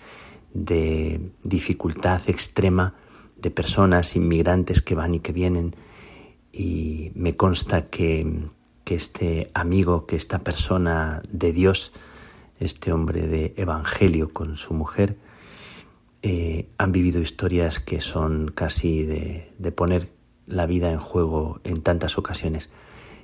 de 0.53 1.31
dificultad 1.43 2.21
extrema 2.27 2.95
de 3.35 3.51
personas 3.51 4.15
inmigrantes 4.15 4.81
que 4.81 4.95
van 4.95 5.13
y 5.13 5.19
que 5.19 5.33
vienen 5.33 5.75
y 6.53 7.11
me 7.15 7.35
consta 7.35 7.89
que, 7.89 8.47
que 8.85 8.95
este 8.95 9.51
amigo, 9.53 10.05
que 10.07 10.15
esta 10.15 10.39
persona 10.39 11.21
de 11.29 11.51
Dios, 11.51 11.91
este 12.57 12.93
hombre 12.93 13.27
de 13.27 13.53
Evangelio 13.57 14.33
con 14.33 14.55
su 14.55 14.73
mujer, 14.73 15.17
eh, 16.21 16.69
han 16.77 16.93
vivido 16.93 17.21
historias 17.21 17.81
que 17.81 17.99
son 17.99 18.49
casi 18.55 19.03
de, 19.03 19.53
de, 19.57 19.71
poner 19.73 20.09
la 20.47 20.65
vida 20.65 20.89
en 20.91 20.99
juego 20.99 21.59
en 21.65 21.81
tantas 21.81 22.17
ocasiones. 22.17 22.69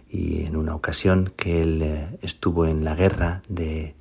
Y 0.09 0.45
en 0.45 0.55
una 0.55 0.75
ocasión 0.75 1.33
que 1.35 1.61
él 1.61 1.81
eh, 1.81 2.19
estuvo 2.21 2.65
en 2.65 2.83
la 2.83 2.95
guerra 2.95 3.41
de, 3.47 3.95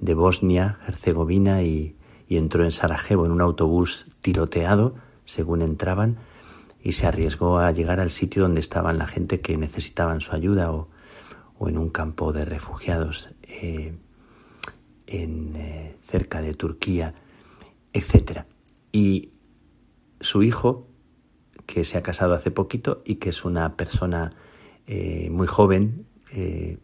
Bosnia, 0.00 0.78
Herzegovina, 0.86 1.62
y, 1.62 1.96
y, 2.28 2.36
entró 2.36 2.64
en 2.64 2.72
Sarajevo 2.72 3.26
en 3.26 3.32
un 3.32 3.40
autobús 3.40 4.06
tiroteado, 4.20 4.94
según 5.24 5.62
entraban, 5.62 6.18
y 6.80 6.92
se 6.92 7.06
arriesgó 7.06 7.58
a 7.58 7.72
llegar 7.72 8.00
al 8.00 8.10
sitio 8.10 8.42
donde 8.42 8.60
estaban 8.60 8.98
la 8.98 9.06
gente 9.06 9.40
que 9.40 9.56
necesitaban 9.56 10.20
su 10.20 10.34
ayuda 10.34 10.70
o, 10.70 10.88
o 11.58 11.68
en 11.68 11.76
un 11.76 11.90
campo 11.90 12.32
de 12.32 12.44
refugiados 12.44 13.30
eh, 13.48 13.96
en, 15.06 15.56
eh, 15.56 15.96
cerca 16.06 16.40
de 16.40 16.54
Turquía 16.54 17.14
etc. 17.92 18.44
Y 18.92 19.32
su 20.20 20.42
hijo, 20.42 20.88
que 21.66 21.84
se 21.84 21.98
ha 21.98 22.02
casado 22.02 22.34
hace 22.34 22.50
poquito 22.50 23.02
y 23.04 23.16
que 23.16 23.30
es 23.30 23.44
una 23.44 23.76
persona 23.76 24.34
eh, 24.88 25.28
muy 25.30 25.46
joven, 25.46 26.06
eh, 26.32 26.78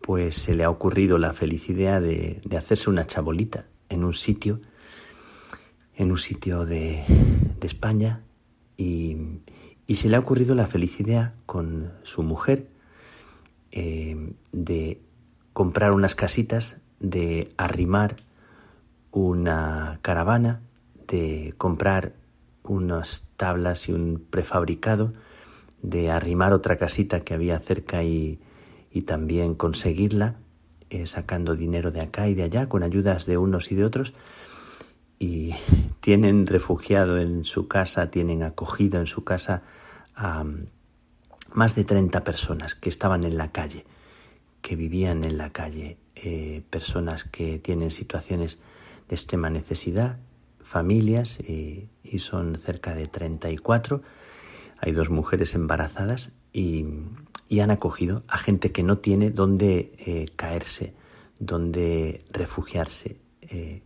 pues 0.00 0.34
se 0.34 0.56
le 0.56 0.64
ha 0.64 0.70
ocurrido 0.70 1.18
la 1.18 1.32
feliz 1.32 1.68
idea 1.68 2.00
de, 2.00 2.40
de, 2.44 2.56
hacerse 2.56 2.90
una 2.90 3.06
chabolita 3.06 3.66
en 3.88 4.02
un 4.02 4.12
sitio, 4.12 4.60
en 5.94 6.10
un 6.10 6.18
sitio 6.18 6.66
de, 6.66 7.04
de 7.60 7.66
España, 7.66 8.24
y, 8.76 9.16
y, 9.86 9.94
se 9.94 10.08
le 10.08 10.16
ha 10.16 10.18
ocurrido 10.18 10.56
la 10.56 10.66
feliz 10.66 10.98
idea 10.98 11.34
con 11.46 11.92
su 12.02 12.24
mujer 12.24 12.66
eh, 13.70 14.34
de 14.50 15.00
comprar 15.52 15.92
unas 15.92 16.16
casitas, 16.16 16.78
de 16.98 17.52
arrimar 17.56 18.16
una 19.12 20.00
caravana, 20.02 20.60
de 21.06 21.54
comprar 21.56 22.14
unas 22.64 23.28
tablas 23.36 23.88
y 23.88 23.92
un 23.92 24.26
prefabricado, 24.28 25.12
de 25.82 26.10
arrimar 26.10 26.52
otra 26.52 26.76
casita 26.76 27.20
que 27.20 27.34
había 27.34 27.58
cerca 27.58 28.02
y, 28.02 28.40
y 28.90 29.02
también 29.02 29.54
conseguirla, 29.54 30.36
eh, 30.90 31.06
sacando 31.06 31.56
dinero 31.56 31.90
de 31.90 32.00
acá 32.00 32.28
y 32.28 32.34
de 32.34 32.44
allá 32.44 32.68
con 32.68 32.82
ayudas 32.82 33.26
de 33.26 33.38
unos 33.38 33.72
y 33.72 33.74
de 33.74 33.84
otros. 33.84 34.14
Y 35.18 35.54
tienen 36.00 36.46
refugiado 36.46 37.18
en 37.20 37.44
su 37.44 37.68
casa, 37.68 38.10
tienen 38.10 38.42
acogido 38.42 39.00
en 39.00 39.06
su 39.06 39.24
casa 39.24 39.62
a 40.14 40.44
más 41.54 41.74
de 41.74 41.84
30 41.84 42.24
personas 42.24 42.74
que 42.74 42.88
estaban 42.88 43.24
en 43.24 43.36
la 43.36 43.52
calle, 43.52 43.84
que 44.60 44.76
vivían 44.76 45.24
en 45.24 45.38
la 45.38 45.50
calle, 45.50 45.98
eh, 46.16 46.62
personas 46.70 47.24
que 47.24 47.58
tienen 47.58 47.90
situaciones 47.90 48.58
de 49.08 49.14
extrema 49.14 49.50
necesidad, 49.50 50.18
familias, 50.62 51.40
y, 51.40 51.88
son 52.18 52.56
cerca 52.58 52.94
de 52.94 53.06
34. 53.06 54.02
Hay 54.82 54.92
dos 54.92 55.08
mujeres 55.08 55.54
embarazadas 55.54 56.32
y, 56.52 56.84
han 57.60 57.70
acogido 57.70 58.22
a 58.28 58.36
gente 58.36 58.72
que 58.72 58.82
no 58.82 58.98
tiene 58.98 59.30
dónde 59.30 59.94
eh, 59.98 60.26
caerse, 60.36 60.94
dónde 61.38 62.24
refugiarse, 62.30 63.20
eh, 63.42 63.82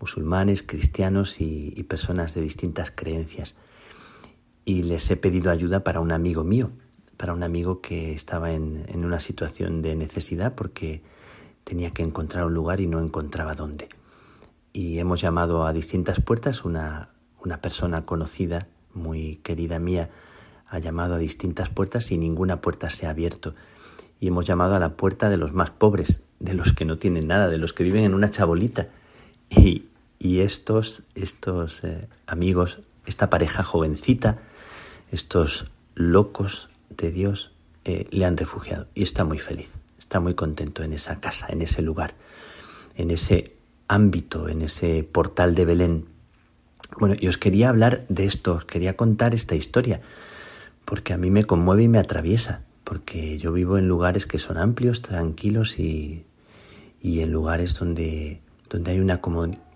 musulmanes, 0.00 0.62
cristianos 0.62 1.40
y, 1.40 1.72
y 1.74 1.82
personas 1.84 2.34
de 2.34 2.42
distintas 2.42 2.90
creencias. 2.90 3.54
Y 4.64 4.82
les 4.82 5.10
he 5.10 5.16
pedido 5.16 5.50
ayuda 5.50 5.84
para 5.84 6.00
un 6.00 6.12
amigo 6.12 6.42
mío, 6.42 6.72
para 7.16 7.32
un 7.32 7.42
amigo 7.42 7.80
que 7.80 8.12
estaba 8.12 8.52
en, 8.52 8.84
en 8.88 9.04
una 9.04 9.20
situación 9.20 9.80
de 9.82 9.94
necesidad 9.94 10.54
porque 10.54 11.02
tenía 11.64 11.92
que 11.92 12.02
encontrar 12.02 12.44
un 12.46 12.54
lugar 12.54 12.80
y 12.80 12.86
no 12.86 13.00
encontraba 13.00 13.54
dónde 13.54 13.88
y 14.76 14.98
hemos 14.98 15.22
llamado 15.22 15.64
a 15.64 15.72
distintas 15.72 16.20
puertas. 16.20 16.66
Una, 16.66 17.08
una 17.42 17.62
persona 17.62 18.04
conocida, 18.04 18.68
muy 18.96 19.36
querida 19.36 19.78
mía, 19.78 20.10
ha 20.66 20.78
llamado 20.78 21.14
a 21.14 21.18
distintas 21.18 21.68
puertas 21.68 22.10
y 22.10 22.18
ninguna 22.18 22.60
puerta 22.60 22.90
se 22.90 23.06
ha 23.06 23.10
abierto. 23.10 23.54
Y 24.18 24.28
hemos 24.28 24.46
llamado 24.46 24.74
a 24.74 24.80
la 24.80 24.96
puerta 24.96 25.30
de 25.30 25.36
los 25.36 25.52
más 25.52 25.70
pobres, 25.70 26.20
de 26.40 26.54
los 26.54 26.72
que 26.72 26.84
no 26.84 26.98
tienen 26.98 27.28
nada, 27.28 27.48
de 27.48 27.58
los 27.58 27.72
que 27.72 27.84
viven 27.84 28.04
en 28.04 28.14
una 28.14 28.30
chabolita. 28.30 28.88
Y, 29.50 29.86
y 30.18 30.40
estos, 30.40 31.02
estos 31.14 31.84
eh, 31.84 32.08
amigos, 32.26 32.80
esta 33.04 33.30
pareja 33.30 33.62
jovencita, 33.62 34.38
estos 35.12 35.66
locos 35.94 36.68
de 36.90 37.12
Dios, 37.12 37.52
eh, 37.84 38.08
le 38.10 38.24
han 38.24 38.36
refugiado 38.36 38.88
y 38.94 39.04
está 39.04 39.22
muy 39.22 39.38
feliz, 39.38 39.68
está 39.96 40.18
muy 40.18 40.34
contento 40.34 40.82
en 40.82 40.92
esa 40.92 41.20
casa, 41.20 41.46
en 41.50 41.62
ese 41.62 41.82
lugar, 41.82 42.14
en 42.96 43.12
ese 43.12 43.54
ámbito, 43.86 44.48
en 44.48 44.62
ese 44.62 45.04
portal 45.04 45.54
de 45.54 45.64
Belén. 45.64 46.06
Bueno, 46.98 47.16
y 47.18 47.28
os 47.28 47.36
quería 47.36 47.68
hablar 47.68 48.06
de 48.08 48.24
esto, 48.24 48.54
os 48.54 48.64
quería 48.64 48.96
contar 48.96 49.34
esta 49.34 49.54
historia, 49.54 50.00
porque 50.84 51.12
a 51.12 51.16
mí 51.16 51.30
me 51.30 51.44
conmueve 51.44 51.82
y 51.82 51.88
me 51.88 51.98
atraviesa, 51.98 52.62
porque 52.84 53.38
yo 53.38 53.52
vivo 53.52 53.76
en 53.76 53.88
lugares 53.88 54.26
que 54.26 54.38
son 54.38 54.56
amplios, 54.56 55.02
tranquilos 55.02 55.78
y, 55.78 56.24
y 57.00 57.20
en 57.20 57.32
lugares 57.32 57.74
donde, 57.78 58.40
donde 58.70 58.92
hay 58.92 59.00
una, 59.00 59.20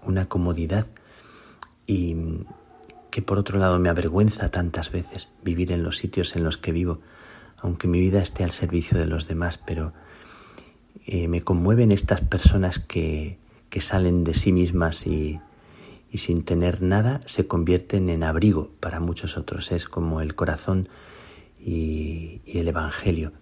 una 0.03 0.29
comodidad 0.29 0.87
y 1.87 2.17
que 3.11 3.23
por 3.23 3.39
otro 3.39 3.59
lado 3.59 3.79
me 3.81 3.89
avergüenza 3.89 4.51
tantas 4.51 4.93
veces 4.93 5.29
vivir 5.43 5.73
en 5.73 5.83
los 5.83 5.99
sitios 5.99 6.37
en 6.37 6.45
los 6.45 6.57
que 6.57 6.71
vivo, 6.71 7.01
aunque 7.59 7.89
mi 7.89 8.01
vida 8.01 8.23
esté 8.23 8.45
al 8.45 8.53
servicio 8.53 8.97
de 8.97 9.07
los 9.07 9.27
demás, 9.27 9.59
pero 9.59 9.93
eh, 11.07 11.27
me 11.27 11.43
conmueven 11.43 11.91
estas 11.91 12.21
personas 12.21 12.79
que, 12.79 13.39
que 13.69 13.81
salen 13.81 14.23
de 14.23 14.35
sí 14.35 14.53
mismas 14.53 15.07
y, 15.09 15.41
y 16.11 16.19
sin 16.19 16.43
tener 16.45 16.83
nada 16.83 17.21
se 17.27 17.47
convierten 17.47 18.11
en 18.11 18.23
abrigo 18.23 18.71
para 18.81 19.01
muchos 19.01 19.37
otros. 19.37 19.71
Es 19.73 19.87
como 19.87 20.21
el 20.21 20.35
corazón 20.35 20.89
y, 21.59 22.41
el 22.47 22.69
Evangelio. 22.69 23.33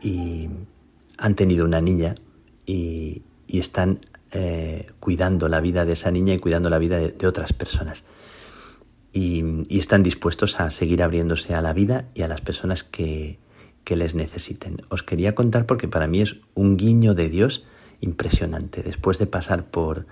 Y 0.00 0.48
han 1.18 1.34
tenido 1.34 1.64
una 1.64 1.80
niña 1.80 2.14
y, 2.66 3.22
están 3.48 4.00
eh, 4.30 4.90
cuidando 4.98 5.46
la 5.48 5.60
vida 5.60 5.84
de 5.84 5.92
esa 5.92 6.10
niña 6.10 6.32
y 6.32 6.38
cuidando 6.38 6.70
la 6.70 6.78
vida 6.78 6.98
de, 6.98 7.10
de 7.10 7.26
otras 7.26 7.52
personas. 7.52 8.04
Y, 9.12 9.44
y, 9.68 9.78
están 9.78 10.02
dispuestos 10.02 10.58
a 10.58 10.70
seguir 10.70 11.02
abriéndose 11.02 11.54
a 11.54 11.60
la 11.60 11.74
vida 11.74 12.06
y 12.14 12.22
a 12.22 12.28
las 12.28 12.40
personas 12.40 12.82
que, 12.82 13.38
que 13.84 13.96
les 13.96 14.14
necesiten. 14.14 14.82
Os 14.88 15.02
quería 15.02 15.34
contar 15.34 15.66
porque 15.66 15.88
para 15.88 16.06
mí 16.06 16.22
es 16.22 16.36
un 16.54 16.78
guiño 16.78 17.12
de 17.12 17.28
Dios 17.28 17.64
impresionante. 18.00 18.82
Después 18.82 19.18
de 19.18 19.26
pasar 19.26 19.66
por, 19.66 20.06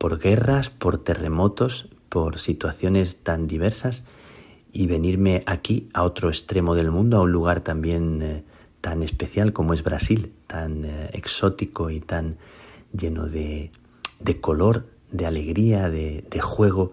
por 0.00 0.18
guerras, 0.18 0.70
por 0.70 0.96
terremotos, 0.96 1.90
por 2.08 2.38
situaciones 2.38 3.16
tan 3.16 3.46
diversas 3.46 4.04
y 4.72 4.86
venirme 4.86 5.42
aquí 5.44 5.90
a 5.92 6.04
otro 6.04 6.30
extremo 6.30 6.74
del 6.74 6.90
mundo, 6.90 7.18
a 7.18 7.20
un 7.20 7.32
lugar 7.32 7.60
también 7.60 8.22
eh, 8.22 8.42
tan 8.80 9.02
especial 9.02 9.52
como 9.52 9.74
es 9.74 9.84
Brasil, 9.84 10.32
tan 10.46 10.86
eh, 10.86 11.10
exótico 11.12 11.90
y 11.90 12.00
tan 12.00 12.38
lleno 12.92 13.26
de, 13.26 13.72
de 14.20 14.40
color, 14.40 14.86
de 15.12 15.26
alegría, 15.26 15.90
de, 15.90 16.24
de 16.30 16.40
juego, 16.40 16.92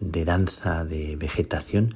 de 0.00 0.24
danza, 0.24 0.84
de 0.84 1.14
vegetación, 1.14 1.94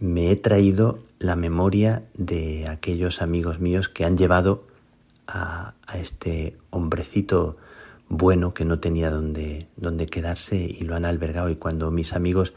me 0.00 0.30
he 0.30 0.36
traído 0.36 1.00
la 1.18 1.36
memoria 1.36 2.04
de 2.14 2.68
aquellos 2.68 3.20
amigos 3.20 3.60
míos 3.60 3.90
que 3.90 4.06
han 4.06 4.16
llevado 4.16 4.64
a, 5.26 5.74
este 5.94 6.56
hombrecito 6.70 7.56
bueno 8.16 8.54
que 8.54 8.64
no 8.64 8.78
tenía 8.78 9.10
donde, 9.10 9.68
donde 9.76 10.06
quedarse 10.06 10.56
y 10.56 10.84
lo 10.84 10.94
han 10.94 11.04
albergado 11.04 11.50
y 11.50 11.56
cuando 11.56 11.90
mis 11.90 12.12
amigos 12.12 12.54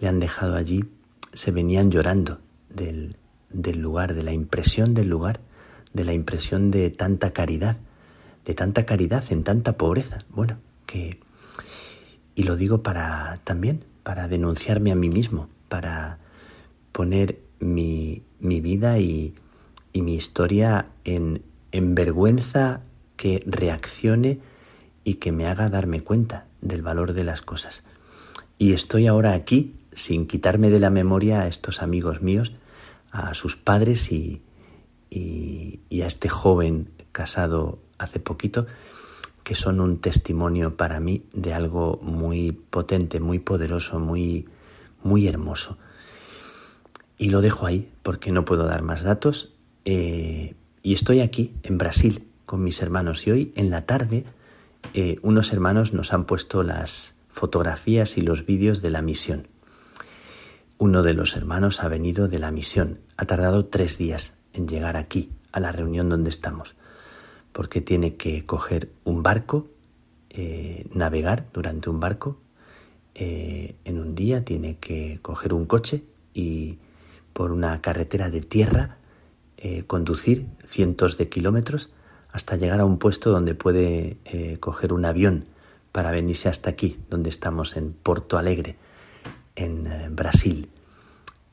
le 0.00 0.08
han 0.08 0.20
dejado 0.20 0.56
allí 0.56 0.84
se 1.32 1.50
venían 1.50 1.90
llorando 1.90 2.40
del, 2.68 3.16
del 3.50 3.78
lugar, 3.78 4.14
de 4.14 4.22
la 4.22 4.32
impresión 4.32 4.94
del 4.94 5.08
lugar, 5.08 5.40
de 5.92 6.04
la 6.04 6.12
impresión 6.12 6.70
de 6.70 6.90
tanta 6.90 7.32
caridad, 7.32 7.76
de 8.44 8.54
tanta 8.54 8.84
caridad 8.84 9.24
en 9.30 9.44
tanta 9.44 9.76
pobreza. 9.76 10.18
Bueno, 10.30 10.58
que... 10.86 11.20
Y 12.34 12.44
lo 12.44 12.56
digo 12.56 12.82
para 12.82 13.34
también, 13.44 13.84
para 14.02 14.26
denunciarme 14.26 14.90
a 14.90 14.94
mí 14.94 15.10
mismo, 15.10 15.48
para 15.68 16.18
poner 16.90 17.40
mi, 17.60 18.22
mi 18.40 18.60
vida 18.60 18.98
y, 18.98 19.34
y 19.92 20.00
mi 20.00 20.14
historia 20.14 20.86
en, 21.04 21.42
en 21.72 21.94
vergüenza 21.94 22.80
que 23.16 23.42
reaccione 23.46 24.40
y 25.04 25.14
que 25.14 25.32
me 25.32 25.46
haga 25.46 25.68
darme 25.68 26.02
cuenta 26.02 26.46
del 26.60 26.82
valor 26.82 27.12
de 27.12 27.24
las 27.24 27.42
cosas. 27.42 27.84
Y 28.58 28.72
estoy 28.72 29.06
ahora 29.06 29.32
aquí 29.32 29.74
sin 29.94 30.26
quitarme 30.26 30.70
de 30.70 30.80
la 30.80 30.90
memoria 30.90 31.42
a 31.42 31.48
estos 31.48 31.82
amigos 31.82 32.22
míos, 32.22 32.52
a 33.10 33.34
sus 33.34 33.56
padres 33.56 34.10
y, 34.12 34.42
y, 35.10 36.02
a 36.02 36.06
este 36.06 36.28
joven 36.28 36.90
casado 37.12 37.78
hace 37.98 38.20
poquito, 38.20 38.66
que 39.44 39.54
son 39.54 39.80
un 39.80 39.98
testimonio 39.98 40.76
para 40.76 41.00
mí 41.00 41.24
de 41.34 41.52
algo 41.52 41.98
muy 42.02 42.52
potente, 42.52 43.20
muy 43.20 43.38
poderoso, 43.38 44.00
muy, 44.00 44.48
muy 45.02 45.26
hermoso. 45.26 45.76
Y 47.18 47.28
lo 47.28 47.40
dejo 47.40 47.66
ahí 47.66 47.92
porque 48.02 48.32
no 48.32 48.44
puedo 48.44 48.64
dar 48.64 48.82
más 48.82 49.02
datos. 49.02 49.52
Eh, 49.84 50.54
y 50.82 50.94
estoy 50.94 51.20
aquí, 51.20 51.54
en 51.62 51.78
Brasil, 51.78 52.28
con 52.46 52.62
mis 52.62 52.80
hermanos. 52.80 53.26
Y 53.26 53.30
hoy 53.32 53.52
en 53.56 53.70
la 53.70 53.84
tarde 53.84 54.24
eh, 54.94 55.16
unos 55.22 55.52
hermanos 55.52 55.92
nos 55.94 56.12
han 56.12 56.26
puesto 56.26 56.62
las 56.62 57.14
fotografías 57.30 58.18
y 58.18 58.20
los 58.20 58.44
vídeos 58.44 58.82
de 58.82 58.90
la 58.90 59.00
misión. 59.00 59.48
Uno 60.78 61.02
de 61.02 61.14
los 61.14 61.36
hermanos 61.36 61.82
ha 61.82 61.88
venido 61.88 62.28
de 62.28 62.38
la 62.38 62.50
misión. 62.50 63.00
Ha 63.16 63.24
tardado 63.24 63.66
tres 63.66 63.96
días 63.96 64.34
en 64.52 64.68
llegar 64.68 64.96
aquí, 64.96 65.30
a 65.50 65.60
la 65.60 65.72
reunión 65.72 66.08
donde 66.08 66.28
estamos, 66.28 66.74
porque 67.52 67.80
tiene 67.80 68.16
que 68.16 68.44
coger 68.44 68.90
un 69.04 69.22
barco, 69.22 69.70
eh, 70.28 70.86
navegar 70.92 71.46
durante 71.52 71.88
un 71.88 72.00
barco. 72.00 72.38
Eh, 73.14 73.76
en 73.84 73.98
un 73.98 74.14
día 74.14 74.44
tiene 74.44 74.76
que 74.78 75.20
coger 75.22 75.54
un 75.54 75.66
coche 75.66 76.04
y 76.34 76.78
por 77.32 77.52
una 77.52 77.80
carretera 77.80 78.30
de 78.30 78.40
tierra 78.40 78.98
conducir 79.86 80.48
cientos 80.66 81.18
de 81.18 81.28
kilómetros 81.28 81.90
hasta 82.32 82.56
llegar 82.56 82.80
a 82.80 82.86
un 82.86 82.98
puesto 82.98 83.30
donde 83.30 83.54
puede 83.54 84.16
eh, 84.24 84.56
coger 84.58 84.92
un 84.92 85.04
avión 85.04 85.44
para 85.92 86.10
venirse 86.10 86.48
hasta 86.48 86.70
aquí, 86.70 86.98
donde 87.10 87.28
estamos 87.28 87.76
en 87.76 87.92
Porto 87.92 88.38
Alegre, 88.38 88.76
en 89.54 89.86
eh, 89.86 90.08
Brasil. 90.10 90.70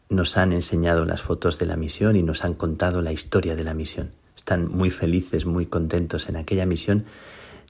Nos 0.07 0.37
han 0.37 0.53
enseñado 0.53 1.03
las 1.05 1.21
fotos 1.21 1.59
de 1.59 1.65
la 1.65 1.75
misión 1.75 2.15
y 2.15 2.23
nos 2.23 2.45
han 2.45 2.53
contado 2.53 3.01
la 3.01 3.11
historia 3.11 3.57
de 3.57 3.65
la 3.65 3.73
misión. 3.73 4.11
Están 4.35 4.69
muy 4.69 4.89
felices, 4.89 5.45
muy 5.45 5.65
contentos 5.65 6.29
en 6.29 6.37
aquella 6.37 6.65
misión 6.65 7.05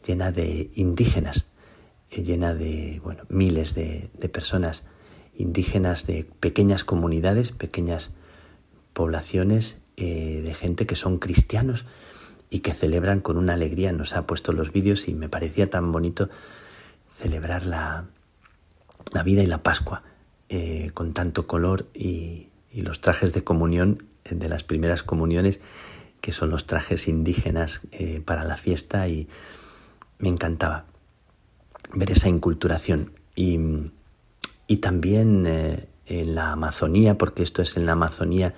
llena 0.05 0.31
de 0.31 0.69
indígenas, 0.75 1.47
eh, 2.11 2.21
llena 2.21 2.53
de 2.53 3.01
bueno, 3.03 3.23
miles 3.27 3.73
de, 3.73 4.11
personas 4.31 4.83
indígenas 5.35 6.05
de 6.05 6.27
pequeñas 6.39 6.83
comunidades, 6.83 7.51
pequeñas 7.51 8.11
poblaciones 8.93 9.77
de 9.97 10.55
gente 10.57 10.85
que 10.85 10.95
son 10.95 11.17
cristianos, 11.17 11.85
y 12.49 12.59
que 12.59 12.73
celebran 12.73 13.21
con 13.21 13.37
una 13.37 13.53
alegría. 13.53 13.91
Nos 13.91 14.15
ha 14.15 14.25
puesto 14.25 14.53
los 14.53 14.71
vídeos 14.71 15.07
y 15.07 15.13
me 15.13 15.29
parecía 15.29 15.69
tan 15.69 15.91
bonito 15.91 16.29
celebrar 17.19 17.65
la, 17.65 18.05
la 19.11 19.23
vida 19.23 19.43
y 19.43 19.47
la 19.47 19.63
Pascua 19.63 20.03
eh, 20.49 20.91
con 20.93 21.13
tanto 21.13 21.47
color 21.47 21.87
y, 21.93 22.47
los 22.73 23.01
trajes 23.01 23.33
de 23.33 23.43
comunión 23.43 23.97
eh, 24.23 24.35
de 24.35 24.47
las 24.47 24.63
primeras 24.63 25.03
comuniones 25.03 25.59
que 26.21 26.31
son 26.31 26.49
los 26.49 26.65
trajes 26.65 27.07
indígenas 27.07 27.81
eh, 27.91 28.21
para 28.23 28.45
la 28.45 28.55
fiesta 28.55 29.07
y 29.09 29.27
me 30.17 30.29
encantaba 30.29 30.85
ver 31.93 32.11
esa 32.11 32.29
inculturación 32.29 33.11
y, 33.35 33.59
y 34.67 34.77
también 34.77 35.45
en 36.05 36.35
la 36.35 36.51
Amazonía, 36.51 37.17
porque 37.17 37.43
esto 37.43 37.61
es 37.61 37.75
en 37.75 37.85
la 37.85 37.93
Amazonía, 37.93 38.53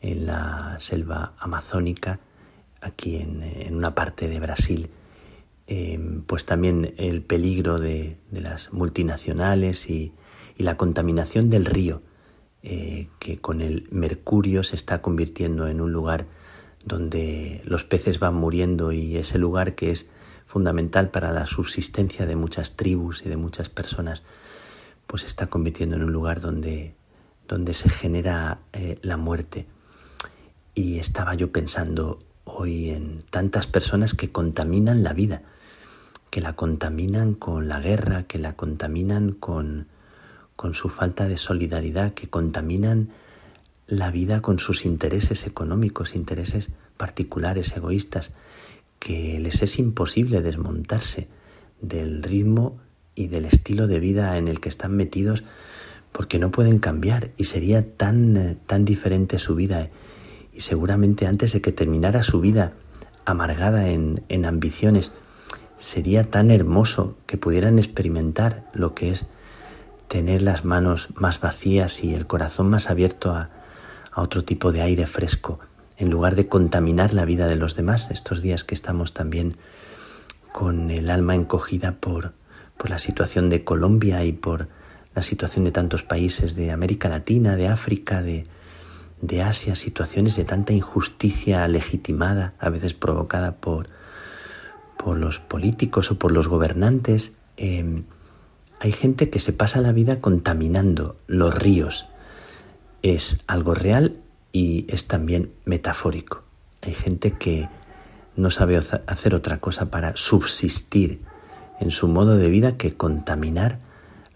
en 0.00 0.26
la 0.26 0.78
selva 0.80 1.32
amazónica, 1.38 2.20
aquí 2.80 3.16
en, 3.16 3.74
una 3.74 3.94
parte 3.94 4.28
de 4.28 4.40
Brasil, 4.40 4.90
em, 5.66 6.22
pues 6.22 6.44
también 6.44 6.94
el 6.96 7.22
peligro 7.22 7.78
de, 7.78 8.18
las 8.30 8.72
multinacionales 8.72 9.88
y, 9.90 10.12
la 10.56 10.76
contaminación 10.76 11.48
del 11.48 11.64
río, 11.64 12.02
eh, 12.62 13.08
que 13.18 13.38
con 13.38 13.62
el 13.62 13.88
mercurio 13.90 14.62
se 14.62 14.76
está 14.76 15.00
convirtiendo 15.00 15.68
en 15.68 15.80
un 15.80 15.90
lugar 15.90 16.26
donde 16.84 17.62
los 17.64 17.84
peces 17.84 18.18
van 18.18 18.34
muriendo 18.34 18.92
y 18.92 19.16
ese 19.16 19.38
lugar 19.38 19.74
que 19.74 19.90
es 19.90 20.06
fundamental 20.44 21.10
para 21.10 21.32
la 21.32 21.46
subsistencia 21.46 22.26
de 22.26 22.36
muchas 22.36 22.76
tribus 22.76 23.24
y 23.24 23.28
de 23.28 23.36
muchas 23.36 23.68
personas, 23.68 24.22
pues 25.06 25.22
se 25.22 25.28
está 25.28 25.46
convirtiendo 25.46 25.96
en 25.96 26.02
un 26.02 26.12
lugar 26.12 26.40
donde, 26.40 26.94
donde 27.46 27.72
se 27.72 27.88
genera 27.88 28.58
eh, 28.72 28.98
la 29.02 29.16
muerte. 29.16 29.66
Y 30.74 30.98
estaba 30.98 31.34
yo 31.34 31.52
pensando, 31.52 32.18
hoy 32.54 32.90
en 32.90 33.22
tantas 33.30 33.66
personas 33.66 34.14
que 34.14 34.30
contaminan 34.30 35.02
la 35.02 35.12
vida, 35.12 35.42
que 36.30 36.40
la 36.40 36.54
contaminan 36.54 37.34
con 37.34 37.68
la 37.68 37.80
guerra, 37.80 38.24
que 38.24 38.38
la 38.38 38.54
contaminan 38.54 39.32
con, 39.32 39.86
con 40.56 40.74
su 40.74 40.88
falta 40.88 41.28
de 41.28 41.36
solidaridad, 41.36 42.14
que 42.14 42.28
contaminan 42.28 43.10
la 43.86 44.10
vida 44.10 44.40
con 44.40 44.58
sus 44.58 44.84
intereses 44.84 45.46
económicos, 45.46 46.14
intereses 46.14 46.70
particulares, 46.96 47.76
egoístas, 47.76 48.30
que 48.98 49.38
les 49.40 49.62
es 49.62 49.78
imposible 49.78 50.42
desmontarse 50.42 51.28
del 51.80 52.22
ritmo 52.22 52.78
y 53.14 53.28
del 53.28 53.46
estilo 53.46 53.86
de 53.86 54.00
vida 54.00 54.36
en 54.36 54.48
el 54.48 54.60
que 54.60 54.68
están 54.68 54.94
metidos 54.94 55.44
porque 56.12 56.38
no 56.38 56.50
pueden 56.50 56.78
cambiar 56.78 57.30
y 57.36 57.44
sería 57.44 57.96
tan, 57.96 58.58
tan 58.66 58.84
diferente 58.84 59.38
su 59.38 59.54
vida 59.54 59.88
y 60.52 60.60
seguramente 60.62 61.26
antes 61.26 61.52
de 61.52 61.60
que 61.60 61.72
terminara 61.72 62.22
su 62.22 62.40
vida 62.40 62.72
amargada 63.24 63.88
en, 63.88 64.44
ambiciones, 64.44 65.12
sería 65.78 66.24
tan 66.24 66.50
hermoso 66.50 67.16
que 67.26 67.38
pudieran 67.38 67.78
experimentar 67.78 68.68
lo 68.72 68.94
que 68.94 69.10
es 69.10 69.26
tener 70.08 70.42
las 70.42 70.64
manos 70.64 71.08
más 71.14 71.40
vacías 71.40 72.02
y 72.02 72.14
el 72.14 72.26
corazón 72.26 72.68
más 72.68 72.90
abierto 72.90 73.32
a, 73.32 73.50
otro 74.16 74.44
tipo 74.44 74.72
de 74.72 74.82
aire 74.82 75.06
fresco, 75.06 75.60
en 75.96 76.10
lugar 76.10 76.34
de 76.34 76.48
contaminar 76.48 77.14
la 77.14 77.24
vida 77.24 77.46
de 77.46 77.54
los 77.54 77.76
demás, 77.76 78.10
estos 78.10 78.42
días 78.42 78.64
que 78.64 78.74
estamos 78.74 79.14
también 79.14 79.56
con 80.52 80.90
el 80.90 81.08
alma 81.08 81.36
encogida 81.36 81.92
por, 81.92 82.34
por 82.76 82.90
la 82.90 82.98
situación 82.98 83.48
de 83.48 83.62
Colombia 83.62 84.24
y 84.24 84.32
por 84.32 84.68
la 85.14 85.22
situación 85.22 85.64
de 85.64 85.70
tantos 85.70 86.02
países 86.02 86.56
de 86.56 86.72
América 86.72 87.08
Latina, 87.08 87.54
de 87.54 87.68
África, 87.68 88.20
de, 88.20 88.44
de 89.20 89.42
Asia, 89.42 89.74
situaciones 89.74 90.36
de 90.36 90.44
tanta 90.44 90.72
injusticia 90.72 91.66
legitimada, 91.68 92.54
a 92.58 92.70
veces 92.70 92.94
provocada 92.94 93.56
por, 93.56 93.86
por 94.96 95.18
los 95.18 95.38
políticos 95.40 96.10
o 96.10 96.18
por 96.18 96.32
los 96.32 96.48
gobernantes. 96.48 97.32
Em, 97.56 98.04
hay 98.80 98.92
gente 98.92 99.28
que 99.28 99.40
se 99.40 99.52
pasa 99.52 99.80
la 99.80 99.92
vida 99.92 100.20
contaminando 100.20 101.16
los 101.26 101.54
ríos. 101.54 102.06
Es 103.02 103.40
algo 103.46 103.74
real 103.74 104.18
y 104.52 104.86
es 104.88 105.06
también 105.06 105.52
metafórico. 105.64 106.42
Hay 106.82 106.94
gente 106.94 107.32
que 107.32 107.68
no 108.36 108.50
sabe 108.50 108.78
hacer 108.78 109.34
otra 109.34 109.58
cosa 109.58 109.90
para 109.90 110.16
subsistir 110.16 111.20
en 111.78 111.90
su 111.90 112.08
modo 112.08 112.36
de 112.38 112.48
vida 112.48 112.76
que 112.76 112.94
contaminar 112.94 113.78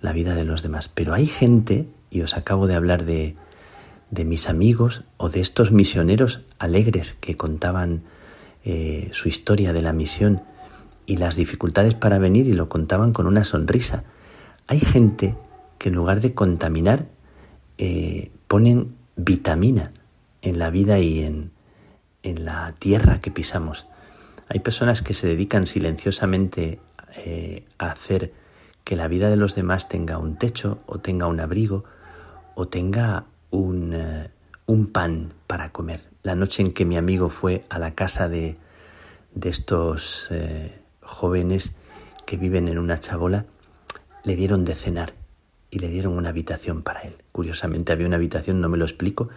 la 0.02 0.12
vida 0.12 0.34
de 0.34 0.44
los 0.44 0.62
demás. 0.62 0.88
Pero 0.88 1.14
hay 1.14 1.26
gente, 1.26 1.88
y 2.10 2.20
os 2.20 2.36
acabo 2.36 2.66
de 2.66 2.74
hablar 2.74 3.04
de, 3.04 3.36
de 4.14 4.24
mis 4.24 4.48
amigos 4.48 5.02
o 5.16 5.28
de 5.28 5.40
estos 5.40 5.72
misioneros 5.72 6.42
alegres 6.58 7.16
que 7.20 7.36
contaban 7.36 8.04
eh, 8.64 9.10
su 9.12 9.28
historia 9.28 9.72
de 9.72 9.82
la 9.82 9.92
misión 9.92 10.42
y 11.04 11.16
las 11.16 11.36
dificultades 11.36 11.94
para 11.94 12.18
venir 12.18 12.46
y 12.46 12.52
lo 12.52 12.68
contaban 12.68 13.12
con 13.12 13.26
una 13.26 13.44
sonrisa. 13.44 14.04
Hay 14.68 14.78
gente 14.78 15.34
que 15.78 15.88
en 15.88 15.96
lugar 15.96 16.20
de 16.20 16.32
contaminar 16.32 17.08
eh, 17.76 18.30
ponen 18.46 18.94
vitamina 19.16 19.92
en 20.42 20.58
la 20.60 20.70
vida 20.70 21.00
y 21.00 21.24
en, 21.24 21.50
en, 22.22 22.44
la 22.44 22.72
tierra 22.78 23.20
que 23.20 23.32
pisamos. 23.32 23.86
Hay 24.48 24.60
personas 24.60 25.02
que 25.02 25.12
se 25.12 25.26
dedican 25.26 25.66
silenciosamente 25.66 26.78
eh, 27.16 27.64
a 27.78 27.90
hacer 27.90 28.32
que 28.84 28.96
la 28.96 29.08
vida 29.08 29.28
de 29.28 29.36
los 29.36 29.56
demás 29.56 29.88
tenga 29.88 30.18
un 30.18 30.36
techo 30.36 30.78
o 30.86 31.00
tenga 31.00 31.26
un 31.26 31.40
abrigo 31.40 31.84
o 32.54 32.68
tenga 32.68 33.26
eh, 33.92 34.30
un, 34.66 34.86
pan 34.86 35.32
para 35.46 35.70
comer. 35.70 36.00
La 36.22 36.34
noche 36.34 36.62
en 36.62 36.72
que 36.72 36.84
mi 36.84 36.96
amigo 36.96 37.28
fue 37.28 37.64
a 37.68 37.78
la 37.78 37.94
casa 37.94 38.28
de, 38.28 38.56
de 39.34 39.48
estos 39.48 40.28
eh, 40.30 40.80
jóvenes 41.00 41.72
que 42.26 42.36
viven 42.36 42.68
en 42.68 42.78
una 42.78 42.98
chabola, 42.98 43.46
le 44.24 44.34
dieron 44.34 44.64
de 44.64 44.74
cenar 44.74 45.14
y 45.70 45.78
le 45.78 45.88
dieron 45.88 46.16
una 46.16 46.30
habitación 46.30 46.82
para 46.82 47.02
él. 47.02 47.16
Curiosamente 47.30 47.92
había 47.92 48.06
una 48.06 48.16
habitación, 48.16 48.60
no 48.60 48.68
me 48.68 48.78
lo 48.78 48.84
explico, 48.84 49.28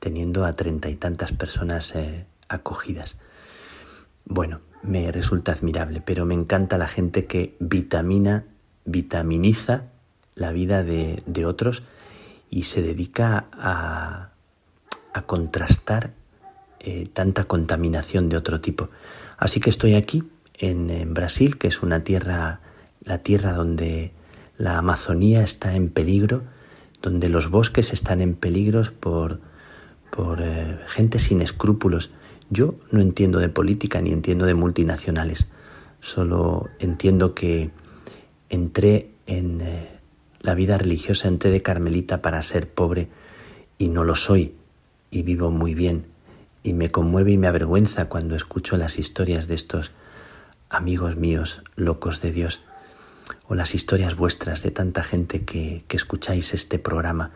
teniendo 0.00 0.44
a 0.44 0.52
treinta 0.54 0.88
y 0.88 0.96
tantas 0.96 1.32
personas 1.32 1.94
eh, 1.94 2.26
acogidas. 2.48 3.18
Bueno, 4.24 4.60
me 4.82 5.12
resulta 5.12 5.52
admirable, 5.52 6.02
pero 6.04 6.26
me 6.26 6.34
encanta 6.34 6.78
la 6.78 6.88
gente 6.88 7.26
que 7.26 7.54
vitamina, 7.60 8.46
vitaminiza 8.84 9.84
la 10.34 10.50
vida 10.52 10.82
de, 10.82 11.22
de 11.26 11.46
otros 11.46 11.82
y 12.50 12.64
se 12.64 12.82
dedica 12.82 13.46
a, 13.52 14.26
contrastar 15.26 16.14
eh, 16.80 17.06
tanta 17.12 17.44
contaminación 17.44 18.28
de 18.28 18.36
otro 18.36 18.60
tipo. 18.60 18.88
Así 19.36 19.60
que 19.60 19.70
estoy 19.70 19.94
aquí 19.94 20.24
en, 20.54 21.14
Brasil, 21.14 21.58
que 21.58 21.68
es 21.68 21.82
una 21.82 22.04
tierra, 22.04 22.60
la 23.02 23.18
tierra 23.18 23.52
donde 23.52 24.12
la 24.56 24.78
Amazonía 24.78 25.42
está 25.42 25.74
en 25.74 25.90
peligro, 25.90 26.42
donde 27.02 27.28
los 27.28 27.50
bosques 27.50 27.92
están 27.92 28.20
en 28.20 28.34
peligro 28.34 28.82
por, 28.98 29.40
por 30.10 30.40
eh, 30.42 30.78
gente 30.88 31.18
sin 31.18 31.42
escrúpulos. 31.42 32.10
Yo 32.48 32.74
no 32.90 33.00
entiendo 33.00 33.38
de 33.38 33.48
política 33.50 34.00
ni 34.00 34.10
entiendo 34.10 34.46
de 34.46 34.54
multinacionales, 34.54 35.48
solo 36.00 36.68
entiendo 36.78 37.34
que 37.34 37.70
entré 38.48 39.12
en 39.26 39.60
eh, 39.60 39.99
la 40.40 40.54
vida 40.54 40.78
religiosa, 40.78 41.28
entré 41.28 41.50
de 41.50 41.62
Carmelita 41.62 42.22
para 42.22 42.42
ser 42.42 42.68
pobre 42.68 43.08
y 43.78 43.88
no 43.88 44.04
lo 44.04 44.16
soy 44.16 44.54
y 45.10 45.22
vivo 45.22 45.50
muy 45.50 45.74
bien 45.74 46.06
y 46.62 46.72
me 46.72 46.90
conmueve 46.90 47.32
y 47.32 47.38
me 47.38 47.46
avergüenza 47.46 48.08
cuando 48.08 48.36
escucho 48.36 48.76
las 48.76 48.98
historias 48.98 49.48
de 49.48 49.54
estos 49.54 49.92
amigos 50.68 51.16
míos 51.16 51.62
locos 51.76 52.20
de 52.20 52.32
Dios 52.32 52.60
o 53.48 53.54
las 53.54 53.74
historias 53.74 54.16
vuestras 54.16 54.62
de 54.62 54.70
tanta 54.70 55.02
gente 55.02 55.44
que, 55.44 55.84
que 55.88 55.96
escucháis 55.96 56.54
este 56.54 56.78
programa 56.78 57.32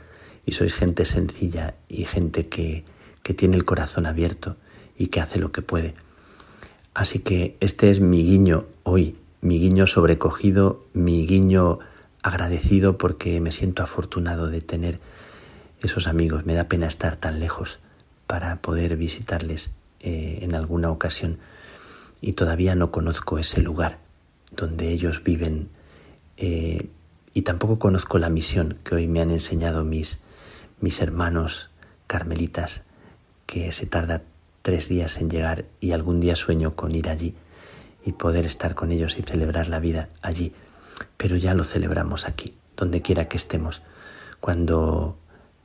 y 0.46 0.52
sois 0.52 0.74
gente 0.74 1.04
sencilla 1.04 1.74
y 1.88 2.04
gente 2.04 2.46
que, 2.46 2.84
que 3.22 3.34
tiene 3.34 3.56
el 3.56 3.64
corazón 3.64 4.06
abierto 4.06 4.56
y 4.96 5.08
que 5.08 5.20
hace 5.20 5.38
lo 5.38 5.52
que 5.52 5.62
puede. 5.62 5.94
Así 6.92 7.18
que 7.18 7.56
este 7.60 7.90
es 7.90 8.00
mi 8.00 8.22
guiño 8.22 8.66
hoy, 8.84 9.16
mi 9.40 9.58
guiño 9.58 9.86
sobrecogido, 9.86 10.86
mi 10.92 11.26
guiño 11.26 11.80
agradecido 12.24 12.96
porque 12.96 13.38
me 13.42 13.52
siento 13.52 13.82
afortunado 13.82 14.48
de 14.48 14.62
tener 14.62 14.98
esos 15.82 16.08
amigos. 16.08 16.46
Me 16.46 16.54
da 16.54 16.64
pena 16.64 16.86
estar 16.86 17.16
tan 17.16 17.38
lejos 17.38 17.80
para 18.26 18.56
poder 18.62 18.96
visitarles 18.96 19.70
eh, 20.00 20.38
en 20.40 20.54
alguna 20.54 20.90
ocasión 20.90 21.38
y 22.22 22.32
todavía 22.32 22.74
no 22.74 22.90
conozco 22.90 23.38
ese 23.38 23.60
lugar 23.60 23.98
donde 24.56 24.88
ellos 24.90 25.22
viven 25.22 25.68
eh, 26.38 26.88
y 27.34 27.42
tampoco 27.42 27.78
conozco 27.78 28.18
la 28.18 28.30
misión 28.30 28.78
que 28.82 28.94
hoy 28.94 29.06
me 29.06 29.20
han 29.20 29.30
enseñado 29.30 29.84
mis, 29.84 30.18
mis 30.80 31.02
hermanos 31.02 31.68
carmelitas, 32.06 32.82
que 33.44 33.70
se 33.72 33.84
tarda 33.84 34.22
tres 34.62 34.88
días 34.88 35.18
en 35.18 35.28
llegar 35.28 35.66
y 35.78 35.92
algún 35.92 36.20
día 36.20 36.36
sueño 36.36 36.74
con 36.74 36.94
ir 36.94 37.10
allí 37.10 37.34
y 38.02 38.12
poder 38.12 38.46
estar 38.46 38.74
con 38.74 38.92
ellos 38.92 39.18
y 39.18 39.22
celebrar 39.22 39.68
la 39.68 39.78
vida 39.78 40.08
allí. 40.22 40.54
Pero 41.16 41.36
ya 41.36 41.54
lo 41.54 41.64
celebramos 41.64 42.26
aquí, 42.26 42.56
donde 42.76 43.02
quiera 43.02 43.28
que 43.28 43.36
estemos. 43.36 43.82
Cuando 44.40 45.18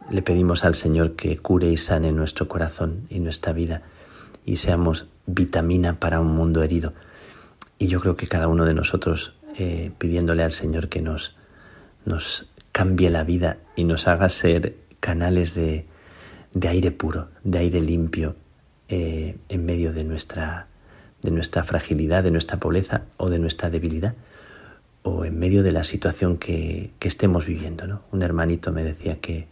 le 0.09 0.21
pedimos 0.21 0.63
al 0.63 0.75
Señor 0.75 1.15
que 1.15 1.37
cure 1.37 1.67
y 1.67 1.77
sane 1.77 2.11
nuestro 2.11 2.47
corazón 2.47 3.05
y 3.09 3.19
nuestra 3.19 3.53
vida 3.53 3.83
y 4.45 4.57
seamos 4.57 5.07
vitamina 5.25 5.99
para 5.99 6.19
un 6.19 6.35
mundo 6.35 6.63
herido. 6.63 6.93
Y 7.77 7.87
yo 7.87 7.99
creo 7.99 8.15
que 8.15 8.27
cada 8.27 8.47
uno 8.47 8.65
de 8.65 8.73
nosotros, 8.73 9.35
eh, 9.57 9.91
pidiéndole 9.97 10.43
al 10.43 10.51
Señor 10.51 10.89
que 10.89 11.01
nos, 11.01 11.35
nos 12.05 12.47
cambie 12.71 13.09
la 13.09 13.23
vida 13.23 13.57
y 13.75 13.83
nos 13.83 14.07
haga 14.07 14.29
ser 14.29 14.75
canales 14.99 15.53
de, 15.53 15.85
de 16.53 16.67
aire 16.67 16.91
puro, 16.91 17.29
de 17.43 17.59
aire 17.59 17.81
limpio, 17.81 18.35
eh, 18.91 19.37
en 19.49 19.65
medio 19.65 19.93
de 19.93 20.03
nuestra, 20.03 20.67
de 21.21 21.29
nuestra 21.29 21.63
fragilidad, 21.63 22.23
de 22.23 22.31
nuestra 22.31 22.59
pobreza 22.59 23.03
o 23.17 23.29
de 23.29 23.37
nuestra 23.37 23.69
debilidad, 23.69 24.15
o 25.09 25.25
en 25.25 25.37
medio 25.37 25.63
de 25.63 25.71
la 25.71 25.83
situación 25.83 26.37
que, 26.37 26.91
estemos 27.01 27.45
viviendo. 27.45 27.87
¿no? 27.87 28.03
Un 28.11 28.21
hermanito 28.21 28.71
me 28.71 28.83
decía 28.83 29.19
que, 29.19 29.47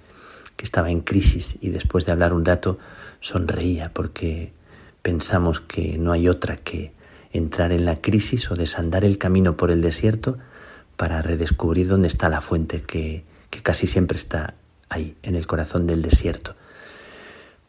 estaba 0.58 0.90
en 0.90 1.02
crisis 1.02 1.56
y 1.62 1.70
después 1.70 2.08
de 2.08 2.12
hablar 2.12 2.34
un 2.34 2.44
rato 2.44 2.80
sonreía 3.20 3.92
porque 3.94 4.52
pensamos 5.04 5.62
que 5.62 6.00
no 6.00 6.12
hay 6.12 6.28
otra 6.28 6.58
que 6.58 6.92
entrar 7.32 7.72
en 7.72 7.86
la 7.86 8.02
crisis 8.02 8.50
o 8.50 8.56
desandar 8.56 9.06
el 9.06 9.20
camino 9.20 9.56
por 9.56 9.70
el 9.70 9.82
desierto 9.82 10.40
para 10.98 11.22
redescubrir 11.22 11.88
dónde 11.88 12.08
está 12.08 12.28
la 12.28 12.42
fuente 12.42 12.82
que 12.82 13.24
casi 13.62 13.86
siempre 13.86 14.18
está 14.18 14.56
ahí, 14.90 15.16
en 15.24 15.36
el 15.36 15.48
corazón 15.48 15.88
del 15.88 16.02
desierto. 16.02 16.56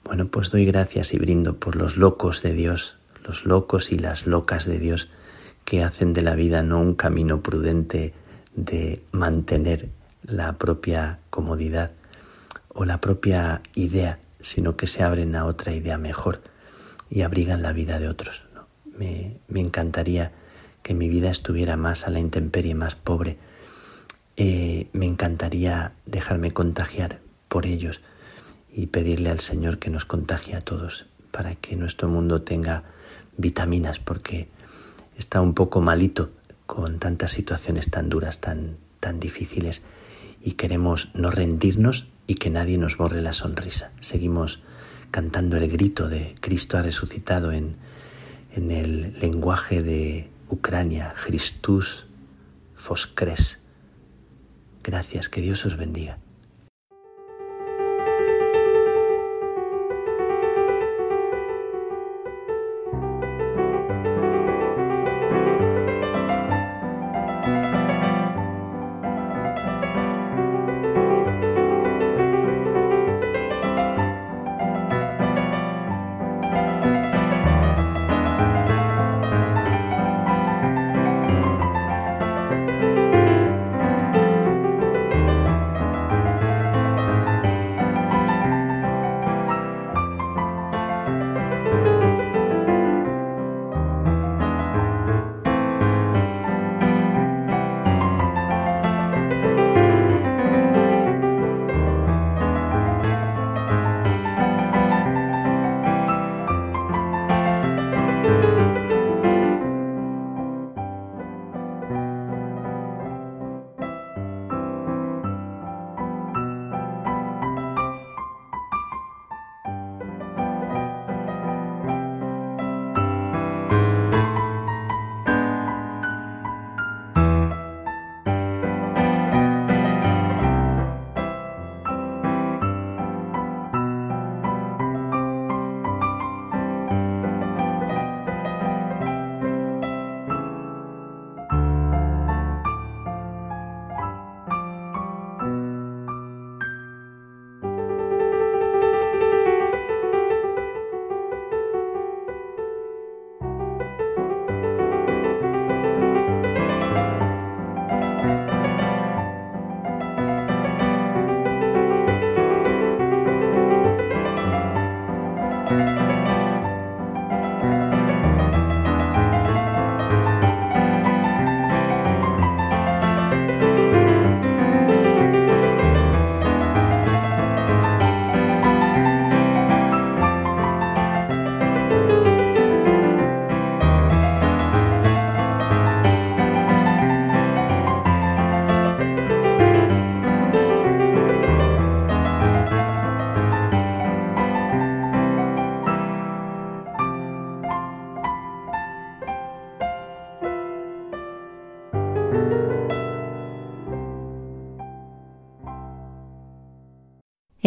Bueno, 0.05 0.29
pues 0.29 0.51
doy 0.51 0.65
gracias 0.65 1.13
y 1.13 1.19
brindo 1.19 1.59
por 1.59 1.77
los 1.77 1.97
locos 1.97 2.43
de 2.43 2.55
Dios, 2.55 2.97
los 3.25 3.45
locos 3.45 3.93
y 3.93 3.99
las 3.99 4.27
locas 4.27 4.65
de 4.65 4.79
Dios 4.79 5.09
que 5.69 5.85
hacen 5.85 6.15
de 6.15 6.23
la 6.23 6.35
vida 6.35 6.63
no 6.63 6.81
un 6.81 6.95
camino 6.95 7.43
prudente 7.43 8.15
de 8.57 9.03
mantener 9.13 9.91
la 10.23 10.55
propia 10.55 11.19
comodidad, 11.29 11.91
o 12.71 12.87
la 12.87 13.03
propia 13.03 13.61
idea, 13.75 14.19
sino 14.41 14.79
que 14.79 14.87
se 14.87 15.03
abren 15.03 15.37
a 15.37 15.45
otra 15.45 15.75
idea 15.75 15.99
mejor 15.99 16.41
y 17.11 17.21
abrigan 17.21 17.61
la 17.61 17.75
vida 17.75 17.99
de 17.99 18.09
otros. 18.09 18.45
Me, 18.97 19.41
encantaría 19.55 20.33
que 20.83 20.95
mi 20.95 21.11
vida 21.11 21.31
estuviera 21.31 21.77
más 21.77 22.07
a 22.07 22.11
la 22.11 22.19
intemperie, 22.19 22.75
más 22.75 22.95
pobre. 22.95 23.37
Eh, 24.39 24.89
me 24.95 25.05
encantaría 25.05 25.93
dejarme 26.07 26.55
contagiar 26.55 27.21
por 27.51 27.67
ellos 27.67 28.01
y 28.73 28.87
pedirle 28.87 29.29
al 29.29 29.41
Señor 29.41 29.79
que 29.79 29.91
nos 29.91 30.07
contagie 30.07 30.57
a 30.57 30.63
todos 30.63 31.05
para 31.31 31.57
que 31.57 31.77
nuestro 31.77 32.09
mundo 32.09 32.41
tenga 32.41 32.85
vitaminas, 33.37 33.99
porque 33.99 34.49
está 35.19 35.43
un 35.43 35.53
poco 35.53 35.83
malito 35.83 36.31
con 36.67 36.99
tantas 36.99 37.33
situaciones 37.33 37.91
tan 37.91 38.09
duras, 38.09 38.39
tan, 38.39 38.77
tan 39.01 39.21
difíciles, 39.21 39.83
y 40.43 40.53
queremos 40.53 41.11
no 41.15 41.31
rendirnos 41.31 42.07
y 42.27 42.37
que 42.37 42.51
nadie 42.51 42.79
nos 42.79 42.97
borre 42.97 43.21
la 43.21 43.33
sonrisa. 43.33 43.91
Seguimos 44.01 44.63
cantando 45.11 45.57
el 45.57 45.69
grito 45.69 46.09
de 46.09 46.35
Cristo 46.41 46.79
ha 46.79 46.83
resucitado 46.83 47.53
en, 47.53 47.77
en 48.55 48.71
el 48.71 49.19
lenguaje 49.21 49.83
de 49.83 50.31
Ucrania, 50.49 51.15
Christus 51.27 52.07
Foskres. 52.77 53.59
Gracias, 54.85 55.29
que 55.29 55.41
Dios 55.41 55.67
os 55.67 55.77
bendiga. 55.77 56.19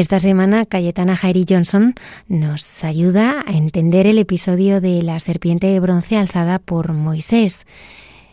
Esta 0.01 0.17
semana 0.17 0.65
Cayetana 0.65 1.15
Jairi 1.15 1.45
Johnson 1.47 1.93
nos 2.27 2.83
ayuda 2.83 3.43
a 3.45 3.51
entender 3.51 4.07
el 4.07 4.17
episodio 4.17 4.81
de 4.81 5.03
la 5.03 5.19
serpiente 5.19 5.67
de 5.67 5.79
bronce 5.79 6.17
alzada 6.17 6.57
por 6.57 6.91
Moisés, 6.91 7.67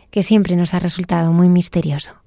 que 0.09 0.23
siempre 0.23 0.55
nos 0.55 0.73
ha 0.73 0.79
resultado 0.79 1.31
muy 1.31 1.47
misterioso. 1.47 2.18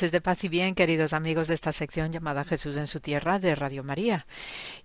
De 0.00 0.22
paz 0.22 0.44
y 0.44 0.48
bien, 0.48 0.74
queridos 0.74 1.12
amigos 1.12 1.46
de 1.46 1.52
esta 1.52 1.72
sección 1.72 2.10
llamada 2.10 2.46
Jesús 2.46 2.78
en 2.78 2.86
su 2.86 3.00
tierra 3.00 3.38
de 3.38 3.54
Radio 3.54 3.84
María. 3.84 4.26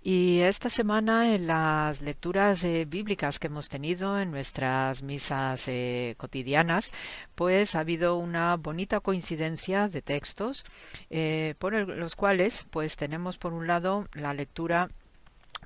Y 0.02 0.40
esta 0.40 0.68
semana 0.68 1.34
en 1.34 1.46
las 1.46 2.02
lecturas 2.02 2.62
eh, 2.64 2.84
bíblicas 2.86 3.38
que 3.38 3.46
hemos 3.46 3.70
tenido 3.70 4.20
en 4.20 4.30
nuestras 4.30 5.02
misas 5.02 5.68
eh, 5.68 6.16
cotidianas, 6.18 6.92
pues 7.34 7.74
ha 7.74 7.80
habido 7.80 8.18
una 8.18 8.56
bonita 8.56 9.00
coincidencia 9.00 9.88
de 9.88 10.02
textos 10.02 10.66
eh, 11.08 11.54
por 11.58 11.72
los 11.72 12.14
cuales 12.14 12.66
pues 12.68 12.96
tenemos 12.96 13.38
por 13.38 13.54
un 13.54 13.66
lado 13.66 14.08
la 14.12 14.34
lectura 14.34 14.90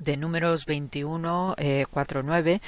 de 0.01 0.17
números 0.17 0.67
21, 0.67 1.55
eh, 1.59 1.87
4, 1.91 2.23
9, 2.23 2.61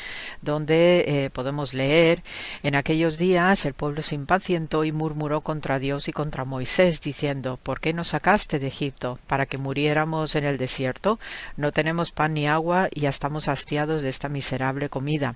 donde 0.43 1.05
eh, 1.07 1.31
podemos 1.31 1.75
leer, 1.75 2.23
en 2.63 2.77
aquellos 2.77 3.19
días 3.19 3.65
el 3.65 3.75
pueblo 3.75 4.03
se 4.03 4.15
impacientó 4.15 4.85
y 4.85 4.93
murmuró 4.93 5.41
contra 5.41 5.79
Dios 5.79 6.09
y 6.09 6.13
contra 6.13 6.45
Moisés, 6.45 7.01
diciendo, 7.01 7.59
¿por 7.63 7.81
qué 7.81 7.93
nos 7.93 8.09
sacaste 8.09 8.59
de 8.59 8.69
Egipto? 8.69 9.19
¿Para 9.27 9.47
que 9.47 9.59
muriéramos 9.59 10.37
en 10.37 10.45
el 10.45 10.59
desierto? 10.59 11.19
No 11.57 11.73
tenemos 11.73 12.13
pan 12.13 12.35
ni 12.35 12.47
agua 12.47 12.89
y 12.95 13.01
ya 13.01 13.09
estamos 13.09 13.49
hastiados 13.49 14.03
de 14.03 14.11
esta 14.11 14.29
miserable 14.29 14.89
comida. 14.89 15.35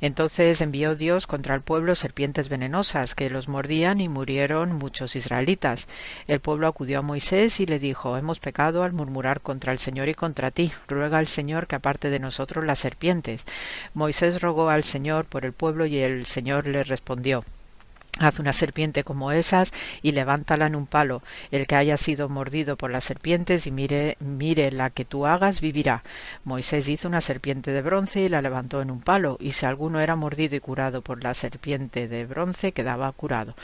Entonces 0.00 0.60
envió 0.60 0.94
Dios 0.94 1.26
contra 1.26 1.54
el 1.54 1.62
pueblo 1.62 1.94
serpientes 1.94 2.48
venenosas 2.48 3.14
que 3.14 3.30
los 3.30 3.48
mordían 3.48 4.00
y 4.00 4.08
murieron 4.08 4.72
muchos 4.72 5.16
israelitas. 5.16 5.86
El 6.26 6.40
pueblo 6.40 6.66
acudió 6.66 6.98
a 6.98 7.02
Moisés 7.02 7.60
y 7.60 7.66
le 7.66 7.78
dijo, 7.78 8.16
hemos 8.16 8.38
pecado 8.38 8.82
al 8.82 8.92
murmurar 8.92 9.40
contra 9.40 9.72
el 9.72 9.78
Señor 9.78 10.08
y 10.08 10.14
contra 10.14 10.50
ti. 10.50 10.72
Ruega 10.88 11.21
Señor 11.26 11.66
que 11.66 11.76
aparte 11.76 12.10
de 12.10 12.18
nosotros 12.18 12.64
las 12.64 12.78
serpientes. 12.78 13.44
Moisés 13.94 14.40
rogó 14.40 14.68
al 14.68 14.84
Señor 14.84 15.26
por 15.26 15.44
el 15.44 15.52
pueblo 15.52 15.86
y 15.86 15.98
el 15.98 16.26
Señor 16.26 16.66
le 16.66 16.84
respondió. 16.84 17.44
Haz 18.18 18.38
una 18.38 18.52
serpiente 18.52 19.04
como 19.04 19.32
esas 19.32 19.72
y 20.02 20.12
levántala 20.12 20.66
en 20.66 20.76
un 20.76 20.86
palo. 20.86 21.22
El 21.50 21.66
que 21.66 21.76
haya 21.76 21.96
sido 21.96 22.28
mordido 22.28 22.76
por 22.76 22.90
las 22.90 23.04
serpientes 23.04 23.66
y 23.66 23.70
mire 23.70 24.70
la 24.70 24.90
que 24.90 25.06
tú 25.06 25.24
hagas, 25.26 25.62
vivirá. 25.62 26.02
Moisés 26.44 26.88
hizo 26.88 27.08
una 27.08 27.22
serpiente 27.22 27.70
de 27.70 27.80
bronce 27.80 28.20
y 28.20 28.28
la 28.28 28.42
levantó 28.42 28.82
en 28.82 28.90
un 28.90 29.00
palo, 29.00 29.38
y 29.40 29.52
si 29.52 29.64
alguno 29.64 29.98
era 29.98 30.14
mordido 30.14 30.54
y 30.56 30.60
curado 30.60 31.00
por 31.00 31.24
la 31.24 31.32
serpiente 31.32 32.06
de 32.06 32.26
bronce, 32.26 32.72
quedaba 32.72 33.10
curado. 33.12 33.54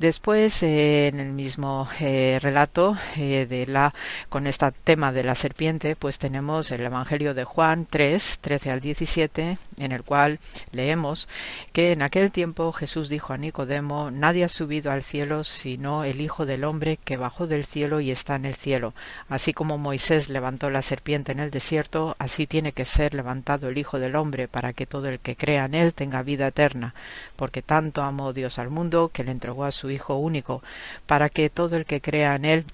Después, 0.00 0.60
eh, 0.64 1.06
en 1.06 1.20
el 1.20 1.30
mismo 1.30 1.88
eh, 2.00 2.40
relato 2.42 2.96
eh, 3.16 3.46
de 3.48 3.64
la, 3.68 3.94
con 4.28 4.48
este 4.48 4.72
tema 4.82 5.12
de 5.12 5.22
la 5.22 5.36
serpiente, 5.36 5.94
pues 5.94 6.18
tenemos 6.18 6.72
el 6.72 6.80
Evangelio 6.80 7.32
de 7.32 7.44
Juan 7.44 7.86
3, 7.88 8.38
13 8.40 8.70
al 8.72 8.80
17, 8.80 9.56
en 9.78 9.92
el 9.92 10.02
cual 10.02 10.40
leemos 10.72 11.28
que 11.72 11.92
en 11.92 12.02
aquel 12.02 12.32
tiempo 12.32 12.72
Jesús 12.72 13.08
dijo 13.08 13.32
a 13.32 13.38
Nicodemo, 13.38 14.10
nadie 14.10 14.42
ha 14.42 14.48
subido 14.48 14.90
al 14.90 15.04
cielo 15.04 15.44
sino 15.44 16.02
el 16.02 16.20
Hijo 16.20 16.44
del 16.44 16.64
Hombre 16.64 16.98
que 17.04 17.16
bajó 17.16 17.46
del 17.46 17.64
cielo 17.64 18.00
y 18.00 18.10
está 18.10 18.34
en 18.34 18.46
el 18.46 18.56
cielo. 18.56 18.94
Así 19.28 19.52
como 19.52 19.78
Moisés 19.78 20.28
levantó 20.28 20.70
la 20.70 20.82
serpiente 20.82 21.30
en 21.30 21.38
el 21.38 21.52
desierto, 21.52 22.16
así 22.18 22.48
tiene 22.48 22.72
que 22.72 22.84
ser 22.84 23.14
levantado 23.14 23.68
el 23.68 23.78
Hijo 23.78 24.00
del 24.00 24.16
Hombre 24.16 24.48
para 24.48 24.72
que 24.72 24.86
todo 24.86 25.08
el 25.08 25.20
que 25.20 25.36
crea 25.36 25.66
en 25.66 25.74
él 25.76 25.94
tenga 25.94 26.24
vida 26.24 26.48
eterna, 26.48 26.94
porque 27.36 27.62
tanto 27.62 28.02
amó 28.02 28.32
Dios 28.32 28.58
al 28.58 28.70
mundo 28.70 29.10
que 29.12 29.22
le 29.22 29.30
entregó 29.30 29.64
a 29.64 29.70
su 29.70 29.83
Hijo 29.90 30.16
único, 30.16 30.62
para 31.06 31.28
que 31.28 31.50
todo 31.50 31.76
el 31.76 31.86
que 31.86 32.00
crea 32.00 32.34
en 32.34 32.44
Él 32.44 32.64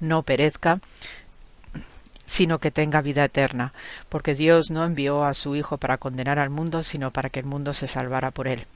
no 0.00 0.22
perezca, 0.22 0.80
sino 2.30 2.60
que 2.60 2.70
tenga 2.70 3.02
vida 3.02 3.24
eterna, 3.24 3.72
porque 4.08 4.36
Dios 4.36 4.70
no 4.70 4.84
envió 4.84 5.24
a 5.24 5.34
su 5.34 5.56
Hijo 5.56 5.78
para 5.78 5.98
condenar 5.98 6.38
al 6.38 6.48
mundo, 6.48 6.84
sino 6.84 7.10
para 7.10 7.28
que 7.28 7.40
el 7.40 7.46
mundo 7.46 7.74
se 7.74 7.88
salvara 7.88 8.30
por 8.30 8.46
él. 8.46 8.66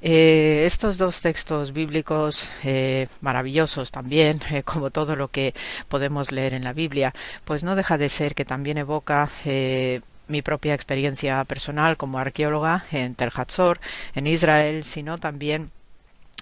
Eh, 0.00 0.62
estos 0.64 0.96
dos 0.96 1.20
textos 1.20 1.72
bíblicos 1.72 2.50
eh, 2.62 3.08
maravillosos 3.20 3.90
también, 3.90 4.38
eh, 4.50 4.62
como 4.62 4.90
todo 4.90 5.16
lo 5.16 5.26
que 5.26 5.54
podemos 5.88 6.30
leer 6.30 6.54
en 6.54 6.62
la 6.62 6.72
Biblia, 6.72 7.12
pues 7.44 7.64
no 7.64 7.74
deja 7.74 7.98
de 7.98 8.08
ser 8.08 8.36
que 8.36 8.44
también 8.44 8.78
evoca 8.78 9.28
mi 10.28 10.42
propia 10.42 10.74
experiencia 10.74 11.42
personal 11.44 11.96
como 11.96 12.18
arqueóloga 12.18 12.84
en 12.92 13.16
Tel 13.16 13.32
Hatzor, 13.34 13.80
en 14.14 14.28
Israel, 14.28 14.84
sino 14.84 15.18
también 15.18 15.70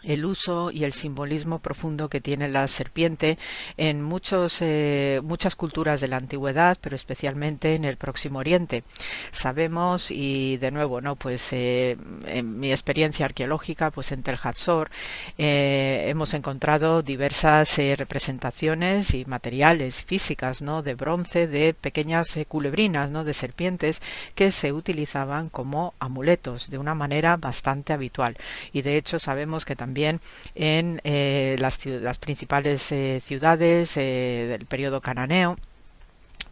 el 0.05 0.25
uso 0.25 0.71
y 0.71 0.85
el 0.85 0.93
simbolismo 0.93 1.59
profundo 1.61 2.09
que 2.09 2.21
tiene 2.21 2.49
la 2.49 2.67
serpiente 2.69 3.39
en 3.77 4.03
muchos, 4.03 4.59
eh, 4.61 5.21
muchas 5.23 5.57
culturas 5.57 6.01
de 6.01 6.09
la 6.09 6.17
antigüedad, 6.17 6.77
pero 6.81 6.97
especialmente 6.97 7.75
en 7.75 7.85
el 7.85 7.97
Próximo 7.97 8.39
Oriente. 8.39 8.85
Sabemos, 9.31 10.11
y 10.11 10.57
de 10.57 10.71
nuevo, 10.71 11.01
no, 11.01 11.17
pues 11.17 11.53
eh, 11.53 11.97
en 12.27 12.59
mi 12.59 12.71
experiencia 12.71 13.27
arqueológica, 13.27 13.91
pues 13.91 14.13
en 14.13 14.23
Tel 14.23 14.39
Hatzor, 14.43 14.91
eh, 15.39 16.05
hemos 16.09 16.35
encontrado 16.35 17.03
diversas 17.03 17.79
representaciones 17.97 19.15
y 19.15 19.25
materiales 19.25 20.03
físicas, 20.03 20.63
¿no? 20.63 20.83
de 20.83 20.95
bronce, 20.95 21.47
de 21.47 21.75
pequeñas 21.75 22.39
culebrinas, 22.49 23.11
¿no? 23.11 23.25
de 23.25 23.35
serpientes 23.35 24.01
que 24.35 24.51
se 24.51 24.73
utilizaban 24.73 25.49
como 25.49 25.95
amuletos 25.99 26.71
de 26.71 26.79
una 26.79 26.95
manera 26.95 27.37
bastante 27.37 27.93
habitual. 27.93 28.37
Y 28.73 28.83
de 28.83 28.97
hecho 28.97 29.19
sabemos 29.19 29.65
que 29.65 29.77
también 29.77 29.92
también 29.93 30.21
en 30.55 31.03
eh, 31.05 31.57
las, 31.59 31.85
las, 31.85 32.17
principales 32.17 32.91
eh, 32.93 33.21
ciudades 33.21 33.95
eh, 33.99 34.47
del 34.49 34.65
periodo 34.65 35.03
cananeo 35.03 35.59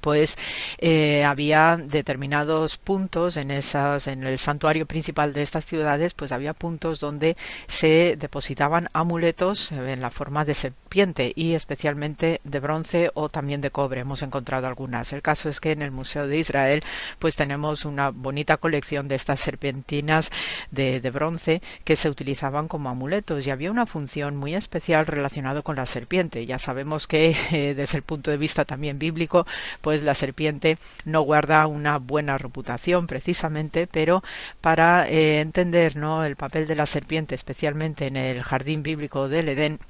pues 0.01 0.37
eh, 0.79 1.25
había 1.25 1.77
determinados 1.77 2.77
puntos 2.77 3.37
en 3.37 3.51
esas 3.51 4.07
en 4.07 4.25
el 4.25 4.39
santuario 4.39 4.87
principal 4.87 5.33
de 5.33 5.43
estas 5.43 5.65
ciudades 5.65 6.15
pues 6.15 6.33
había 6.33 6.55
puntos 6.55 7.01
donde 7.01 7.37
se 7.67 8.17
depositaban 8.19 8.89
amuletos 8.93 9.73
en 9.73 10.01
la 10.01 10.11
forma 10.11 10.45
de 10.45 10.55
serpiente 10.55 11.33
y 11.35 11.55
especialmente 11.55 12.41
de 12.45 12.61
bronce 12.61 13.11
o 13.15 13.29
también 13.29 13.61
de 13.61 13.71
cobre. 13.71 14.01
Hemos 14.01 14.23
encontrado 14.23 14.67
algunas. 14.67 15.13
El 15.13 15.23
caso 15.23 15.49
es 15.49 15.61
que 15.61 15.73
en 15.73 15.83
el 15.83 15.91
museo 15.91 16.27
de 16.27 16.39
Israel 16.39 16.83
pues 17.19 17.37
tenemos 17.37 17.85
una 17.85 18.11
bonita 18.11 18.57
colección 18.57 19.09
de 19.09 19.15
estas 19.15 19.41
serpentinas 19.41 20.31
de, 20.71 21.01
bronce 21.11 21.61
que 21.85 21.97
se 21.97 22.09
utilizaban 22.09 22.69
como 22.69 22.89
amuletos 22.89 23.47
y 23.47 23.51
había 23.51 23.71
una 23.71 23.87
función 23.87 24.37
muy 24.37 24.55
especial 24.55 25.07
relacionada 25.07 25.63
con 25.63 25.77
la 25.77 25.87
serpiente. 25.87 26.47
Ya 26.47 26.59
sabemos 26.59 27.07
que 27.07 27.37
eh, 27.53 27.75
desde 27.75 27.99
el 27.99 28.03
punto 28.03 28.31
de 28.31 28.37
vista 28.37 28.65
también 28.65 28.99
bíblico 28.99 29.47
pues 29.91 30.05
la 30.05 30.15
serpiente 30.15 30.79
no 31.05 31.23
guarda 31.23 31.67
una 31.67 31.99
buena 31.99 32.39
reputación 32.39 33.09
precisamente, 33.09 33.89
pero 33.89 34.23
para 34.61 35.09
eh, 35.09 35.41
entender 35.41 35.97
¿no? 35.97 36.25
el 36.25 36.37
papel 36.37 36.69
de 36.69 36.77
la 36.77 36.87
serpiente, 36.87 37.35
especialmente 37.35 38.07
en 38.07 38.17
el 38.17 38.41
jardín 38.45 38.85
bíblico 38.85 39.29
del 39.29 39.49
Edén, 39.49 39.81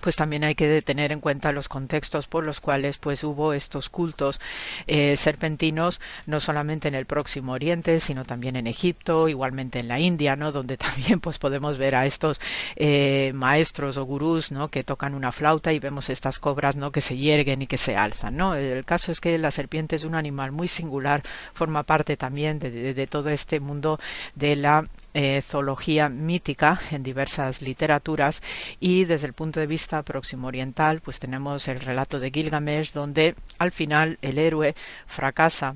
pues 0.00 0.16
también 0.16 0.44
hay 0.44 0.54
que 0.54 0.82
tener 0.82 1.12
en 1.12 1.20
cuenta 1.20 1.52
los 1.52 1.68
contextos 1.68 2.26
por 2.26 2.44
los 2.44 2.60
cuales 2.60 2.98
pues 2.98 3.24
hubo 3.24 3.52
estos 3.52 3.88
cultos 3.88 4.40
eh, 4.86 5.16
serpentinos 5.16 6.00
no 6.26 6.40
solamente 6.40 6.88
en 6.88 6.94
el 6.94 7.06
próximo 7.06 7.52
Oriente 7.52 8.00
sino 8.00 8.24
también 8.24 8.56
en 8.56 8.66
Egipto 8.66 9.28
igualmente 9.28 9.78
en 9.78 9.88
la 9.88 9.98
India 9.98 10.36
no 10.36 10.52
donde 10.52 10.76
también 10.78 11.20
pues 11.20 11.38
podemos 11.38 11.78
ver 11.78 11.94
a 11.94 12.06
estos 12.06 12.40
eh, 12.76 13.32
maestros 13.34 13.96
o 13.96 14.04
gurús 14.04 14.52
no 14.52 14.68
que 14.68 14.84
tocan 14.84 15.14
una 15.14 15.32
flauta 15.32 15.72
y 15.72 15.78
vemos 15.78 16.10
estas 16.10 16.38
cobras 16.38 16.76
no 16.76 16.92
que 16.92 17.00
se 17.00 17.16
yerguen 17.16 17.62
y 17.62 17.66
que 17.66 17.78
se 17.78 17.96
alzan 17.96 18.36
no 18.36 18.54
el 18.54 18.84
caso 18.84 19.12
es 19.12 19.20
que 19.20 19.38
la 19.38 19.50
serpiente 19.50 19.96
es 19.96 20.04
un 20.04 20.14
animal 20.14 20.52
muy 20.52 20.68
singular 20.68 21.22
forma 21.52 21.82
parte 21.82 22.16
también 22.16 22.58
de, 22.58 22.94
de 22.94 23.06
todo 23.06 23.30
este 23.30 23.60
mundo 23.60 23.98
de 24.34 24.56
la 24.56 24.84
eh, 25.14 25.42
zoología 25.42 26.08
mítica 26.08 26.80
en 26.90 27.02
diversas 27.02 27.62
literaturas 27.62 28.42
y 28.78 29.04
desde 29.04 29.26
el 29.26 29.32
punto 29.32 29.60
de 29.60 29.66
vista 29.66 30.02
próximo 30.02 30.48
oriental 30.48 31.00
pues 31.00 31.18
tenemos 31.18 31.68
el 31.68 31.80
relato 31.80 32.20
de 32.20 32.30
Gilgamesh 32.30 32.92
donde 32.92 33.34
al 33.58 33.72
final 33.72 34.18
el 34.22 34.38
héroe 34.38 34.74
fracasa 35.06 35.74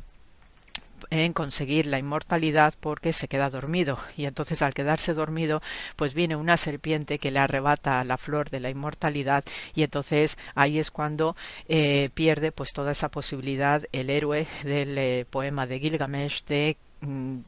en 1.10 1.32
conseguir 1.32 1.86
la 1.86 1.98
inmortalidad 1.98 2.74
porque 2.80 3.12
se 3.12 3.28
queda 3.28 3.50
dormido. 3.50 3.98
Y 4.16 4.26
entonces 4.26 4.62
al 4.62 4.74
quedarse 4.74 5.14
dormido 5.14 5.62
pues 5.96 6.14
viene 6.14 6.36
una 6.36 6.56
serpiente 6.56 7.18
que 7.18 7.30
le 7.30 7.38
arrebata 7.38 8.04
la 8.04 8.16
flor 8.16 8.50
de 8.50 8.60
la 8.60 8.70
inmortalidad 8.70 9.44
y 9.74 9.82
entonces 9.82 10.36
ahí 10.54 10.78
es 10.78 10.90
cuando 10.90 11.36
eh, 11.68 12.10
pierde 12.14 12.52
pues 12.52 12.72
toda 12.72 12.92
esa 12.92 13.10
posibilidad 13.10 13.82
el 13.92 14.10
héroe 14.10 14.46
del 14.62 14.98
eh, 14.98 15.26
poema 15.28 15.66
de 15.66 15.80
Gilgamesh 15.80 16.44
de 16.44 16.76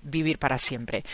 vivir 0.02 0.38
para 0.38 0.58
siempre. 0.58 1.04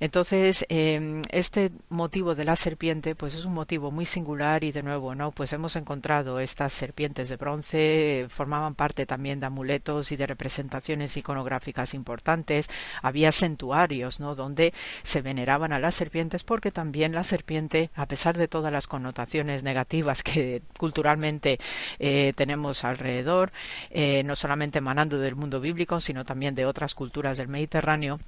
Entonces, 0.00 0.64
em, 0.68 1.22
este 1.30 1.70
motivo 1.88 2.34
de 2.34 2.44
la 2.44 2.56
serpiente, 2.56 3.14
pues 3.14 3.34
es 3.34 3.44
un 3.44 3.54
motivo 3.54 3.90
muy 3.90 4.06
singular 4.06 4.64
y 4.64 4.72
de 4.72 4.82
nuevo, 4.82 5.14
¿no? 5.14 5.30
Pues 5.32 5.52
hemos 5.52 5.76
encontrado 5.76 6.40
estas 6.40 6.72
serpientes 6.72 7.28
de 7.28 7.36
bronce, 7.36 8.26
formaban 8.28 8.74
parte 8.74 9.06
también 9.06 9.40
de 9.40 9.46
amuletos 9.46 10.12
y 10.12 10.16
de 10.16 10.26
representaciones 10.26 11.16
iconográficas 11.16 11.94
importantes. 11.94 12.68
Había 13.02 13.32
santuarios, 13.32 14.20
¿no? 14.20 14.34
Donde 14.34 14.72
se 15.02 15.22
veneraban 15.22 15.72
a 15.72 15.78
las 15.78 15.94
serpientes 15.94 16.44
porque 16.44 16.70
también 16.70 17.12
la 17.12 17.24
serpiente, 17.24 17.90
a 17.94 18.06
pesar 18.06 18.36
de 18.36 18.48
todas 18.48 18.72
las 18.72 18.86
connotaciones 18.86 19.62
negativas 19.62 20.22
que 20.22 20.62
culturalmente 20.78 21.58
eh, 21.98 22.32
tenemos 22.36 22.84
alrededor, 22.84 23.52
eh, 23.90 24.22
no 24.24 24.36
solamente 24.36 24.78
emanando 24.78 25.18
del 25.18 25.36
mundo 25.36 25.60
bíblico, 25.60 26.00
sino 26.00 26.24
también 26.24 26.54
de 26.54 26.66
otras 26.66 26.94
culturas 26.94 27.38
del 27.38 27.48
Mediterráneo, 27.48 27.89
Mediterráneo 27.90 28.20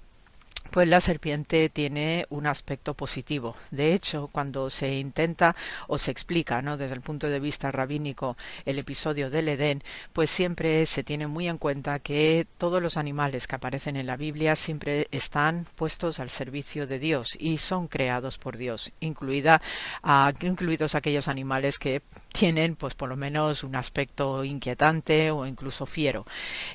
pues 0.73 0.89
la 0.89 1.01
serpiente 1.01 1.69
tiene 1.69 2.27
un 2.31 2.47
aspecto 2.47 2.95
positivo. 2.95 3.55
De 3.71 3.93
hecho, 3.93 4.31
cuando 4.33 4.71
se 4.71 4.95
intenta 4.95 5.55
o 5.87 5.99
se 5.99 6.11
explica, 6.11 6.63
¿no? 6.63 6.79
desde 6.79 6.95
el 6.95 7.03
punto 7.03 7.29
de 7.29 7.41
vista 7.41 7.71
rabínico, 7.71 8.39
el 8.65 8.79
episodio 8.79 9.29
del 9.29 9.51
Edén, 9.51 9.83
pues 10.15 10.31
siempre 10.31 10.87
se 10.87 11.05
tiene 11.05 11.27
muy 11.27 11.47
en 11.47 11.59
cuenta 11.59 11.99
que 11.99 12.47
todos 12.57 12.83
los 12.83 12.97
animales 12.97 13.47
que 13.47 13.57
aparecen 13.57 13.97
en 13.97 14.07
la 14.07 14.17
Biblia 14.17 14.57
siempre 14.57 15.09
están 15.11 15.67
puestos 15.77 16.19
al 16.21 16.31
servicio 16.31 16.87
de 16.87 16.99
Dios 16.99 17.37
y 17.39 17.59
son 17.59 17.87
creados 17.87 18.39
por 18.39 18.57
Dios, 18.57 18.93
incluida, 19.01 19.61
incluidos 20.41 20.95
aquellos 20.95 21.29
animales 21.29 21.79
que 21.79 22.01
tienen, 22.33 22.77
pues 22.77 22.95
por 22.95 23.11
lo 23.11 23.17
menos 23.17 23.63
un 23.63 23.77
aspecto 23.77 24.43
inquietante 24.43 25.31
o 25.31 25.47
incluso 25.47 25.85
fiero. 25.85 26.25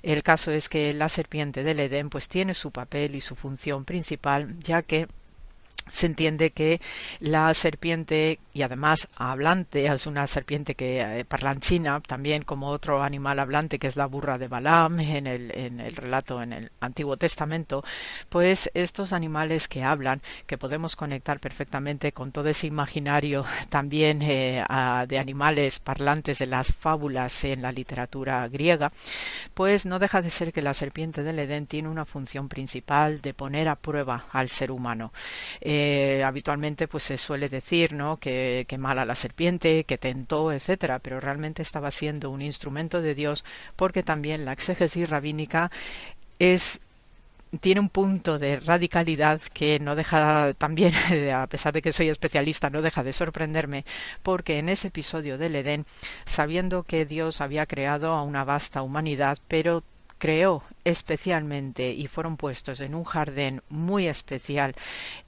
El 0.03 0.21
caso 0.21 0.51
es 0.51 0.69
que 0.69 0.93
la 0.93 1.09
serpiente 1.09 1.63
del 1.63 1.79
Edén, 1.79 2.11
pues 2.11 2.27
tiene 2.27 2.53
su 2.53 2.69
papel 2.69 3.15
y 3.15 3.21
su 3.21 3.35
función 3.35 3.85
principal, 3.87 4.59
ya 4.59 4.83
que 4.83 5.07
se 5.89 6.05
entiende 6.05 6.51
que 6.51 6.81
la 7.19 7.53
serpiente 7.53 8.39
y 8.53 8.61
además 8.61 9.07
hablante 9.15 9.85
es 9.85 10.07
una 10.07 10.27
serpiente 10.27 10.75
que 10.75 11.01
eh, 11.01 11.25
parlanchina 11.25 11.99
también 12.01 12.43
como 12.43 12.69
otro 12.69 13.03
animal 13.03 13.39
hablante 13.39 13.79
que 13.79 13.87
es 13.87 13.95
la 13.95 14.05
burra 14.05 14.37
de 14.37 14.47
Balaam 14.47 14.99
en 14.99 15.27
el, 15.27 15.51
en 15.55 15.79
el 15.79 15.95
relato 15.95 16.41
en 16.41 16.53
el 16.53 16.71
Antiguo 16.79 17.17
Testamento 17.17 17.83
pues 18.29 18.69
estos 18.73 19.13
animales 19.13 19.67
que 19.67 19.83
hablan 19.83 20.21
que 20.45 20.57
podemos 20.57 20.95
conectar 20.95 21.39
perfectamente 21.39 22.11
con 22.11 22.31
todo 22.31 22.49
ese 22.49 22.67
imaginario 22.67 23.45
también 23.69 24.21
eh, 24.21 24.63
de 25.07 25.19
animales 25.19 25.79
parlantes 25.79 26.39
de 26.39 26.47
las 26.47 26.73
fábulas 26.73 27.43
en 27.43 27.61
la 27.61 27.71
literatura 27.71 28.47
griega 28.47 28.91
pues 29.53 29.85
no 29.85 29.99
deja 29.99 30.21
de 30.21 30.29
ser 30.29 30.51
que 30.51 30.61
la 30.61 30.73
serpiente 30.73 31.23
del 31.23 31.39
Edén 31.39 31.67
tiene 31.67 31.89
una 31.89 32.05
función 32.05 32.49
principal 32.49 33.21
de 33.21 33.33
poner 33.33 33.67
a 33.67 33.75
prueba 33.75 34.23
al 34.31 34.49
ser 34.49 34.71
humano. 34.71 35.11
Eh, 35.61 35.76
habitualmente 36.25 36.87
pues 36.87 37.03
se 37.03 37.17
suele 37.17 37.49
decir 37.49 37.93
¿no? 37.93 38.17
que, 38.17 38.65
que 38.67 38.77
mala 38.77 39.05
la 39.05 39.15
serpiente, 39.15 39.83
que 39.83 39.97
tentó, 39.97 40.51
etcétera, 40.51 40.99
pero 40.99 41.19
realmente 41.19 41.61
estaba 41.61 41.91
siendo 41.91 42.29
un 42.29 42.41
instrumento 42.41 43.01
de 43.01 43.15
Dios 43.15 43.45
porque 43.75 44.03
también 44.03 44.45
la 44.45 44.53
exégesis 44.53 45.09
rabínica 45.09 45.71
es 46.39 46.79
tiene 47.61 47.79
un 47.79 47.89
punto 47.89 48.39
de 48.39 48.59
radicalidad 48.59 49.41
que 49.53 49.79
no 49.79 49.95
deja 49.95 50.53
también, 50.57 50.93
a 51.33 51.47
pesar 51.47 51.73
de 51.73 51.81
que 51.81 51.93
soy 51.93 52.09
especialista, 52.09 52.69
no 52.69 52.81
deja 52.81 53.03
de 53.03 53.13
sorprenderme, 53.13 53.85
porque 54.23 54.59
en 54.59 54.69
ese 54.69 54.89
episodio 54.89 55.37
del 55.37 55.55
Edén, 55.55 55.85
sabiendo 56.25 56.83
que 56.83 57.05
Dios 57.05 57.41
había 57.41 57.65
creado 57.65 58.13
a 58.13 58.23
una 58.23 58.43
vasta 58.43 58.81
humanidad, 58.81 59.37
pero 59.47 59.83
creó 60.17 60.63
especialmente 60.83 61.91
y 61.91 62.07
fueron 62.07 62.37
puestos 62.37 62.79
en 62.81 62.95
un 62.95 63.03
jardín 63.03 63.61
muy 63.69 64.07
especial 64.07 64.75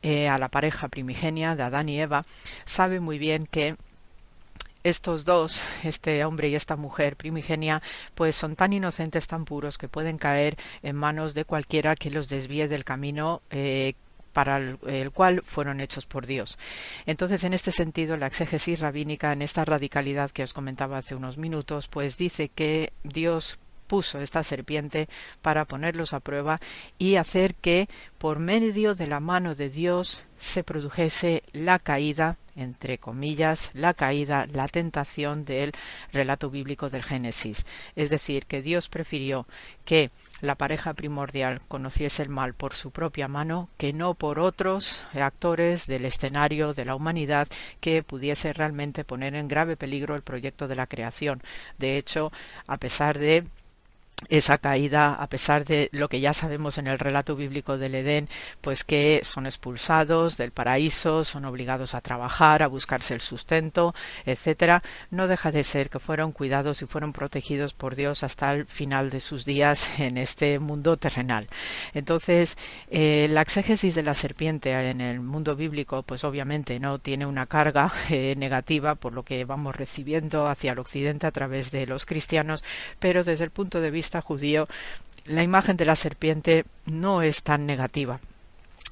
eh, 0.01 0.27
a 0.27 0.37
la 0.37 0.49
pareja 0.49 0.87
primigenia 0.87 1.55
de 1.55 1.63
Adán 1.63 1.89
y 1.89 1.99
Eva, 1.99 2.25
sabe 2.65 2.99
muy 2.99 3.17
bien 3.17 3.45
que 3.45 3.75
estos 4.83 5.25
dos, 5.25 5.61
este 5.83 6.23
hombre 6.23 6.49
y 6.49 6.55
esta 6.55 6.75
mujer 6.75 7.15
primigenia, 7.17 7.81
pues 8.15 8.35
son 8.35 8.55
tan 8.55 8.73
inocentes, 8.73 9.27
tan 9.27 9.45
puros, 9.45 9.77
que 9.77 9.89
pueden 9.89 10.17
caer 10.17 10.57
en 10.83 10.95
manos 10.95 11.33
de 11.33 11.45
cualquiera 11.45 11.95
que 11.95 12.09
los 12.09 12.29
desvíe 12.29 12.67
del 12.67 12.85
camino 12.85 13.41
eh, 13.49 13.93
para 14.33 14.57
el, 14.57 15.11
cual 15.11 15.41
fueron 15.45 15.81
hechos 15.81 16.05
por 16.05 16.25
Dios. 16.25 16.57
Entonces, 17.05 17.43
en 17.43 17.53
este 17.53 17.71
sentido, 17.71 18.15
la 18.15 18.27
exégesis 18.27 18.79
rabínica, 18.79 19.33
en 19.33 19.41
esta 19.41 19.65
radicalidad 19.65 20.31
que 20.31 20.43
os 20.43 20.53
comentaba 20.53 20.97
hace 20.97 21.15
unos 21.15 21.37
minutos, 21.37 21.87
pues 21.87 22.17
dice 22.17 22.49
que 22.49 22.93
Dios 23.03 23.59
puso 23.89 24.19
esta 24.19 24.43
serpiente 24.43 25.09
para 25.41 25.65
ponerlos 25.65 26.13
a 26.13 26.21
prueba 26.21 26.61
y 26.99 27.15
hacer 27.15 27.55
que 27.55 27.89
por 28.19 28.37
medio 28.39 28.93
de 28.93 29.07
la 29.07 29.19
mano 29.19 29.55
de 29.55 29.69
Dios 29.69 30.23
se 30.37 30.63
produjese 30.63 31.43
la 31.51 31.79
caída, 31.79 32.37
entre 32.55 32.97
comillas, 32.97 33.71
la 33.73 33.93
caída, 33.93 34.45
la 34.51 34.67
tentación 34.67 35.43
del 35.43 35.73
relato 36.13 36.49
bíblico 36.49 36.89
del 36.89 37.03
Génesis. 37.03 37.65
Es 37.95 38.09
decir, 38.09 38.45
que 38.45 38.61
Dios 38.61 38.89
prefirió 38.89 39.47
que 39.85 40.11
la 40.41 40.55
pareja 40.55 40.93
primordial 40.93 41.61
conociese 41.67 42.23
el 42.23 42.29
mal 42.29 42.53
por 42.53 42.73
su 42.73 42.91
propia 42.91 43.27
mano 43.27 43.69
que 43.77 43.91
no 43.91 44.13
por 44.13 44.39
otros 44.39 45.03
actores 45.13 45.87
del 45.87 46.05
escenario 46.05 46.73
de 46.73 46.85
la 46.85 46.95
humanidad 46.95 47.47
que 47.79 48.03
pudiese 48.03 48.53
realmente 48.53 49.03
poner 49.03 49.35
en 49.35 49.47
grave 49.47 49.75
peligro 49.77 50.15
el 50.15 50.21
proyecto 50.21 50.67
de 50.67 50.75
la 50.75 50.87
creación. 50.87 51.41
De 51.77 51.97
hecho, 51.97 52.31
a 52.67 52.77
pesar 52.77 53.19
de 53.19 53.45
esa 54.27 54.57
caída, 54.57 55.13
a 55.13 55.27
pesar 55.27 55.65
de 55.65 55.89
lo 55.91 56.09
que 56.09 56.19
ya 56.19 56.33
sabemos 56.33 56.77
en 56.77 56.87
el 56.87 56.99
relato 56.99 57.35
bíblico 57.35 57.77
del 57.77 57.95
Edén, 57.95 58.27
pues 58.61 58.83
que 58.83 59.21
son 59.23 59.45
expulsados 59.45 60.37
del 60.37 60.51
paraíso, 60.51 61.23
son 61.23 61.45
obligados 61.45 61.95
a 61.95 62.01
trabajar, 62.01 62.61
a 62.61 62.67
buscarse 62.67 63.13
el 63.13 63.21
sustento, 63.21 63.95
etcétera, 64.25 64.83
no 65.09 65.27
deja 65.27 65.51
de 65.51 65.63
ser 65.63 65.89
que 65.89 65.99
fueron 65.99 66.31
cuidados 66.31 66.81
y 66.81 66.85
fueron 66.85 67.13
protegidos 67.13 67.73
por 67.73 67.95
Dios 67.95 68.23
hasta 68.23 68.53
el 68.53 68.65
final 68.65 69.09
de 69.09 69.21
sus 69.21 69.45
días 69.45 69.99
en 69.99 70.17
este 70.17 70.59
mundo 70.59 70.97
terrenal. 70.97 71.47
Entonces, 71.93 72.57
eh, 72.89 73.27
la 73.29 73.41
exégesis 73.41 73.95
de 73.95 74.03
la 74.03 74.13
serpiente 74.13 74.71
en 74.89 75.01
el 75.01 75.21
mundo 75.21 75.55
bíblico, 75.55 76.03
pues 76.03 76.23
obviamente 76.23 76.79
no 76.79 76.99
tiene 76.99 77.25
una 77.25 77.45
carga 77.45 77.91
eh, 78.09 78.35
negativa 78.37 78.95
por 78.95 79.13
lo 79.13 79.23
que 79.23 79.45
vamos 79.45 79.75
recibiendo 79.75 80.47
hacia 80.47 80.73
el 80.73 80.79
occidente 80.79 81.27
a 81.27 81.31
través 81.31 81.71
de 81.71 81.87
los 81.87 82.05
cristianos, 82.05 82.63
pero 82.99 83.23
desde 83.23 83.43
el 83.43 83.51
punto 83.51 83.81
de 83.81 83.91
vista 83.91 84.08
judío, 84.21 84.67
la 85.25 85.43
imagen 85.43 85.77
de 85.77 85.85
la 85.85 85.95
serpiente 85.95 86.65
no 86.85 87.21
es 87.21 87.43
tan 87.43 87.65
negativa. 87.65 88.19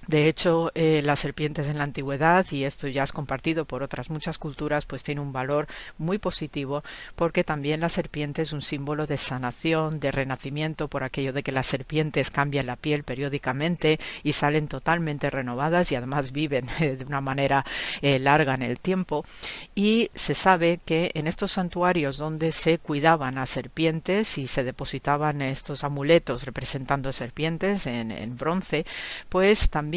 De 0.08 0.30
hecho, 0.30 0.72
eh, 0.74 1.02
las 1.04 1.20
serpientes 1.20 1.68
en 1.68 1.78
la 1.78 1.84
antigüedad, 1.84 2.46
y 2.52 2.64
esto 2.64 2.88
ya 2.88 3.04
es 3.04 3.12
compartido 3.12 3.66
por 3.66 3.84
otras 3.84 4.10
muchas 4.10 4.38
culturas, 4.38 4.86
pues 4.86 5.04
tiene 5.04 5.20
un 5.20 5.34
valor 5.34 5.68
muy 5.98 6.18
positivo 6.18 6.82
porque 7.16 7.44
también 7.44 7.82
la 7.82 7.90
serpiente 7.90 8.42
es 8.42 8.54
un 8.54 8.62
símbolo 8.62 9.06
de 9.06 9.18
sanación, 9.18 10.00
de 10.00 10.12
renacimiento, 10.12 10.88
por 10.88 11.04
aquello 11.04 11.34
de 11.34 11.44
que 11.44 11.52
las 11.52 11.66
serpientes 11.66 12.32
cambian 12.32 12.68
la 12.68 12.78
piel 12.78 13.04
periódicamente 13.04 14.00
y 14.24 14.32
salen 14.32 14.70
totalmente 14.70 15.30
renovadas 15.30 15.92
y 15.92 15.96
además 15.96 16.32
viven 16.32 16.68
de 16.80 17.04
una 17.06 17.20
manera 17.20 17.66
eh, 18.02 18.18
larga 18.18 18.54
en 18.54 18.62
el 18.62 18.80
tiempo. 18.80 19.26
Y 19.76 20.10
se 20.16 20.36
sabe 20.36 20.80
que 20.86 21.12
en 21.16 21.28
estos 21.28 21.52
santuarios 21.52 22.18
donde 22.18 22.54
se 22.54 22.80
cuidaban 22.80 23.38
a 23.38 23.46
serpientes 23.46 24.38
y 24.38 24.48
se 24.48 24.64
depositaban 24.64 25.42
estos 25.42 25.84
amuletos 25.84 26.46
representando 26.46 27.12
serpientes 27.12 27.88
en, 27.88 28.12
en 28.12 28.38
bronce, 28.38 28.86
pues 29.28 29.70
también 29.70 29.97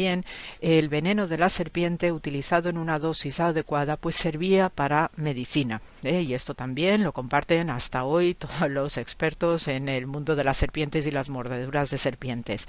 el 0.61 0.89
veneno 0.89 1.27
de 1.27 1.37
la 1.37 1.49
serpiente 1.49 2.11
utilizado 2.11 2.69
en 2.69 2.77
una 2.77 2.99
dosis 2.99 3.39
adecuada 3.39 3.97
pues 3.97 4.15
servía 4.15 4.69
para 4.69 5.11
medicina. 5.15 5.81
¿eh? 6.03 6.21
Y 6.21 6.33
esto 6.33 6.53
también 6.53 7.03
lo 7.03 7.13
comparten 7.13 7.69
hasta 7.69 8.03
hoy 8.03 8.33
todos 8.33 8.61
los 8.69 8.97
expertos 8.97 9.67
en 9.67 9.89
el 9.89 10.07
mundo 10.07 10.35
de 10.35 10.43
las 10.43 10.57
serpientes 10.57 11.05
y 11.07 11.11
las 11.11 11.29
mordeduras 11.29 11.89
de 11.89 11.97
serpientes. 11.97 12.67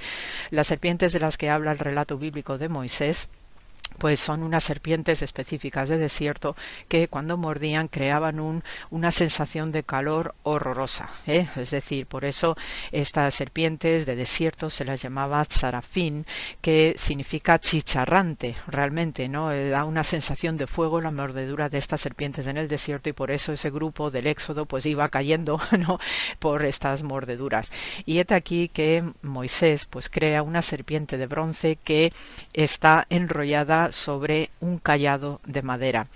Las 0.51 0.67
serpientes 0.67 1.13
de 1.13 1.21
las 1.21 1.37
que 1.37 1.51
habla 1.51 1.73
el 1.73 1.79
relato 1.79 2.19
bíblico 2.19 2.59
de 2.59 2.69
Moisés 2.69 3.29
pues 3.99 4.21
son 4.21 4.43
unas 4.43 4.65
serpientes 4.65 5.23
específicas 5.23 5.89
de 5.89 5.99
desierto 5.99 6.57
que 6.89 7.09
cuando 7.09 7.37
mordían 7.37 7.89
creaban 7.89 8.41
un, 8.41 8.63
una 8.91 9.11
sensación 9.11 9.73
de 9.73 9.83
calor 9.83 10.35
horrorosa. 10.43 11.11
¿eh? 11.27 11.49
Es 11.57 11.71
decir, 11.71 12.07
por 12.07 12.25
eso 12.25 12.57
estas 12.91 13.35
serpientes 13.35 14.07
de 14.07 14.17
desierto 14.17 14.71
se 14.71 14.85
las 14.85 15.03
llamaba 15.03 15.45
zarafín, 15.45 16.27
que 16.61 16.95
significa 16.97 17.59
chicharrante 17.59 18.57
realmente, 18.67 19.29
¿no? 19.29 19.53
Eh, 19.53 19.71
da 19.71 19.85
una 19.85 20.05
sensación 20.05 20.57
de 20.57 20.67
fuego 20.67 21.01
la 21.01 21.11
mordedura 21.11 21.69
de 21.69 21.79
estas 21.79 22.01
serpientes 22.01 22.47
en 22.47 22.57
el 22.57 22.69
desierto 22.69 23.09
y 23.09 23.13
por 23.13 23.31
eso 23.31 23.53
ese 23.53 23.71
grupo 23.71 24.11
del 24.11 24.27
éxodo 24.27 24.67
pues 24.67 24.87
iba 24.87 25.09
cayendo 25.09 25.61
¿no? 25.79 25.99
por 26.39 26.65
estas 26.65 27.03
mordeduras. 27.03 27.71
Y 28.05 28.19
es 28.19 28.31
aquí 28.31 28.69
que 28.69 29.05
Moisés 29.23 29.87
pues 29.87 30.09
crea 30.09 30.43
una 30.43 30.63
serpiente 30.63 31.17
de 31.17 31.27
bronce 31.27 31.77
que 31.77 32.13
está 32.53 33.07
enrollada 33.11 33.82
sobre 33.91 34.51
un 34.61 34.79
callado 34.79 35.41
de 35.45 35.63
madera. 35.63 36.07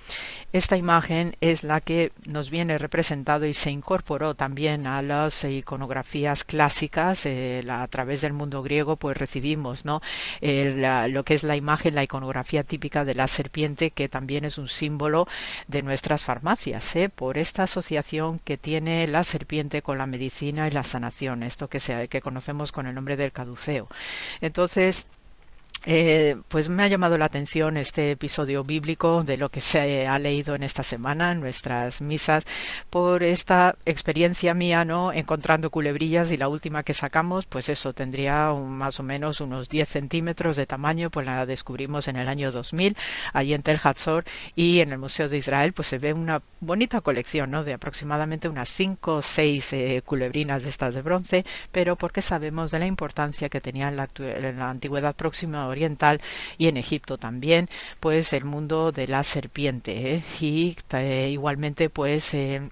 Esta 0.52 0.76
imagen 0.76 1.36
es 1.40 1.64
la 1.64 1.80
que 1.80 2.12
nos 2.24 2.50
viene 2.50 2.78
representado 2.78 3.46
y 3.46 3.52
se 3.52 3.70
incorporó 3.70 4.34
también 4.34 4.86
a 4.86 5.02
las 5.02 5.44
iconografías 5.44 6.44
clásicas. 6.44 7.26
Eh, 7.26 7.64
a 7.68 7.86
través 7.88 8.20
del 8.20 8.32
mundo 8.32 8.62
griego, 8.62 8.96
pues 8.96 9.16
recibimos 9.16 9.84
¿no? 9.84 10.00
lo 10.40 11.24
que 11.24 11.34
es 11.34 11.42
la 11.42 11.56
imagen, 11.56 11.94
la 11.94 12.04
iconografía 12.04 12.64
típica 12.64 13.04
de 13.04 13.14
la 13.14 13.28
serpiente, 13.28 13.90
que 13.90 14.08
también 14.08 14.44
es 14.44 14.58
un 14.58 14.68
símbolo 14.68 15.26
de 15.68 15.82
nuestras 15.82 16.24
farmacias, 16.24 16.96
¿eh? 16.96 17.08
por 17.08 17.38
esta 17.38 17.64
asociación 17.64 18.38
que 18.40 18.56
tiene 18.56 19.06
la 19.06 19.24
serpiente 19.24 19.82
con 19.82 19.98
la 19.98 20.06
medicina 20.06 20.68
y 20.68 20.70
la 20.70 20.84
sanación, 20.84 21.42
esto 21.42 21.68
que, 21.68 21.80
se, 21.80 22.08
que 22.08 22.20
conocemos 22.20 22.72
con 22.72 22.86
el 22.86 22.94
nombre 22.94 23.16
del 23.16 23.32
caduceo. 23.32 23.88
Entonces, 24.40 25.06
eh, 25.88 26.36
pues 26.48 26.68
me 26.68 26.82
ha 26.82 26.88
llamado 26.88 27.16
la 27.16 27.26
atención 27.26 27.76
este 27.76 28.10
episodio 28.10 28.64
bíblico 28.64 29.22
de 29.22 29.36
lo 29.36 29.50
que 29.50 29.60
se 29.60 30.08
ha 30.08 30.18
leído 30.18 30.56
en 30.56 30.64
esta 30.64 30.82
semana 30.82 31.30
en 31.30 31.38
nuestras 31.38 32.00
misas 32.00 32.44
por 32.90 33.22
esta 33.22 33.76
experiencia 33.84 34.52
mía 34.52 34.84
no 34.84 35.12
encontrando 35.12 35.70
culebrillas 35.70 36.32
y 36.32 36.36
la 36.36 36.48
última 36.48 36.82
que 36.82 36.92
sacamos 36.92 37.46
pues 37.46 37.68
eso 37.68 37.92
tendría 37.92 38.52
más 38.52 38.98
o 38.98 39.04
menos 39.04 39.40
unos 39.40 39.68
10 39.68 39.88
centímetros 39.88 40.56
de 40.56 40.66
tamaño 40.66 41.08
pues 41.08 41.24
la 41.24 41.46
descubrimos 41.46 42.08
en 42.08 42.16
el 42.16 42.26
año 42.26 42.50
2000 42.50 42.96
allí 43.32 43.54
en 43.54 43.62
Tel 43.62 43.78
Hatzor 43.80 44.24
y 44.56 44.80
en 44.80 44.90
el 44.90 44.98
Museo 44.98 45.28
de 45.28 45.36
Israel 45.36 45.72
pues 45.72 45.86
se 45.86 45.98
ve 45.98 46.12
una 46.12 46.42
bonita 46.58 47.00
colección 47.00 47.52
no 47.52 47.62
de 47.62 47.74
aproximadamente 47.74 48.48
unas 48.48 48.68
5 48.70 49.14
o 49.14 49.22
6 49.22 49.72
eh, 49.72 50.02
culebrinas 50.04 50.64
de 50.64 50.68
estas 50.68 50.96
de 50.96 51.02
bronce 51.02 51.44
pero 51.70 51.94
porque 51.94 52.22
sabemos 52.22 52.72
de 52.72 52.80
la 52.80 52.86
importancia 52.86 53.48
que 53.48 53.60
tenía 53.60 53.86
en 53.86 53.96
la, 53.96 54.08
en 54.18 54.58
la 54.58 54.70
antigüedad 54.70 55.14
próxima 55.14 55.68
oriental 55.76 56.20
y 56.58 56.68
en 56.68 56.76
Egipto 56.76 57.18
también, 57.18 57.68
pues 58.00 58.32
el 58.32 58.44
mundo 58.44 58.92
de 58.92 59.06
la 59.06 59.22
serpiente. 59.22 60.14
¿eh? 60.14 60.22
Y 60.40 60.76
eh, 60.92 61.28
igualmente, 61.30 61.90
pues 61.90 62.34
eh, 62.34 62.62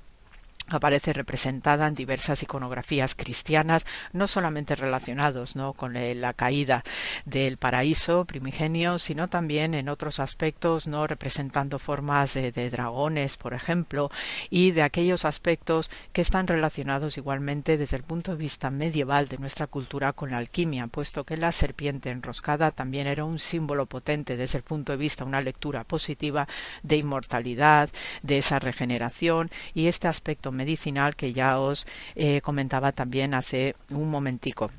aparece 0.68 1.12
representada 1.12 1.86
en 1.86 1.94
diversas 1.94 2.42
iconografías 2.42 3.14
cristianas, 3.14 3.86
no 4.12 4.26
solamente 4.26 4.74
relacionados 4.74 5.56
¿no? 5.56 5.72
con 5.74 5.94
la 5.94 6.32
caída 6.32 6.82
del 7.24 7.58
paraíso 7.58 8.24
primigenio, 8.24 8.98
sino 8.98 9.28
también 9.28 9.74
en 9.74 9.88
otros 9.88 10.20
aspectos, 10.20 10.86
no 10.86 11.06
representando 11.06 11.78
formas 11.78 12.34
de, 12.34 12.52
dragones, 12.70 13.36
por 13.36 13.52
ejemplo, 13.52 14.10
y 14.48 14.70
de 14.70 14.82
aquellos 14.82 15.24
aspectos 15.24 15.90
que 16.12 16.22
están 16.22 16.46
relacionados 16.46 17.18
igualmente 17.18 17.76
desde 17.76 17.96
el 17.96 18.02
punto 18.02 18.32
de 18.32 18.38
vista 18.38 18.70
medieval 18.70 19.28
de 19.28 19.38
nuestra 19.38 19.66
cultura 19.66 20.12
con 20.12 20.30
la 20.30 20.38
alquimia, 20.38 20.86
puesto 20.86 21.24
que 21.24 21.36
la 21.36 21.52
serpiente 21.52 22.10
enroscada 22.10 22.70
también 22.70 23.06
era 23.06 23.24
un 23.24 23.38
símbolo 23.38 23.86
potente 23.86 24.36
desde 24.36 24.58
el 24.58 24.64
punto 24.64 24.92
de 24.92 24.98
vista, 24.98 25.24
una 25.24 25.40
lectura 25.40 25.84
positiva 25.84 26.48
de 26.82 26.96
inmortalidad, 26.96 27.90
de 28.22 28.38
esa 28.38 28.58
regeneración 28.58 29.50
y 29.74 29.86
este 29.86 30.08
aspecto 30.08 30.52
medicinal 30.54 31.16
que 31.16 31.32
ya 31.32 31.58
os 31.58 31.86
eh, 32.14 32.40
comentaba 32.40 32.92
también 32.92 33.34
hace 33.34 33.74
un 33.90 34.10
momentico. 34.10 34.70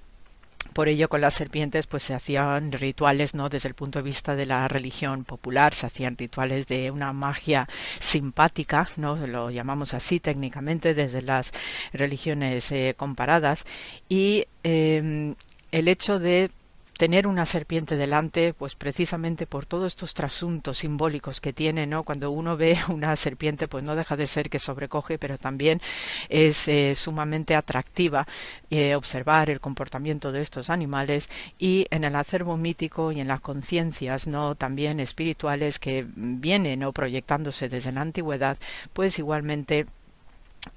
Por 0.74 0.90
ello 0.90 1.08
con 1.08 1.22
las 1.22 1.36
serpientes 1.36 1.88
pues 1.88 2.04
se 2.04 2.14
hacían 2.14 2.72
rituales 2.72 3.34
no 3.34 3.50
desde 3.50 3.70
el 3.70 3.76
punto 3.76 4.00
de 4.00 4.04
vista 4.04 4.36
de 4.36 4.46
la 4.46 4.68
religión 4.68 5.24
popular 5.24 5.74
se 5.74 5.86
hacían 5.86 6.18
rituales 6.18 6.68
de 6.68 6.92
una 6.92 7.14
magia 7.14 7.70
simpática 8.00 8.88
no 8.98 9.16
lo 9.16 9.52
llamamos 9.52 9.94
así 9.94 10.20
técnicamente 10.20 10.94
desde 10.94 11.22
las 11.22 11.54
religiones 11.94 12.72
eh, 12.72 12.94
comparadas. 12.98 13.66
Y 14.10 14.48
em, 14.64 15.36
el 15.72 15.88
hecho 15.88 16.20
de 16.20 16.52
tener 16.98 17.28
una 17.28 17.46
serpiente 17.46 17.98
delante, 17.98 18.54
pues 18.54 18.76
precisamente 18.76 19.46
por 19.46 19.66
todos 19.66 19.88
estos 19.88 20.14
trasuntos 20.14 20.80
simbólicos 20.80 21.42
que 21.42 21.54
tiene, 21.54 21.86
¿no? 21.86 22.04
Cuando 22.04 22.32
uno 22.32 22.58
ve 22.58 22.78
una 22.90 23.16
serpiente, 23.16 23.68
pues 23.68 23.84
no 23.84 23.96
deja 23.96 24.16
de 24.16 24.28
ser 24.28 24.50
que 24.50 24.60
sobrecoge, 24.60 25.18
pero 25.18 25.38
también 25.38 25.82
es 26.30 26.68
eh, 26.68 26.96
sumamente 26.96 27.56
atractiva 27.56 28.26
eh, 28.70 28.96
observar 28.96 29.50
el 29.50 29.60
comportamiento 29.60 30.32
de 30.32 30.42
estos 30.42 30.70
animales 30.70 31.30
y 31.60 31.88
en 31.92 32.04
el 32.04 32.16
acervo 32.16 32.58
mítico 32.58 33.12
y 33.12 33.20
en 33.20 33.28
las 33.28 33.42
conciencias, 33.42 34.28
¿no? 34.28 34.56
También 34.56 35.00
espirituales 35.00 35.80
que 35.80 36.06
vienen 36.16 36.84
o 36.84 36.94
proyectándose 36.94 37.70
desde 37.70 37.92
la 37.92 38.02
antigüedad, 38.02 38.58
pues 38.94 39.20
igualmente 39.20 39.86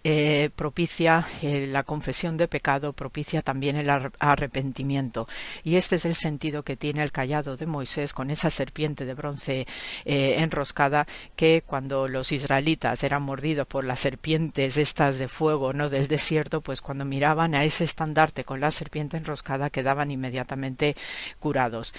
eh, 0.04 0.50
propicia 0.54 1.26
eh, 1.42 1.66
la 1.66 1.82
confesión 1.82 2.36
de 2.36 2.48
pecado, 2.48 2.92
propicia 2.92 3.42
también 3.42 3.76
el 3.76 3.90
arrepentimiento. 3.90 5.28
Y 5.64 5.76
este 5.76 5.96
es 5.96 6.04
el 6.04 6.14
sentido 6.14 6.62
que 6.62 6.76
tiene 6.76 7.02
el 7.02 7.12
callado 7.12 7.56
de 7.56 7.66
Moisés 7.66 8.14
con 8.14 8.30
esa 8.30 8.48
serpiente 8.48 9.04
de 9.04 9.14
bronce 9.14 9.66
eh, 10.04 10.36
enroscada 10.38 11.06
que 11.36 11.62
cuando 11.66 12.08
los 12.08 12.32
israelitas 12.32 13.02
eran 13.02 13.22
mordidos 13.22 13.66
por 13.66 13.84
las 13.84 13.98
serpientes 13.98 14.76
estas 14.76 15.18
de 15.18 15.28
fuego 15.28 15.72
no 15.72 15.88
del 15.88 16.06
desierto, 16.06 16.60
pues 16.60 16.80
cuando 16.80 17.04
miraban 17.04 17.54
a 17.54 17.64
ese 17.64 17.84
estandarte 17.84 18.44
con 18.44 18.60
la 18.60 18.70
serpiente 18.70 19.16
enroscada 19.16 19.68
quedaban 19.68 20.10
inmediatamente 20.10 20.96
curados. 21.38 21.92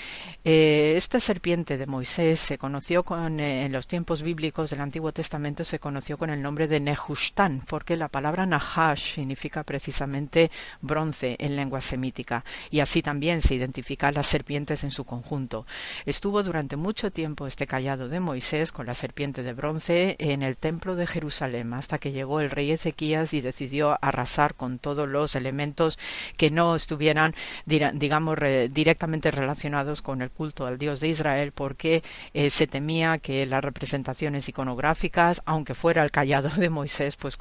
esta 0.44 1.20
serpiente 1.20 1.78
de 1.78 1.86
Moisés 1.86 2.40
se 2.40 2.58
conoció 2.58 3.04
con, 3.04 3.40
en 3.40 3.72
los 3.72 3.88
tiempos 3.88 4.22
bíblicos 4.22 4.70
del 4.70 4.82
Antiguo 4.82 5.12
Testamento 5.12 5.64
se 5.64 5.80
conoció 5.80 6.18
con 6.18 6.30
el 6.30 6.42
nombre 6.42 6.68
de 6.68 6.80
Nehushtan, 6.80 7.62
porque 7.68 7.99
la 8.00 8.08
palabra 8.08 8.46
Nahash 8.46 9.16
significa 9.16 9.64
precisamente 9.64 10.50
bronce 10.82 11.36
en 11.40 11.56
lengua 11.56 11.82
semítica, 11.82 12.44
y 12.72 12.80
así 12.80 13.02
también 13.02 13.42
se 13.42 13.56
identifican 13.56 14.14
las 14.14 14.28
serpientes 14.28 14.84
en 14.84 14.92
su 14.92 15.04
conjunto. 15.04 15.66
Estuvo 16.06 16.42
durante 16.42 16.76
mucho 16.76 17.12
tiempo 17.12 17.46
este 17.46 17.68
callado 17.68 18.10
de 18.10 18.20
Moisés 18.20 18.72
con 18.72 18.88
la 18.88 18.96
serpiente 18.96 19.44
de 19.44 19.54
bronce 19.54 20.16
en 20.20 20.42
el 20.42 20.58
templo 20.58 20.96
de 20.96 21.06
Jerusalén, 21.06 21.74
hasta 21.74 22.00
que 22.00 22.12
llegó 22.12 22.40
el 22.40 22.50
rey 22.50 22.72
Ezequías 22.72 23.34
y 23.34 23.42
decidió 23.42 23.98
arrasar 24.02 24.56
con 24.56 24.80
todos 24.80 25.08
los 25.08 25.36
elementos 25.36 26.00
que 26.38 26.50
no 26.50 26.76
estuvieran, 26.76 27.36
digamos, 27.66 28.38
directamente 28.72 29.32
relacionados 29.32 30.02
con 30.02 30.22
el 30.22 30.32
culto 30.32 30.66
al 30.66 30.78
Dios 30.78 31.02
de 31.02 31.10
Israel, 31.10 31.52
porque 31.52 32.04
eh, 32.34 32.50
se 32.50 32.68
temía 32.68 33.18
que 33.18 33.46
las 33.46 33.64
representaciones 33.64 34.48
iconográficas, 34.48 35.42
aunque 35.46 35.76
fuera 35.76 36.04
el 36.04 36.12
callado 36.12 36.50
de 36.50 36.70
Moisés, 36.70 37.16
pues 37.16 37.38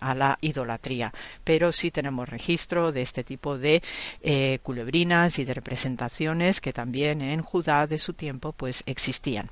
a 0.00 0.14
la 0.14 0.38
idolatría. 0.40 1.12
Pero 1.44 1.72
sí 1.72 1.90
tenemos 1.90 2.28
registro 2.28 2.92
de 2.92 3.02
este 3.02 3.24
tipo 3.24 3.58
de 3.58 3.82
eh, 4.22 4.58
culebrinas 4.62 5.38
y 5.38 5.44
de 5.44 5.54
representaciones 5.54 6.60
que 6.60 6.72
también 6.72 7.20
en 7.22 7.42
Judá 7.42 7.86
de 7.86 7.98
su 7.98 8.12
tiempo 8.14 8.52
pues 8.52 8.82
existían. 8.86 9.48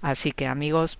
Así 0.00 0.32
que 0.32 0.46
amigos, 0.46 0.98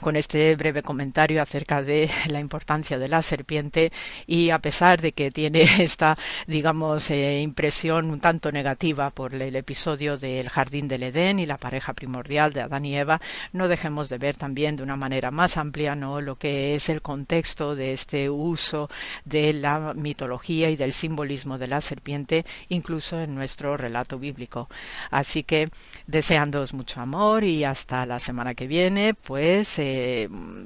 con 0.00 0.16
este 0.16 0.54
breve 0.56 0.82
comentario 0.82 1.42
acerca 1.42 1.82
de 1.82 2.10
la 2.28 2.40
importancia 2.40 2.98
de 2.98 3.08
la 3.08 3.22
serpiente 3.22 3.92
y 4.26 4.50
a 4.50 4.58
pesar 4.58 5.00
de 5.00 5.12
que 5.12 5.30
tiene 5.30 5.62
esta 5.78 6.16
digamos 6.46 7.10
eh, 7.10 7.40
impresión 7.40 8.10
un 8.10 8.20
tanto 8.20 8.52
negativa 8.52 9.10
por 9.10 9.34
el 9.34 9.56
episodio 9.56 10.16
del 10.16 10.48
jardín 10.48 10.88
del 10.88 11.04
Edén 11.04 11.38
y 11.38 11.46
la 11.46 11.58
pareja 11.58 11.92
primordial 11.94 12.52
de 12.52 12.62
Adán 12.62 12.84
y 12.84 12.96
Eva 12.96 13.20
no 13.52 13.68
dejemos 13.68 14.08
de 14.08 14.18
ver 14.18 14.36
también 14.36 14.76
de 14.76 14.82
una 14.82 14.96
manera 14.96 15.30
más 15.30 15.56
amplia 15.56 15.94
no 15.94 16.20
lo 16.20 16.36
que 16.36 16.74
es 16.74 16.88
el 16.88 17.02
contexto 17.02 17.74
de 17.74 17.92
este 17.92 18.30
uso 18.30 18.88
de 19.24 19.52
la 19.52 19.94
mitología 19.94 20.70
y 20.70 20.76
del 20.76 20.92
simbolismo 20.92 21.58
de 21.58 21.68
la 21.68 21.80
serpiente 21.80 22.44
incluso 22.68 23.20
en 23.20 23.34
nuestro 23.34 23.76
relato 23.76 24.18
bíblico. 24.18 24.68
Así 25.10 25.42
que 25.42 25.70
deseándoos 26.06 26.74
mucho 26.74 27.00
amor 27.00 27.44
y 27.44 27.64
hasta 27.64 28.06
la 28.06 28.18
semana 28.18 28.54
que 28.54 28.66
viene 28.66 29.14
pues 29.14 29.78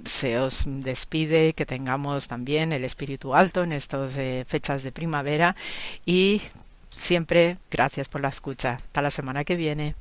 se 0.04 0.38
os 0.38 0.64
despide, 0.66 1.52
que 1.52 1.66
tengamos 1.66 2.28
también 2.28 2.72
el 2.72 2.84
espíritu 2.84 3.34
alto 3.34 3.62
en 3.62 3.72
estas 3.72 4.16
eh, 4.16 4.44
fechas 4.46 4.82
de 4.82 4.92
primavera 4.92 5.56
y 6.06 6.42
siempre 6.90 7.58
gracias 7.70 8.08
por 8.08 8.20
la 8.20 8.28
escucha. 8.28 8.80
Hasta 8.84 9.02
la 9.02 9.10
semana 9.10 9.44
que 9.44 9.56
viene. 9.56 9.94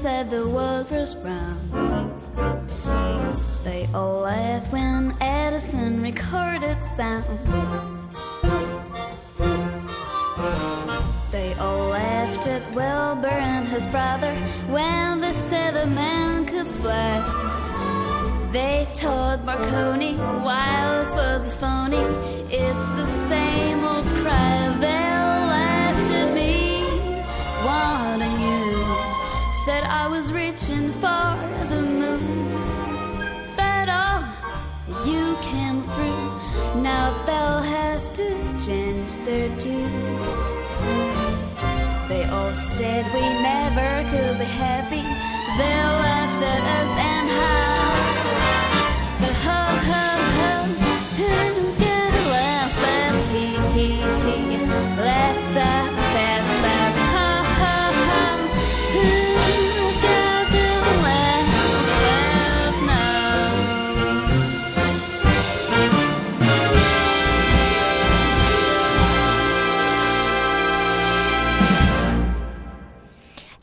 Said 0.00 0.30
the 0.30 0.48
world 0.48 0.90
was 0.90 1.14
round. 1.16 1.39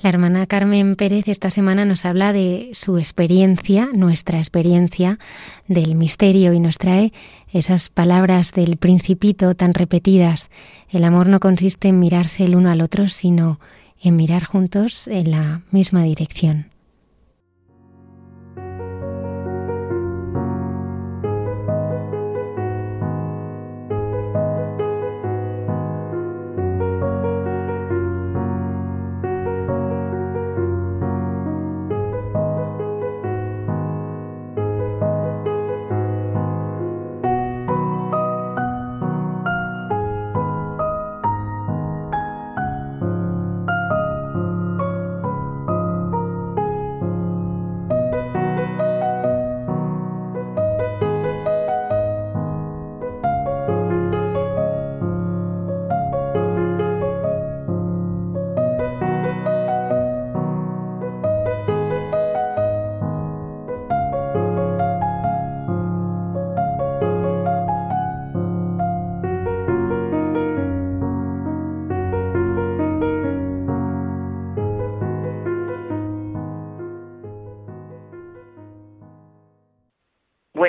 La 0.07 0.11
hermana 0.11 0.47
Carmen 0.47 0.95
Pérez 0.95 1.27
esta 1.27 1.49
semana 1.49 1.83
nos 1.83 2.05
habla 2.05 2.31
de 2.31 2.69
su 2.71 2.97
experiencia, 2.97 3.89
nuestra 3.91 4.37
experiencia 4.37 5.19
del 5.67 5.95
misterio 5.95 6.53
y 6.53 6.61
nos 6.61 6.77
trae 6.77 7.11
esas 7.51 7.89
palabras 7.89 8.53
del 8.53 8.77
principito 8.77 9.53
tan 9.53 9.73
repetidas. 9.73 10.49
El 10.89 11.03
amor 11.03 11.27
no 11.27 11.41
consiste 11.41 11.89
en 11.89 11.99
mirarse 11.99 12.45
el 12.45 12.55
uno 12.55 12.69
al 12.69 12.79
otro, 12.79 13.09
sino 13.09 13.59
en 14.01 14.15
mirar 14.15 14.45
juntos 14.45 15.09
en 15.09 15.31
la 15.31 15.63
misma 15.71 16.03
dirección. 16.03 16.76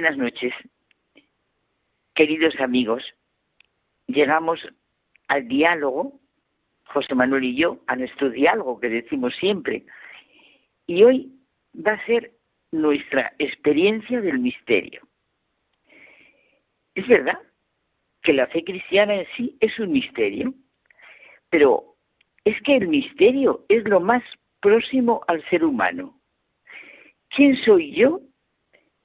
Buenas 0.09 0.32
noches, 0.32 0.55
queridos 2.14 2.59
amigos. 2.60 3.05
Llegamos 4.06 4.59
al 5.26 5.47
diálogo, 5.48 6.18
José 6.86 7.14
Manuel 7.14 7.44
y 7.44 7.56
yo, 7.56 7.80
a 7.86 7.94
nuestro 7.94 8.30
diálogo 8.30 8.80
que 8.80 8.89
decimos 8.89 9.36
siempre. 9.36 9.85
Y 10.86 11.05
hoy 11.05 11.30
va 11.74 11.93
a 11.93 12.06
ser 12.06 12.32
nuestra 12.72 13.35
experiencia 13.39 14.22
del 14.22 14.39
misterio. 14.39 15.06
Es 16.94 17.06
verdad 17.06 17.39
que 18.22 18.32
la 18.32 18.47
fe 18.47 18.64
cristiana 18.64 19.14
en 19.14 19.26
sí 19.36 19.59
es 19.60 19.78
un 19.78 19.93
misterio, 19.93 20.55
pero 21.51 21.97
es 22.47 22.59
que 22.62 22.76
el 22.76 22.89
misterio 22.89 23.66
es 23.68 23.86
lo 23.86 24.01
más 24.01 24.22
próximo 24.60 25.22
al 25.28 25.47
ser 25.51 25.66
humano. 25.66 26.18
¿Quién 27.28 27.56
soy 27.56 27.93
yo 27.93 28.22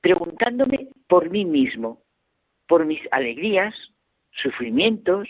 preguntándome 0.03 0.89
por 1.07 1.30
mí 1.30 1.45
mismo, 1.45 2.03
por 2.67 2.85
mis 2.85 2.99
alegrías, 3.11 3.73
sufrimientos, 4.31 5.30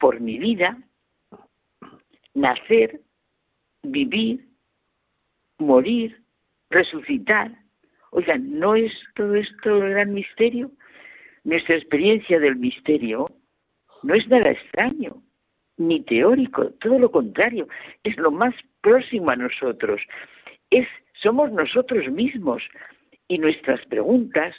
por 0.00 0.20
mi 0.20 0.38
vida, 0.40 0.76
nacer, 2.34 3.00
vivir, 3.84 4.48
morir, 5.58 6.20
resucitar. 6.68 7.52
Oigan, 8.10 8.58
¿no 8.58 8.74
es 8.74 8.92
todo 9.14 9.36
esto 9.36 9.84
el 9.84 9.90
gran 9.90 10.12
misterio? 10.12 10.72
Nuestra 11.44 11.76
experiencia 11.76 12.40
del 12.40 12.56
misterio 12.56 13.30
no 14.02 14.14
es 14.14 14.26
nada 14.26 14.50
extraño, 14.50 15.22
ni 15.76 16.02
teórico, 16.02 16.70
todo 16.80 16.98
lo 16.98 17.12
contrario, 17.12 17.68
es 18.02 18.16
lo 18.16 18.32
más 18.32 18.54
próximo 18.80 19.30
a 19.30 19.36
nosotros. 19.36 20.00
Es, 20.70 20.88
somos 21.22 21.52
nosotros 21.52 22.10
mismos, 22.10 22.64
y 23.28 23.38
nuestras 23.38 23.84
preguntas, 23.86 24.54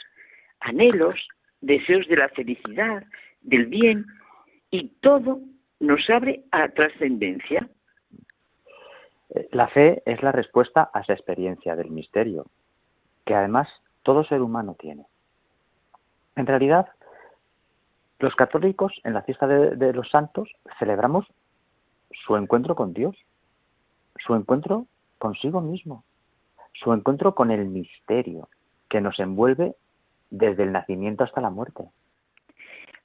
anhelos, 0.60 1.16
deseos 1.60 2.06
de 2.08 2.16
la 2.16 2.28
felicidad, 2.30 3.04
del 3.42 3.66
bien, 3.66 4.06
y 4.70 4.88
todo 5.00 5.40
nos 5.80 6.08
abre 6.08 6.44
a 6.52 6.68
trascendencia. 6.68 7.68
La 9.50 9.68
fe 9.68 10.02
es 10.06 10.22
la 10.22 10.32
respuesta 10.32 10.90
a 10.92 11.00
esa 11.00 11.12
experiencia 11.12 11.76
del 11.76 11.90
misterio, 11.90 12.46
que 13.24 13.34
además 13.34 13.68
todo 14.02 14.24
ser 14.24 14.40
humano 14.40 14.76
tiene. 14.78 15.06
En 16.36 16.46
realidad, 16.46 16.88
los 18.18 18.34
católicos 18.34 18.92
en 19.04 19.14
la 19.14 19.22
fiesta 19.22 19.46
de, 19.46 19.76
de 19.76 19.92
los 19.92 20.10
santos 20.10 20.48
celebramos 20.78 21.26
su 22.24 22.36
encuentro 22.36 22.74
con 22.74 22.92
Dios, 22.92 23.16
su 24.24 24.34
encuentro 24.34 24.86
consigo 25.18 25.60
mismo, 25.60 26.04
su 26.72 26.92
encuentro 26.92 27.34
con 27.34 27.50
el 27.50 27.66
misterio, 27.66 28.48
que 28.90 29.00
nos 29.00 29.18
envuelve 29.18 29.72
desde 30.28 30.64
el 30.64 30.72
nacimiento 30.72 31.24
hasta 31.24 31.40
la 31.40 31.48
muerte. 31.48 31.84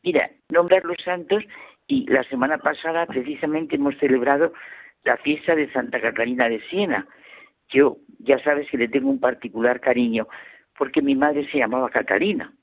Mira, 0.03 0.29
nombrar 0.49 0.83
los 0.83 0.97
santos 1.03 1.43
y 1.87 2.05
la 2.11 2.23
semana 2.23 2.57
pasada 2.57 3.05
precisamente 3.05 3.75
hemos 3.75 3.97
celebrado 3.97 4.51
la 5.03 5.17
fiesta 5.17 5.55
de 5.55 5.71
Santa 5.71 6.01
Catalina 6.01 6.49
de 6.49 6.59
Siena. 6.69 7.07
Yo 7.69 7.97
ya 8.19 8.37
sabes 8.43 8.69
que 8.69 8.77
le 8.77 8.87
tengo 8.87 9.09
un 9.09 9.19
particular 9.19 9.79
cariño 9.79 10.27
porque 10.77 11.01
mi 11.01 11.15
madre 11.15 11.49
se 11.51 11.59
llamaba 11.59 11.89
Catalina. 11.89 12.53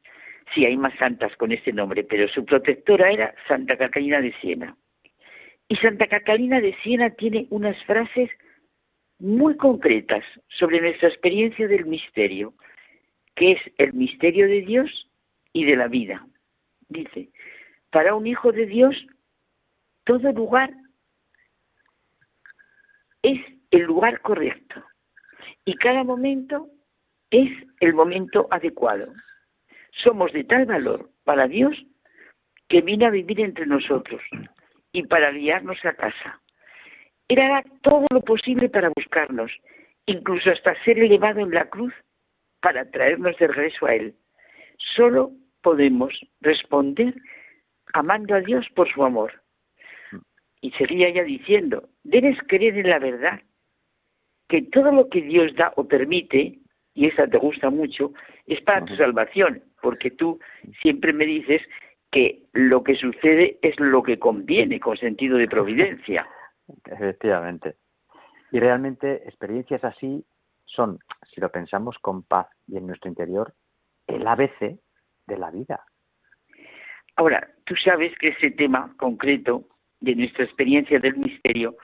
Sí, 0.55 0.67
hay 0.67 0.77
más 0.77 0.95
santas 0.99 1.35
con 1.37 1.51
este 1.53 1.73
nombre, 1.73 2.05
pero 2.05 2.29
su 2.29 2.45
protectora 2.45 3.09
era 3.09 3.35
Santa 3.49 3.77
Catalina 3.77 4.21
de 4.21 4.35
Siena. 4.41 4.77
Y 5.69 5.77
Santa 5.77 6.07
Catalina 6.07 6.61
de 6.61 6.77
Siena 6.83 7.11
tiene 7.11 7.47
unas 7.51 7.83
frases 7.85 8.29
muy 9.19 9.57
concretas 9.57 10.25
sobre 10.49 10.81
nuestra 10.81 11.09
experiencia 11.09 11.69
del 11.69 11.87
misterio 11.87 12.55
que 13.35 13.53
es 13.53 13.61
el 13.79 13.93
misterio 13.95 14.47
de 14.47 14.63
Dios 14.63 15.09
y 15.53 15.65
de 15.65 15.77
la 15.77 15.89
vida. 15.89 16.27
Dice, 16.89 17.31
para 17.91 18.15
un 18.15 18.27
hijo 18.27 18.53
de 18.53 18.67
Dios, 18.67 18.95
todo 20.05 20.33
lugar 20.33 20.73
es 23.23 23.41
el 23.71 23.83
lugar 23.83 24.21
correcto 24.21 24.83
y 25.65 25.75
cada 25.75 26.05
momento 26.05 26.69
es 27.31 27.51
el 27.81 27.95
momento 27.95 28.49
adecuado. 28.51 29.13
Somos 29.93 30.33
de 30.33 30.45
tal 30.45 30.67
valor 30.67 31.11
para 31.25 31.47
Dios 31.47 31.77
que 32.69 32.81
vino 32.81 33.07
a 33.07 33.11
vivir 33.11 33.41
entre 33.41 33.67
nosotros 33.67 34.23
y 34.93 35.05
para 35.05 35.31
guiarnos 35.31 35.85
a 35.85 35.95
casa. 35.95 36.41
Él 37.29 37.41
hará 37.41 37.65
todo 37.83 38.07
lo 38.11 38.21
posible 38.21 38.69
para 38.69 38.91
buscarnos, 38.95 39.51
incluso 40.07 40.51
hasta 40.51 40.83
ser 40.85 40.99
elevado 40.99 41.41
en 41.41 41.51
la 41.51 41.67
cruz 41.67 41.95
para 42.63 42.91
traernos 42.91 43.37
de 43.37 43.49
regreso 43.49 43.87
a 43.87 43.95
Él. 43.95 44.15
Solo 44.97 45.33
podemos 45.61 46.15
responder 46.41 47.15
amando 47.93 48.35
a 48.35 48.41
Dios 48.41 48.67
por 48.75 48.91
su 48.91 49.05
amor. 49.05 49.43
Y 50.61 50.71
seguía 50.73 51.11
ya 51.11 51.25
diciendo, 51.25 51.89
debes 52.05 52.39
creer 52.47 52.79
en 52.79 52.89
la 52.89 52.99
verdad, 52.99 53.41
que 54.49 54.63
todo 54.63 54.93
lo 54.93 55.09
que 55.09 55.23
Dios 55.23 55.55
da 55.57 55.73
o 55.77 55.87
permite, 55.89 56.59
y 56.95 57.09
esa 57.09 57.27
te 57.27 57.39
gusta 57.39 57.71
mucho, 57.71 58.13
es 58.47 58.61
para 58.61 58.85
tu 58.85 58.95
salvación, 58.97 59.63
porque 59.81 60.11
tú 60.11 60.39
siempre 60.81 61.13
me 61.13 61.27
dices 61.27 61.63
que 62.11 62.45
lo 62.53 62.85
que 62.85 62.95
sucede 62.95 63.59
es 63.63 63.79
lo 63.81 64.03
que 64.03 64.19
conviene 64.19 64.79
con 64.79 64.97
sentido 64.97 65.37
de 65.37 65.49
providencia. 65.49 66.29
Efectivamente. 66.85 67.75
Y 68.53 68.61
realmente 68.61 69.27
experiencias 69.27 69.83
así 69.83 70.25
son, 70.67 70.99
si 71.35 71.41
lo 71.41 71.51
pensamos 71.51 71.99
con 71.99 72.23
paz 72.23 72.49
y 72.67 72.77
en 72.77 72.87
nuestro 72.87 73.09
interior, 73.09 73.55
el 74.07 74.27
ABC 74.27 74.79
de 75.27 75.39
la 75.39 75.51
vida. 75.51 75.85
Ahora, 77.17 77.49
tú 77.65 77.75
sabes 77.77 78.13
que 78.19 78.29
ese 78.29 78.51
tema 78.51 78.95
concreto 78.99 79.69
de 80.01 80.15
nuestra 80.15 80.45
experiencia 80.45 80.99
del 80.99 81.17
misterio 81.17 81.77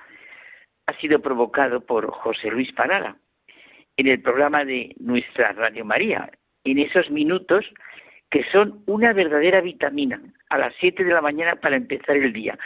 ha 0.86 0.98
sido 1.00 1.20
provocado 1.20 1.84
por 1.84 2.10
José 2.10 2.50
Luis 2.50 2.72
Parada 2.72 3.16
en 3.96 4.06
el 4.06 4.22
programa 4.22 4.64
de 4.64 4.94
nuestra 4.98 5.52
Radio 5.52 5.84
María, 5.84 6.30
en 6.64 6.78
esos 6.78 7.10
minutos 7.10 7.64
que 8.30 8.44
son 8.52 8.82
una 8.86 9.12
verdadera 9.12 9.60
vitamina 9.60 10.20
a 10.50 10.58
las 10.58 10.74
7 10.80 11.04
de 11.04 11.12
la 11.12 11.20
mañana 11.20 11.56
para 11.56 11.76
empezar 11.76 12.16
el 12.16 12.32
día. 12.32 12.58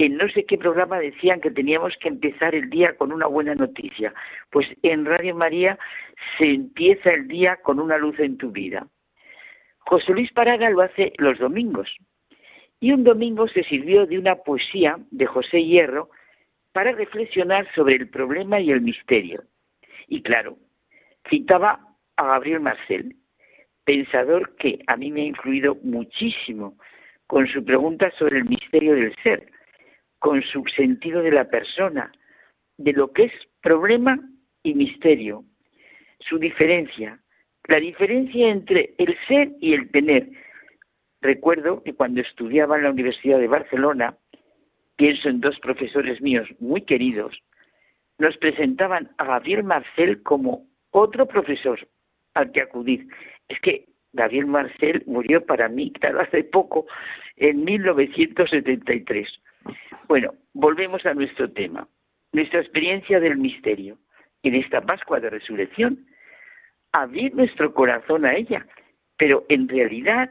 En 0.00 0.16
no 0.16 0.26
sé 0.30 0.46
qué 0.46 0.56
programa 0.56 0.98
decían 0.98 1.42
que 1.42 1.50
teníamos 1.50 1.94
que 1.98 2.08
empezar 2.08 2.54
el 2.54 2.70
día 2.70 2.96
con 2.96 3.12
una 3.12 3.26
buena 3.26 3.54
noticia. 3.54 4.14
Pues 4.48 4.66
en 4.82 5.04
Radio 5.04 5.34
María 5.34 5.78
se 6.38 6.46
empieza 6.46 7.10
el 7.10 7.28
día 7.28 7.56
con 7.56 7.78
una 7.78 7.98
luz 7.98 8.18
en 8.18 8.38
tu 8.38 8.50
vida. 8.50 8.88
José 9.80 10.12
Luis 10.12 10.32
Paraga 10.32 10.70
lo 10.70 10.80
hace 10.80 11.12
los 11.18 11.38
domingos. 11.38 11.94
Y 12.80 12.92
un 12.92 13.04
domingo 13.04 13.46
se 13.46 13.62
sirvió 13.62 14.06
de 14.06 14.18
una 14.18 14.36
poesía 14.36 14.98
de 15.10 15.26
José 15.26 15.62
Hierro 15.62 16.08
para 16.72 16.92
reflexionar 16.92 17.68
sobre 17.74 17.96
el 17.96 18.08
problema 18.08 18.58
y 18.58 18.70
el 18.70 18.80
misterio. 18.80 19.44
Y 20.08 20.22
claro, 20.22 20.56
citaba 21.28 21.78
a 22.16 22.24
Gabriel 22.24 22.60
Marcel, 22.60 23.16
pensador 23.84 24.56
que 24.56 24.78
a 24.86 24.96
mí 24.96 25.12
me 25.12 25.20
ha 25.20 25.26
influido 25.26 25.76
muchísimo 25.82 26.78
con 27.26 27.46
su 27.48 27.62
pregunta 27.62 28.10
sobre 28.18 28.38
el 28.38 28.46
misterio 28.46 28.94
del 28.94 29.14
ser, 29.22 29.46
con 30.20 30.42
su 30.42 30.62
sentido 30.76 31.22
de 31.22 31.32
la 31.32 31.46
persona, 31.46 32.12
de 32.76 32.92
lo 32.92 33.12
que 33.12 33.24
es 33.24 33.32
problema 33.60 34.20
y 34.62 34.74
misterio, 34.74 35.44
su 36.20 36.38
diferencia, 36.38 37.18
la 37.66 37.80
diferencia 37.80 38.48
entre 38.48 38.94
el 38.98 39.16
ser 39.26 39.50
y 39.60 39.72
el 39.74 39.90
tener. 39.90 40.30
Recuerdo 41.20 41.82
que 41.82 41.94
cuando 41.94 42.20
estudiaba 42.20 42.76
en 42.76 42.84
la 42.84 42.90
Universidad 42.90 43.38
de 43.38 43.48
Barcelona, 43.48 44.16
pienso 44.96 45.28
en 45.28 45.40
dos 45.40 45.58
profesores 45.60 46.20
míos 46.20 46.48
muy 46.58 46.82
queridos, 46.82 47.42
nos 48.18 48.36
presentaban 48.36 49.10
a 49.16 49.24
Gabriel 49.24 49.64
Marcel 49.64 50.22
como 50.22 50.66
otro 50.90 51.26
profesor 51.26 51.88
al 52.34 52.52
que 52.52 52.60
acudir. 52.60 53.08
Es 53.48 53.58
que 53.60 53.86
Gabriel 54.12 54.46
Marcel 54.46 55.02
murió 55.06 55.44
para 55.44 55.68
mí, 55.68 55.92
claro, 55.92 56.20
hace 56.22 56.44
poco, 56.44 56.86
en 57.36 57.64
1973. 57.64 59.28
Bueno, 60.08 60.34
volvemos 60.52 61.04
a 61.06 61.14
nuestro 61.14 61.50
tema, 61.50 61.88
nuestra 62.32 62.60
experiencia 62.60 63.20
del 63.20 63.36
misterio. 63.36 63.98
En 64.42 64.54
esta 64.54 64.80
Pascua 64.80 65.20
de 65.20 65.28
Resurrección, 65.28 66.06
abrir 66.92 67.34
nuestro 67.34 67.74
corazón 67.74 68.24
a 68.24 68.34
ella, 68.34 68.66
pero 69.18 69.44
en 69.50 69.68
realidad 69.68 70.30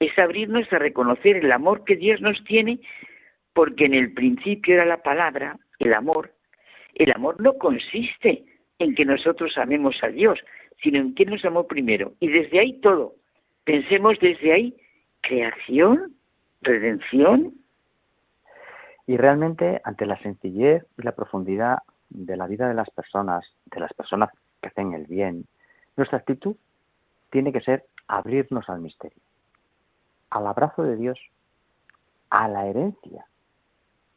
es 0.00 0.18
abrirnos 0.18 0.70
a 0.72 0.78
reconocer 0.78 1.36
el 1.36 1.52
amor 1.52 1.84
que 1.84 1.96
Dios 1.96 2.20
nos 2.20 2.42
tiene, 2.44 2.80
porque 3.52 3.84
en 3.84 3.94
el 3.94 4.12
principio 4.12 4.74
era 4.74 4.84
la 4.84 5.02
palabra, 5.02 5.58
el 5.78 5.94
amor. 5.94 6.34
El 6.94 7.12
amor 7.12 7.40
no 7.40 7.56
consiste 7.56 8.44
en 8.78 8.94
que 8.94 9.04
nosotros 9.04 9.56
amemos 9.56 9.96
a 10.02 10.08
Dios, 10.08 10.40
sino 10.82 10.98
en 10.98 11.12
quién 11.12 11.30
nos 11.30 11.44
amó 11.44 11.66
primero. 11.66 12.14
Y 12.20 12.28
desde 12.28 12.58
ahí 12.58 12.80
todo. 12.80 13.14
Pensemos 13.64 14.18
desde 14.20 14.52
ahí 14.52 14.76
creación, 15.20 16.16
redención. 16.62 17.54
Y 19.06 19.16
realmente 19.16 19.80
ante 19.84 20.06
la 20.06 20.18
sencillez 20.22 20.84
y 20.96 21.02
la 21.02 21.12
profundidad 21.12 21.78
de 22.08 22.36
la 22.36 22.46
vida 22.46 22.68
de 22.68 22.74
las 22.74 22.90
personas, 22.90 23.44
de 23.66 23.80
las 23.80 23.92
personas 23.94 24.30
que 24.60 24.68
hacen 24.68 24.92
el 24.92 25.06
bien, 25.06 25.46
nuestra 25.96 26.18
actitud 26.18 26.56
tiene 27.30 27.52
que 27.52 27.60
ser 27.60 27.86
abrirnos 28.06 28.68
al 28.68 28.80
misterio, 28.80 29.22
al 30.30 30.46
abrazo 30.46 30.82
de 30.82 30.96
Dios, 30.96 31.18
a 32.30 32.48
la 32.48 32.66
herencia 32.66 33.26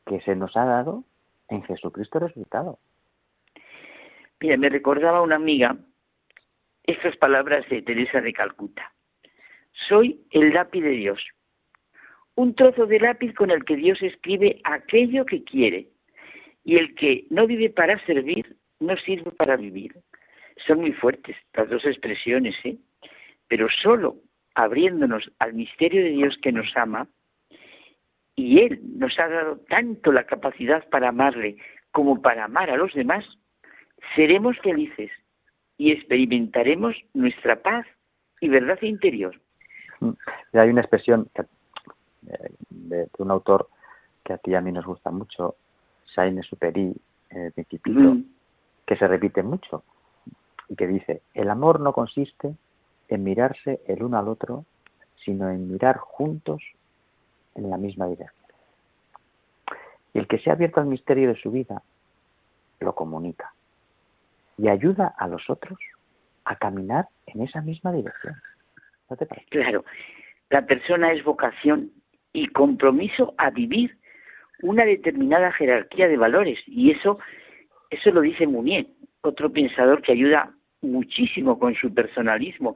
que 0.06 0.22
se 0.22 0.36
nos 0.36 0.56
ha 0.56 0.66
dado 0.66 1.04
en 1.50 1.64
Jesucristo 1.64 2.20
resucitado. 2.20 2.80
Mira, 4.40 4.58
me 4.58 4.70
recordaba 4.70 5.22
una 5.22 5.36
amiga 5.36 5.78
estas 6.84 7.18
palabras 7.18 7.68
de 7.70 7.82
Teresa 7.82 8.22
de 8.22 8.34
Calcuta. 8.34 8.94
Soy 9.88 10.26
el 10.32 10.54
lápiz 10.54 10.82
de 10.82 10.92
Dios, 10.92 11.20
un 12.36 12.54
trozo 12.54 12.86
de 12.86 13.00
lápiz 13.00 13.34
con 13.34 13.50
el 13.52 13.64
que 13.64 13.76
Dios 13.76 14.02
escribe 14.02 14.60
aquello 14.64 15.26
que 15.26 15.44
quiere, 15.44 15.88
y 16.64 16.78
el 16.78 16.96
que 16.96 17.26
no 17.30 17.48
vive 17.48 17.70
para 17.70 18.04
servir, 18.06 18.58
no 18.80 18.98
sirve 18.98 19.32
para 19.32 19.56
vivir. 19.56 19.96
Son 20.68 20.80
muy 20.82 20.92
fuertes 20.94 21.36
las 21.54 21.70
dos 21.70 21.86
expresiones, 21.86 22.56
¿eh? 22.64 22.78
Pero 23.48 23.68
solo 23.70 24.18
abriéndonos 24.56 25.32
al 25.40 25.54
misterio 25.54 26.04
de 26.04 26.12
Dios 26.12 26.38
que 26.42 26.52
nos 26.52 26.76
ama, 26.76 27.08
y 28.36 28.60
Él 28.60 28.82
nos 28.98 29.18
ha 29.20 29.30
dado 29.30 29.58
tanto 29.70 30.12
la 30.12 30.26
capacidad 30.26 30.88
para 30.90 31.10
amarle 31.10 31.58
como 31.92 32.22
para 32.22 32.46
amar 32.46 32.70
a 32.70 32.78
los 32.78 32.94
demás, 32.94 33.26
seremos 34.16 34.58
felices 34.60 35.12
y 35.78 35.92
experimentaremos 35.92 36.96
nuestra 37.14 37.62
paz 37.62 37.86
y 38.42 38.50
verdad 38.50 38.82
interior. 38.82 39.40
Y 40.02 40.58
hay 40.58 40.70
una 40.70 40.82
expresión 40.82 41.30
eh, 42.28 42.50
de, 42.70 43.10
un 43.18 43.32
autor 43.32 43.70
que 44.24 44.34
a 44.34 44.38
ti 44.38 44.52
y 44.52 44.56
a 44.56 44.62
mí 44.62 44.72
nos 44.72 44.86
gusta 44.86 45.12
mucho, 45.12 45.56
Saint 46.14 46.42
Superi, 46.44 46.96
el 47.30 47.52
Principito, 47.52 48.18
que 48.86 48.96
se 48.96 49.08
repite 49.08 49.44
mucho 49.44 49.84
y 50.70 50.76
que 50.76 50.88
dice, 50.88 51.22
el 51.34 51.50
amor 51.50 51.80
no 51.80 51.94
consiste 51.94 52.56
en 53.08 53.24
mirarse 53.24 53.82
el 53.88 54.04
uno 54.04 54.18
al 54.18 54.28
otro, 54.28 54.66
sino 55.24 55.50
en 55.50 55.72
mirar 55.72 55.98
juntos 55.98 56.62
en 57.56 57.70
la 57.70 57.78
misma 57.78 58.08
dirección. 58.08 58.46
Y 60.14 60.20
el 60.20 60.28
que 60.28 60.40
se 60.40 60.50
ha 60.50 60.54
abierto 60.54 60.80
al 60.80 60.88
misterio 60.88 61.28
de 61.28 61.40
su 61.40 61.52
vida, 61.52 61.82
lo 62.80 62.94
comunica 62.96 63.54
y 64.58 64.70
ayuda 64.70 65.14
a 65.18 65.28
los 65.28 65.50
otros 65.50 65.78
a 66.46 66.56
caminar 66.56 67.10
en 67.26 67.42
esa 67.42 67.62
misma 67.62 67.92
dirección. 67.92 68.36
¿No 69.10 69.18
te 69.18 69.26
parece? 69.26 69.48
Claro, 69.50 69.84
la 70.50 70.66
persona 70.66 71.12
es 71.12 71.24
vocación 71.24 71.92
y 72.36 72.48
compromiso 72.48 73.34
a 73.38 73.50
vivir 73.50 73.98
una 74.62 74.86
determinada 74.86 75.52
jerarquía 75.52 76.08
de 76.08 76.18
valores 76.18 76.60
y 76.68 76.92
eso 76.92 77.20
eso 77.90 78.12
lo 78.12 78.22
dice 78.22 78.48
Munier, 78.48 78.88
otro 79.22 79.52
pensador 79.52 80.02
que 80.02 80.12
ayuda 80.12 80.52
muchísimo 80.82 81.58
con 81.58 81.76
su 81.76 81.94
personalismo 81.94 82.76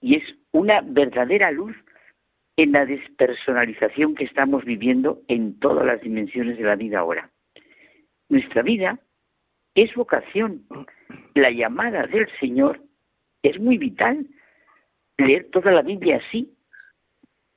y 0.00 0.16
es 0.16 0.24
una 0.52 0.80
verdadera 0.82 1.50
luz 1.50 1.76
en 2.56 2.72
la 2.72 2.86
despersonalización 2.86 4.14
que 4.14 4.24
estamos 4.24 4.64
viviendo 4.64 5.22
en 5.28 5.58
todas 5.58 5.86
las 5.86 6.00
dimensiones 6.00 6.58
de 6.58 6.64
la 6.64 6.76
vida 6.76 7.00
ahora. 7.00 7.30
Nuestra 8.28 8.62
vida 8.62 8.98
es 9.74 9.94
vocación 9.94 10.66
la 11.34 11.50
llamada 11.50 12.06
del 12.06 12.28
Señor 12.38 12.82
es 13.42 13.58
muy 13.58 13.78
vital. 13.78 14.26
Leer 15.18 15.48
toda 15.50 15.72
la 15.72 15.82
Biblia 15.82 16.20
así, 16.26 16.52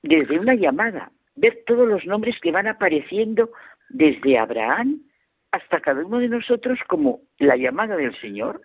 desde 0.01 0.39
una 0.39 0.53
llamada, 0.53 1.11
ver 1.35 1.63
todos 1.65 1.87
los 1.87 2.05
nombres 2.05 2.39
que 2.41 2.51
van 2.51 2.67
apareciendo 2.67 3.51
desde 3.89 4.37
Abraham 4.37 5.01
hasta 5.51 5.79
cada 5.79 6.05
uno 6.05 6.19
de 6.19 6.29
nosotros 6.29 6.79
como 6.87 7.21
la 7.37 7.55
llamada 7.55 7.95
del 7.95 8.19
Señor. 8.19 8.61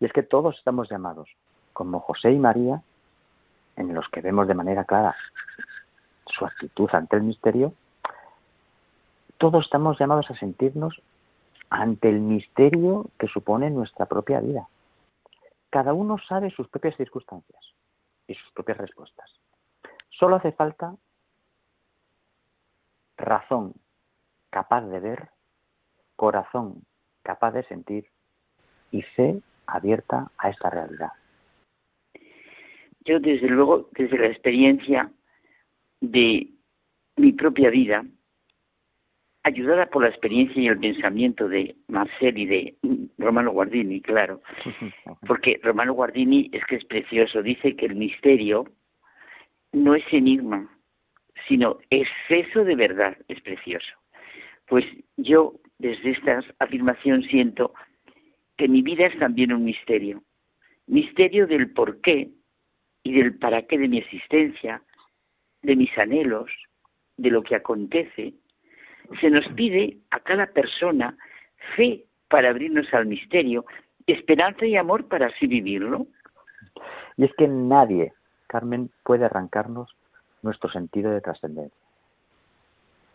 Y 0.00 0.04
es 0.04 0.12
que 0.12 0.22
todos 0.22 0.56
estamos 0.56 0.88
llamados, 0.88 1.28
como 1.72 2.00
José 2.00 2.30
y 2.30 2.38
María, 2.38 2.82
en 3.76 3.94
los 3.94 4.08
que 4.08 4.20
vemos 4.20 4.46
de 4.48 4.54
manera 4.54 4.84
clara 4.84 5.16
su 6.26 6.44
actitud 6.44 6.88
ante 6.92 7.16
el 7.16 7.22
misterio, 7.22 7.74
todos 9.38 9.64
estamos 9.64 9.98
llamados 9.98 10.30
a 10.30 10.36
sentirnos 10.36 11.00
ante 11.70 12.08
el 12.08 12.20
misterio 12.20 13.06
que 13.18 13.28
supone 13.28 13.70
nuestra 13.70 14.06
propia 14.06 14.40
vida. 14.40 14.68
Cada 15.70 15.92
uno 15.92 16.16
sabe 16.28 16.50
sus 16.50 16.68
propias 16.68 16.96
circunstancias 16.96 17.60
y 18.26 18.34
sus 18.34 18.50
propias 18.52 18.78
respuestas. 18.78 19.30
Solo 20.10 20.36
hace 20.36 20.52
falta 20.52 20.94
razón 23.18 23.74
capaz 24.50 24.82
de 24.82 25.00
ver 25.00 25.28
corazón 26.16 26.84
capaz 27.22 27.52
de 27.52 27.62
sentir 27.64 28.06
y 28.90 29.02
fe 29.02 29.40
abierta 29.66 30.30
a 30.38 30.48
esta 30.48 30.70
realidad. 30.70 31.12
Yo, 33.04 33.20
desde 33.20 33.48
luego, 33.48 33.88
desde 33.92 34.18
la 34.18 34.26
experiencia 34.26 35.12
de 36.00 36.48
mi 37.16 37.32
propia 37.32 37.70
vida, 37.70 38.04
ayudada 39.42 39.86
por 39.86 40.02
la 40.02 40.08
experiencia 40.08 40.60
y 40.60 40.68
el 40.68 40.78
pensamiento 40.78 41.48
de 41.48 41.76
Marcel 41.88 42.38
y 42.38 42.46
de 42.46 42.76
Romano 43.18 43.52
Guardini, 43.52 44.00
claro, 44.00 44.40
porque 45.26 45.60
Romano 45.62 45.92
Guardini 45.94 46.50
es 46.52 46.64
que 46.66 46.76
es 46.76 46.84
precioso, 46.84 47.42
dice 47.42 47.76
que 47.76 47.86
el 47.86 47.96
misterio 47.96 48.66
no 49.72 49.94
es 49.94 50.04
enigma, 50.12 50.77
sino 51.46 51.78
exceso 51.90 52.64
de 52.64 52.74
verdad, 52.74 53.16
es 53.28 53.40
precioso. 53.40 53.92
Pues 54.66 54.84
yo 55.16 55.54
desde 55.78 56.10
esta 56.10 56.40
afirmación 56.58 57.22
siento 57.22 57.72
que 58.56 58.68
mi 58.68 58.82
vida 58.82 59.06
es 59.06 59.18
también 59.18 59.52
un 59.52 59.64
misterio, 59.64 60.22
misterio 60.86 61.46
del 61.46 61.70
por 61.70 62.00
qué 62.00 62.30
y 63.02 63.12
del 63.12 63.38
para 63.38 63.62
qué 63.62 63.78
de 63.78 63.88
mi 63.88 63.98
existencia, 63.98 64.82
de 65.62 65.76
mis 65.76 65.96
anhelos, 65.96 66.50
de 67.16 67.30
lo 67.30 67.42
que 67.42 67.54
acontece, 67.54 68.34
se 69.20 69.30
nos 69.30 69.46
pide 69.48 69.98
a 70.10 70.20
cada 70.20 70.46
persona 70.46 71.16
fe 71.76 72.04
para 72.28 72.50
abrirnos 72.50 72.92
al 72.92 73.06
misterio, 73.06 73.64
esperanza 74.06 74.66
y 74.66 74.76
amor 74.76 75.08
para 75.08 75.26
así 75.26 75.46
vivirlo. 75.46 76.06
Y 77.16 77.24
es 77.24 77.32
que 77.36 77.48
nadie, 77.48 78.12
Carmen, 78.46 78.90
puede 79.04 79.24
arrancarnos 79.24 79.97
nuestro 80.42 80.70
sentido 80.70 81.10
de 81.10 81.20
trascendencia. 81.20 81.78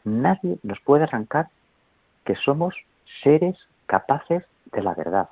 Nadie 0.03 0.57
nos 0.63 0.79
puede 0.81 1.03
arrancar 1.03 1.47
que 2.25 2.35
somos 2.35 2.75
seres 3.23 3.57
capaces 3.85 4.43
de 4.71 4.81
la 4.81 4.93
verdad, 4.93 5.29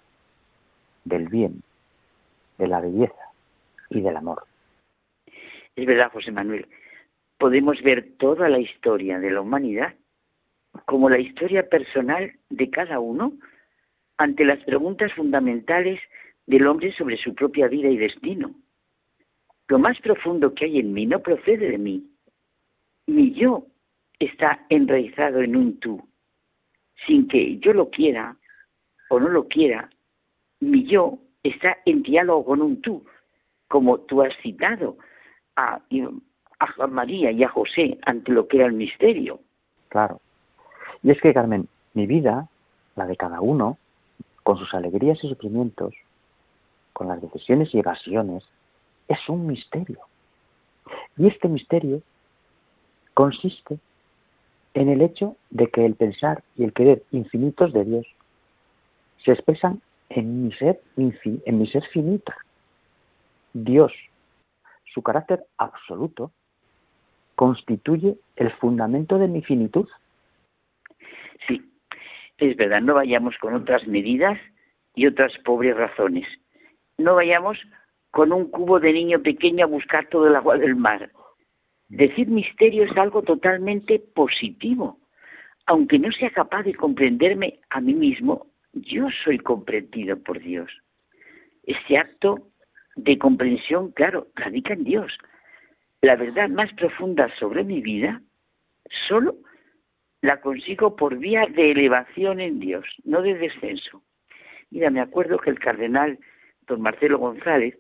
del 1.04 1.28
bien, 1.28 1.64
de 2.58 2.68
la 2.68 2.80
belleza 2.80 3.32
y 3.90 4.02
del 4.02 4.18
amor. 4.18 4.46
Es 5.76 5.86
verdad, 5.86 6.12
José 6.12 6.32
Manuel. 6.32 6.68
Podemos 7.38 7.82
ver 7.82 8.14
toda 8.18 8.50
la 8.50 8.60
historia 8.60 9.20
de 9.20 9.32
la 9.32 9.42
humanidad 9.42 9.96
como 10.86 11.10
la 11.10 11.20
historia 11.20 11.68
personal 11.68 12.32
de 12.50 12.70
cada 12.70 13.00
uno 13.00 13.34
ante 14.18 14.46
las 14.46 14.60
preguntas 14.64 15.12
fundamentales 15.14 16.00
del 16.46 16.68
hombre 16.68 16.94
sobre 16.94 17.18
su 17.18 17.34
propia 17.34 17.68
vida 17.68 17.90
y 17.90 17.98
destino. 17.98 18.54
Lo 19.72 19.80
más 19.80 19.98
profundo 20.02 20.54
que 20.54 20.66
hay 20.66 20.80
en 20.80 20.92
mí 20.92 21.06
no 21.06 21.22
procede 21.22 21.70
de 21.70 21.78
mí. 21.78 22.06
Mi 23.08 23.32
yo 23.32 23.68
está 24.20 24.66
enraizado 24.68 25.40
en 25.40 25.56
un 25.56 25.80
tú. 25.80 26.06
Sin 27.08 27.26
que 27.30 27.58
yo 27.60 27.72
lo 27.72 27.90
quiera 27.90 28.36
o 29.10 29.18
no 29.18 29.30
lo 29.30 29.48
quiera, 29.48 29.90
mi 30.60 30.84
yo 30.84 31.20
está 31.42 31.78
en 31.86 32.04
diálogo 32.04 32.44
con 32.44 32.62
un 32.62 32.82
tú, 32.82 33.06
como 33.70 34.00
tú 34.02 34.22
has 34.22 34.36
citado 34.42 34.98
a, 35.56 35.80
a 36.60 36.88
María 36.88 37.32
y 37.32 37.42
a 37.42 37.48
José 37.48 37.98
ante 38.02 38.34
lo 38.34 38.50
que 38.50 38.58
era 38.58 38.66
el 38.66 38.74
misterio. 38.74 39.40
Claro. 39.88 40.20
Y 41.02 41.12
es 41.12 41.22
que, 41.22 41.34
Carmen, 41.34 41.70
mi 41.94 42.08
vida, 42.08 42.50
la 42.98 43.06
de 43.06 43.16
cada 43.16 43.40
uno, 43.40 43.78
con 44.44 44.58
sus 44.58 44.74
alegrías 44.74 45.24
y 45.24 45.30
sufrimientos, 45.30 45.94
con 46.92 47.08
las 47.08 47.22
decisiones 47.22 47.74
y 47.74 47.80
evasiones, 47.80 48.44
es 49.12 49.30
un 49.30 49.46
misterio. 49.48 50.00
Y 51.18 51.28
este 51.28 51.48
misterio 51.48 52.02
consiste 53.14 53.78
en 54.74 54.90
el 54.90 55.02
hecho 55.02 55.36
de 55.50 55.68
que 55.70 55.86
el 55.86 55.96
pensar 55.96 56.44
y 56.56 56.64
el 56.64 56.74
querer 56.74 57.04
infinitos 57.12 57.74
de 57.74 57.84
Dios 57.84 58.08
se 59.24 59.34
expresan 59.34 59.82
en 60.10 60.44
mi 60.44 60.54
ser, 60.54 60.82
en 60.96 61.60
mi 61.60 61.68
ser 61.68 61.84
finito. 61.88 62.34
Dios, 63.54 63.92
su 64.94 65.02
carácter 65.02 65.46
absoluto, 65.58 66.32
constituye 67.36 68.18
el 68.36 68.52
fundamento 68.54 69.18
de 69.18 69.28
mi 69.28 69.42
finitud. 69.42 69.88
Sí, 71.48 71.62
es 72.38 72.56
verdad, 72.56 72.82
no 72.82 72.94
vayamos 72.94 73.38
con 73.38 73.54
otras 73.54 73.86
medidas 73.88 74.40
y 74.96 75.08
otras 75.08 75.38
pobres 75.40 75.76
razones. 75.76 76.28
No 76.98 77.16
vayamos 77.16 77.58
con 78.12 78.34
un 78.34 78.50
cubo 78.52 78.80
de 78.80 78.94
niño 78.94 79.22
pequeño 79.22 79.66
a 79.66 79.68
buscar 79.68 80.08
todo 80.08 80.28
el 80.28 80.36
agua 80.36 80.58
del 80.58 80.76
mar. 80.76 81.12
Decir 81.88 82.28
misterio 82.28 82.84
es 82.84 82.96
algo 82.98 83.22
totalmente 83.22 84.00
positivo. 84.00 85.00
Aunque 85.66 86.00
no 86.00 86.12
sea 86.12 86.30
capaz 86.30 86.64
de 86.64 86.74
comprenderme 86.74 87.60
a 87.70 87.80
mí 87.82 87.94
mismo, 87.94 88.48
yo 88.74 89.08
soy 89.24 89.40
comprendido 89.40 90.18
por 90.18 90.40
Dios. 90.40 90.72
Este 91.64 91.98
acto 91.98 92.48
de 92.96 93.18
comprensión, 93.18 93.92
claro, 93.92 94.28
radica 94.36 94.74
en 94.74 94.84
Dios. 94.84 95.18
La 96.02 96.16
verdad 96.16 96.50
más 96.50 96.74
profunda 96.74 97.34
sobre 97.38 97.64
mi 97.64 97.82
vida 97.82 98.22
solo 99.08 99.36
la 100.22 100.42
consigo 100.42 100.96
por 100.96 101.18
vía 101.18 101.46
de 101.48 101.72
elevación 101.72 102.40
en 102.40 102.60
Dios, 102.60 102.86
no 103.04 103.22
de 103.22 103.36
descenso. 103.36 104.04
Mira, 104.70 104.90
me 104.90 105.02
acuerdo 105.02 105.40
que 105.40 105.50
el 105.50 105.60
cardenal 105.60 106.20
don 106.68 106.82
Marcelo 106.82 107.18
González 107.18 107.78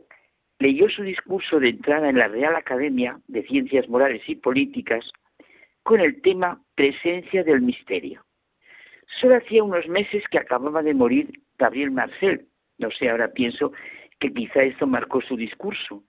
leyó 0.61 0.87
su 0.89 1.01
discurso 1.01 1.59
de 1.59 1.69
entrada 1.69 2.09
en 2.09 2.19
la 2.19 2.27
Real 2.27 2.55
Academia 2.55 3.19
de 3.27 3.43
Ciencias 3.43 3.89
Morales 3.89 4.21
y 4.27 4.35
Políticas 4.35 5.03
con 5.81 5.99
el 5.99 6.21
tema 6.21 6.61
Presencia 6.75 7.43
del 7.43 7.61
Misterio. 7.61 8.23
Solo 9.19 9.37
hacía 9.37 9.63
unos 9.63 9.87
meses 9.87 10.23
que 10.29 10.37
acababa 10.37 10.83
de 10.83 10.93
morir 10.93 11.41
Gabriel 11.57 11.91
Marcel. 11.91 12.47
No 12.77 12.91
sé, 12.91 13.09
ahora 13.09 13.33
pienso 13.33 13.73
que 14.19 14.31
quizá 14.31 14.61
esto 14.61 14.85
marcó 14.85 15.21
su 15.21 15.35
discurso. 15.35 16.03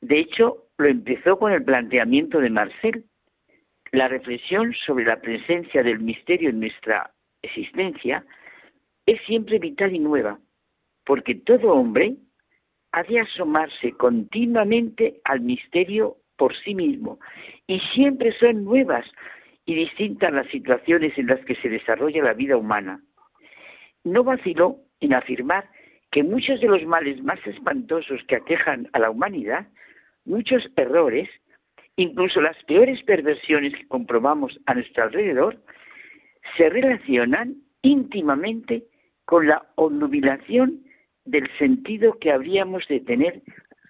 De 0.00 0.18
hecho, 0.18 0.64
lo 0.78 0.88
empezó 0.88 1.38
con 1.38 1.52
el 1.52 1.62
planteamiento 1.62 2.40
de 2.40 2.50
Marcel, 2.50 3.04
la 3.92 4.08
reflexión 4.08 4.74
sobre 4.74 5.04
la 5.04 5.20
presencia 5.20 5.82
del 5.82 6.00
misterio 6.00 6.50
en 6.50 6.60
nuestra 6.60 7.12
existencia 7.42 8.24
es 9.06 9.20
siempre 9.26 9.58
vital 9.58 9.94
y 9.94 9.98
nueva, 9.98 10.38
porque 11.04 11.34
todo 11.34 11.72
hombre 11.72 12.16
ha 12.92 13.02
de 13.02 13.20
asomarse 13.20 13.92
continuamente 13.92 15.20
al 15.24 15.40
misterio 15.40 16.16
por 16.36 16.56
sí 16.56 16.74
mismo, 16.74 17.18
y 17.66 17.80
siempre 17.94 18.32
son 18.38 18.64
nuevas 18.64 19.04
y 19.66 19.74
distintas 19.74 20.32
las 20.32 20.46
situaciones 20.48 21.16
en 21.18 21.26
las 21.26 21.44
que 21.44 21.56
se 21.56 21.68
desarrolla 21.68 22.22
la 22.22 22.32
vida 22.32 22.56
humana. 22.56 23.02
No 24.04 24.24
vaciló 24.24 24.78
en 25.00 25.14
afirmar 25.14 25.68
que 26.10 26.22
muchos 26.22 26.60
de 26.60 26.68
los 26.68 26.84
males 26.86 27.22
más 27.22 27.44
espantosos 27.46 28.22
que 28.28 28.36
aquejan 28.36 28.88
a 28.92 28.98
la 28.98 29.10
humanidad, 29.10 29.68
muchos 30.24 30.70
errores, 30.76 31.28
incluso 31.96 32.40
las 32.40 32.56
peores 32.64 33.02
perversiones 33.02 33.74
que 33.74 33.86
comprobamos 33.88 34.58
a 34.66 34.74
nuestro 34.74 35.04
alrededor, 35.04 35.62
se 36.56 36.70
relacionan 36.70 37.56
íntimamente 37.82 38.84
con 39.24 39.46
la 39.48 39.66
obnubilación 39.74 40.84
del 41.30 41.48
sentido 41.58 42.18
que 42.18 42.32
habríamos 42.32 42.86
de 42.88 43.00
tener 43.00 43.42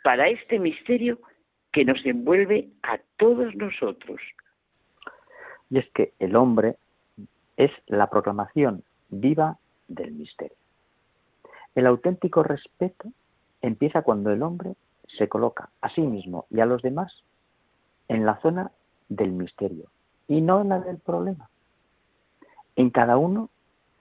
para 0.02 0.28
este 0.28 0.58
misterio 0.58 1.18
que 1.72 1.84
nos 1.84 2.04
envuelve 2.04 2.68
a 2.82 2.98
todos 3.16 3.54
nosotros. 3.54 4.20
Y 5.70 5.78
es 5.78 5.88
que 5.90 6.12
el 6.18 6.34
hombre 6.34 6.76
es 7.56 7.70
la 7.86 8.08
proclamación 8.08 8.82
viva 9.10 9.58
del 9.86 10.12
misterio. 10.12 10.56
El 11.74 11.86
auténtico 11.86 12.42
respeto 12.42 13.10
empieza 13.62 14.02
cuando 14.02 14.30
el 14.32 14.42
hombre 14.42 14.74
se 15.16 15.28
coloca 15.28 15.70
a 15.80 15.90
sí 15.90 16.00
mismo 16.00 16.46
y 16.50 16.60
a 16.60 16.66
los 16.66 16.82
demás 16.82 17.12
en 18.08 18.26
la 18.26 18.40
zona 18.40 18.72
del 19.08 19.32
misterio 19.32 19.90
y 20.26 20.40
no 20.40 20.60
en 20.60 20.70
la 20.70 20.80
del 20.80 20.98
problema. 20.98 21.48
En 22.76 22.90
cada 22.90 23.16
uno 23.16 23.50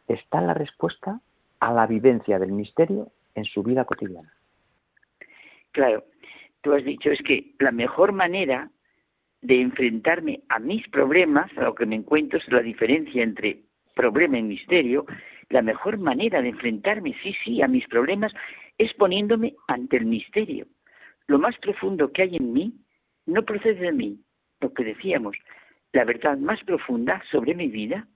está 0.08 0.42
la 0.42 0.54
respuesta 0.54 1.20
a 1.60 1.74
la 1.74 1.88
vivencia 1.88 2.40
del 2.40 2.52
misterio 2.52 3.12
en 3.38 3.46
su 3.46 3.64
vida 3.64 3.86
cotidiana. 3.86 4.34
Claro, 5.72 6.04
tú 6.62 6.74
has 6.74 6.84
dicho 6.84 7.12
es 7.12 7.22
que 7.22 7.54
la 7.60 7.72
mejor 7.72 8.12
manera 8.12 8.72
de 9.42 9.62
enfrentarme 9.62 10.42
a 10.50 10.60
mis 10.60 10.88
problemas, 10.90 11.56
a 11.58 11.62
lo 11.62 11.76
que 11.76 11.86
me 11.86 11.96
encuentro 11.96 12.40
es 12.40 12.48
la 12.52 12.62
diferencia 12.62 13.22
entre 13.22 13.62
problema 13.96 14.40
y 14.40 14.44
misterio, 14.44 15.06
la 15.50 15.62
mejor 15.62 15.98
manera 15.98 16.42
de 16.42 16.50
enfrentarme, 16.50 17.16
sí, 17.22 17.36
sí, 17.44 17.62
a 17.62 17.68
mis 17.68 17.88
problemas 17.88 18.34
es 18.78 18.94
poniéndome 18.96 19.56
ante 19.68 19.98
el 19.98 20.06
misterio. 20.06 20.66
Lo 21.28 21.38
más 21.38 21.56
profundo 21.60 22.12
que 22.12 22.24
hay 22.24 22.36
en 22.36 22.54
mí 22.54 22.74
no 23.26 23.44
procede 23.44 23.82
de 23.82 23.92
mí, 23.92 24.20
lo 24.62 24.74
que 24.74 24.84
decíamos, 24.84 25.38
la 25.94 26.06
verdad 26.06 26.38
más 26.38 26.64
profunda 26.64 27.22
sobre 27.32 27.54
mi 27.54 27.68
vida, 27.68 28.08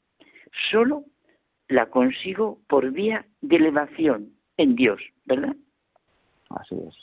solo 0.72 1.06
la 1.68 1.86
consigo 1.86 2.60
por 2.68 2.92
vía 2.92 3.26
de 3.42 3.58
elevación 3.58 4.41
en 4.58 4.76
Dios, 4.76 5.02
¿verdad? 5.26 5.56
Así 6.50 6.76
es. 6.76 6.96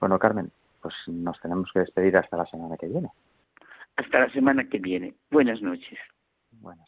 Bueno, 0.00 0.18
Carmen, 0.18 0.50
pues 0.82 0.94
nos 1.06 1.40
tenemos 1.40 1.70
que 1.72 1.80
despedir 1.80 2.16
hasta 2.16 2.36
la 2.36 2.46
semana 2.46 2.76
que 2.76 2.86
viene. 2.86 3.08
Hasta 3.96 4.20
la 4.20 4.32
semana 4.32 4.68
que 4.68 4.78
viene. 4.78 5.14
Buenas 5.30 5.60
noches. 5.60 5.98
Buenas 6.52 6.87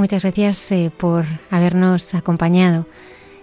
Muchas 0.00 0.22
gracias 0.22 0.72
eh, 0.72 0.90
por 0.96 1.26
habernos 1.50 2.14
acompañado. 2.14 2.86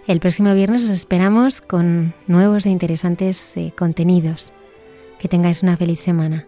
El 0.08 0.20
próximo 0.20 0.56
viernes 0.56 0.86
os 0.86 0.90
esperamos 0.90 1.62
con 1.62 2.16
nuevos 2.26 2.66
e 2.66 2.72
interesantes 2.72 3.56
eh, 3.58 3.74
contenidos. 3.78 4.54
Que 5.20 5.28
tengáis 5.28 5.62
una 5.62 5.78
feliz 5.78 6.00
semana. 6.00 6.48